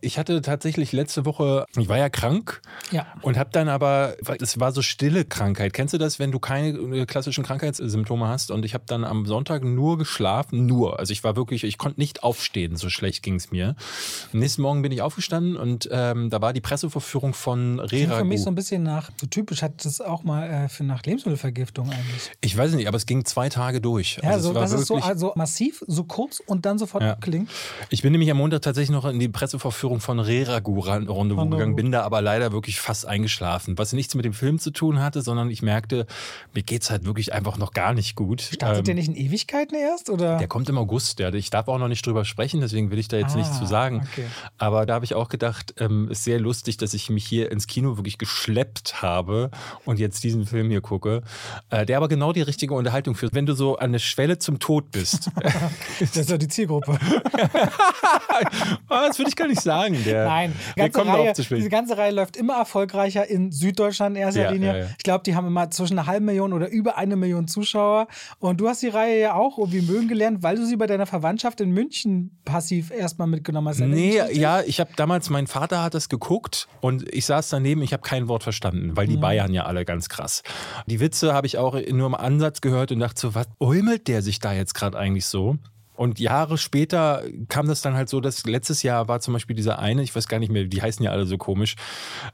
Ich, 0.00 0.18
hatte 0.18 0.42
tatsächlich 0.42 0.92
letzte 0.92 1.24
Woche, 1.24 1.66
ich 1.76 1.88
war 1.88 1.98
ja 1.98 2.08
krank 2.08 2.60
ja. 2.90 3.06
und 3.22 3.38
habe 3.38 3.50
dann 3.52 3.68
aber, 3.68 4.16
es 4.40 4.58
war 4.60 4.72
so 4.72 4.82
stille 4.82 5.24
Krankheit. 5.24 5.72
Kennst 5.72 5.94
du 5.94 5.98
das, 5.98 6.18
wenn 6.18 6.32
du 6.32 6.38
keine 6.38 7.06
klassischen 7.06 7.44
Krankheitssymptome 7.44 8.28
hast? 8.28 8.50
Und 8.50 8.64
ich 8.64 8.74
habe 8.74 8.84
dann 8.86 9.04
am 9.04 9.26
Sonntag 9.26 9.64
nur 9.64 9.98
geschlafen, 9.98 10.66
nur. 10.66 10.98
Also 10.98 11.12
ich 11.12 11.24
war 11.24 11.36
wirklich, 11.36 11.64
ich 11.64 11.78
konnte 11.78 12.00
nicht 12.00 12.22
aufstehen, 12.22 12.76
so 12.76 12.88
schlecht 12.88 13.22
ging 13.22 13.36
es 13.36 13.50
mir. 13.50 13.76
Am 14.32 14.38
nächsten 14.38 14.62
Morgen 14.62 14.82
bin 14.82 14.92
ich 14.92 15.02
aufgestanden 15.02 15.56
und 15.56 15.88
ähm, 15.92 16.30
da 16.30 16.40
war 16.40 16.52
die 16.52 16.60
Presseverführung 16.60 17.34
von 17.34 17.80
Rera. 17.80 18.18
Für 18.18 18.24
mich 18.24 18.42
so 18.42 18.50
ein 18.50 18.54
bisschen 18.54 18.82
nach, 18.82 19.10
so 19.20 19.26
typisch 19.26 19.62
hat 19.62 19.84
das 19.84 20.00
auch 20.00 20.24
mal 20.24 20.48
äh, 20.48 20.68
für 20.68 20.84
nach 20.84 21.02
Lebensmittelvergiftung 21.02 21.90
eigentlich. 21.90 22.30
Ich 22.40 22.56
weiß 22.56 22.74
nicht, 22.74 22.88
aber 22.88 22.96
es 22.96 23.06
ging 23.06 23.24
zwei 23.24 23.48
Tage 23.48 23.80
durch. 23.80 24.18
Ja, 24.22 24.30
also 24.30 24.48
so, 24.48 24.54
das 24.54 24.72
ist 24.72 24.86
so 24.86 24.96
also 24.96 25.32
massiv, 25.36 25.84
so 25.86 26.04
kurz 26.04 26.40
und 26.44 26.66
dann 26.66 26.78
sofort 26.78 27.02
ja. 27.02 27.16
klingt. 27.16 27.50
Ich 27.90 28.02
bin 28.02 28.12
nämlich 28.12 28.30
am 28.30 28.36
Montag 28.36 28.62
tatsächlich 28.62 28.90
noch 28.90 29.04
in 29.04 29.18
die 29.18 29.28
Presseverführung 29.28 29.89
Einführung 29.90 30.00
von 30.00 30.20
Reragu 30.20 30.78
Rendezvous 30.80 31.50
gegangen, 31.50 31.74
bin 31.74 31.90
da 31.90 32.02
aber 32.02 32.22
leider 32.22 32.52
wirklich 32.52 32.80
fast 32.80 33.06
eingeschlafen. 33.06 33.76
Was 33.76 33.92
nichts 33.92 34.14
mit 34.14 34.24
dem 34.24 34.32
Film 34.32 34.58
zu 34.58 34.70
tun 34.70 35.00
hatte, 35.00 35.22
sondern 35.22 35.50
ich 35.50 35.62
merkte, 35.62 36.06
mir 36.54 36.62
geht 36.62 36.82
es 36.82 36.90
halt 36.90 37.04
wirklich 37.04 37.32
einfach 37.32 37.58
noch 37.58 37.72
gar 37.72 37.92
nicht 37.92 38.14
gut. 38.14 38.40
Startet 38.40 38.80
ähm, 38.80 38.84
der 38.84 38.94
nicht 38.94 39.08
in 39.08 39.16
Ewigkeiten 39.16 39.76
erst? 39.76 40.10
Oder? 40.10 40.38
Der 40.38 40.48
kommt 40.48 40.68
im 40.68 40.78
August. 40.78 41.18
Der, 41.18 41.34
ich 41.34 41.50
darf 41.50 41.68
auch 41.68 41.78
noch 41.78 41.88
nicht 41.88 42.06
drüber 42.06 42.24
sprechen, 42.24 42.60
deswegen 42.60 42.90
will 42.90 42.98
ich 42.98 43.08
da 43.08 43.16
jetzt 43.16 43.34
ah, 43.34 43.38
nichts 43.38 43.58
zu 43.58 43.66
sagen. 43.66 44.06
Okay. 44.12 44.26
Aber 44.58 44.86
da 44.86 44.94
habe 44.94 45.04
ich 45.04 45.14
auch 45.14 45.28
gedacht, 45.28 45.74
ähm, 45.78 46.08
ist 46.10 46.24
sehr 46.24 46.38
lustig, 46.38 46.76
dass 46.76 46.94
ich 46.94 47.10
mich 47.10 47.26
hier 47.26 47.50
ins 47.50 47.66
Kino 47.66 47.96
wirklich 47.96 48.18
geschleppt 48.18 49.02
habe 49.02 49.50
und 49.84 49.98
jetzt 49.98 50.22
diesen 50.22 50.46
Film 50.46 50.70
hier 50.70 50.80
gucke, 50.80 51.22
äh, 51.70 51.84
der 51.84 51.96
aber 51.96 52.08
genau 52.08 52.32
die 52.32 52.42
richtige 52.42 52.74
Unterhaltung 52.74 53.14
führt. 53.14 53.34
Wenn 53.34 53.46
du 53.46 53.54
so 53.54 53.76
an 53.76 53.92
der 53.92 53.98
Schwelle 53.98 54.38
zum 54.38 54.58
Tod 54.58 54.90
bist. 54.92 55.30
das 56.00 56.16
ist 56.16 56.30
doch 56.30 56.38
die 56.38 56.48
Zielgruppe. 56.48 56.98
Ah, 58.88 59.06
das 59.06 59.18
würde 59.18 59.28
ich 59.28 59.36
gar 59.36 59.46
nicht 59.46 59.60
sagen. 59.60 59.79
Der, 59.88 60.24
Nein, 60.28 60.52
der 60.76 60.94
Reihe, 60.94 61.32
diese 61.34 61.68
ganze 61.68 61.96
Reihe 61.96 62.12
läuft 62.12 62.36
immer 62.36 62.54
erfolgreicher 62.54 63.28
in 63.28 63.52
Süddeutschland 63.52 64.16
in 64.16 64.22
erster 64.22 64.42
ja, 64.42 64.50
Linie. 64.50 64.68
Ja, 64.68 64.78
ja. 64.78 64.86
Ich 64.96 65.04
glaube, 65.04 65.22
die 65.24 65.34
haben 65.34 65.46
immer 65.46 65.70
zwischen 65.70 65.98
einer 65.98 66.06
halben 66.06 66.26
Million 66.26 66.52
oder 66.52 66.68
über 66.68 66.96
eine 66.96 67.16
Million 67.16 67.48
Zuschauer. 67.48 68.06
Und 68.38 68.60
du 68.60 68.68
hast 68.68 68.82
die 68.82 68.88
Reihe 68.88 69.20
ja 69.20 69.34
auch 69.34 69.58
irgendwie 69.58 69.82
mögen 69.82 70.08
gelernt, 70.08 70.42
weil 70.42 70.56
du 70.56 70.66
sie 70.66 70.76
bei 70.76 70.86
deiner 70.86 71.06
Verwandtschaft 71.06 71.60
in 71.60 71.70
München 71.70 72.38
passiv 72.44 72.90
erstmal 72.90 73.28
mitgenommen 73.28 73.68
hast. 73.68 73.80
Nee, 73.80 74.20
ja, 74.32 74.62
ich 74.62 74.80
habe 74.80 74.90
damals, 74.96 75.30
mein 75.30 75.46
Vater 75.46 75.82
hat 75.82 75.94
das 75.94 76.08
geguckt 76.08 76.68
und 76.80 77.12
ich 77.14 77.26
saß 77.26 77.48
daneben, 77.48 77.82
ich 77.82 77.92
habe 77.92 78.02
kein 78.02 78.28
Wort 78.28 78.42
verstanden, 78.42 78.96
weil 78.96 79.06
die 79.06 79.16
mhm. 79.16 79.20
Bayern 79.20 79.52
ja 79.52 79.64
alle 79.64 79.84
ganz 79.84 80.08
krass. 80.08 80.42
Die 80.86 81.00
Witze 81.00 81.32
habe 81.32 81.46
ich 81.46 81.58
auch 81.58 81.74
nur 81.90 82.06
im 82.06 82.14
Ansatz 82.14 82.60
gehört 82.60 82.92
und 82.92 83.00
dachte 83.00 83.20
so, 83.20 83.34
was 83.34 83.46
ulmelt 83.58 84.08
der 84.08 84.22
sich 84.22 84.38
da 84.38 84.52
jetzt 84.52 84.74
gerade 84.74 84.98
eigentlich 84.98 85.26
so? 85.26 85.56
Und 86.00 86.18
Jahre 86.18 86.56
später 86.56 87.24
kam 87.50 87.68
das 87.68 87.82
dann 87.82 87.92
halt 87.92 88.08
so, 88.08 88.22
dass 88.22 88.46
letztes 88.46 88.82
Jahr 88.82 89.06
war 89.06 89.20
zum 89.20 89.34
Beispiel 89.34 89.54
dieser 89.54 89.80
eine, 89.80 90.02
ich 90.02 90.16
weiß 90.16 90.28
gar 90.28 90.38
nicht 90.38 90.50
mehr, 90.50 90.64
die 90.64 90.80
heißen 90.80 91.04
ja 91.04 91.10
alle 91.10 91.26
so 91.26 91.36
komisch. 91.36 91.76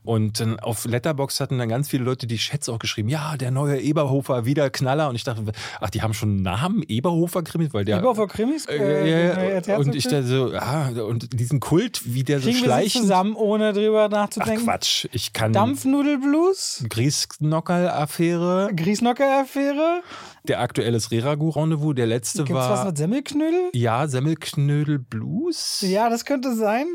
Und 0.05 0.39
dann 0.39 0.61
auf 0.61 0.85
Letterbox 0.85 1.41
hatten 1.41 1.59
dann 1.59 1.69
ganz 1.69 1.89
viele 1.89 2.05
Leute 2.05 2.29
die 2.29 2.37
Chats 2.37 2.69
auch 2.69 2.79
geschrieben, 2.79 3.09
ja, 3.09 3.37
der 3.37 3.51
neue 3.51 3.81
Eberhofer, 3.81 4.45
wieder 4.45 4.71
Knaller. 4.71 5.09
Und 5.09 5.17
ich 5.17 5.25
dachte, 5.25 5.43
ach, 5.81 5.91
die 5.91 6.01
haben 6.01 6.14
schon 6.14 6.29
einen 6.29 6.43
Namen, 6.43 6.85
Eberhofer 6.87 7.43
Krimis, 7.43 7.75
weil 7.75 7.85
der. 7.85 7.99
Eberhofer 7.99 8.29
Krimis? 8.29 8.67
Äh, 8.67 8.77
äh, 8.77 9.62
ja, 9.67 9.79
und 9.79 9.97
ich 9.97 10.05
dachte 10.05 10.23
so, 10.23 10.53
ja, 10.53 10.87
und 11.03 11.37
diesen 11.37 11.59
Kult, 11.59 12.03
wie 12.05 12.23
der 12.23 12.39
so 12.39 12.53
schleicht. 12.53 12.95
Wir 12.95 13.01
zusammen, 13.01 13.35
ohne 13.35 13.73
drüber 13.73 14.09
nachzudenken. 14.09 14.61
Ach 14.61 14.75
Quatsch, 14.75 15.09
ich 15.11 15.33
kann. 15.33 15.53
Dampfnudelblues? 15.53 16.85
Griesnockerl-Affäre. 16.89 18.71
Griesnockerl-Affäre? 18.77 20.03
Der 20.45 20.61
aktuelle 20.61 21.01
Reragu-Rendezvous, 21.11 21.97
der 21.97 22.07
letzte 22.07 22.45
Gibt's 22.45 22.55
war. 22.55 22.71
was 22.71 22.85
mit 22.85 22.99
Semmelknödel? 22.99 23.56
Ja, 23.73 24.09
Semmelknödel 24.09 24.99
Blues. 24.99 25.83
Ja, 25.87 26.09
das 26.09 26.25
könnte 26.25 26.55
sein. 26.55 26.87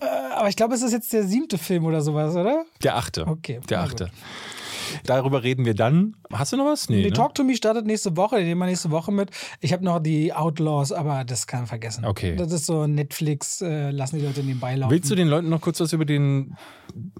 Äh, 0.00 0.06
aber 0.34 0.48
ich 0.48 0.56
glaube, 0.56 0.74
es 0.74 0.82
ist 0.82 0.92
jetzt 0.92 1.12
der 1.12 1.24
siebte 1.24 1.58
Film 1.58 1.84
oder 1.84 2.00
sowas, 2.00 2.34
oder? 2.34 2.64
Der 2.82 2.96
achte. 2.96 3.26
Okay. 3.26 3.60
Der 3.68 3.80
achte. 3.80 4.10
Darüber 5.04 5.42
reden 5.42 5.64
wir 5.64 5.74
dann. 5.74 6.16
Hast 6.32 6.52
du 6.52 6.56
noch 6.56 6.66
was? 6.66 6.88
Nee. 6.88 6.96
nee 6.96 7.02
ne? 7.08 7.12
Talk 7.12 7.34
to 7.34 7.44
Me 7.44 7.56
startet 7.56 7.86
nächste 7.86 8.16
Woche. 8.16 8.36
Den 8.36 8.46
nehmen 8.46 8.60
wir 8.60 8.66
nächste 8.66 8.90
Woche 8.90 9.12
mit. 9.12 9.30
Ich 9.60 9.72
habe 9.72 9.84
noch 9.84 9.98
die 9.98 10.32
Outlaws, 10.32 10.92
aber 10.92 11.24
das 11.24 11.46
kann 11.46 11.60
man 11.60 11.66
vergessen. 11.66 12.04
Okay. 12.04 12.36
Das 12.36 12.52
ist 12.52 12.66
so 12.66 12.86
Netflix, 12.86 13.60
äh, 13.60 13.90
lassen 13.90 14.18
die 14.18 14.24
Leute 14.24 14.42
nebenbei 14.42 14.76
laufen. 14.76 14.92
Willst 14.92 15.10
du 15.10 15.14
den 15.14 15.28
Leuten 15.28 15.48
noch 15.48 15.60
kurz 15.60 15.80
was 15.80 15.92
über 15.92 16.04
den 16.04 16.56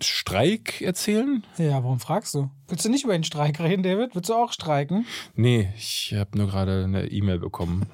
Streik 0.01 0.81
erzählen? 0.83 1.45
Ja, 1.59 1.83
warum 1.83 2.01
fragst 2.01 2.35
du? 2.35 2.51
Willst 2.67 2.85
du 2.85 2.89
nicht 2.89 3.05
über 3.05 3.13
den 3.13 3.25
Streik 3.25 3.61
reden, 3.61 3.83
David? 3.83 4.15
Willst 4.15 4.31
du 4.31 4.35
auch 4.35 4.53
streiken? 4.53 5.07
Nee, 5.35 5.69
ich 5.77 6.15
habe 6.17 6.39
nur 6.39 6.47
gerade 6.47 6.85
eine 6.85 7.07
E-Mail 7.09 7.39
bekommen. 7.39 7.87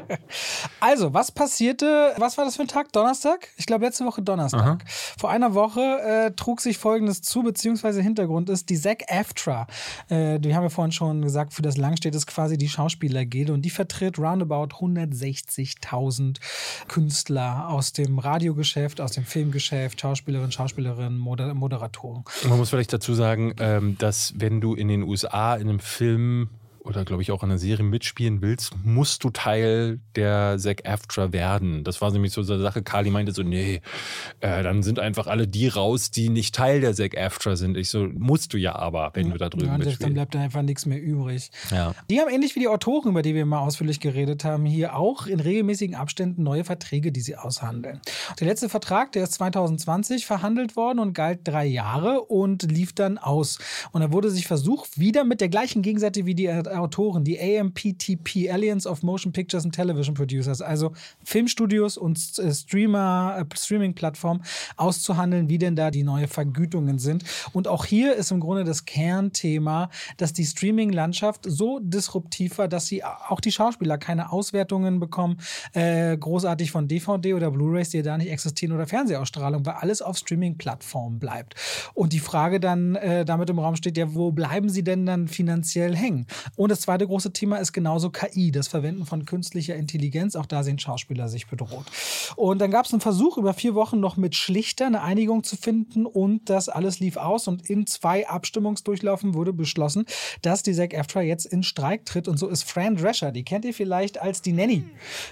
also, 0.80 1.14
was 1.14 1.32
passierte? 1.32 2.12
Was 2.18 2.36
war 2.36 2.44
das 2.44 2.56
für 2.56 2.62
ein 2.62 2.68
Tag? 2.68 2.92
Donnerstag? 2.92 3.48
Ich 3.56 3.64
glaube, 3.64 3.86
letzte 3.86 4.04
Woche 4.04 4.20
Donnerstag. 4.20 4.60
Aha. 4.60 4.78
Vor 5.18 5.30
einer 5.30 5.54
Woche 5.54 5.80
äh, 5.80 6.30
trug 6.32 6.60
sich 6.60 6.76
Folgendes 6.76 7.22
zu, 7.22 7.42
beziehungsweise 7.42 8.02
Hintergrund 8.02 8.50
ist, 8.50 8.68
die 8.68 8.78
Zack 8.78 9.04
AFTRA, 9.08 9.66
äh, 10.10 10.38
die 10.38 10.54
haben 10.54 10.64
wir 10.64 10.70
vorhin 10.70 10.92
schon 10.92 11.22
gesagt, 11.22 11.54
für 11.54 11.62
das 11.62 11.78
Lang 11.78 11.96
steht 11.96 12.14
es 12.14 12.26
quasi 12.26 12.58
die 12.58 12.68
Schauspielergilde 12.68 13.54
und 13.54 13.62
die 13.62 13.70
vertritt 13.70 14.18
roundabout 14.18 14.76
160.000 14.76 16.40
Künstler 16.88 17.68
aus 17.70 17.92
dem 17.92 18.18
Radiogeschäft, 18.18 19.00
aus 19.00 19.12
dem 19.12 19.24
Filmgeschäft, 19.24 20.00
Schauspielerinnen, 20.00 20.52
Schauspielerinnen, 20.52 21.18
Moder 21.18 21.54
Moderatoren. 21.54 22.24
Man 22.46 22.58
muss 22.58 22.70
vielleicht 22.70 22.92
dazu 22.92 23.14
sagen, 23.14 23.54
ähm, 23.58 23.93
dass 23.98 24.34
wenn 24.36 24.60
du 24.60 24.74
in 24.74 24.88
den 24.88 25.02
USA 25.02 25.54
in 25.54 25.68
einem 25.68 25.80
Film 25.80 26.50
oder 26.84 27.04
glaube 27.04 27.22
ich 27.22 27.32
auch 27.32 27.42
in 27.42 27.50
einer 27.50 27.58
Serie 27.58 27.84
mitspielen 27.84 28.42
willst, 28.42 28.74
musst 28.84 29.24
du 29.24 29.30
Teil 29.30 30.00
der 30.16 30.56
Zack 30.58 30.86
AFTRA 30.86 31.32
werden. 31.32 31.82
Das 31.82 32.00
war 32.02 32.12
nämlich 32.12 32.32
so 32.32 32.42
eine 32.42 32.60
Sache. 32.60 32.82
Kali 32.82 33.10
meinte 33.10 33.32
so, 33.32 33.42
nee, 33.42 33.80
äh, 34.40 34.62
dann 34.62 34.82
sind 34.82 34.98
einfach 34.98 35.26
alle 35.26 35.48
die 35.48 35.68
raus, 35.68 36.10
die 36.10 36.28
nicht 36.28 36.54
Teil 36.54 36.82
der 36.82 36.94
Zack 36.94 37.16
AFTRA 37.16 37.56
sind. 37.56 37.78
Ich 37.78 37.88
so, 37.88 38.06
musst 38.12 38.52
du 38.52 38.58
ja 38.58 38.76
aber, 38.76 39.10
wenn 39.14 39.28
ja, 39.28 39.32
du 39.32 39.38
da 39.38 39.48
drüben 39.48 39.66
ja, 39.66 39.78
mitspielst. 39.78 40.02
Dann 40.02 40.14
bleibt 40.14 40.34
da 40.34 40.40
einfach 40.40 40.62
nichts 40.62 40.84
mehr 40.84 41.00
übrig. 41.00 41.50
Ja. 41.70 41.94
Die 42.10 42.20
haben 42.20 42.28
ähnlich 42.28 42.54
wie 42.54 42.60
die 42.60 42.68
Autoren, 42.68 43.08
über 43.08 43.22
die 43.22 43.34
wir 43.34 43.46
mal 43.46 43.60
ausführlich 43.60 43.98
geredet 43.98 44.44
haben, 44.44 44.66
hier 44.66 44.94
auch 44.94 45.26
in 45.26 45.40
regelmäßigen 45.40 45.94
Abständen 45.94 46.42
neue 46.42 46.64
Verträge, 46.64 47.12
die 47.12 47.20
sie 47.20 47.36
aushandeln. 47.36 48.00
Der 48.38 48.46
letzte 48.46 48.68
Vertrag, 48.68 49.12
der 49.12 49.24
ist 49.24 49.34
2020 49.34 50.26
verhandelt 50.26 50.76
worden 50.76 50.98
und 50.98 51.14
galt 51.14 51.40
drei 51.44 51.64
Jahre 51.64 52.20
und 52.20 52.70
lief 52.70 52.92
dann 52.92 53.16
aus. 53.16 53.58
Und 53.92 54.02
da 54.02 54.12
wurde 54.12 54.30
sich 54.30 54.46
versucht, 54.46 54.98
wieder 54.98 55.24
mit 55.24 55.40
der 55.40 55.48
gleichen 55.48 55.80
Gegenseite 55.80 56.26
wie 56.26 56.34
die 56.34 56.44
Autoren, 56.74 57.24
die 57.24 57.38
AMPTP, 57.40 58.50
Alliance 58.50 58.88
of 58.88 59.02
Motion 59.02 59.32
Pictures 59.32 59.64
and 59.64 59.74
Television 59.74 60.14
Producers, 60.14 60.60
also 60.60 60.92
Filmstudios 61.24 61.96
und 61.96 62.18
äh, 62.38 62.52
Streamer, 62.52 63.36
äh, 63.38 63.56
Streaming-Plattformen 63.56 64.42
auszuhandeln, 64.76 65.48
wie 65.48 65.58
denn 65.58 65.76
da 65.76 65.90
die 65.90 66.02
neuen 66.02 66.28
Vergütungen 66.28 66.98
sind. 66.98 67.24
Und 67.52 67.68
auch 67.68 67.84
hier 67.84 68.14
ist 68.14 68.30
im 68.30 68.40
Grunde 68.40 68.64
das 68.64 68.84
Kernthema, 68.84 69.90
dass 70.16 70.32
die 70.32 70.44
Streaming-Landschaft 70.44 71.44
so 71.46 71.78
disruptiv 71.80 72.58
war, 72.58 72.68
dass 72.68 72.86
sie 72.86 73.04
auch 73.04 73.40
die 73.40 73.52
Schauspieler 73.52 73.98
keine 73.98 74.32
Auswertungen 74.32 75.00
bekommen, 75.00 75.38
äh, 75.72 76.16
großartig 76.16 76.70
von 76.70 76.88
DVD 76.88 77.34
oder 77.34 77.50
Blu-rays, 77.50 77.90
die 77.90 78.02
da 78.02 78.18
nicht 78.18 78.30
existieren 78.30 78.74
oder 78.74 78.86
Fernsehausstrahlung, 78.86 79.64
weil 79.66 79.74
alles 79.74 80.02
auf 80.02 80.18
Streaming-Plattformen 80.18 81.18
bleibt. 81.18 81.54
Und 81.94 82.12
die 82.12 82.20
Frage 82.20 82.60
dann 82.60 82.96
äh, 82.96 83.24
damit 83.24 83.50
im 83.50 83.58
Raum 83.58 83.76
steht, 83.76 83.96
ja, 83.96 84.14
wo 84.14 84.32
bleiben 84.32 84.68
sie 84.68 84.82
denn 84.82 85.06
dann 85.06 85.28
finanziell 85.28 85.96
hängen? 85.96 86.26
Und 86.56 86.63
das 86.70 86.80
zweite 86.80 87.06
große 87.06 87.32
Thema 87.32 87.56
ist 87.56 87.72
genauso 87.72 88.10
KI, 88.10 88.50
das 88.50 88.68
Verwenden 88.68 89.06
von 89.06 89.24
künstlicher 89.24 89.74
Intelligenz. 89.74 90.36
Auch 90.36 90.46
da 90.46 90.62
sehen 90.62 90.78
Schauspieler 90.78 91.28
sich 91.28 91.46
bedroht. 91.46 91.84
Und 92.36 92.60
dann 92.60 92.70
gab 92.70 92.86
es 92.86 92.92
einen 92.92 93.00
Versuch, 93.00 93.36
über 93.38 93.54
vier 93.54 93.74
Wochen 93.74 94.00
noch 94.00 94.16
mit 94.16 94.34
Schlichter 94.34 94.86
eine 94.86 95.02
Einigung 95.02 95.44
zu 95.44 95.56
finden 95.56 96.06
und 96.06 96.48
das 96.50 96.68
alles 96.68 97.00
lief 97.00 97.16
aus. 97.16 97.48
Und 97.48 97.68
in 97.68 97.86
zwei 97.86 98.28
Abstimmungsdurchlaufen 98.28 99.34
wurde 99.34 99.52
beschlossen, 99.52 100.06
dass 100.42 100.62
die 100.62 100.74
SAG 100.74 100.94
AFTRA 100.98 101.22
jetzt 101.22 101.46
in 101.46 101.62
Streik 101.62 102.04
tritt. 102.06 102.28
Und 102.28 102.38
so 102.38 102.48
ist 102.48 102.64
Fran 102.64 102.96
Drescher, 102.96 103.32
die 103.32 103.44
kennt 103.44 103.64
ihr 103.64 103.74
vielleicht 103.74 104.20
als 104.20 104.42
die 104.42 104.52
Nanny, 104.52 104.84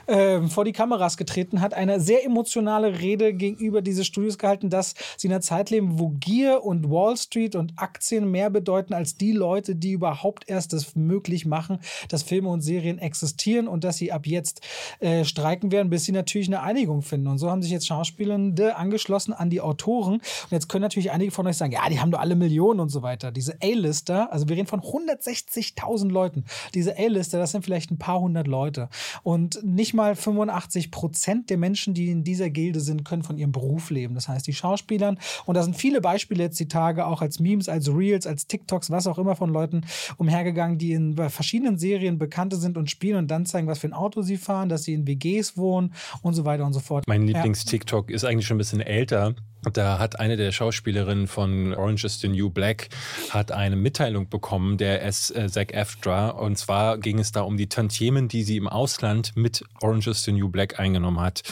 äh, 0.07 0.43
vor 0.43 0.64
die 0.64 0.72
Kameras 0.72 1.16
getreten, 1.16 1.61
hat 1.61 1.74
eine 1.74 2.01
sehr 2.01 2.24
emotionale 2.24 3.01
Rede 3.01 3.35
gegenüber 3.35 3.83
diese 3.83 4.05
Studios 4.05 4.39
gehalten, 4.39 4.70
dass 4.70 4.95
sie 5.16 5.28
in 5.28 5.33
einer 5.33 5.41
Zeit 5.41 5.70
leben, 5.70 5.99
wo 5.99 6.11
Gier 6.11 6.64
und 6.64 6.91
Wall 6.91 7.16
Street 7.16 7.55
und 7.55 7.72
Aktien 7.76 8.30
mehr 8.30 8.51
bedeuten 8.51 8.95
als 8.95 9.16
die 9.16 9.33
Leute, 9.33 9.74
die 9.74 9.93
überhaupt 9.93 10.49
erst 10.49 10.72
das 10.72 10.95
möglich 10.95 11.22
möglich 11.23 11.47
machen, 11.47 11.79
dass 12.09 12.25
Filme 12.25 12.49
und 12.49 12.62
Serien 12.62 12.99
existieren 12.99 13.68
und 13.68 13.85
dass 13.85 13.97
sie 13.97 14.11
ab 14.11 14.27
jetzt 14.27 14.61
äh, 14.99 15.25
streiken 15.25 15.70
werden, 15.70 15.89
bis 15.89 16.05
sie 16.05 16.12
natürlich 16.12 16.49
eine 16.49 16.62
Einigung 16.62 17.03
finden. 17.03 17.29
Und 17.29 17.39
so 17.39 17.49
haben 17.49 17.62
sich 17.62 17.70
jetzt 17.70 17.87
Schauspielende 17.87 18.77
angeschlossen 18.77 19.33
an 19.33 19.49
die 19.49 19.61
Autoren. 19.61 20.14
Und 20.14 20.51
jetzt 20.51 20.68
können 20.68 20.83
natürlich 20.83 21.12
einige 21.12 21.31
von 21.31 21.47
euch 21.47 21.57
sagen, 21.57 21.73
ja, 21.73 21.89
die 21.89 22.01
haben 22.01 22.11
doch 22.11 22.18
alle 22.18 22.35
Millionen 22.35 22.81
und 22.81 22.89
so 22.89 23.03
weiter. 23.03 23.31
Diese 23.31 23.55
A-Lister, 23.62 24.33
also 24.33 24.49
wir 24.49 24.57
reden 24.57 24.66
von 24.66 24.81
160.000 24.81 26.11
Leuten. 26.11 26.45
Diese 26.75 26.99
A-Lister, 26.99 27.39
das 27.39 27.53
sind 27.53 27.64
vielleicht 27.64 27.93
ein 27.93 27.99
paar 27.99 28.20
hundert 28.20 28.49
Leute. 28.49 28.89
Und 29.23 29.62
nicht 29.62 29.95
mal 29.95 30.16
85 30.16 30.91
Prozent 30.91 31.51
der 31.51 31.57
Menschen, 31.57 31.95
die 31.95 32.11
in 32.11 32.25
dieser 32.25 32.51
Gilde 32.51 32.81
sind, 32.81 33.05
können 33.05 33.23
von 33.23 33.39
ihrem 33.39 33.53
Beruf 33.53 33.91
leben. 33.91 34.14
Das 34.14 34.27
heißt, 34.27 34.47
die 34.47 34.53
Schauspielern, 34.53 35.18
und 35.47 35.55
da 35.55 35.62
sind 35.62 35.77
viele 35.77 36.01
Beispiele 36.01 36.43
jetzt 36.43 36.59
die 36.59 36.68
Tage, 36.68 37.07
auch 37.07 37.23
als 37.23 37.39
Memes, 37.39 37.68
als 37.68 37.89
Reels, 37.89 38.27
als 38.27 38.49
TikToks, 38.49 38.91
was 38.91 39.07
auch 39.07 39.18
immer 39.18 39.37
von 39.37 39.51
Leuten 39.51 39.83
umhergegangen, 40.16 40.79
die 40.79 40.93
in 40.93 41.12
bei 41.13 41.29
verschiedenen 41.29 41.79
Serien 41.79 42.19
Bekannte 42.19 42.57
sind 42.57 42.77
und 42.77 42.91
spielen 42.91 43.17
und 43.17 43.31
dann 43.31 43.47
zeigen, 43.47 43.67
was 43.67 43.79
für 43.79 43.89
ein 43.89 43.93
Auto 43.93 44.23
sie 44.23 44.37
fahren, 44.37 44.69
dass 44.69 44.85
sie 44.85 44.95
in 44.95 45.07
WGs 45.07 45.57
wohnen 45.57 45.95
und 46.23 46.35
so 46.35 46.45
weiter 46.45 46.65
und 46.65 46.73
so 46.73 46.81
fort. 46.81 47.05
Mein 47.07 47.23
Lieblings-TikTok 47.27 48.11
ja. 48.11 48.17
ist 48.17 48.25
eigentlich 48.25 48.47
schon 48.47 48.57
ein 48.57 48.59
bisschen 48.59 48.81
älter. 48.81 49.35
Da 49.73 49.99
hat 50.01 50.19
eine 50.19 50.37
der 50.37 50.51
Schauspielerinnen 50.51 51.29
von 51.29 51.73
Orange 51.75 52.05
is 52.05 52.21
the 52.21 52.29
New 52.29 52.51
Black 52.51 52.89
hat 53.31 53.53
eine 53.53 53.77
Mitteilung 53.77 54.29
bekommen, 54.29 54.77
der 54.77 55.05
S. 55.05 55.31
Äh, 55.31 55.49
Zac 55.49 55.73
Eftra. 55.73 56.31
Und 56.31 56.59
zwar 56.59 56.99
ging 56.99 57.21
es 57.21 57.31
da 57.31 57.43
um 57.43 57.57
die 57.57 57.69
Tantiemen, 57.69 58.27
die 58.27 58.43
sie 58.43 58.57
im 58.57 58.67
Ausland 58.67 59.37
mit 59.37 59.65
Orange 59.81 60.11
is 60.11 60.25
the 60.25 60.33
New 60.33 60.49
Black 60.49 60.81
eingenommen 60.81 61.21
hat. 61.21 61.43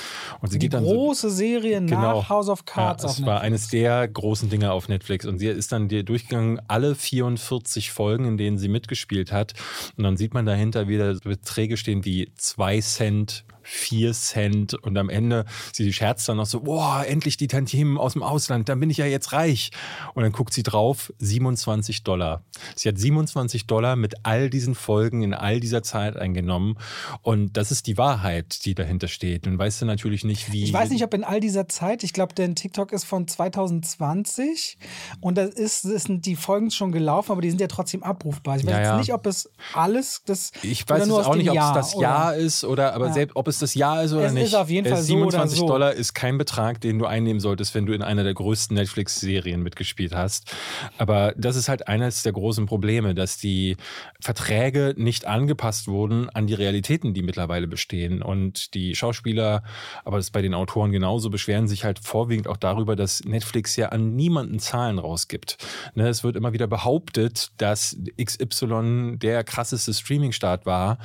Und 0.40 0.50
sie 0.50 0.58
die 0.58 0.66
geht 0.66 0.74
dann 0.74 0.84
große 0.84 1.30
so, 1.30 1.36
Serie 1.36 1.80
genau, 1.80 2.18
nach 2.18 2.28
House 2.28 2.48
of 2.48 2.64
Cards. 2.64 3.04
Ja, 3.04 3.08
das 3.08 3.24
war 3.24 3.40
eines 3.42 3.68
der 3.68 4.08
großen 4.08 4.50
Dinge 4.50 4.72
auf 4.72 4.88
Netflix. 4.88 5.24
Und 5.24 5.38
sie 5.38 5.46
ist 5.46 5.70
dann 5.70 5.88
durchgegangen, 5.88 6.60
alle 6.66 6.96
44 6.96 7.92
Folgen, 7.92 8.24
in 8.24 8.36
denen 8.36 8.58
sie 8.58 8.68
mitgespielt 8.68 9.30
hat. 9.30 9.54
Und 9.96 10.02
dann 10.02 10.16
sieht 10.16 10.34
man 10.34 10.46
dahinter 10.46 10.88
wieder 10.88 11.14
Beträge 11.20 11.76
stehen 11.76 12.04
wie 12.04 12.32
2 12.34 12.80
Cent 12.80 13.44
4 13.70 14.12
Cent 14.12 14.74
und 14.74 14.98
am 14.98 15.08
Ende, 15.08 15.44
sie 15.72 15.92
scherzt 15.92 16.28
dann 16.28 16.38
noch 16.38 16.46
so, 16.46 16.60
boah, 16.60 17.04
endlich 17.06 17.36
die 17.36 17.46
Tantiemen 17.46 17.98
aus 17.98 18.14
dem 18.14 18.22
Ausland, 18.22 18.68
dann 18.68 18.80
bin 18.80 18.90
ich 18.90 18.96
ja 18.96 19.06
jetzt 19.06 19.32
reich. 19.32 19.70
Und 20.14 20.24
dann 20.24 20.32
guckt 20.32 20.52
sie 20.52 20.64
drauf, 20.64 21.12
27 21.18 22.02
Dollar. 22.02 22.42
Sie 22.74 22.88
hat 22.88 22.98
27 22.98 23.66
Dollar 23.66 23.94
mit 23.94 24.14
all 24.24 24.50
diesen 24.50 24.74
Folgen 24.74 25.22
in 25.22 25.34
all 25.34 25.60
dieser 25.60 25.82
Zeit 25.82 26.16
eingenommen 26.16 26.76
und 27.22 27.56
das 27.56 27.70
ist 27.70 27.86
die 27.86 27.96
Wahrheit, 27.96 28.64
die 28.64 28.74
dahinter 28.74 29.08
steht. 29.08 29.46
Und 29.46 29.58
weißt 29.58 29.82
du 29.82 29.86
natürlich 29.86 30.24
nicht, 30.24 30.50
wie... 30.52 30.64
Ich 30.64 30.72
weiß 30.72 30.90
nicht, 30.90 31.04
ob 31.04 31.14
in 31.14 31.22
all 31.22 31.40
dieser 31.40 31.68
Zeit, 31.68 32.02
ich 32.02 32.12
glaube, 32.12 32.34
der 32.34 32.52
TikTok 32.54 32.92
ist 32.92 33.04
von 33.04 33.28
2020 33.28 34.78
und 35.20 35.38
da 35.38 35.44
ist, 35.44 35.82
sind 35.82 36.26
die 36.26 36.34
Folgen 36.34 36.72
schon 36.72 36.90
gelaufen, 36.90 37.30
aber 37.32 37.40
die 37.40 37.50
sind 37.50 37.60
ja 37.60 37.68
trotzdem 37.68 38.02
abrufbar. 38.02 38.56
Ich 38.56 38.66
weiß 38.66 38.72
ja, 38.72 38.82
ja. 38.82 38.96
nicht, 38.98 39.14
ob 39.14 39.26
es 39.26 39.48
alles 39.74 40.22
das 40.26 40.50
Ich 40.62 40.88
weiß 40.88 41.06
jetzt 41.06 41.12
auch 41.12 41.36
nicht, 41.36 41.50
ob 41.50 41.56
es 41.56 41.72
das 41.72 41.94
Jahr 41.94 42.34
ist 42.34 42.64
oder 42.64 42.94
aber 42.94 43.08
ja. 43.08 43.12
selbst 43.12 43.36
ob 43.36 43.46
es 43.46 43.59
das 43.62 43.74
Jahr 43.74 44.02
ist 44.02 44.12
oder 44.12 44.26
es 44.26 44.32
nicht. 44.32 44.44
Ist 44.44 44.54
auf 44.54 44.70
jeden 44.70 44.88
Fall 44.88 45.02
27 45.02 45.58
so 45.58 45.64
oder 45.64 45.68
so. 45.68 45.72
Dollar 45.72 45.92
ist 45.92 46.14
kein 46.14 46.38
Betrag, 46.38 46.80
den 46.80 46.98
du 46.98 47.06
einnehmen 47.06 47.40
solltest, 47.40 47.74
wenn 47.74 47.86
du 47.86 47.92
in 47.92 48.02
einer 48.02 48.24
der 48.24 48.34
größten 48.34 48.74
Netflix-Serien 48.76 49.62
mitgespielt 49.62 50.14
hast. 50.14 50.52
Aber 50.98 51.34
das 51.36 51.56
ist 51.56 51.68
halt 51.68 51.88
eines 51.88 52.22
der 52.22 52.32
großen 52.32 52.66
Probleme, 52.66 53.14
dass 53.14 53.38
die 53.38 53.76
Verträge 54.20 54.94
nicht 54.96 55.26
angepasst 55.26 55.88
wurden 55.88 56.28
an 56.30 56.46
die 56.46 56.54
Realitäten, 56.54 57.14
die 57.14 57.22
mittlerweile 57.22 57.66
bestehen. 57.66 58.22
Und 58.22 58.74
die 58.74 58.94
Schauspieler, 58.94 59.62
aber 60.04 60.16
das 60.16 60.26
ist 60.26 60.32
bei 60.32 60.42
den 60.42 60.54
Autoren 60.54 60.92
genauso, 60.92 61.30
beschweren 61.30 61.68
sich 61.68 61.84
halt 61.84 61.98
vorwiegend 61.98 62.48
auch 62.48 62.56
darüber, 62.56 62.96
dass 62.96 63.24
Netflix 63.24 63.76
ja 63.76 63.90
an 63.90 64.16
niemanden 64.16 64.58
Zahlen 64.58 64.98
rausgibt. 64.98 65.58
Ne, 65.94 66.08
es 66.08 66.24
wird 66.24 66.36
immer 66.36 66.52
wieder 66.52 66.66
behauptet, 66.66 67.50
dass 67.56 67.96
XY 68.22 69.16
der 69.18 69.44
krasseste 69.44 69.92
Streaming-Start 69.92 70.66
war. 70.66 70.98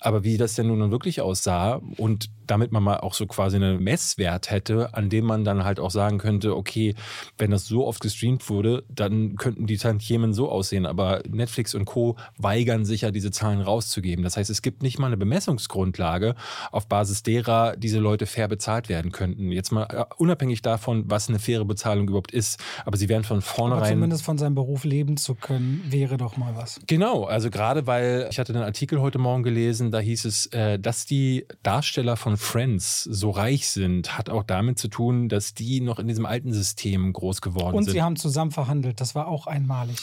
Aber 0.00 0.24
wie 0.24 0.36
das 0.36 0.54
denn 0.54 0.68
nun 0.68 0.90
wirklich 0.90 1.20
aussah 1.20 1.80
und 1.96 2.30
damit 2.50 2.72
man 2.72 2.82
mal 2.82 2.98
auch 2.98 3.14
so 3.14 3.26
quasi 3.26 3.56
einen 3.56 3.82
Messwert 3.82 4.50
hätte, 4.50 4.94
an 4.94 5.08
dem 5.08 5.24
man 5.24 5.44
dann 5.44 5.64
halt 5.64 5.78
auch 5.78 5.90
sagen 5.90 6.18
könnte, 6.18 6.56
okay, 6.56 6.94
wenn 7.38 7.50
das 7.50 7.66
so 7.66 7.86
oft 7.86 8.00
gestreamt 8.00 8.48
wurde, 8.50 8.84
dann 8.88 9.36
könnten 9.36 9.66
die 9.66 9.76
Tantiemen 9.76 10.34
so 10.34 10.50
aussehen. 10.50 10.84
Aber 10.84 11.22
Netflix 11.28 11.74
und 11.74 11.84
Co. 11.84 12.16
weigern 12.38 12.84
sich 12.84 13.02
ja, 13.02 13.12
diese 13.12 13.30
Zahlen 13.30 13.60
rauszugeben. 13.60 14.24
Das 14.24 14.36
heißt, 14.36 14.50
es 14.50 14.62
gibt 14.62 14.82
nicht 14.82 14.98
mal 14.98 15.06
eine 15.06 15.16
Bemessungsgrundlage, 15.16 16.34
auf 16.72 16.88
Basis 16.88 17.22
derer 17.22 17.76
diese 17.76 18.00
Leute 18.00 18.26
fair 18.26 18.48
bezahlt 18.48 18.88
werden 18.88 19.12
könnten. 19.12 19.52
Jetzt 19.52 19.70
mal 19.70 19.84
äh, 19.84 20.04
unabhängig 20.16 20.62
davon, 20.62 21.04
was 21.06 21.28
eine 21.28 21.38
faire 21.38 21.64
Bezahlung 21.64 22.08
überhaupt 22.08 22.32
ist. 22.32 22.60
Aber 22.84 22.96
sie 22.96 23.08
werden 23.08 23.24
von 23.24 23.42
vornherein. 23.42 23.82
Aber 23.82 23.92
zumindest 23.92 24.24
von 24.24 24.38
seinem 24.38 24.56
Beruf 24.56 24.84
leben 24.84 25.16
zu 25.16 25.36
können, 25.36 25.84
wäre 25.88 26.16
doch 26.16 26.36
mal 26.36 26.56
was. 26.56 26.80
Genau, 26.88 27.24
also 27.24 27.50
gerade 27.50 27.86
weil 27.86 28.26
ich 28.30 28.38
hatte 28.38 28.52
einen 28.52 28.64
Artikel 28.64 29.00
heute 29.00 29.18
Morgen 29.18 29.44
gelesen, 29.44 29.92
da 29.92 30.00
hieß 30.00 30.24
es, 30.24 30.46
äh, 30.46 30.78
dass 30.78 31.06
die 31.06 31.46
Darsteller 31.62 32.16
von 32.16 32.39
Friends 32.40 33.04
so 33.04 33.30
reich 33.30 33.68
sind, 33.68 34.16
hat 34.16 34.30
auch 34.30 34.42
damit 34.42 34.78
zu 34.78 34.88
tun, 34.88 35.28
dass 35.28 35.52
die 35.52 35.80
noch 35.80 35.98
in 35.98 36.08
diesem 36.08 36.24
alten 36.24 36.52
System 36.52 37.12
groß 37.12 37.42
geworden 37.42 37.76
Und 37.76 37.84
sind. 37.84 37.90
Und 37.90 37.94
sie 37.94 38.02
haben 38.02 38.16
zusammen 38.16 38.50
verhandelt, 38.50 39.00
das 39.00 39.14
war 39.14 39.28
auch 39.28 39.46
einmalig. 39.46 39.96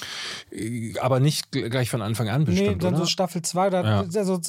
Äh, 0.51 0.93
aber 0.99 1.19
nicht 1.19 1.51
gleich 1.51 1.89
von 1.89 2.01
Anfang 2.01 2.29
an 2.29 2.45
bestimmt, 2.45 2.69
Nee, 2.69 2.75
dann 2.75 2.93
oder? 2.93 3.03
so 3.03 3.05
Staffel 3.05 3.41
2, 3.41 3.69
ja. 3.69 4.05
also 4.15 4.39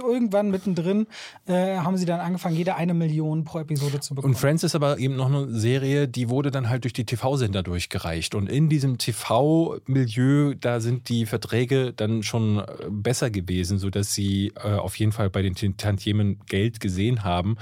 irgendwann 0.00 0.50
mittendrin 0.50 1.06
äh, 1.46 1.76
haben 1.76 1.96
sie 1.96 2.04
dann 2.04 2.20
angefangen, 2.20 2.56
jede 2.56 2.74
eine 2.74 2.94
Million 2.94 3.44
pro 3.44 3.60
Episode 3.60 4.00
zu 4.00 4.14
bekommen. 4.14 4.34
Und 4.34 4.40
Friends 4.40 4.64
ist 4.64 4.74
aber 4.74 4.98
eben 4.98 5.14
noch 5.14 5.26
eine 5.26 5.48
Serie, 5.54 6.08
die 6.08 6.28
wurde 6.28 6.50
dann 6.50 6.68
halt 6.68 6.84
durch 6.84 6.94
die 6.94 7.04
TV-Sender 7.04 7.62
durchgereicht. 7.62 8.34
Und 8.34 8.48
in 8.48 8.68
diesem 8.68 8.98
TV-Milieu, 8.98 10.54
da 10.60 10.80
sind 10.80 11.08
die 11.08 11.26
Verträge 11.26 11.92
dann 11.92 12.24
schon 12.24 12.58
äh, 12.58 12.64
besser 12.90 13.30
gewesen, 13.30 13.78
sodass 13.78 14.12
sie 14.12 14.52
äh, 14.56 14.74
auf 14.74 14.98
jeden 14.98 15.12
Fall 15.12 15.30
bei 15.30 15.42
den 15.42 15.54
Tantiemen 15.76 16.40
Geld 16.46 16.80
gesehen 16.80 17.22
haben 17.22 17.35
haben. 17.36 17.56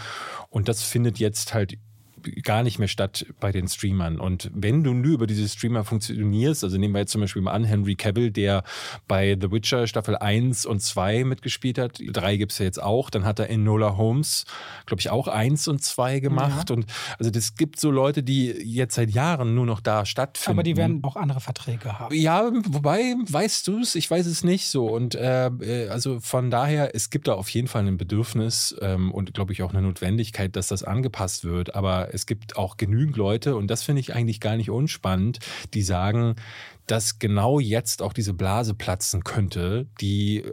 Und 0.48 0.68
das 0.68 0.82
findet 0.82 1.18
jetzt 1.18 1.52
halt 1.54 1.78
gar 2.42 2.62
nicht 2.62 2.78
mehr 2.78 2.88
statt 2.88 3.26
bei 3.40 3.52
den 3.52 3.68
Streamern. 3.68 4.18
Und 4.18 4.50
wenn 4.54 4.84
du 4.84 4.92
nur 4.92 5.12
über 5.14 5.26
diese 5.26 5.48
Streamer 5.48 5.84
funktionierst, 5.84 6.64
also 6.64 6.78
nehmen 6.78 6.94
wir 6.94 7.00
jetzt 7.00 7.12
zum 7.12 7.20
Beispiel 7.20 7.42
mal 7.42 7.52
an, 7.52 7.64
Henry 7.64 7.94
Cavill, 7.94 8.30
der 8.30 8.64
bei 9.08 9.36
The 9.40 9.50
Witcher 9.50 9.86
Staffel 9.86 10.16
1 10.16 10.66
und 10.66 10.80
2 10.80 11.24
mitgespielt 11.24 11.78
hat, 11.78 12.00
3 12.00 12.36
gibt 12.36 12.52
es 12.52 12.58
ja 12.58 12.64
jetzt 12.64 12.82
auch, 12.82 13.10
dann 13.10 13.24
hat 13.24 13.38
er 13.38 13.50
Enola 13.50 13.96
Holmes, 13.96 14.44
glaube 14.86 15.00
ich, 15.00 15.10
auch 15.10 15.28
1 15.28 15.68
und 15.68 15.82
2 15.82 16.20
gemacht. 16.20 16.70
Ja. 16.70 16.76
Und 16.76 16.86
also 17.18 17.30
das 17.30 17.54
gibt 17.54 17.78
so 17.78 17.90
Leute, 17.90 18.22
die 18.22 18.46
jetzt 18.46 18.94
seit 18.94 19.10
Jahren 19.10 19.54
nur 19.54 19.66
noch 19.66 19.80
da 19.80 20.06
stattfinden. 20.06 20.58
Aber 20.58 20.62
die 20.62 20.76
werden 20.76 21.02
auch 21.04 21.16
andere 21.16 21.40
Verträge 21.40 21.98
haben. 21.98 22.14
Ja, 22.14 22.50
wobei, 22.68 23.14
weißt 23.28 23.66
du 23.66 23.80
es, 23.80 23.94
ich 23.94 24.10
weiß 24.10 24.26
es 24.26 24.44
nicht 24.44 24.68
so. 24.68 24.86
Und 24.86 25.14
äh, 25.14 25.46
äh, 25.46 25.88
also 25.88 26.20
von 26.20 26.50
daher, 26.50 26.94
es 26.94 27.10
gibt 27.10 27.28
da 27.28 27.34
auf 27.34 27.48
jeden 27.50 27.68
Fall 27.68 27.86
ein 27.86 27.96
Bedürfnis 27.96 28.74
ähm, 28.80 29.12
und 29.12 29.34
glaube 29.34 29.52
ich 29.52 29.62
auch 29.62 29.72
eine 29.72 29.82
Notwendigkeit, 29.82 30.56
dass 30.56 30.68
das 30.68 30.82
angepasst 30.82 31.44
wird. 31.44 31.74
Aber 31.74 32.13
es 32.14 32.26
gibt 32.26 32.56
auch 32.56 32.76
genügend 32.76 33.16
Leute, 33.16 33.56
und 33.56 33.66
das 33.68 33.82
finde 33.82 34.00
ich 34.00 34.14
eigentlich 34.14 34.40
gar 34.40 34.56
nicht 34.56 34.70
unspannend, 34.70 35.40
die 35.74 35.82
sagen, 35.82 36.36
dass 36.86 37.18
genau 37.18 37.60
jetzt 37.60 38.02
auch 38.02 38.12
diese 38.12 38.34
Blase 38.34 38.74
platzen 38.74 39.24
könnte, 39.24 39.86
die, 40.00 40.44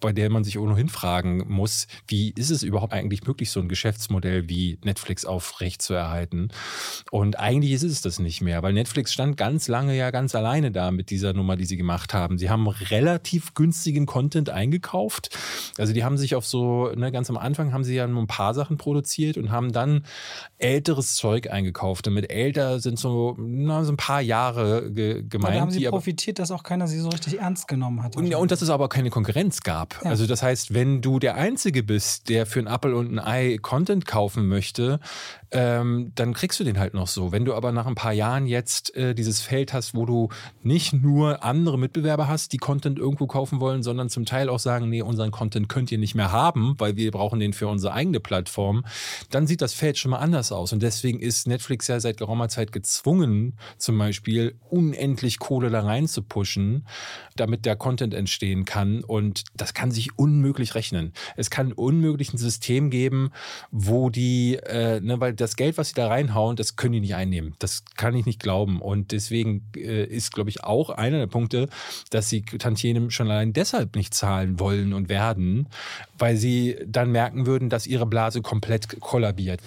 bei 0.00 0.12
der 0.12 0.30
man 0.30 0.42
sich 0.42 0.58
ohnehin 0.58 0.88
fragen 0.88 1.44
muss, 1.48 1.86
wie 2.08 2.30
ist 2.30 2.50
es 2.50 2.62
überhaupt 2.62 2.92
eigentlich 2.92 3.26
möglich, 3.26 3.50
so 3.50 3.60
ein 3.60 3.68
Geschäftsmodell 3.68 4.48
wie 4.48 4.78
Netflix 4.84 5.24
aufrechtzuerhalten? 5.24 6.50
Und 7.10 7.38
eigentlich 7.38 7.72
ist 7.72 7.84
es 7.84 8.00
das 8.00 8.18
nicht 8.18 8.40
mehr, 8.40 8.62
weil 8.62 8.72
Netflix 8.72 9.12
stand 9.12 9.36
ganz 9.36 9.68
lange 9.68 9.96
ja 9.96 10.10
ganz 10.10 10.34
alleine 10.34 10.72
da 10.72 10.90
mit 10.90 11.10
dieser 11.10 11.32
Nummer, 11.32 11.56
die 11.56 11.64
sie 11.64 11.76
gemacht 11.76 12.14
haben. 12.14 12.38
Sie 12.38 12.50
haben 12.50 12.66
relativ 12.66 13.54
günstigen 13.54 14.06
Content 14.06 14.50
eingekauft. 14.50 15.36
Also 15.78 15.92
die 15.92 16.04
haben 16.04 16.16
sich 16.16 16.34
auf 16.34 16.46
so, 16.46 16.90
ne, 16.96 17.12
ganz 17.12 17.30
am 17.30 17.36
Anfang 17.36 17.72
haben 17.72 17.84
sie 17.84 17.94
ja 17.94 18.06
nur 18.06 18.22
ein 18.22 18.26
paar 18.26 18.54
Sachen 18.54 18.76
produziert 18.76 19.36
und 19.36 19.50
haben 19.50 19.72
dann 19.72 20.04
älteres 20.58 21.14
Zeug 21.14 21.50
eingekauft. 21.50 22.08
Und 22.08 22.14
mit 22.14 22.30
älter 22.30 22.80
sind 22.80 22.98
so, 22.98 23.36
na, 23.38 23.84
so 23.84 23.92
ein 23.92 23.96
paar 23.96 24.20
Jahre 24.20 24.90
ge 24.92 25.22
gemeint 25.28 25.75
sie 25.78 25.88
profitiert, 25.88 26.38
dass 26.38 26.50
auch 26.50 26.62
keiner 26.62 26.86
sie 26.86 26.98
so 26.98 27.08
richtig 27.08 27.38
ernst 27.38 27.68
genommen 27.68 28.02
hat. 28.02 28.16
Und, 28.16 28.26
ja, 28.26 28.38
und 28.38 28.50
dass 28.50 28.62
es 28.62 28.70
aber 28.70 28.88
keine 28.88 29.10
Konkurrenz 29.10 29.62
gab. 29.62 30.00
Ja. 30.02 30.10
Also 30.10 30.26
das 30.26 30.42
heißt, 30.42 30.74
wenn 30.74 31.02
du 31.02 31.18
der 31.18 31.36
Einzige 31.36 31.82
bist, 31.82 32.28
der 32.28 32.46
für 32.46 32.60
ein 32.60 32.66
Apple 32.66 32.96
und 32.96 33.12
ein 33.12 33.18
Ei 33.18 33.58
Content 33.58 34.06
kaufen 34.06 34.48
möchte, 34.48 35.00
ähm, 35.52 36.12
dann 36.14 36.34
kriegst 36.34 36.58
du 36.58 36.64
den 36.64 36.78
halt 36.78 36.94
noch 36.94 37.06
so. 37.06 37.32
Wenn 37.32 37.44
du 37.44 37.54
aber 37.54 37.72
nach 37.72 37.86
ein 37.86 37.94
paar 37.94 38.12
Jahren 38.12 38.46
jetzt 38.46 38.94
äh, 38.96 39.14
dieses 39.14 39.40
Feld 39.40 39.72
hast, 39.72 39.94
wo 39.94 40.04
du 40.04 40.28
nicht 40.62 40.92
nur 40.92 41.44
andere 41.44 41.78
Mitbewerber 41.78 42.28
hast, 42.28 42.52
die 42.52 42.58
Content 42.58 42.98
irgendwo 42.98 43.26
kaufen 43.26 43.60
wollen, 43.60 43.82
sondern 43.82 44.08
zum 44.08 44.24
Teil 44.24 44.48
auch 44.48 44.58
sagen, 44.58 44.88
nee, 44.88 45.02
unseren 45.02 45.30
Content 45.30 45.68
könnt 45.68 45.92
ihr 45.92 45.98
nicht 45.98 46.14
mehr 46.14 46.32
haben, 46.32 46.74
weil 46.78 46.96
wir 46.96 47.10
brauchen 47.10 47.38
den 47.38 47.52
für 47.52 47.68
unsere 47.68 47.92
eigene 47.92 48.20
Plattform, 48.20 48.84
dann 49.30 49.46
sieht 49.46 49.62
das 49.62 49.72
Feld 49.72 49.98
schon 49.98 50.10
mal 50.10 50.18
anders 50.18 50.52
aus. 50.52 50.72
Und 50.72 50.82
deswegen 50.82 51.20
ist 51.20 51.46
Netflix 51.46 51.86
ja 51.86 52.00
seit 52.00 52.18
geraumer 52.18 52.48
Zeit 52.48 52.72
gezwungen, 52.72 53.56
zum 53.78 53.98
Beispiel 53.98 54.56
unendlich 54.68 55.38
Kohle 55.38 55.65
da 55.70 55.80
rein 55.80 56.08
zu 56.08 56.22
pushen, 56.22 56.86
damit 57.36 57.64
der 57.64 57.76
Content 57.76 58.14
entstehen 58.14 58.64
kann. 58.64 59.02
Und 59.04 59.44
das 59.54 59.74
kann 59.74 59.90
sich 59.90 60.18
unmöglich 60.18 60.74
rechnen. 60.74 61.12
Es 61.36 61.50
kann 61.50 61.72
unmöglich 61.72 62.32
ein 62.32 62.38
System 62.38 62.90
geben, 62.90 63.30
wo 63.70 64.10
die, 64.10 64.56
äh, 64.56 65.00
ne, 65.00 65.20
weil 65.20 65.34
das 65.34 65.56
Geld, 65.56 65.78
was 65.78 65.88
sie 65.88 65.94
da 65.94 66.08
reinhauen, 66.08 66.56
das 66.56 66.76
können 66.76 66.94
die 66.94 67.00
nicht 67.00 67.14
einnehmen. 67.14 67.54
Das 67.58 67.84
kann 67.96 68.14
ich 68.14 68.26
nicht 68.26 68.40
glauben. 68.40 68.80
Und 68.80 69.12
deswegen 69.12 69.62
äh, 69.76 70.04
ist, 70.04 70.32
glaube 70.32 70.50
ich, 70.50 70.64
auch 70.64 70.90
einer 70.90 71.18
der 71.18 71.26
Punkte, 71.26 71.68
dass 72.10 72.28
sie 72.28 72.42
Tantiemen 72.42 73.10
schon 73.10 73.30
allein 73.30 73.52
deshalb 73.52 73.96
nicht 73.96 74.14
zahlen 74.14 74.58
wollen 74.60 74.92
und 74.92 75.08
werden, 75.08 75.68
weil 76.18 76.36
sie 76.36 76.76
dann 76.86 77.12
merken 77.12 77.46
würden, 77.46 77.68
dass 77.68 77.86
ihre 77.86 78.06
Blase 78.06 78.42
komplett 78.42 79.00
kollabiert. 79.00 79.60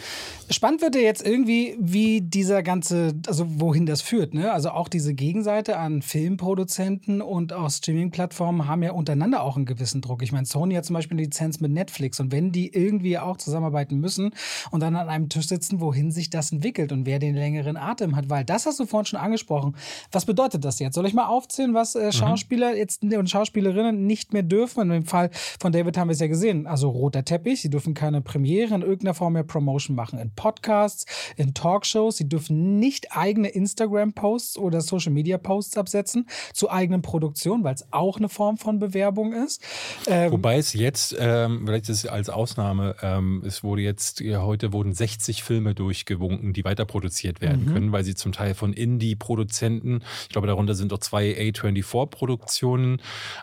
Spannend 0.49 0.81
wird 0.81 0.95
ja 0.95 1.01
jetzt 1.01 1.25
irgendwie, 1.25 1.77
wie 1.79 2.21
dieser 2.21 2.63
ganze, 2.63 3.13
also 3.27 3.45
wohin 3.59 3.85
das 3.85 4.01
führt. 4.01 4.33
Ne? 4.33 4.51
Also 4.51 4.71
auch 4.71 4.87
diese 4.87 5.13
Gegenseite 5.13 5.77
an 5.89 6.01
Filmproduzenten 6.03 7.21
und 7.21 7.51
auch 7.51 7.69
Streaming-Plattformen 7.69 8.67
haben 8.67 8.83
ja 8.83 8.91
untereinander 8.91 9.41
auch 9.41 9.55
einen 9.55 9.65
gewissen 9.65 10.01
Druck. 10.01 10.21
Ich 10.21 10.31
meine, 10.31 10.45
Sony 10.45 10.75
hat 10.75 10.85
zum 10.85 10.93
Beispiel 10.93 11.17
eine 11.17 11.23
Lizenz 11.23 11.59
mit 11.59 11.71
Netflix 11.71 12.19
und 12.19 12.31
wenn 12.31 12.51
die 12.51 12.71
irgendwie 12.71 13.17
auch 13.17 13.37
zusammenarbeiten 13.37 13.99
müssen 13.99 14.31
und 14.69 14.81
dann 14.81 14.95
an 14.95 15.09
einem 15.09 15.29
Tisch 15.29 15.47
sitzen, 15.47 15.81
wohin 15.81 16.11
sich 16.11 16.29
das 16.29 16.51
entwickelt 16.51 16.91
und 16.91 17.07
wer 17.07 17.17
den 17.17 17.33
längeren 17.35 17.75
Atem 17.75 18.15
hat, 18.15 18.29
weil 18.29 18.45
das 18.45 18.67
hast 18.67 18.79
du 18.79 18.85
vorhin 18.85 19.05
schon 19.05 19.19
angesprochen. 19.19 19.75
Was 20.11 20.25
bedeutet 20.25 20.63
das 20.63 20.77
jetzt? 20.77 20.93
Soll 20.93 21.07
ich 21.07 21.13
mal 21.15 21.27
aufzählen, 21.27 21.73
was 21.73 21.95
äh, 21.95 22.07
mhm. 22.07 22.11
Schauspieler 22.11 22.71
mhm. 22.71 22.77
jetzt 22.77 23.03
und 23.03 23.29
Schauspielerinnen 23.29 24.05
nicht 24.05 24.31
mehr 24.31 24.43
dürfen? 24.43 24.81
In 24.81 24.89
dem 24.89 25.05
Fall 25.05 25.31
von 25.59 25.71
David 25.71 25.97
haben 25.97 26.09
wir 26.09 26.13
es 26.13 26.19
ja 26.19 26.27
gesehen. 26.27 26.67
Also 26.67 26.89
roter 26.89 27.25
Teppich, 27.25 27.61
sie 27.61 27.69
dürfen 27.69 27.95
keine 27.95 28.21
Premiere 28.21 28.75
in 28.75 28.81
irgendeiner 28.81 29.15
Form 29.15 29.33
mehr 29.33 29.43
Promotion 29.43 29.95
machen. 29.95 30.19
In 30.19 30.31
Podcasts, 30.35 31.05
in 31.35 31.55
Talkshows. 31.55 32.17
Sie 32.17 32.29
dürfen 32.29 32.77
nicht 32.77 33.15
eigene 33.15 33.47
Instagram-Posts 33.49 34.59
oder 34.59 34.81
Social-Media-Posts 34.81 35.78
absetzen 35.79 36.27
zu 36.53 36.69
eigenen 36.69 37.01
Produktionen, 37.01 37.63
weil 37.63 37.75
es 37.75 37.87
auch 37.91 38.17
eine 38.17 38.29
Form 38.29 38.57
von 38.57 38.79
Bewerbung 38.79 39.33
ist. 39.33 39.61
Ähm, 40.07 40.31
Wobei 40.31 40.57
es 40.57 40.73
jetzt, 40.73 41.15
ähm, 41.19 41.63
vielleicht 41.65 41.89
ist 41.89 42.03
es 42.03 42.07
als 42.07 42.29
Ausnahme, 42.29 42.95
ähm, 43.01 43.43
es 43.45 43.63
wurde 43.63 43.81
jetzt, 43.81 44.19
ja, 44.19 44.41
heute 44.41 44.73
wurden 44.73 44.93
60 44.93 45.43
Filme 45.43 45.73
durchgewunken, 45.73 46.53
die 46.53 46.63
weiter 46.63 46.85
produziert 46.85 47.41
werden 47.41 47.65
mhm. 47.65 47.73
können, 47.73 47.91
weil 47.91 48.03
sie 48.03 48.15
zum 48.15 48.31
Teil 48.31 48.53
von 48.53 48.73
Indie-Produzenten, 48.73 50.01
ich 50.23 50.29
glaube, 50.29 50.47
darunter 50.47 50.75
sind 50.75 50.93
auch 50.93 50.99
zwei 50.99 51.31
A24-Produktionen, 51.31 53.01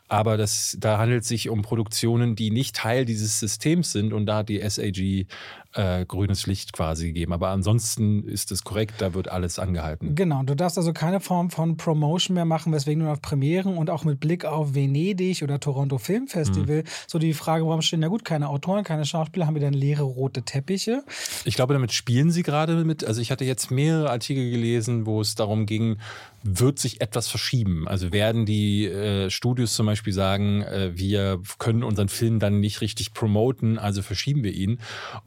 aber 0.08 0.36
das, 0.36 0.76
da 0.78 0.98
handelt 0.98 1.22
es 1.22 1.28
sich 1.28 1.48
um 1.48 1.62
Produktionen, 1.62 2.36
die 2.36 2.50
nicht 2.50 2.76
Teil 2.76 3.04
dieses 3.04 3.40
Systems 3.40 3.92
sind 3.92 4.12
und 4.12 4.26
da 4.26 4.38
hat 4.38 4.48
die 4.48 4.60
SAG 4.60 5.26
äh, 5.76 6.04
grünes 6.06 6.46
Licht 6.46 6.72
quasi 6.72 7.08
gegeben. 7.08 7.32
Aber 7.32 7.48
ansonsten 7.48 8.24
ist 8.26 8.50
es 8.50 8.64
korrekt, 8.64 8.94
da 8.98 9.14
wird 9.14 9.28
alles 9.28 9.58
angehalten. 9.58 10.14
Genau, 10.14 10.42
du 10.42 10.54
darfst 10.54 10.78
also 10.78 10.92
keine 10.92 11.20
Form 11.20 11.50
von 11.50 11.76
Promotion 11.76 12.34
mehr 12.34 12.44
machen, 12.44 12.72
weswegen 12.72 13.04
du 13.04 13.10
auf 13.10 13.20
Premieren 13.20 13.76
und 13.76 13.90
auch 13.90 14.04
mit 14.04 14.20
Blick 14.20 14.44
auf 14.44 14.74
Venedig 14.74 15.42
oder 15.42 15.60
Toronto 15.60 15.98
Film 15.98 16.28
Festival, 16.28 16.78
mhm. 16.78 16.88
so 17.06 17.18
die 17.18 17.34
Frage, 17.34 17.66
warum 17.66 17.82
stehen 17.82 18.00
da 18.00 18.08
gut 18.08 18.24
keine 18.24 18.48
Autoren, 18.48 18.84
keine 18.84 19.04
Schauspieler, 19.04 19.46
haben 19.46 19.54
wir 19.54 19.62
dann 19.62 19.74
leere 19.74 20.02
rote 20.02 20.42
Teppiche? 20.42 21.04
Ich 21.44 21.54
glaube, 21.54 21.74
damit 21.74 21.92
spielen 21.92 22.30
sie 22.30 22.42
gerade 22.42 22.84
mit. 22.84 23.04
Also 23.04 23.20
ich 23.20 23.30
hatte 23.30 23.44
jetzt 23.44 23.70
mehrere 23.70 24.10
Artikel 24.10 24.50
gelesen, 24.50 25.06
wo 25.06 25.20
es 25.20 25.34
darum 25.34 25.66
ging, 25.66 25.98
wird 26.46 26.78
sich 26.78 27.00
etwas 27.00 27.28
verschieben. 27.28 27.88
Also 27.88 28.12
werden 28.12 28.46
die 28.46 28.86
äh, 28.86 29.30
Studios 29.30 29.74
zum 29.74 29.86
Beispiel 29.86 30.12
sagen, 30.12 30.62
äh, 30.62 30.92
wir 30.94 31.40
können 31.58 31.82
unseren 31.82 32.08
Film 32.08 32.38
dann 32.38 32.60
nicht 32.60 32.80
richtig 32.80 33.12
promoten, 33.12 33.78
also 33.78 34.02
verschieben 34.02 34.44
wir 34.44 34.52
ihn. 34.52 34.78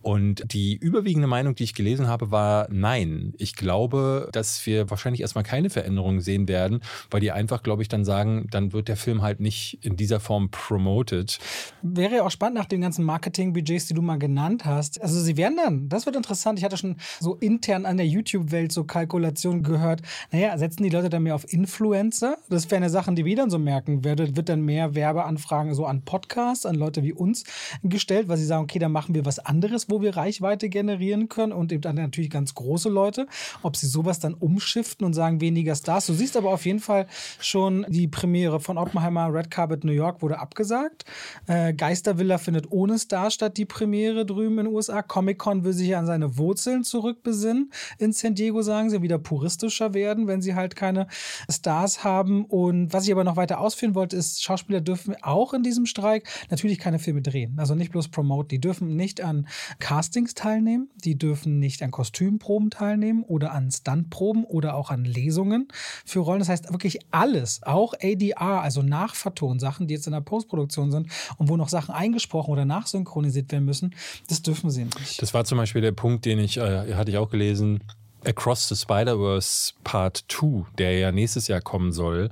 Und 0.01 0.43
die 0.53 0.75
überwiegende 0.75 1.27
Meinung, 1.27 1.55
die 1.55 1.63
ich 1.63 1.73
gelesen 1.73 2.07
habe, 2.07 2.31
war 2.31 2.67
nein. 2.71 3.33
Ich 3.37 3.55
glaube, 3.55 4.29
dass 4.31 4.65
wir 4.65 4.89
wahrscheinlich 4.89 5.21
erstmal 5.21 5.43
keine 5.43 5.69
Veränderungen 5.69 6.21
sehen 6.21 6.47
werden, 6.47 6.81
weil 7.11 7.21
die 7.21 7.31
einfach, 7.31 7.63
glaube 7.63 7.81
ich, 7.81 7.89
dann 7.89 8.05
sagen, 8.05 8.47
dann 8.51 8.71
wird 8.73 8.87
der 8.87 8.97
Film 8.97 9.21
halt 9.21 9.39
nicht 9.39 9.79
in 9.81 9.97
dieser 9.97 10.19
Form 10.19 10.49
promoted. 10.51 11.39
Wäre 11.81 12.15
ja 12.15 12.23
auch 12.23 12.31
spannend 12.31 12.57
nach 12.57 12.65
den 12.65 12.81
ganzen 12.81 13.03
Marketingbudgets, 13.03 13.87
die 13.87 13.93
du 13.93 14.01
mal 14.01 14.17
genannt 14.17 14.65
hast. 14.65 15.01
Also 15.01 15.19
sie 15.19 15.37
werden 15.37 15.57
dann, 15.57 15.89
das 15.89 16.05
wird 16.05 16.15
interessant. 16.15 16.59
Ich 16.59 16.65
hatte 16.65 16.77
schon 16.77 16.97
so 17.19 17.35
intern 17.35 17.85
an 17.85 17.97
der 17.97 18.07
YouTube-Welt 18.07 18.71
so 18.71 18.83
Kalkulationen 18.83 19.63
gehört. 19.63 20.01
Naja, 20.31 20.57
setzen 20.57 20.83
die 20.83 20.89
Leute 20.89 21.08
Leute 21.09 21.15
dann 21.15 21.23
mehr 21.23 21.35
auf 21.35 21.51
Influencer? 21.51 22.37
Das 22.49 22.69
wäre 22.69 22.77
eine 22.77 22.89
Sache, 22.89 23.11
die 23.13 23.25
wir 23.25 23.35
dann 23.35 23.49
so 23.49 23.57
merken. 23.57 24.03
Wird, 24.03 24.35
wird 24.35 24.47
dann 24.47 24.61
mehr 24.61 24.93
Werbeanfragen 24.93 25.73
so 25.73 25.85
an 25.85 26.03
Podcasts, 26.03 26.67
an 26.67 26.75
Leute 26.75 27.01
wie 27.01 27.13
uns 27.13 27.45
gestellt, 27.83 28.27
weil 28.27 28.37
sie 28.37 28.45
sagen, 28.45 28.63
okay, 28.63 28.77
dann 28.77 28.91
machen 28.91 29.15
wir 29.15 29.25
was 29.25 29.39
anderes, 29.39 29.89
wo 29.89 30.01
wir 30.01 30.15
Reichweite 30.15 30.69
generieren 30.69 31.27
können 31.27 31.51
und 31.51 31.71
eben 31.71 31.81
dann 31.81 31.95
natürlich 31.95 32.29
ganz 32.29 32.53
große 32.53 32.89
Leute. 32.89 33.25
Ob 33.63 33.75
sie 33.75 33.87
sowas 33.87 34.19
dann 34.19 34.35
umschiften 34.35 35.05
und 35.05 35.13
sagen, 35.13 35.41
weniger 35.41 35.75
Stars. 35.75 36.05
Du 36.05 36.13
siehst 36.13 36.37
aber 36.37 36.51
auf 36.51 36.65
jeden 36.65 36.79
Fall 36.79 37.07
schon 37.39 37.85
die 37.89 38.07
Premiere 38.07 38.59
von 38.59 38.77
Oppenheimer 38.77 39.33
Red 39.33 39.49
Carpet 39.49 39.83
New 39.83 39.91
York 39.91 40.21
wurde 40.21 40.37
abgesagt. 40.37 41.05
Äh, 41.47 41.73
Geistervilla 41.73 42.37
findet 42.37 42.71
ohne 42.71 42.99
Stars 42.99 43.33
statt, 43.33 43.57
die 43.57 43.65
Premiere 43.65 44.27
drüben 44.27 44.59
in 44.59 44.65
den 44.65 44.73
USA. 44.75 45.01
Comic-Con 45.01 45.63
will 45.63 45.73
sich 45.73 45.95
an 45.95 46.05
seine 46.05 46.37
Wurzeln 46.37 46.83
zurückbesinnen. 46.83 47.71
In 47.97 48.11
San 48.11 48.35
Diego 48.35 48.61
sagen 48.61 48.91
sie 48.91 49.01
wieder 49.01 49.17
puristischer 49.17 49.93
werden, 49.95 50.27
wenn 50.27 50.41
sie 50.41 50.53
halt 50.53 50.75
keine 50.75 50.88
keine 50.89 51.07
Stars 51.49 52.03
haben. 52.03 52.45
Und 52.45 52.91
was 52.93 53.05
ich 53.05 53.11
aber 53.11 53.23
noch 53.23 53.35
weiter 53.35 53.59
ausführen 53.59 53.95
wollte, 53.95 54.15
ist, 54.15 54.43
Schauspieler 54.43 54.81
dürfen 54.81 55.15
auch 55.21 55.53
in 55.53 55.63
diesem 55.63 55.85
Streik 55.85 56.27
natürlich 56.49 56.79
keine 56.79 56.99
Filme 56.99 57.21
drehen. 57.21 57.55
Also 57.59 57.75
nicht 57.75 57.91
bloß 57.91 58.07
promoten. 58.09 58.49
Die 58.49 58.59
dürfen 58.59 58.95
nicht 58.95 59.21
an 59.21 59.47
Castings 59.79 60.33
teilnehmen, 60.33 60.89
die 61.03 61.17
dürfen 61.17 61.59
nicht 61.59 61.83
an 61.83 61.91
Kostümproben 61.91 62.71
teilnehmen 62.71 63.23
oder 63.23 63.51
an 63.51 63.71
Stuntproben 63.71 64.43
oder 64.43 64.75
auch 64.75 64.89
an 64.89 65.05
Lesungen 65.05 65.67
für 66.05 66.19
Rollen. 66.19 66.39
Das 66.39 66.49
heißt 66.49 66.71
wirklich 66.71 66.99
alles, 67.11 67.61
auch 67.63 67.93
ADR, 68.01 68.61
also 68.61 68.81
Nachvertonsachen, 68.81 69.87
die 69.87 69.93
jetzt 69.93 70.07
in 70.07 70.13
der 70.13 70.21
Postproduktion 70.21 70.91
sind 70.91 71.07
und 71.37 71.49
wo 71.49 71.57
noch 71.57 71.69
Sachen 71.69 71.93
eingesprochen 71.93 72.51
oder 72.51 72.65
nachsynchronisiert 72.65 73.51
werden 73.51 73.65
müssen, 73.65 73.93
das 74.27 74.41
dürfen 74.41 74.71
sie 74.71 74.85
nicht. 74.85 75.21
Das 75.21 75.33
war 75.33 75.45
zum 75.45 75.57
Beispiel 75.57 75.81
der 75.81 75.91
Punkt, 75.91 76.25
den 76.25 76.39
ich, 76.39 76.57
äh, 76.57 76.95
hatte 76.95 77.11
ich 77.11 77.17
auch 77.17 77.29
gelesen, 77.29 77.83
Across 78.25 78.67
the 78.69 78.75
Spider-Verse 78.75 79.73
Part 79.83 80.25
2, 80.27 80.65
der 80.77 80.97
ja 80.97 81.11
nächstes 81.11 81.47
Jahr 81.47 81.61
kommen 81.61 81.91
soll, 81.91 82.29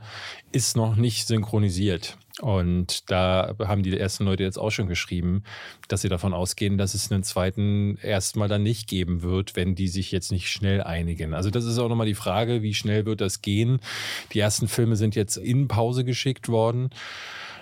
ist 0.52 0.76
noch 0.76 0.96
nicht 0.96 1.28
synchronisiert. 1.28 2.18
Und 2.42 3.10
da 3.10 3.56
haben 3.60 3.82
die 3.82 3.98
ersten 3.98 4.26
Leute 4.26 4.44
jetzt 4.44 4.60
auch 4.60 4.70
schon 4.70 4.88
geschrieben, 4.88 5.44
dass 5.88 6.02
sie 6.02 6.10
davon 6.10 6.34
ausgehen, 6.34 6.78
dass 6.78 6.94
es 6.94 7.12
einen 7.12 7.24
zweiten 7.24 7.98
erstmal 8.02 8.48
dann 8.48 8.62
nicht 8.62 8.88
geben 8.88 9.24
wird, 9.24 9.56
wenn 9.56 9.74
die 9.74 9.88
sich 9.88 10.12
jetzt 10.12 10.32
nicht 10.32 10.50
schnell 10.50 10.84
einigen. 10.84 11.34
Also 11.34 11.50
das 11.50 11.66
ist 11.66 11.80
auch 11.80 11.90
nochmal 11.90 12.06
die 12.06 12.14
Frage, 12.14 12.62
wie 12.62 12.76
schnell 12.76 13.06
wird 13.06 13.22
das 13.22 13.42
gehen? 13.42 13.80
Die 14.34 14.40
ersten 14.40 14.68
Filme 14.68 14.96
sind 14.98 15.16
jetzt 15.16 15.38
in 15.38 15.68
Pause 15.68 16.04
geschickt 16.04 16.48
worden. 16.48 16.92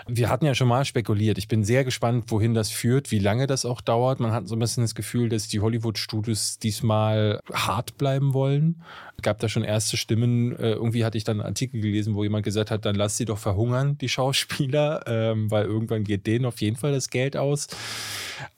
Wir 0.08 0.30
hatten 0.30 0.46
ja 0.46 0.54
schon 0.54 0.68
mal 0.68 0.86
spekuliert. 0.86 1.38
Ich 1.38 1.48
bin 1.48 1.64
sehr 1.64 1.84
gespannt, 1.84 2.26
wohin 2.28 2.54
das 2.54 2.70
führt, 2.70 3.12
wie 3.12 3.20
lange 3.20 3.48
das 3.48 3.66
auch 3.66 3.82
dauert. 3.82 4.20
Man 4.20 4.32
hat 4.32 4.48
so 4.48 4.56
ein 4.56 4.60
bisschen 4.60 4.84
das 4.84 4.96
Gefühl, 4.96 5.30
dass 5.30 5.48
die 5.48 5.60
Hollywood-Studios 5.60 6.60
diesmal 6.60 7.40
hart 7.52 7.98
bleiben 7.98 8.34
wollen 8.34 8.82
gab 9.22 9.40
da 9.40 9.50
schon 9.50 9.64
erste 9.64 9.98
Stimmen. 9.98 10.56
Äh, 10.58 10.74
irgendwie 10.74 11.04
hatte 11.06 11.18
ich 11.18 11.24
dann 11.24 11.40
einen 11.40 11.48
Artikel 11.48 11.82
gelesen, 11.82 12.16
wo 12.16 12.24
jemand 12.24 12.46
gesagt 12.46 12.72
hat, 12.72 12.86
dann 12.86 12.96
lass 12.96 13.18
sie 13.18 13.26
doch 13.26 13.38
verhungern, 13.38 13.98
die 13.98 14.10
Schauspieler, 14.10 15.04
ähm, 15.08 15.50
weil 15.52 15.66
irgendwann 15.66 16.04
geht 16.04 16.28
denen 16.28 16.46
auf 16.46 16.62
jeden 16.62 16.76
Fall 16.76 16.92
das 16.92 17.10
Geld 17.10 17.38
aus. 17.38 17.68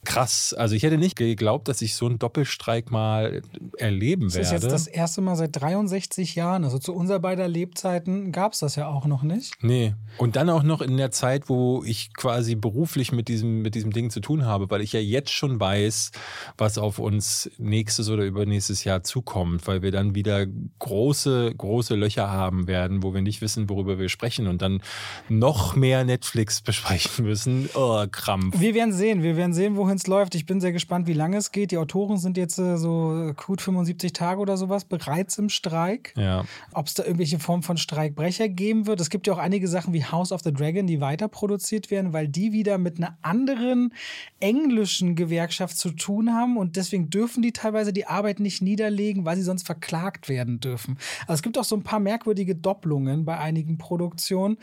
Krass. 0.04 0.54
Also 0.54 0.74
ich 0.74 0.82
hätte 0.82 0.98
nicht 0.98 1.16
geglaubt, 1.16 1.68
dass 1.68 1.82
ich 1.82 1.94
so 1.94 2.06
einen 2.06 2.18
Doppelstreik 2.18 2.90
mal 2.90 3.42
erleben 3.78 4.34
werde. 4.34 4.38
Das 4.38 4.46
ist 4.48 4.62
jetzt 4.62 4.72
das 4.72 4.86
erste 4.86 5.20
Mal 5.20 5.36
seit 5.36 5.58
63 5.60 6.34
Jahren. 6.34 6.64
Also 6.64 6.78
zu 6.78 6.94
unser 6.94 7.18
beider 7.18 7.48
Lebzeiten 7.48 8.32
gab 8.32 8.52
es 8.52 8.60
das 8.60 8.76
ja 8.76 8.88
auch 8.88 9.06
noch 9.06 9.22
nicht. 9.22 9.54
Nee. 9.62 9.94
Und 10.18 10.36
dann 10.36 10.50
auch 10.50 10.62
noch 10.62 10.80
in 10.80 10.96
der 10.96 11.10
Zeit, 11.10 11.37
wo 11.46 11.82
ich 11.84 12.12
quasi 12.14 12.54
beruflich 12.54 13.12
mit 13.12 13.28
diesem, 13.28 13.62
mit 13.62 13.74
diesem 13.74 13.92
Ding 13.92 14.10
zu 14.10 14.20
tun 14.20 14.44
habe, 14.44 14.70
weil 14.70 14.80
ich 14.80 14.92
ja 14.92 15.00
jetzt 15.00 15.30
schon 15.30 15.60
weiß, 15.60 16.10
was 16.56 16.78
auf 16.78 16.98
uns 16.98 17.50
nächstes 17.58 18.08
oder 18.08 18.24
übernächstes 18.24 18.84
Jahr 18.84 19.02
zukommt, 19.02 19.66
weil 19.66 19.82
wir 19.82 19.90
dann 19.90 20.14
wieder 20.14 20.46
große, 20.78 21.54
große 21.56 21.94
Löcher 21.94 22.30
haben 22.30 22.66
werden, 22.66 23.02
wo 23.02 23.14
wir 23.14 23.22
nicht 23.22 23.40
wissen, 23.40 23.68
worüber 23.68 23.98
wir 23.98 24.08
sprechen 24.08 24.46
und 24.46 24.62
dann 24.62 24.82
noch 25.28 25.76
mehr 25.76 26.04
Netflix 26.04 26.60
besprechen 26.68 27.24
müssen. 27.24 27.68
Oh, 27.74 28.04
Krampf. 28.10 28.58
Wir 28.58 28.74
werden 28.74 28.92
sehen, 28.92 29.22
wir 29.22 29.36
werden 29.36 29.52
sehen, 29.52 29.76
wohin 29.76 29.96
es 29.96 30.06
läuft. 30.06 30.34
Ich 30.34 30.46
bin 30.46 30.60
sehr 30.60 30.72
gespannt, 30.72 31.06
wie 31.06 31.12
lange 31.12 31.36
es 31.36 31.52
geht. 31.52 31.70
Die 31.70 31.78
Autoren 31.78 32.18
sind 32.18 32.36
jetzt 32.36 32.58
äh, 32.58 32.76
so 32.76 33.32
gut 33.46 33.60
75 33.60 34.12
Tage 34.12 34.40
oder 34.40 34.56
sowas 34.56 34.84
bereits 34.84 35.38
im 35.38 35.48
Streik. 35.48 36.12
Ja. 36.16 36.44
Ob 36.72 36.86
es 36.86 36.94
da 36.94 37.04
irgendwelche 37.04 37.38
Form 37.38 37.62
von 37.62 37.76
Streikbrecher 37.76 38.48
geben 38.48 38.86
wird. 38.86 39.00
Es 39.00 39.10
gibt 39.10 39.26
ja 39.26 39.32
auch 39.34 39.38
einige 39.38 39.68
Sachen 39.68 39.92
wie 39.92 40.04
House 40.04 40.32
of 40.32 40.42
the 40.42 40.52
Dragon, 40.52 40.86
die 40.86 41.00
weiter 41.00 41.27
produziert 41.28 41.90
werden, 41.90 42.12
weil 42.12 42.28
die 42.28 42.52
wieder 42.52 42.78
mit 42.78 42.98
einer 42.98 43.16
anderen 43.22 43.92
englischen 44.40 45.16
Gewerkschaft 45.16 45.76
zu 45.76 45.90
tun 45.90 46.32
haben 46.32 46.56
und 46.56 46.76
deswegen 46.76 47.10
dürfen 47.10 47.42
die 47.42 47.52
teilweise 47.52 47.92
die 47.92 48.06
Arbeit 48.06 48.40
nicht 48.40 48.62
niederlegen, 48.62 49.24
weil 49.24 49.36
sie 49.36 49.42
sonst 49.42 49.66
verklagt 49.66 50.28
werden 50.28 50.60
dürfen. 50.60 50.98
Also 51.22 51.34
es 51.34 51.42
gibt 51.42 51.58
auch 51.58 51.64
so 51.64 51.76
ein 51.76 51.82
paar 51.82 52.00
merkwürdige 52.00 52.54
Doppelungen 52.54 53.24
bei 53.24 53.38
einigen 53.38 53.78
Produktionen. 53.78 54.58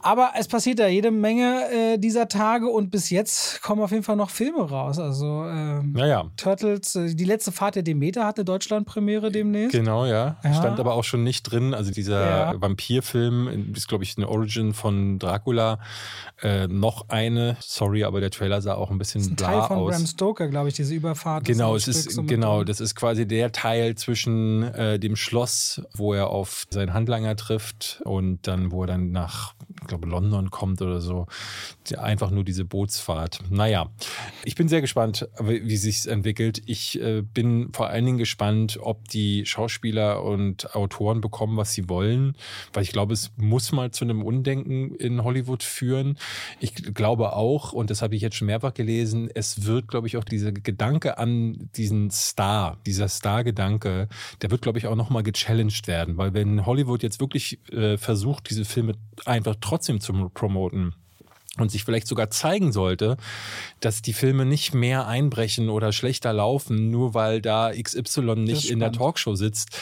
Aber 0.00 0.32
es 0.38 0.48
passiert 0.48 0.78
da 0.78 0.88
jede 0.88 1.10
Menge 1.10 1.70
äh, 1.70 1.98
dieser 1.98 2.28
Tage 2.28 2.68
und 2.68 2.90
bis 2.90 3.10
jetzt 3.10 3.62
kommen 3.62 3.82
auf 3.82 3.92
jeden 3.92 4.02
Fall 4.02 4.16
noch 4.16 4.30
Filme 4.30 4.68
raus. 4.68 4.98
Also 4.98 5.44
äh, 5.44 5.82
naja. 5.82 6.30
Turtles, 6.36 6.92
die 6.92 7.24
letzte 7.24 7.52
Fahrt 7.52 7.76
der 7.76 7.82
Demeter 7.82 8.26
hatte 8.26 8.44
Deutschland-Premiere 8.44 9.30
demnächst. 9.30 9.72
Genau, 9.72 10.06
ja. 10.06 10.36
ja. 10.42 10.54
Stand 10.54 10.80
aber 10.80 10.94
auch 10.94 11.04
schon 11.04 11.22
nicht 11.22 11.44
drin. 11.44 11.74
Also 11.74 11.90
dieser 11.92 12.52
ja. 12.52 12.60
Vampirfilm 12.60 13.72
ist, 13.74 13.88
glaube 13.88 14.04
ich, 14.04 14.16
eine 14.16 14.28
Origin 14.28 14.74
von 14.74 15.18
Dracula. 15.18 15.78
Äh, 16.42 16.66
noch 16.66 17.08
eine, 17.08 17.56
sorry, 17.60 18.02
aber 18.02 18.20
der 18.20 18.30
Trailer 18.30 18.60
sah 18.60 18.74
auch 18.74 18.90
ein 18.90 18.98
bisschen 18.98 19.20
das 19.20 19.26
ist 19.26 19.32
ein 19.32 19.36
bla 19.36 19.60
Teil 19.60 19.68
von 19.68 19.76
aus. 19.76 19.90
Bram 19.92 20.06
Stoker, 20.06 20.48
glaube 20.48 20.68
ich, 20.70 20.74
diese 20.74 20.92
Überfahrt. 20.92 21.44
Genau, 21.44 21.76
es 21.76 21.86
ist, 21.86 22.26
genau, 22.26 22.64
das 22.64 22.80
ist 22.80 22.96
quasi 22.96 23.28
der 23.28 23.52
Teil 23.52 23.94
zwischen 23.94 24.64
äh, 24.74 24.98
dem 24.98 25.14
Schloss, 25.14 25.82
wo 25.94 26.14
er 26.14 26.30
auf 26.30 26.66
seinen 26.70 26.94
Handlanger 26.94 27.36
trifft 27.36 28.02
und 28.04 28.46
dann, 28.48 28.72
wo 28.72 28.82
er 28.82 28.88
dann 28.88 29.12
nach, 29.12 29.54
ich 29.82 29.86
glaube, 29.86 30.08
London 30.08 30.50
kommt 30.50 30.82
oder 30.82 31.00
so. 31.00 31.26
Einfach 31.96 32.30
nur 32.32 32.42
diese 32.42 32.64
Bootsfahrt. 32.64 33.40
Naja, 33.50 33.90
ich 34.44 34.56
bin 34.56 34.66
sehr 34.66 34.80
gespannt, 34.80 35.28
wie 35.38 35.76
sich 35.76 36.08
entwickelt. 36.08 36.60
Ich 36.66 37.00
äh, 37.00 37.22
bin 37.22 37.72
vor 37.72 37.88
allen 37.88 38.04
Dingen 38.04 38.18
gespannt, 38.18 38.78
ob 38.82 39.08
die 39.08 39.46
Schauspieler 39.46 40.24
und 40.24 40.74
Autoren 40.74 41.20
bekommen, 41.20 41.56
was 41.56 41.72
sie 41.72 41.88
wollen, 41.88 42.36
weil 42.72 42.82
ich 42.82 42.90
glaube, 42.92 43.12
es 43.12 43.30
muss 43.36 43.70
mal 43.70 43.92
zu 43.92 44.04
einem 44.04 44.22
Undenken 44.22 44.94
in 44.96 45.22
Hollywood 45.22 45.62
führen. 45.62 45.81
Ich 46.60 46.74
glaube 46.94 47.34
auch, 47.34 47.72
und 47.72 47.90
das 47.90 48.02
habe 48.02 48.14
ich 48.14 48.22
jetzt 48.22 48.36
schon 48.36 48.46
mehrfach 48.46 48.74
gelesen, 48.74 49.30
es 49.34 49.66
wird, 49.66 49.88
glaube 49.88 50.06
ich, 50.06 50.16
auch 50.16 50.24
dieser 50.24 50.52
Gedanke 50.52 51.18
an 51.18 51.68
diesen 51.76 52.10
Star, 52.10 52.78
dieser 52.86 53.08
Star-Gedanke, 53.08 54.08
der 54.40 54.50
wird, 54.50 54.62
glaube 54.62 54.78
ich, 54.78 54.86
auch 54.86 54.96
nochmal 54.96 55.22
gechallenged 55.22 55.86
werden, 55.86 56.16
weil 56.16 56.34
wenn 56.34 56.64
Hollywood 56.66 57.02
jetzt 57.02 57.20
wirklich 57.20 57.58
äh, 57.70 57.96
versucht, 57.96 58.48
diese 58.50 58.64
Filme 58.64 58.94
einfach 59.24 59.56
trotzdem 59.60 60.00
zu 60.00 60.30
promoten, 60.30 60.94
und 61.58 61.70
sich 61.70 61.84
vielleicht 61.84 62.06
sogar 62.06 62.30
zeigen 62.30 62.72
sollte, 62.72 63.18
dass 63.80 64.00
die 64.00 64.14
Filme 64.14 64.46
nicht 64.46 64.72
mehr 64.72 65.06
einbrechen 65.06 65.68
oder 65.68 65.92
schlechter 65.92 66.32
laufen, 66.32 66.90
nur 66.90 67.12
weil 67.12 67.42
da 67.42 67.72
XY 67.72 68.36
nicht 68.36 68.70
in 68.70 68.78
der 68.78 68.92
Talkshow 68.92 69.34
sitzt 69.34 69.78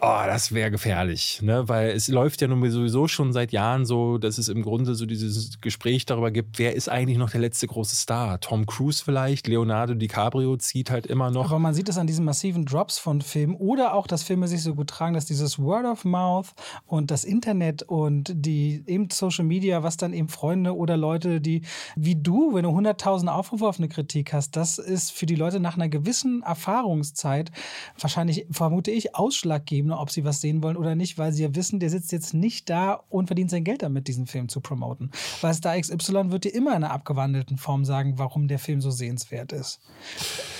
Oh, 0.00 0.22
das 0.26 0.52
wäre 0.54 0.70
gefährlich, 0.70 1.42
ne? 1.42 1.68
weil 1.68 1.90
es 1.90 2.06
läuft 2.06 2.40
ja 2.40 2.46
nun 2.46 2.70
sowieso 2.70 3.08
schon 3.08 3.32
seit 3.32 3.50
Jahren 3.50 3.84
so, 3.84 4.16
dass 4.18 4.38
es 4.38 4.48
im 4.48 4.62
Grunde 4.62 4.94
so 4.94 5.06
dieses 5.06 5.60
Gespräch 5.60 6.06
darüber 6.06 6.30
gibt, 6.30 6.60
wer 6.60 6.76
ist 6.76 6.88
eigentlich 6.88 7.18
noch 7.18 7.30
der 7.30 7.40
letzte 7.40 7.66
große 7.66 7.96
Star? 7.96 8.38
Tom 8.38 8.64
Cruise 8.64 9.02
vielleicht, 9.04 9.48
Leonardo 9.48 9.94
DiCaprio 9.94 10.56
zieht 10.56 10.92
halt 10.92 11.06
immer 11.06 11.32
noch. 11.32 11.46
Aber 11.46 11.58
man 11.58 11.74
sieht 11.74 11.88
es 11.88 11.98
an 11.98 12.06
diesen 12.06 12.24
massiven 12.24 12.64
Drops 12.64 13.00
von 13.00 13.22
Filmen 13.22 13.56
oder 13.56 13.92
auch, 13.92 14.06
dass 14.06 14.22
Filme 14.22 14.46
sich 14.46 14.62
so 14.62 14.76
gut 14.76 14.88
tragen, 14.88 15.14
dass 15.14 15.26
dieses 15.26 15.58
Word 15.58 15.84
of 15.84 16.04
Mouth 16.04 16.54
und 16.86 17.10
das 17.10 17.24
Internet 17.24 17.82
und 17.82 18.30
die 18.32 18.84
eben 18.86 19.10
Social 19.10 19.44
Media, 19.44 19.82
was 19.82 19.96
dann 19.96 20.12
eben 20.12 20.28
Freunde 20.28 20.76
oder 20.76 20.96
Leute, 20.96 21.40
die 21.40 21.62
wie 21.96 22.14
du, 22.14 22.54
wenn 22.54 22.62
du 22.62 22.70
100.000 22.70 23.26
Aufrufe 23.26 23.66
auf 23.66 23.78
eine 23.78 23.88
Kritik 23.88 24.32
hast, 24.32 24.54
das 24.54 24.78
ist 24.78 25.10
für 25.10 25.26
die 25.26 25.34
Leute 25.34 25.58
nach 25.58 25.74
einer 25.74 25.88
gewissen 25.88 26.44
Erfahrungszeit 26.44 27.50
wahrscheinlich, 27.98 28.46
vermute 28.52 28.92
ich, 28.92 29.16
ausschlaggebend 29.16 29.87
Ebene, 29.88 29.98
ob 29.98 30.10
sie 30.10 30.24
was 30.24 30.40
sehen 30.40 30.62
wollen 30.62 30.76
oder 30.76 30.94
nicht, 30.94 31.18
weil 31.18 31.32
sie 31.32 31.42
ja 31.42 31.54
wissen, 31.54 31.80
der 31.80 31.90
sitzt 31.90 32.12
jetzt 32.12 32.34
nicht 32.34 32.68
da 32.68 33.00
und 33.08 33.26
verdient 33.26 33.50
sein 33.50 33.64
Geld 33.64 33.82
damit, 33.82 34.08
diesen 34.08 34.26
Film 34.26 34.48
zu 34.48 34.60
promoten. 34.60 35.10
Weil 35.40 35.54
Star 35.54 35.80
XY 35.80 36.30
wird 36.30 36.44
dir 36.44 36.54
immer 36.54 36.70
in 36.70 36.84
einer 36.84 36.92
abgewandelten 36.92 37.56
Form 37.56 37.84
sagen, 37.84 38.14
warum 38.18 38.48
der 38.48 38.58
Film 38.58 38.80
so 38.80 38.90
sehenswert 38.90 39.52
ist. 39.52 39.80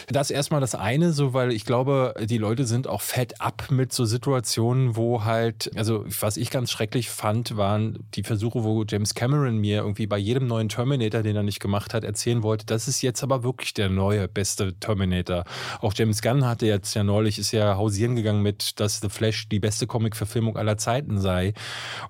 Das 0.09 0.31
erstmal 0.31 0.61
das 0.61 0.75
eine, 0.75 1.13
so 1.13 1.35
weil 1.35 1.53
ich 1.53 1.65
glaube, 1.65 2.15
die 2.25 2.39
Leute 2.39 2.67
sind 2.67 2.87
auch 2.87 3.03
fett 3.03 3.41
ab 3.41 3.67
mit 3.71 3.93
so 3.93 4.05
Situationen, 4.07 4.97
wo 4.97 5.25
halt, 5.25 5.71
also 5.77 6.05
was 6.21 6.37
ich 6.37 6.51
ganz 6.51 6.71
schrecklich 6.71 7.11
fand, 7.11 7.57
waren 7.57 7.99
die 8.15 8.23
Versuche, 8.23 8.65
wo 8.65 8.85
James 8.89 9.15
Cameron 9.15 9.59
mir 9.59 9.79
irgendwie 9.79 10.07
bei 10.07 10.19
jedem 10.19 10.47
neuen 10.47 10.71
Terminator, 10.71 11.23
den 11.23 11.37
er 11.37 11.43
nicht 11.43 11.61
gemacht 11.61 11.93
hat, 11.93 12.05
erzählen 12.05 12.43
wollte, 12.43 12.65
das 12.65 12.89
ist 12.89 13.03
jetzt 13.03 13.23
aber 13.23 13.43
wirklich 13.43 13.75
der 13.75 13.91
neue, 13.91 14.29
beste 14.29 14.75
Terminator. 14.79 15.45
Auch 15.81 15.93
James 15.95 16.23
Gunn 16.23 16.47
hatte 16.47 16.67
jetzt 16.67 16.95
ja 16.95 17.05
neulich, 17.05 17.39
ist 17.39 17.53
ja 17.53 17.77
hausieren 17.77 18.17
gegangen 18.17 18.43
mit, 18.43 18.81
dass 18.81 19.01
The 19.01 19.09
Flash 19.19 19.49
die 19.49 19.59
beste 19.59 19.87
Comic-Verfilmung 19.87 20.57
aller 20.57 20.79
Zeiten 20.79 21.21
sei. 21.21 21.55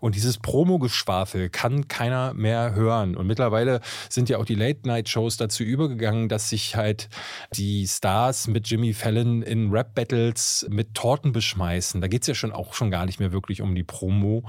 Und 0.01 0.15
dieses 0.15 0.37
Promo-Geschwafel 0.39 1.49
kann 1.49 1.89
keiner 1.89 2.35
mehr 2.35 2.75
hören. 2.75 3.17
Und 3.17 3.27
mittlerweile 3.27 3.81
sind 4.11 4.29
ja 4.29 4.37
auch 4.37 4.45
die 4.45 4.55
Late-Night-Shows 4.55 5.39
dazu 5.39 5.63
übergegangen, 5.63 6.29
dass 6.29 6.51
sich 6.51 6.77
halt 6.77 7.09
die 7.55 7.87
Stars 7.87 8.47
mit 8.47 8.69
Jimmy 8.69 8.93
Fallon 8.93 9.43
in 9.43 9.71
Rap-Battles 9.71 10.67
mit 10.69 10.95
Torten 10.95 11.33
beschmeißen. 11.33 12.01
Da 12.01 12.09
geht 12.09 12.23
es 12.23 12.29
ja 12.29 12.35
schon 12.35 12.53
auch 12.53 12.75
schon 12.75 12.91
gar 12.91 13.07
nicht 13.07 13.21
mehr 13.21 13.33
wirklich 13.33 13.63
um 13.63 13.75
die 13.75 13.85
Promo. 13.85 14.45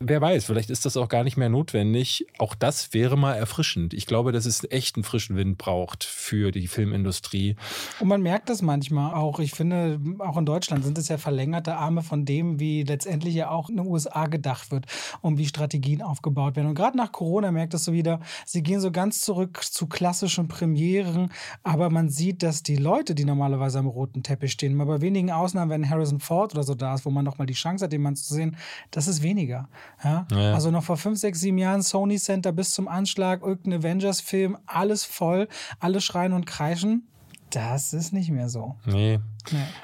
Wer 0.00 0.20
weiß, 0.20 0.46
vielleicht 0.46 0.70
ist 0.70 0.84
das 0.84 0.96
auch 0.96 1.08
gar 1.08 1.22
nicht 1.22 1.36
mehr 1.36 1.48
notwendig. 1.48 2.26
Auch 2.38 2.56
das 2.56 2.92
wäre 2.92 3.16
mal 3.16 3.34
erfrischend. 3.34 3.94
Ich 3.94 4.06
glaube, 4.06 4.32
dass 4.32 4.46
es 4.46 4.66
echt 4.70 4.96
einen 4.96 5.04
frischen 5.04 5.36
Wind 5.36 5.58
braucht 5.58 6.02
für 6.02 6.50
die 6.50 6.66
Filmindustrie. 6.66 7.54
Und 8.00 8.08
man 8.08 8.20
merkt 8.20 8.48
das 8.48 8.62
manchmal 8.62 9.14
auch. 9.14 9.38
Ich 9.38 9.52
finde, 9.52 10.00
auch 10.18 10.36
in 10.36 10.46
Deutschland 10.46 10.84
sind 10.84 10.98
es 10.98 11.08
ja 11.08 11.18
verlängerte 11.18 11.76
Arme 11.76 11.99
von 12.02 12.24
dem, 12.24 12.60
wie 12.60 12.82
letztendlich 12.82 13.34
ja 13.34 13.50
auch 13.50 13.68
in 13.68 13.76
den 13.76 13.86
USA 13.86 14.26
gedacht 14.26 14.70
wird 14.70 14.86
und 15.20 15.38
wie 15.38 15.46
Strategien 15.46 16.02
aufgebaut 16.02 16.56
werden. 16.56 16.68
Und 16.68 16.74
gerade 16.74 16.96
nach 16.96 17.12
Corona 17.12 17.50
merkt 17.50 17.74
es 17.74 17.84
so 17.84 17.92
wieder, 17.92 18.20
sie 18.44 18.62
gehen 18.62 18.80
so 18.80 18.90
ganz 18.90 19.20
zurück 19.20 19.60
zu 19.62 19.86
klassischen 19.86 20.48
Premieren, 20.48 21.30
aber 21.62 21.90
man 21.90 22.08
sieht, 22.08 22.42
dass 22.42 22.62
die 22.62 22.76
Leute, 22.76 23.14
die 23.14 23.24
normalerweise 23.24 23.78
am 23.78 23.86
roten 23.86 24.22
Teppich 24.22 24.52
stehen, 24.52 24.74
mal 24.74 24.84
bei 24.84 25.00
wenigen 25.00 25.30
Ausnahmen, 25.30 25.70
wenn 25.70 25.90
Harrison 25.90 26.20
Ford 26.20 26.54
oder 26.54 26.62
so 26.62 26.74
da 26.74 26.94
ist, 26.94 27.04
wo 27.04 27.10
man 27.10 27.24
nochmal 27.24 27.46
die 27.46 27.54
Chance 27.54 27.84
hat, 27.84 27.92
jemanden 27.92 28.16
zu 28.16 28.34
sehen, 28.34 28.56
das 28.90 29.08
ist 29.08 29.22
weniger. 29.22 29.68
Ja? 30.02 30.26
Ja. 30.30 30.54
Also 30.54 30.70
noch 30.70 30.84
vor 30.84 30.96
fünf, 30.96 31.18
sechs, 31.18 31.40
sieben 31.40 31.58
Jahren 31.58 31.82
Sony 31.82 32.18
Center 32.18 32.52
bis 32.52 32.72
zum 32.72 32.88
Anschlag, 32.88 33.42
irgendein 33.42 33.80
Avengers-Film, 33.80 34.58
alles 34.66 35.04
voll, 35.04 35.48
alle 35.78 36.00
schreien 36.00 36.32
und 36.32 36.46
kreischen. 36.46 37.06
Das 37.50 37.92
ist 37.92 38.12
nicht 38.12 38.30
mehr 38.30 38.48
so. 38.48 38.76
Nee, 38.86 39.18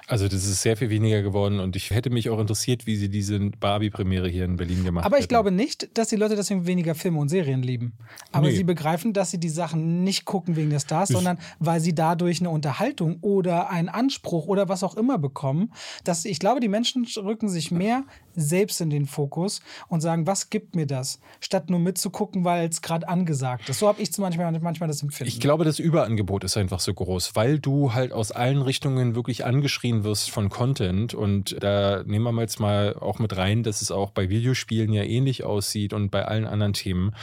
Also 0.06 0.28
das 0.28 0.44
ist 0.44 0.62
sehr 0.62 0.76
viel 0.76 0.90
weniger 0.90 1.22
geworden 1.22 1.60
und 1.60 1.76
ich 1.76 1.90
hätte 1.90 2.10
mich 2.10 2.30
auch 2.30 2.38
interessiert, 2.38 2.86
wie 2.86 2.96
sie 2.96 3.08
diese 3.08 3.38
Barbie-Premiere 3.38 4.28
hier 4.28 4.44
in 4.44 4.56
Berlin 4.56 4.84
gemacht 4.84 5.04
haben. 5.04 5.12
Aber 5.12 5.18
ich 5.18 5.24
hätten. 5.24 5.30
glaube 5.30 5.50
nicht, 5.50 5.96
dass 5.96 6.08
die 6.08 6.16
Leute 6.16 6.36
deswegen 6.36 6.66
weniger 6.66 6.94
Filme 6.94 7.18
und 7.18 7.28
Serien 7.28 7.62
lieben. 7.62 7.94
Aber 8.32 8.48
nee. 8.48 8.56
sie 8.56 8.64
begreifen, 8.64 9.12
dass 9.12 9.30
sie 9.30 9.38
die 9.38 9.48
Sachen 9.48 10.04
nicht 10.04 10.24
gucken 10.24 10.56
wegen 10.56 10.70
der 10.70 10.80
Stars, 10.80 11.10
ich 11.10 11.16
sondern 11.16 11.38
weil 11.58 11.80
sie 11.80 11.94
dadurch 11.94 12.40
eine 12.40 12.50
Unterhaltung 12.50 13.18
oder 13.20 13.70
einen 13.70 13.88
Anspruch 13.88 14.46
oder 14.46 14.68
was 14.68 14.82
auch 14.82 14.96
immer 14.96 15.18
bekommen. 15.18 15.72
Dass 16.04 16.24
ich 16.24 16.38
glaube, 16.38 16.60
die 16.60 16.68
Menschen 16.68 17.06
rücken 17.16 17.48
sich 17.48 17.70
mehr 17.70 18.04
selbst 18.36 18.80
in 18.80 18.90
den 18.90 19.06
Fokus 19.06 19.62
und 19.88 20.02
sagen, 20.02 20.26
was 20.26 20.50
gibt 20.50 20.76
mir 20.76 20.86
das, 20.86 21.20
statt 21.40 21.70
nur 21.70 21.80
mitzugucken, 21.80 22.44
weil 22.44 22.68
es 22.68 22.82
gerade 22.82 23.08
angesagt 23.08 23.68
ist. 23.68 23.78
So 23.78 23.88
habe 23.88 24.02
ich 24.02 24.12
zum 24.12 24.22
Beispiel 24.22 24.44
manchmal 24.60 24.88
das 24.88 25.02
Empfinden. 25.02 25.28
Ich 25.28 25.40
glaube, 25.40 25.64
das 25.64 25.78
Überangebot 25.78 26.44
ist 26.44 26.56
einfach 26.56 26.80
so 26.80 26.92
groß, 26.92 27.34
weil 27.34 27.58
du 27.58 27.94
halt 27.94 28.12
aus 28.12 28.32
allen 28.32 28.60
Richtungen 28.60 29.14
wirklich 29.14 29.45
angeschrien 29.46 30.04
wirst 30.04 30.30
von 30.30 30.48
Content. 30.48 31.14
Und 31.14 31.56
da 31.62 32.02
nehmen 32.04 32.34
wir 32.34 32.42
jetzt 32.42 32.60
mal 32.60 32.94
auch 32.94 33.18
mit 33.18 33.36
rein, 33.36 33.62
dass 33.62 33.80
es 33.80 33.90
auch 33.90 34.10
bei 34.10 34.28
Videospielen 34.28 34.92
ja 34.92 35.04
ähnlich 35.04 35.44
aussieht 35.44 35.92
und 35.92 36.10
bei 36.10 36.24
allen 36.24 36.44
anderen 36.44 36.72
Themen. 36.72 37.14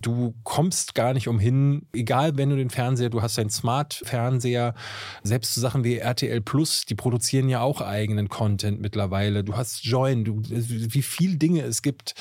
Du 0.00 0.34
kommst 0.44 0.94
gar 0.94 1.14
nicht 1.14 1.28
umhin, 1.28 1.86
egal 1.92 2.36
wenn 2.36 2.50
du 2.50 2.56
den 2.56 2.70
Fernseher, 2.70 3.10
du 3.10 3.22
hast 3.22 3.38
deinen 3.38 3.50
Smart-Fernseher, 3.50 4.74
selbst 5.22 5.54
so 5.54 5.60
Sachen 5.60 5.82
wie 5.82 5.96
RTL 5.96 6.40
Plus, 6.40 6.84
die 6.84 6.94
produzieren 6.94 7.48
ja 7.48 7.60
auch 7.62 7.80
eigenen 7.80 8.28
Content 8.28 8.80
mittlerweile. 8.80 9.42
Du 9.42 9.56
hast 9.56 9.84
Join, 9.84 10.24
du, 10.24 10.42
wie 10.44 11.02
viel 11.02 11.36
Dinge 11.36 11.62
es 11.62 11.82
gibt. 11.82 12.14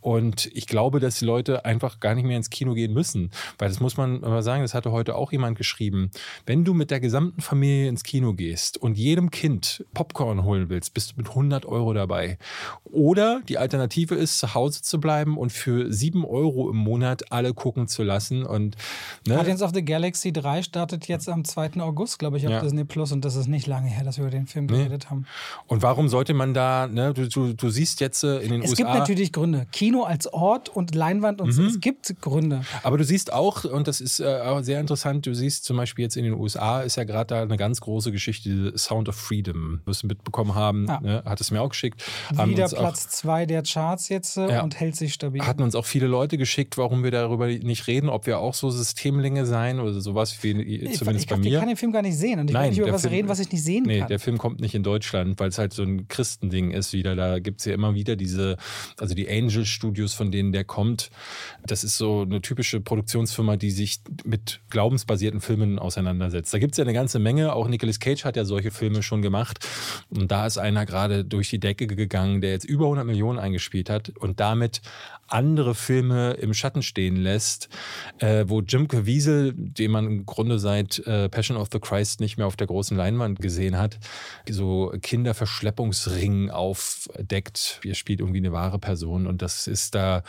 Und 0.00 0.50
ich 0.52 0.66
glaube, 0.66 1.00
dass 1.00 1.18
die 1.18 1.24
Leute 1.24 1.64
einfach 1.64 2.00
gar 2.00 2.14
nicht 2.14 2.24
mehr 2.24 2.36
ins 2.36 2.50
Kino 2.50 2.74
gehen 2.74 2.92
müssen. 2.92 3.30
Weil 3.58 3.68
das 3.68 3.80
muss 3.80 3.96
man 3.96 4.20
mal 4.20 4.42
sagen, 4.42 4.62
das 4.62 4.74
hatte 4.74 4.92
heute 4.92 5.14
auch 5.14 5.32
jemand 5.32 5.56
geschrieben. 5.56 6.10
Wenn 6.44 6.64
du 6.64 6.74
mit 6.74 6.90
der 6.90 7.00
gesamten 7.00 7.40
Familie 7.40 7.88
ins 7.88 8.02
Kino 8.02 8.34
gehst 8.34 8.78
und 8.78 8.95
jedem 8.96 9.30
Kind 9.30 9.84
Popcorn 9.94 10.44
holen 10.44 10.68
willst, 10.68 10.94
bist 10.94 11.12
du 11.12 11.14
mit 11.16 11.28
100 11.28 11.66
Euro 11.66 11.92
dabei. 11.92 12.38
Oder 12.84 13.40
die 13.48 13.58
Alternative 13.58 14.14
ist, 14.14 14.38
zu 14.38 14.54
Hause 14.54 14.82
zu 14.82 15.00
bleiben 15.00 15.36
und 15.36 15.50
für 15.50 15.92
7 15.92 16.24
Euro 16.24 16.70
im 16.70 16.76
Monat 16.76 17.32
alle 17.32 17.54
gucken 17.54 17.88
zu 17.88 18.02
lassen. 18.02 18.44
Und, 18.44 18.76
ne? 19.26 19.34
Guardians 19.34 19.62
of 19.62 19.72
the 19.74 19.84
Galaxy 19.84 20.32
3 20.32 20.62
startet 20.62 21.08
jetzt 21.08 21.28
am 21.28 21.44
2. 21.44 21.80
August, 21.80 22.18
glaube 22.18 22.38
ich, 22.38 22.46
auf 22.46 22.52
ja. 22.52 22.60
Disney 22.60 22.84
Plus. 22.84 23.12
Und 23.12 23.24
das 23.24 23.36
ist 23.36 23.48
nicht 23.48 23.66
lange 23.66 23.88
her, 23.88 24.04
dass 24.04 24.18
wir 24.18 24.24
über 24.24 24.30
den 24.30 24.46
Film 24.46 24.66
geredet 24.66 25.04
nee. 25.04 25.10
haben. 25.10 25.26
Und 25.66 25.82
warum 25.82 26.08
sollte 26.08 26.34
man 26.34 26.54
da, 26.54 26.86
ne, 26.86 27.12
du, 27.14 27.28
du, 27.28 27.52
du 27.52 27.70
siehst 27.70 28.00
jetzt 28.00 28.24
äh, 28.24 28.38
in 28.38 28.50
den 28.50 28.62
es 28.62 28.70
USA. 28.70 28.72
Es 28.72 28.76
gibt 28.76 28.90
natürlich 28.90 29.32
Gründe. 29.32 29.66
Kino 29.72 30.02
als 30.02 30.32
Ort 30.32 30.68
und 30.68 30.94
Leinwand 30.94 31.40
und 31.40 31.48
mhm. 31.48 31.52
so. 31.52 31.62
Es 31.64 31.80
gibt 31.80 32.20
Gründe. 32.20 32.62
Aber 32.82 32.98
du 32.98 33.04
siehst 33.04 33.32
auch, 33.32 33.64
und 33.64 33.88
das 33.88 34.00
ist 34.00 34.20
äh, 34.20 34.62
sehr 34.62 34.80
interessant, 34.80 35.26
du 35.26 35.34
siehst 35.34 35.64
zum 35.64 35.76
Beispiel 35.76 36.04
jetzt 36.04 36.16
in 36.16 36.24
den 36.24 36.34
USA 36.34 36.82
ist 36.82 36.96
ja 36.96 37.04
gerade 37.04 37.26
da 37.26 37.42
eine 37.42 37.56
ganz 37.56 37.80
große 37.80 38.12
Geschichte, 38.12 38.72
Sound 38.86 39.08
of 39.08 39.16
Freedom, 39.16 39.80
wirst 39.84 40.04
du 40.04 40.06
mitbekommen 40.06 40.54
haben, 40.54 40.86
ja. 40.86 41.00
ne? 41.00 41.22
hat 41.24 41.40
es 41.40 41.50
mir 41.50 41.60
auch 41.60 41.70
geschickt. 41.70 42.04
Wieder 42.30 42.68
Platz 42.68 43.08
zwei 43.08 43.46
der 43.46 43.62
Charts 43.62 44.08
jetzt 44.08 44.36
äh, 44.36 44.48
ja. 44.48 44.62
und 44.62 44.78
hält 44.78 44.94
sich 44.96 45.12
stabil. 45.14 45.42
Hatten 45.42 45.62
uns 45.62 45.74
auch 45.74 45.84
viele 45.84 46.06
Leute 46.06 46.38
geschickt, 46.38 46.78
warum 46.78 47.02
wir 47.02 47.10
darüber 47.10 47.46
nicht 47.48 47.86
reden, 47.86 48.08
ob 48.08 48.26
wir 48.26 48.38
auch 48.38 48.54
so 48.54 48.70
Systemlinge 48.70 49.44
sein 49.44 49.80
oder 49.80 50.00
sowas 50.00 50.42
wie 50.42 50.52
ich, 50.62 50.98
zumindest 50.98 51.24
ich, 51.24 51.30
bei 51.30 51.36
mir. 51.36 51.52
Ich 51.52 51.58
kann 51.58 51.68
den 51.68 51.76
Film 51.76 51.92
gar 51.92 52.02
nicht 52.02 52.16
sehen 52.16 52.38
und 52.38 52.48
ich 52.48 52.54
Nein, 52.54 52.64
will 52.64 52.70
nicht 52.70 52.78
über 52.78 52.92
was 52.92 53.02
Film, 53.02 53.14
reden, 53.14 53.28
was 53.28 53.40
ich 53.40 53.50
nicht 53.50 53.64
sehen 53.64 53.84
nee, 53.86 54.00
kann. 54.00 54.08
der 54.08 54.20
Film 54.20 54.38
kommt 54.38 54.60
nicht 54.60 54.74
in 54.74 54.82
Deutschland, 54.82 55.40
weil 55.40 55.48
es 55.48 55.58
halt 55.58 55.72
so 55.72 55.82
ein 55.82 56.06
Christending 56.08 56.70
ist 56.70 56.92
wieder. 56.92 57.16
Da 57.16 57.40
gibt 57.40 57.60
es 57.60 57.66
ja 57.66 57.74
immer 57.74 57.94
wieder 57.94 58.14
diese, 58.14 58.56
also 58.98 59.14
die 59.14 59.28
Angel 59.28 59.64
Studios, 59.64 60.14
von 60.14 60.30
denen 60.30 60.52
der 60.52 60.64
kommt. 60.64 61.10
Das 61.66 61.82
ist 61.82 61.96
so 61.96 62.22
eine 62.22 62.40
typische 62.40 62.80
Produktionsfirma, 62.80 63.56
die 63.56 63.70
sich 63.70 64.00
mit 64.24 64.60
glaubensbasierten 64.70 65.40
Filmen 65.40 65.78
auseinandersetzt. 65.78 66.54
Da 66.54 66.58
gibt 66.58 66.72
es 66.72 66.78
ja 66.78 66.84
eine 66.84 66.92
ganze 66.92 67.18
Menge. 67.18 67.52
Auch 67.52 67.68
Nicolas 67.68 67.98
Cage 67.98 68.24
hat 68.24 68.36
ja 68.36 68.44
solche 68.44 68.70
Filme 68.76 69.02
schon 69.02 69.22
gemacht. 69.22 69.66
Und 70.10 70.30
da 70.30 70.46
ist 70.46 70.58
einer 70.58 70.86
gerade 70.86 71.24
durch 71.24 71.50
die 71.50 71.60
Decke 71.60 71.86
gegangen, 71.86 72.40
der 72.40 72.50
jetzt 72.50 72.64
über 72.64 72.84
100 72.84 73.06
Millionen 73.06 73.38
eingespielt 73.38 73.90
hat 73.90 74.10
und 74.10 74.40
damit 74.40 74.80
andere 75.28 75.74
Filme 75.74 76.32
im 76.32 76.54
Schatten 76.54 76.82
stehen 76.82 77.16
lässt, 77.16 77.68
äh, 78.18 78.44
wo 78.48 78.60
Jim 78.60 78.88
Caviezel, 78.88 79.52
den 79.56 79.90
man 79.90 80.06
im 80.06 80.26
Grunde 80.26 80.58
seit 80.58 80.98
äh, 81.06 81.28
Passion 81.28 81.56
of 81.56 81.68
the 81.72 81.80
Christ 81.80 82.20
nicht 82.20 82.36
mehr 82.36 82.46
auf 82.46 82.56
der 82.56 82.66
großen 82.66 82.96
Leinwand 82.96 83.40
gesehen 83.40 83.78
hat, 83.78 83.98
so 84.48 84.92
Kinderverschleppungsring 85.00 86.50
aufdeckt. 86.50 87.80
Er 87.84 87.94
spielt 87.94 88.20
irgendwie 88.20 88.38
eine 88.38 88.52
wahre 88.52 88.78
Person 88.78 89.26
und 89.26 89.42
das 89.42 89.66
ist 89.66 89.94
da 89.94 90.22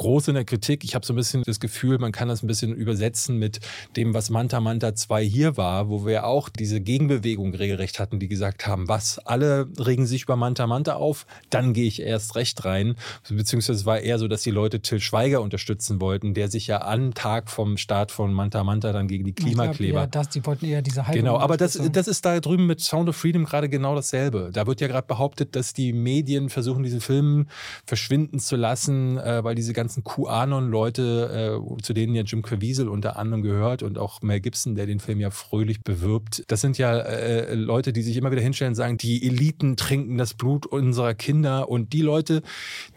groß 0.00 0.28
in 0.28 0.34
der 0.34 0.46
Kritik. 0.46 0.82
Ich 0.82 0.94
habe 0.94 1.04
so 1.04 1.12
ein 1.12 1.16
bisschen 1.16 1.42
das 1.44 1.60
Gefühl, 1.60 1.98
man 1.98 2.10
kann 2.10 2.28
das 2.28 2.42
ein 2.42 2.46
bisschen 2.46 2.74
übersetzen 2.74 3.38
mit 3.38 3.60
dem, 3.96 4.14
was 4.14 4.30
Manta 4.30 4.58
Manta 4.58 4.94
2 4.94 5.22
hier 5.24 5.58
war, 5.58 5.90
wo 5.90 6.06
wir 6.06 6.24
auch 6.24 6.48
diese 6.48 6.80
Gegenbewegung 6.80 7.54
regelrecht 7.54 8.00
hatten, 8.00 8.18
die 8.18 8.26
gesagt 8.26 8.66
haben, 8.66 8.88
was, 8.88 9.18
alle 9.18 9.68
regen 9.78 10.06
sich 10.06 10.22
über 10.22 10.36
Manta 10.36 10.66
Manta 10.66 10.94
auf, 10.94 11.26
dann 11.50 11.74
gehe 11.74 11.86
ich 11.86 12.00
erst 12.00 12.34
recht 12.34 12.64
rein. 12.64 12.96
Beziehungsweise 13.28 13.84
war 13.84 14.00
eher 14.00 14.18
so, 14.18 14.26
dass 14.40 14.44
die 14.44 14.50
Leute 14.52 14.80
Till 14.80 15.00
Schweiger 15.00 15.42
unterstützen 15.42 16.00
wollten, 16.00 16.32
der 16.32 16.48
sich 16.48 16.66
ja 16.66 16.80
am 16.80 17.12
Tag 17.12 17.50
vom 17.50 17.76
Start 17.76 18.10
von 18.10 18.32
Manta 18.32 18.64
Manta 18.64 18.90
dann 18.90 19.06
gegen 19.06 19.24
die 19.24 19.34
Klimakleber... 19.34 20.00
Ja, 20.00 20.06
das, 20.06 20.30
die 20.30 20.44
wollten 20.46 20.64
eher 20.64 20.80
diese 20.80 21.06
Haltung 21.06 21.22
Genau, 21.22 21.38
aber 21.38 21.58
das, 21.58 21.78
das 21.92 22.08
ist 22.08 22.24
da 22.24 22.40
drüben 22.40 22.66
mit 22.66 22.80
Sound 22.80 23.10
of 23.10 23.16
Freedom 23.16 23.44
gerade 23.44 23.68
genau 23.68 23.94
dasselbe. 23.94 24.48
Da 24.50 24.66
wird 24.66 24.80
ja 24.80 24.88
gerade 24.88 25.06
behauptet, 25.06 25.54
dass 25.56 25.74
die 25.74 25.92
Medien 25.92 26.48
versuchen, 26.48 26.82
diesen 26.82 27.02
Film 27.02 27.48
verschwinden 27.84 28.38
zu 28.38 28.56
lassen, 28.56 29.18
äh, 29.18 29.44
weil 29.44 29.54
diese 29.54 29.74
ganzen 29.74 30.04
QAnon-Leute, 30.04 31.60
äh, 31.60 31.82
zu 31.82 31.92
denen 31.92 32.14
ja 32.14 32.22
Jim 32.22 32.40
Caviezel 32.40 32.88
unter 32.88 33.18
anderem 33.18 33.42
gehört 33.42 33.82
und 33.82 33.98
auch 33.98 34.22
Mel 34.22 34.40
Gibson, 34.40 34.74
der 34.74 34.86
den 34.86 35.00
Film 35.00 35.20
ja 35.20 35.28
fröhlich 35.28 35.82
bewirbt. 35.82 36.44
Das 36.48 36.62
sind 36.62 36.78
ja 36.78 36.96
äh, 36.96 37.54
Leute, 37.54 37.92
die 37.92 38.00
sich 38.00 38.16
immer 38.16 38.30
wieder 38.30 38.40
hinstellen 38.40 38.70
und 38.70 38.76
sagen, 38.76 38.96
die 38.96 39.26
Eliten 39.26 39.76
trinken 39.76 40.16
das 40.16 40.32
Blut 40.32 40.64
unserer 40.64 41.12
Kinder 41.12 41.68
und 41.68 41.92
die 41.92 42.00
Leute, 42.00 42.40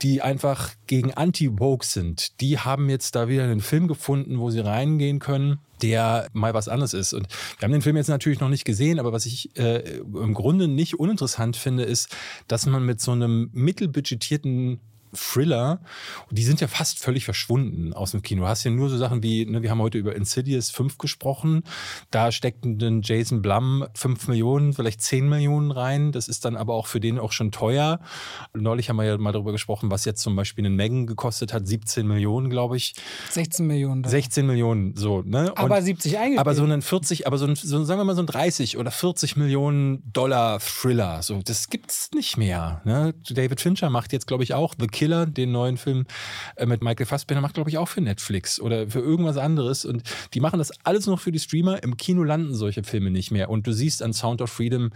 die 0.02 0.22
einfach 0.22 0.70
gegen 0.88 1.14
Anti-Woke 1.34 1.84
sind, 1.84 2.40
die 2.42 2.60
haben 2.60 2.90
jetzt 2.90 3.16
da 3.16 3.28
wieder 3.28 3.44
einen 3.44 3.62
Film 3.62 3.88
gefunden, 3.88 4.40
wo 4.40 4.52
sie 4.52 4.60
reingehen 4.60 5.20
können 5.20 5.60
der 5.82 6.30
mal 6.32 6.54
was 6.54 6.70
anderes 6.70 6.94
ist. 6.94 7.12
Und 7.12 7.28
wir 7.60 7.66
haben 7.66 7.74
den 7.74 7.82
Film 7.82 7.98
jetzt 7.98 8.08
natürlich 8.08 8.40
noch 8.40 8.48
nicht 8.48 8.64
gesehen, 8.64 9.00
aber 9.02 9.12
was 9.12 9.26
ich 9.26 9.54
äh, 9.58 9.98
im 9.98 10.34
Grunde 10.34 10.70
nicht 10.70 10.98
uninteressant 10.98 11.58
finde, 11.58 11.84
ist, 11.84 12.08
dass 12.48 12.66
man 12.66 12.86
mit 12.86 13.02
so 13.02 13.12
einem 13.12 13.50
mittelbudgetierten 13.52 14.80
Thriller. 15.16 15.80
Die 16.32 16.44
sind 16.44 16.62
ja 16.62 16.68
fast 16.68 17.00
völlig 17.00 17.26
verschwunden 17.26 17.94
aus 17.94 18.12
dem 18.12 18.22
Kino. 18.22 18.44
Du 18.44 18.48
hast 18.48 18.64
ja 18.64 18.72
nur 18.72 18.90
so 18.90 18.98
Sachen 18.98 19.24
wie, 19.24 19.46
ne, 19.46 19.62
wir 19.62 19.70
haben 19.70 19.82
heute 19.82 19.98
über 19.98 20.16
Insidious 20.16 20.70
5 20.72 20.98
gesprochen. 20.98 21.64
Da 22.12 22.32
steckt 22.32 22.66
ein 22.66 23.02
Jason 23.04 23.42
Blum 23.42 23.86
5 23.94 24.28
Millionen, 24.28 24.74
vielleicht 24.74 25.02
10 25.02 25.30
Millionen 25.30 25.72
rein. 25.72 26.12
Das 26.12 26.28
ist 26.28 26.46
dann 26.46 26.58
aber 26.58 26.74
auch 26.74 26.88
für 26.88 27.00
den 27.00 27.20
auch 27.20 27.32
schon 27.32 27.52
teuer. 27.52 28.00
Neulich 28.54 28.90
haben 28.90 28.98
wir 28.98 29.06
ja 29.06 29.18
mal 29.18 29.32
darüber 29.32 29.52
gesprochen, 29.52 29.92
was 29.92 30.06
jetzt 30.06 30.22
zum 30.22 30.36
Beispiel 30.36 30.66
einen 30.66 30.76
Megan 30.76 31.08
gekostet 31.08 31.54
hat. 31.54 31.68
17 31.68 32.08
Millionen, 32.08 32.50
glaube 32.50 32.76
ich. 32.78 32.96
16 33.30 33.68
Millionen. 33.68 34.04
Dann. 34.04 34.10
16 34.12 34.46
Millionen, 34.46 34.96
so, 34.96 35.22
ne? 35.22 35.52
Und 35.52 35.60
aber 35.60 35.82
70 35.82 36.18
eingegeben. 36.18 36.40
Aber 36.40 36.56
so 36.56 36.64
einen 36.64 36.82
40, 36.82 37.28
aber 37.28 37.38
so, 37.38 37.46
ein, 37.46 37.56
so 37.56 37.84
sagen 37.84 38.00
wir 38.00 38.06
mal 38.06 38.16
so 38.16 38.24
ein 38.24 38.28
30 38.28 38.78
oder 38.78 38.92
40 38.92 39.38
Millionen 39.38 40.12
Dollar 40.12 40.60
Thriller. 40.60 41.22
So, 41.22 41.42
das 41.44 41.70
gibt's 41.70 42.10
nicht 42.14 42.38
mehr. 42.38 42.82
Ne? 42.84 43.14
David 43.30 43.62
Fincher 43.62 43.90
macht 43.90 44.12
jetzt, 44.12 44.28
glaube 44.28 44.44
ich, 44.44 44.54
auch 44.54 44.74
The 44.80 44.88
Kid 44.88 45.03
Killer, 45.04 45.26
den 45.26 45.52
neuen 45.52 45.76
Film 45.76 46.06
äh, 46.56 46.66
mit 46.66 46.82
Michael 46.82 47.06
Fassbender, 47.06 47.42
macht, 47.42 47.56
glaube 47.56 47.70
ich, 47.70 47.78
auch 47.78 47.90
für 47.90 48.00
Netflix 48.00 48.58
oder 48.58 48.88
für 48.88 49.00
irgendwas 49.00 49.36
anderes. 49.36 49.84
Und 49.84 50.04
die 50.34 50.40
machen 50.40 50.60
das 50.60 50.72
alles 50.86 51.08
noch 51.08 51.20
für 51.20 51.34
die 51.34 51.40
Streamer. 51.40 51.84
Im 51.84 51.98
Kino 51.98 52.24
landen 52.24 52.56
solche 52.56 52.84
Filme 52.84 53.12
nicht 53.12 53.30
mehr. 53.30 53.50
Und 53.50 53.68
du 53.68 53.74
siehst 53.74 54.02
an 54.02 54.14
Sound 54.14 54.42
of 54.42 54.50
Freedom, 54.50 54.92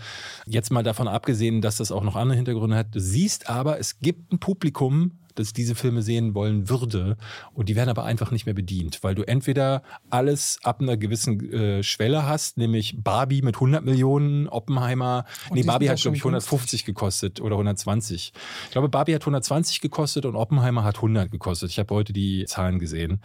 jetzt 0.45 0.71
mal 0.71 0.83
davon 0.83 1.09
abgesehen, 1.09 1.61
dass 1.61 1.75
das 1.75 1.91
auch 1.91 2.03
noch 2.03 2.15
andere 2.15 2.37
Hintergründe 2.37 2.77
hat, 2.77 2.95
du 2.95 3.01
siehst 3.01 3.49
aber, 3.49 3.79
es 3.79 3.99
gibt 3.99 4.31
ein 4.31 4.39
Publikum, 4.39 5.11
das 5.39 5.53
diese 5.53 5.75
Filme 5.75 6.01
sehen 6.01 6.33
wollen 6.33 6.69
würde. 6.69 7.17
Und 7.53 7.69
die 7.69 7.75
werden 7.75 7.89
aber 7.89 8.03
einfach 8.03 8.31
nicht 8.31 8.45
mehr 8.45 8.55
bedient, 8.55 8.99
weil 9.03 9.15
du 9.15 9.23
entweder 9.23 9.83
alles 10.09 10.59
ab 10.63 10.81
einer 10.81 10.97
gewissen 10.97 11.51
äh, 11.51 11.83
Schwelle 11.83 12.25
hast, 12.25 12.57
nämlich 12.57 12.95
Barbie 13.01 13.41
mit 13.41 13.55
100 13.55 13.83
Millionen, 13.83 14.47
Oppenheimer. 14.47 15.25
Und 15.49 15.57
nee, 15.57 15.63
Barbie 15.63 15.89
hat, 15.89 15.99
glaube 15.99 16.17
ich, 16.17 16.21
150 16.21 16.85
gekostet 16.85 17.41
oder 17.41 17.55
120. 17.55 18.33
Ich 18.65 18.71
glaube, 18.71 18.89
Barbie 18.89 19.15
hat 19.15 19.21
120 19.21 19.81
gekostet 19.81 20.25
und 20.25 20.35
Oppenheimer 20.35 20.83
hat 20.83 20.97
100 20.97 21.31
gekostet. 21.31 21.69
Ich 21.71 21.79
habe 21.79 21.93
heute 21.93 22.13
die 22.13 22.45
Zahlen 22.45 22.79
gesehen. 22.79 23.21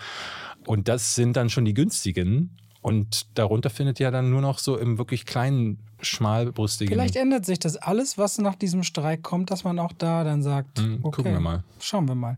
Und 0.66 0.89
das 0.89 1.14
sind 1.14 1.36
dann 1.36 1.51
schon 1.51 1.64
die 1.64 1.74
günstigen. 1.74 2.56
Und 2.82 3.26
darunter 3.38 3.70
findet 3.70 4.00
ja 4.00 4.10
dann 4.10 4.30
nur 4.30 4.40
noch 4.40 4.59
so 4.59 4.76
im 4.76 4.98
wirklich 4.98 5.24
kleinen, 5.24 5.78
schmalbrüstigen. 6.00 6.92
Vielleicht 6.92 7.14
ändert 7.14 7.46
sich 7.46 7.60
das 7.60 7.76
alles, 7.76 8.18
was 8.18 8.38
nach 8.38 8.56
diesem 8.56 8.82
Streik 8.82 9.22
kommt, 9.22 9.52
dass 9.52 9.62
man 9.62 9.78
auch 9.78 9.92
da 9.92 10.24
dann 10.24 10.42
sagt, 10.42 10.80
hm, 10.80 10.98
okay, 11.02 11.16
gucken 11.16 11.32
wir 11.32 11.40
mal. 11.40 11.62
Schauen 11.80 12.09
wir 12.09 12.16
mal. 12.16 12.36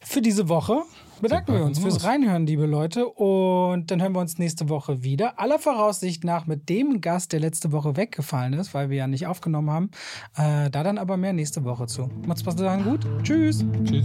Für 0.00 0.22
diese 0.22 0.48
Woche 0.48 0.82
bedanken 1.20 1.52
wir 1.54 1.64
uns 1.64 1.78
fürs 1.78 2.02
Reinhören, 2.04 2.46
liebe 2.46 2.64
Leute. 2.64 3.06
Und 3.06 3.90
dann 3.90 4.00
hören 4.00 4.14
wir 4.14 4.20
uns 4.20 4.38
nächste 4.38 4.70
Woche 4.70 5.02
wieder. 5.02 5.38
Aller 5.38 5.58
Voraussicht 5.58 6.24
nach 6.24 6.46
mit 6.46 6.68
dem 6.68 7.02
Gast, 7.02 7.32
der 7.32 7.40
letzte 7.40 7.72
Woche 7.72 7.96
weggefallen 7.96 8.54
ist, 8.54 8.72
weil 8.72 8.90
wir 8.90 8.96
ja 8.96 9.06
nicht 9.06 9.26
aufgenommen 9.26 9.70
haben. 9.70 9.90
Äh, 10.36 10.70
da 10.70 10.82
dann 10.82 10.96
aber 10.96 11.18
mehr 11.18 11.34
nächste 11.34 11.64
Woche 11.64 11.86
zu. 11.86 12.08
Macht's 12.26 12.46
was 12.46 12.56
sagen 12.56 12.84
gut. 12.84 13.06
Tschüss. 13.22 13.64
Tschüss. 13.84 14.04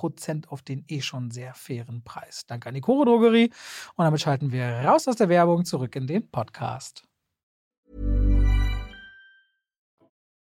auf 0.49 0.61
den 0.61 0.83
eh 0.87 1.01
schon 1.01 1.31
sehr 1.31 1.53
fairen 1.53 2.03
Preis. 2.03 2.45
Danke 2.47 2.69
an 2.69 2.75
die 2.75 2.81
Koro 2.81 3.05
Drogerie. 3.05 3.51
Und 3.95 4.05
damit 4.05 4.21
schalten 4.21 4.51
wir 4.51 4.65
raus 4.85 5.07
aus 5.07 5.15
der 5.15 5.29
Werbung 5.29 5.65
zurück 5.65 5.95
in 5.95 6.07
den 6.07 6.29
Podcast. 6.29 7.03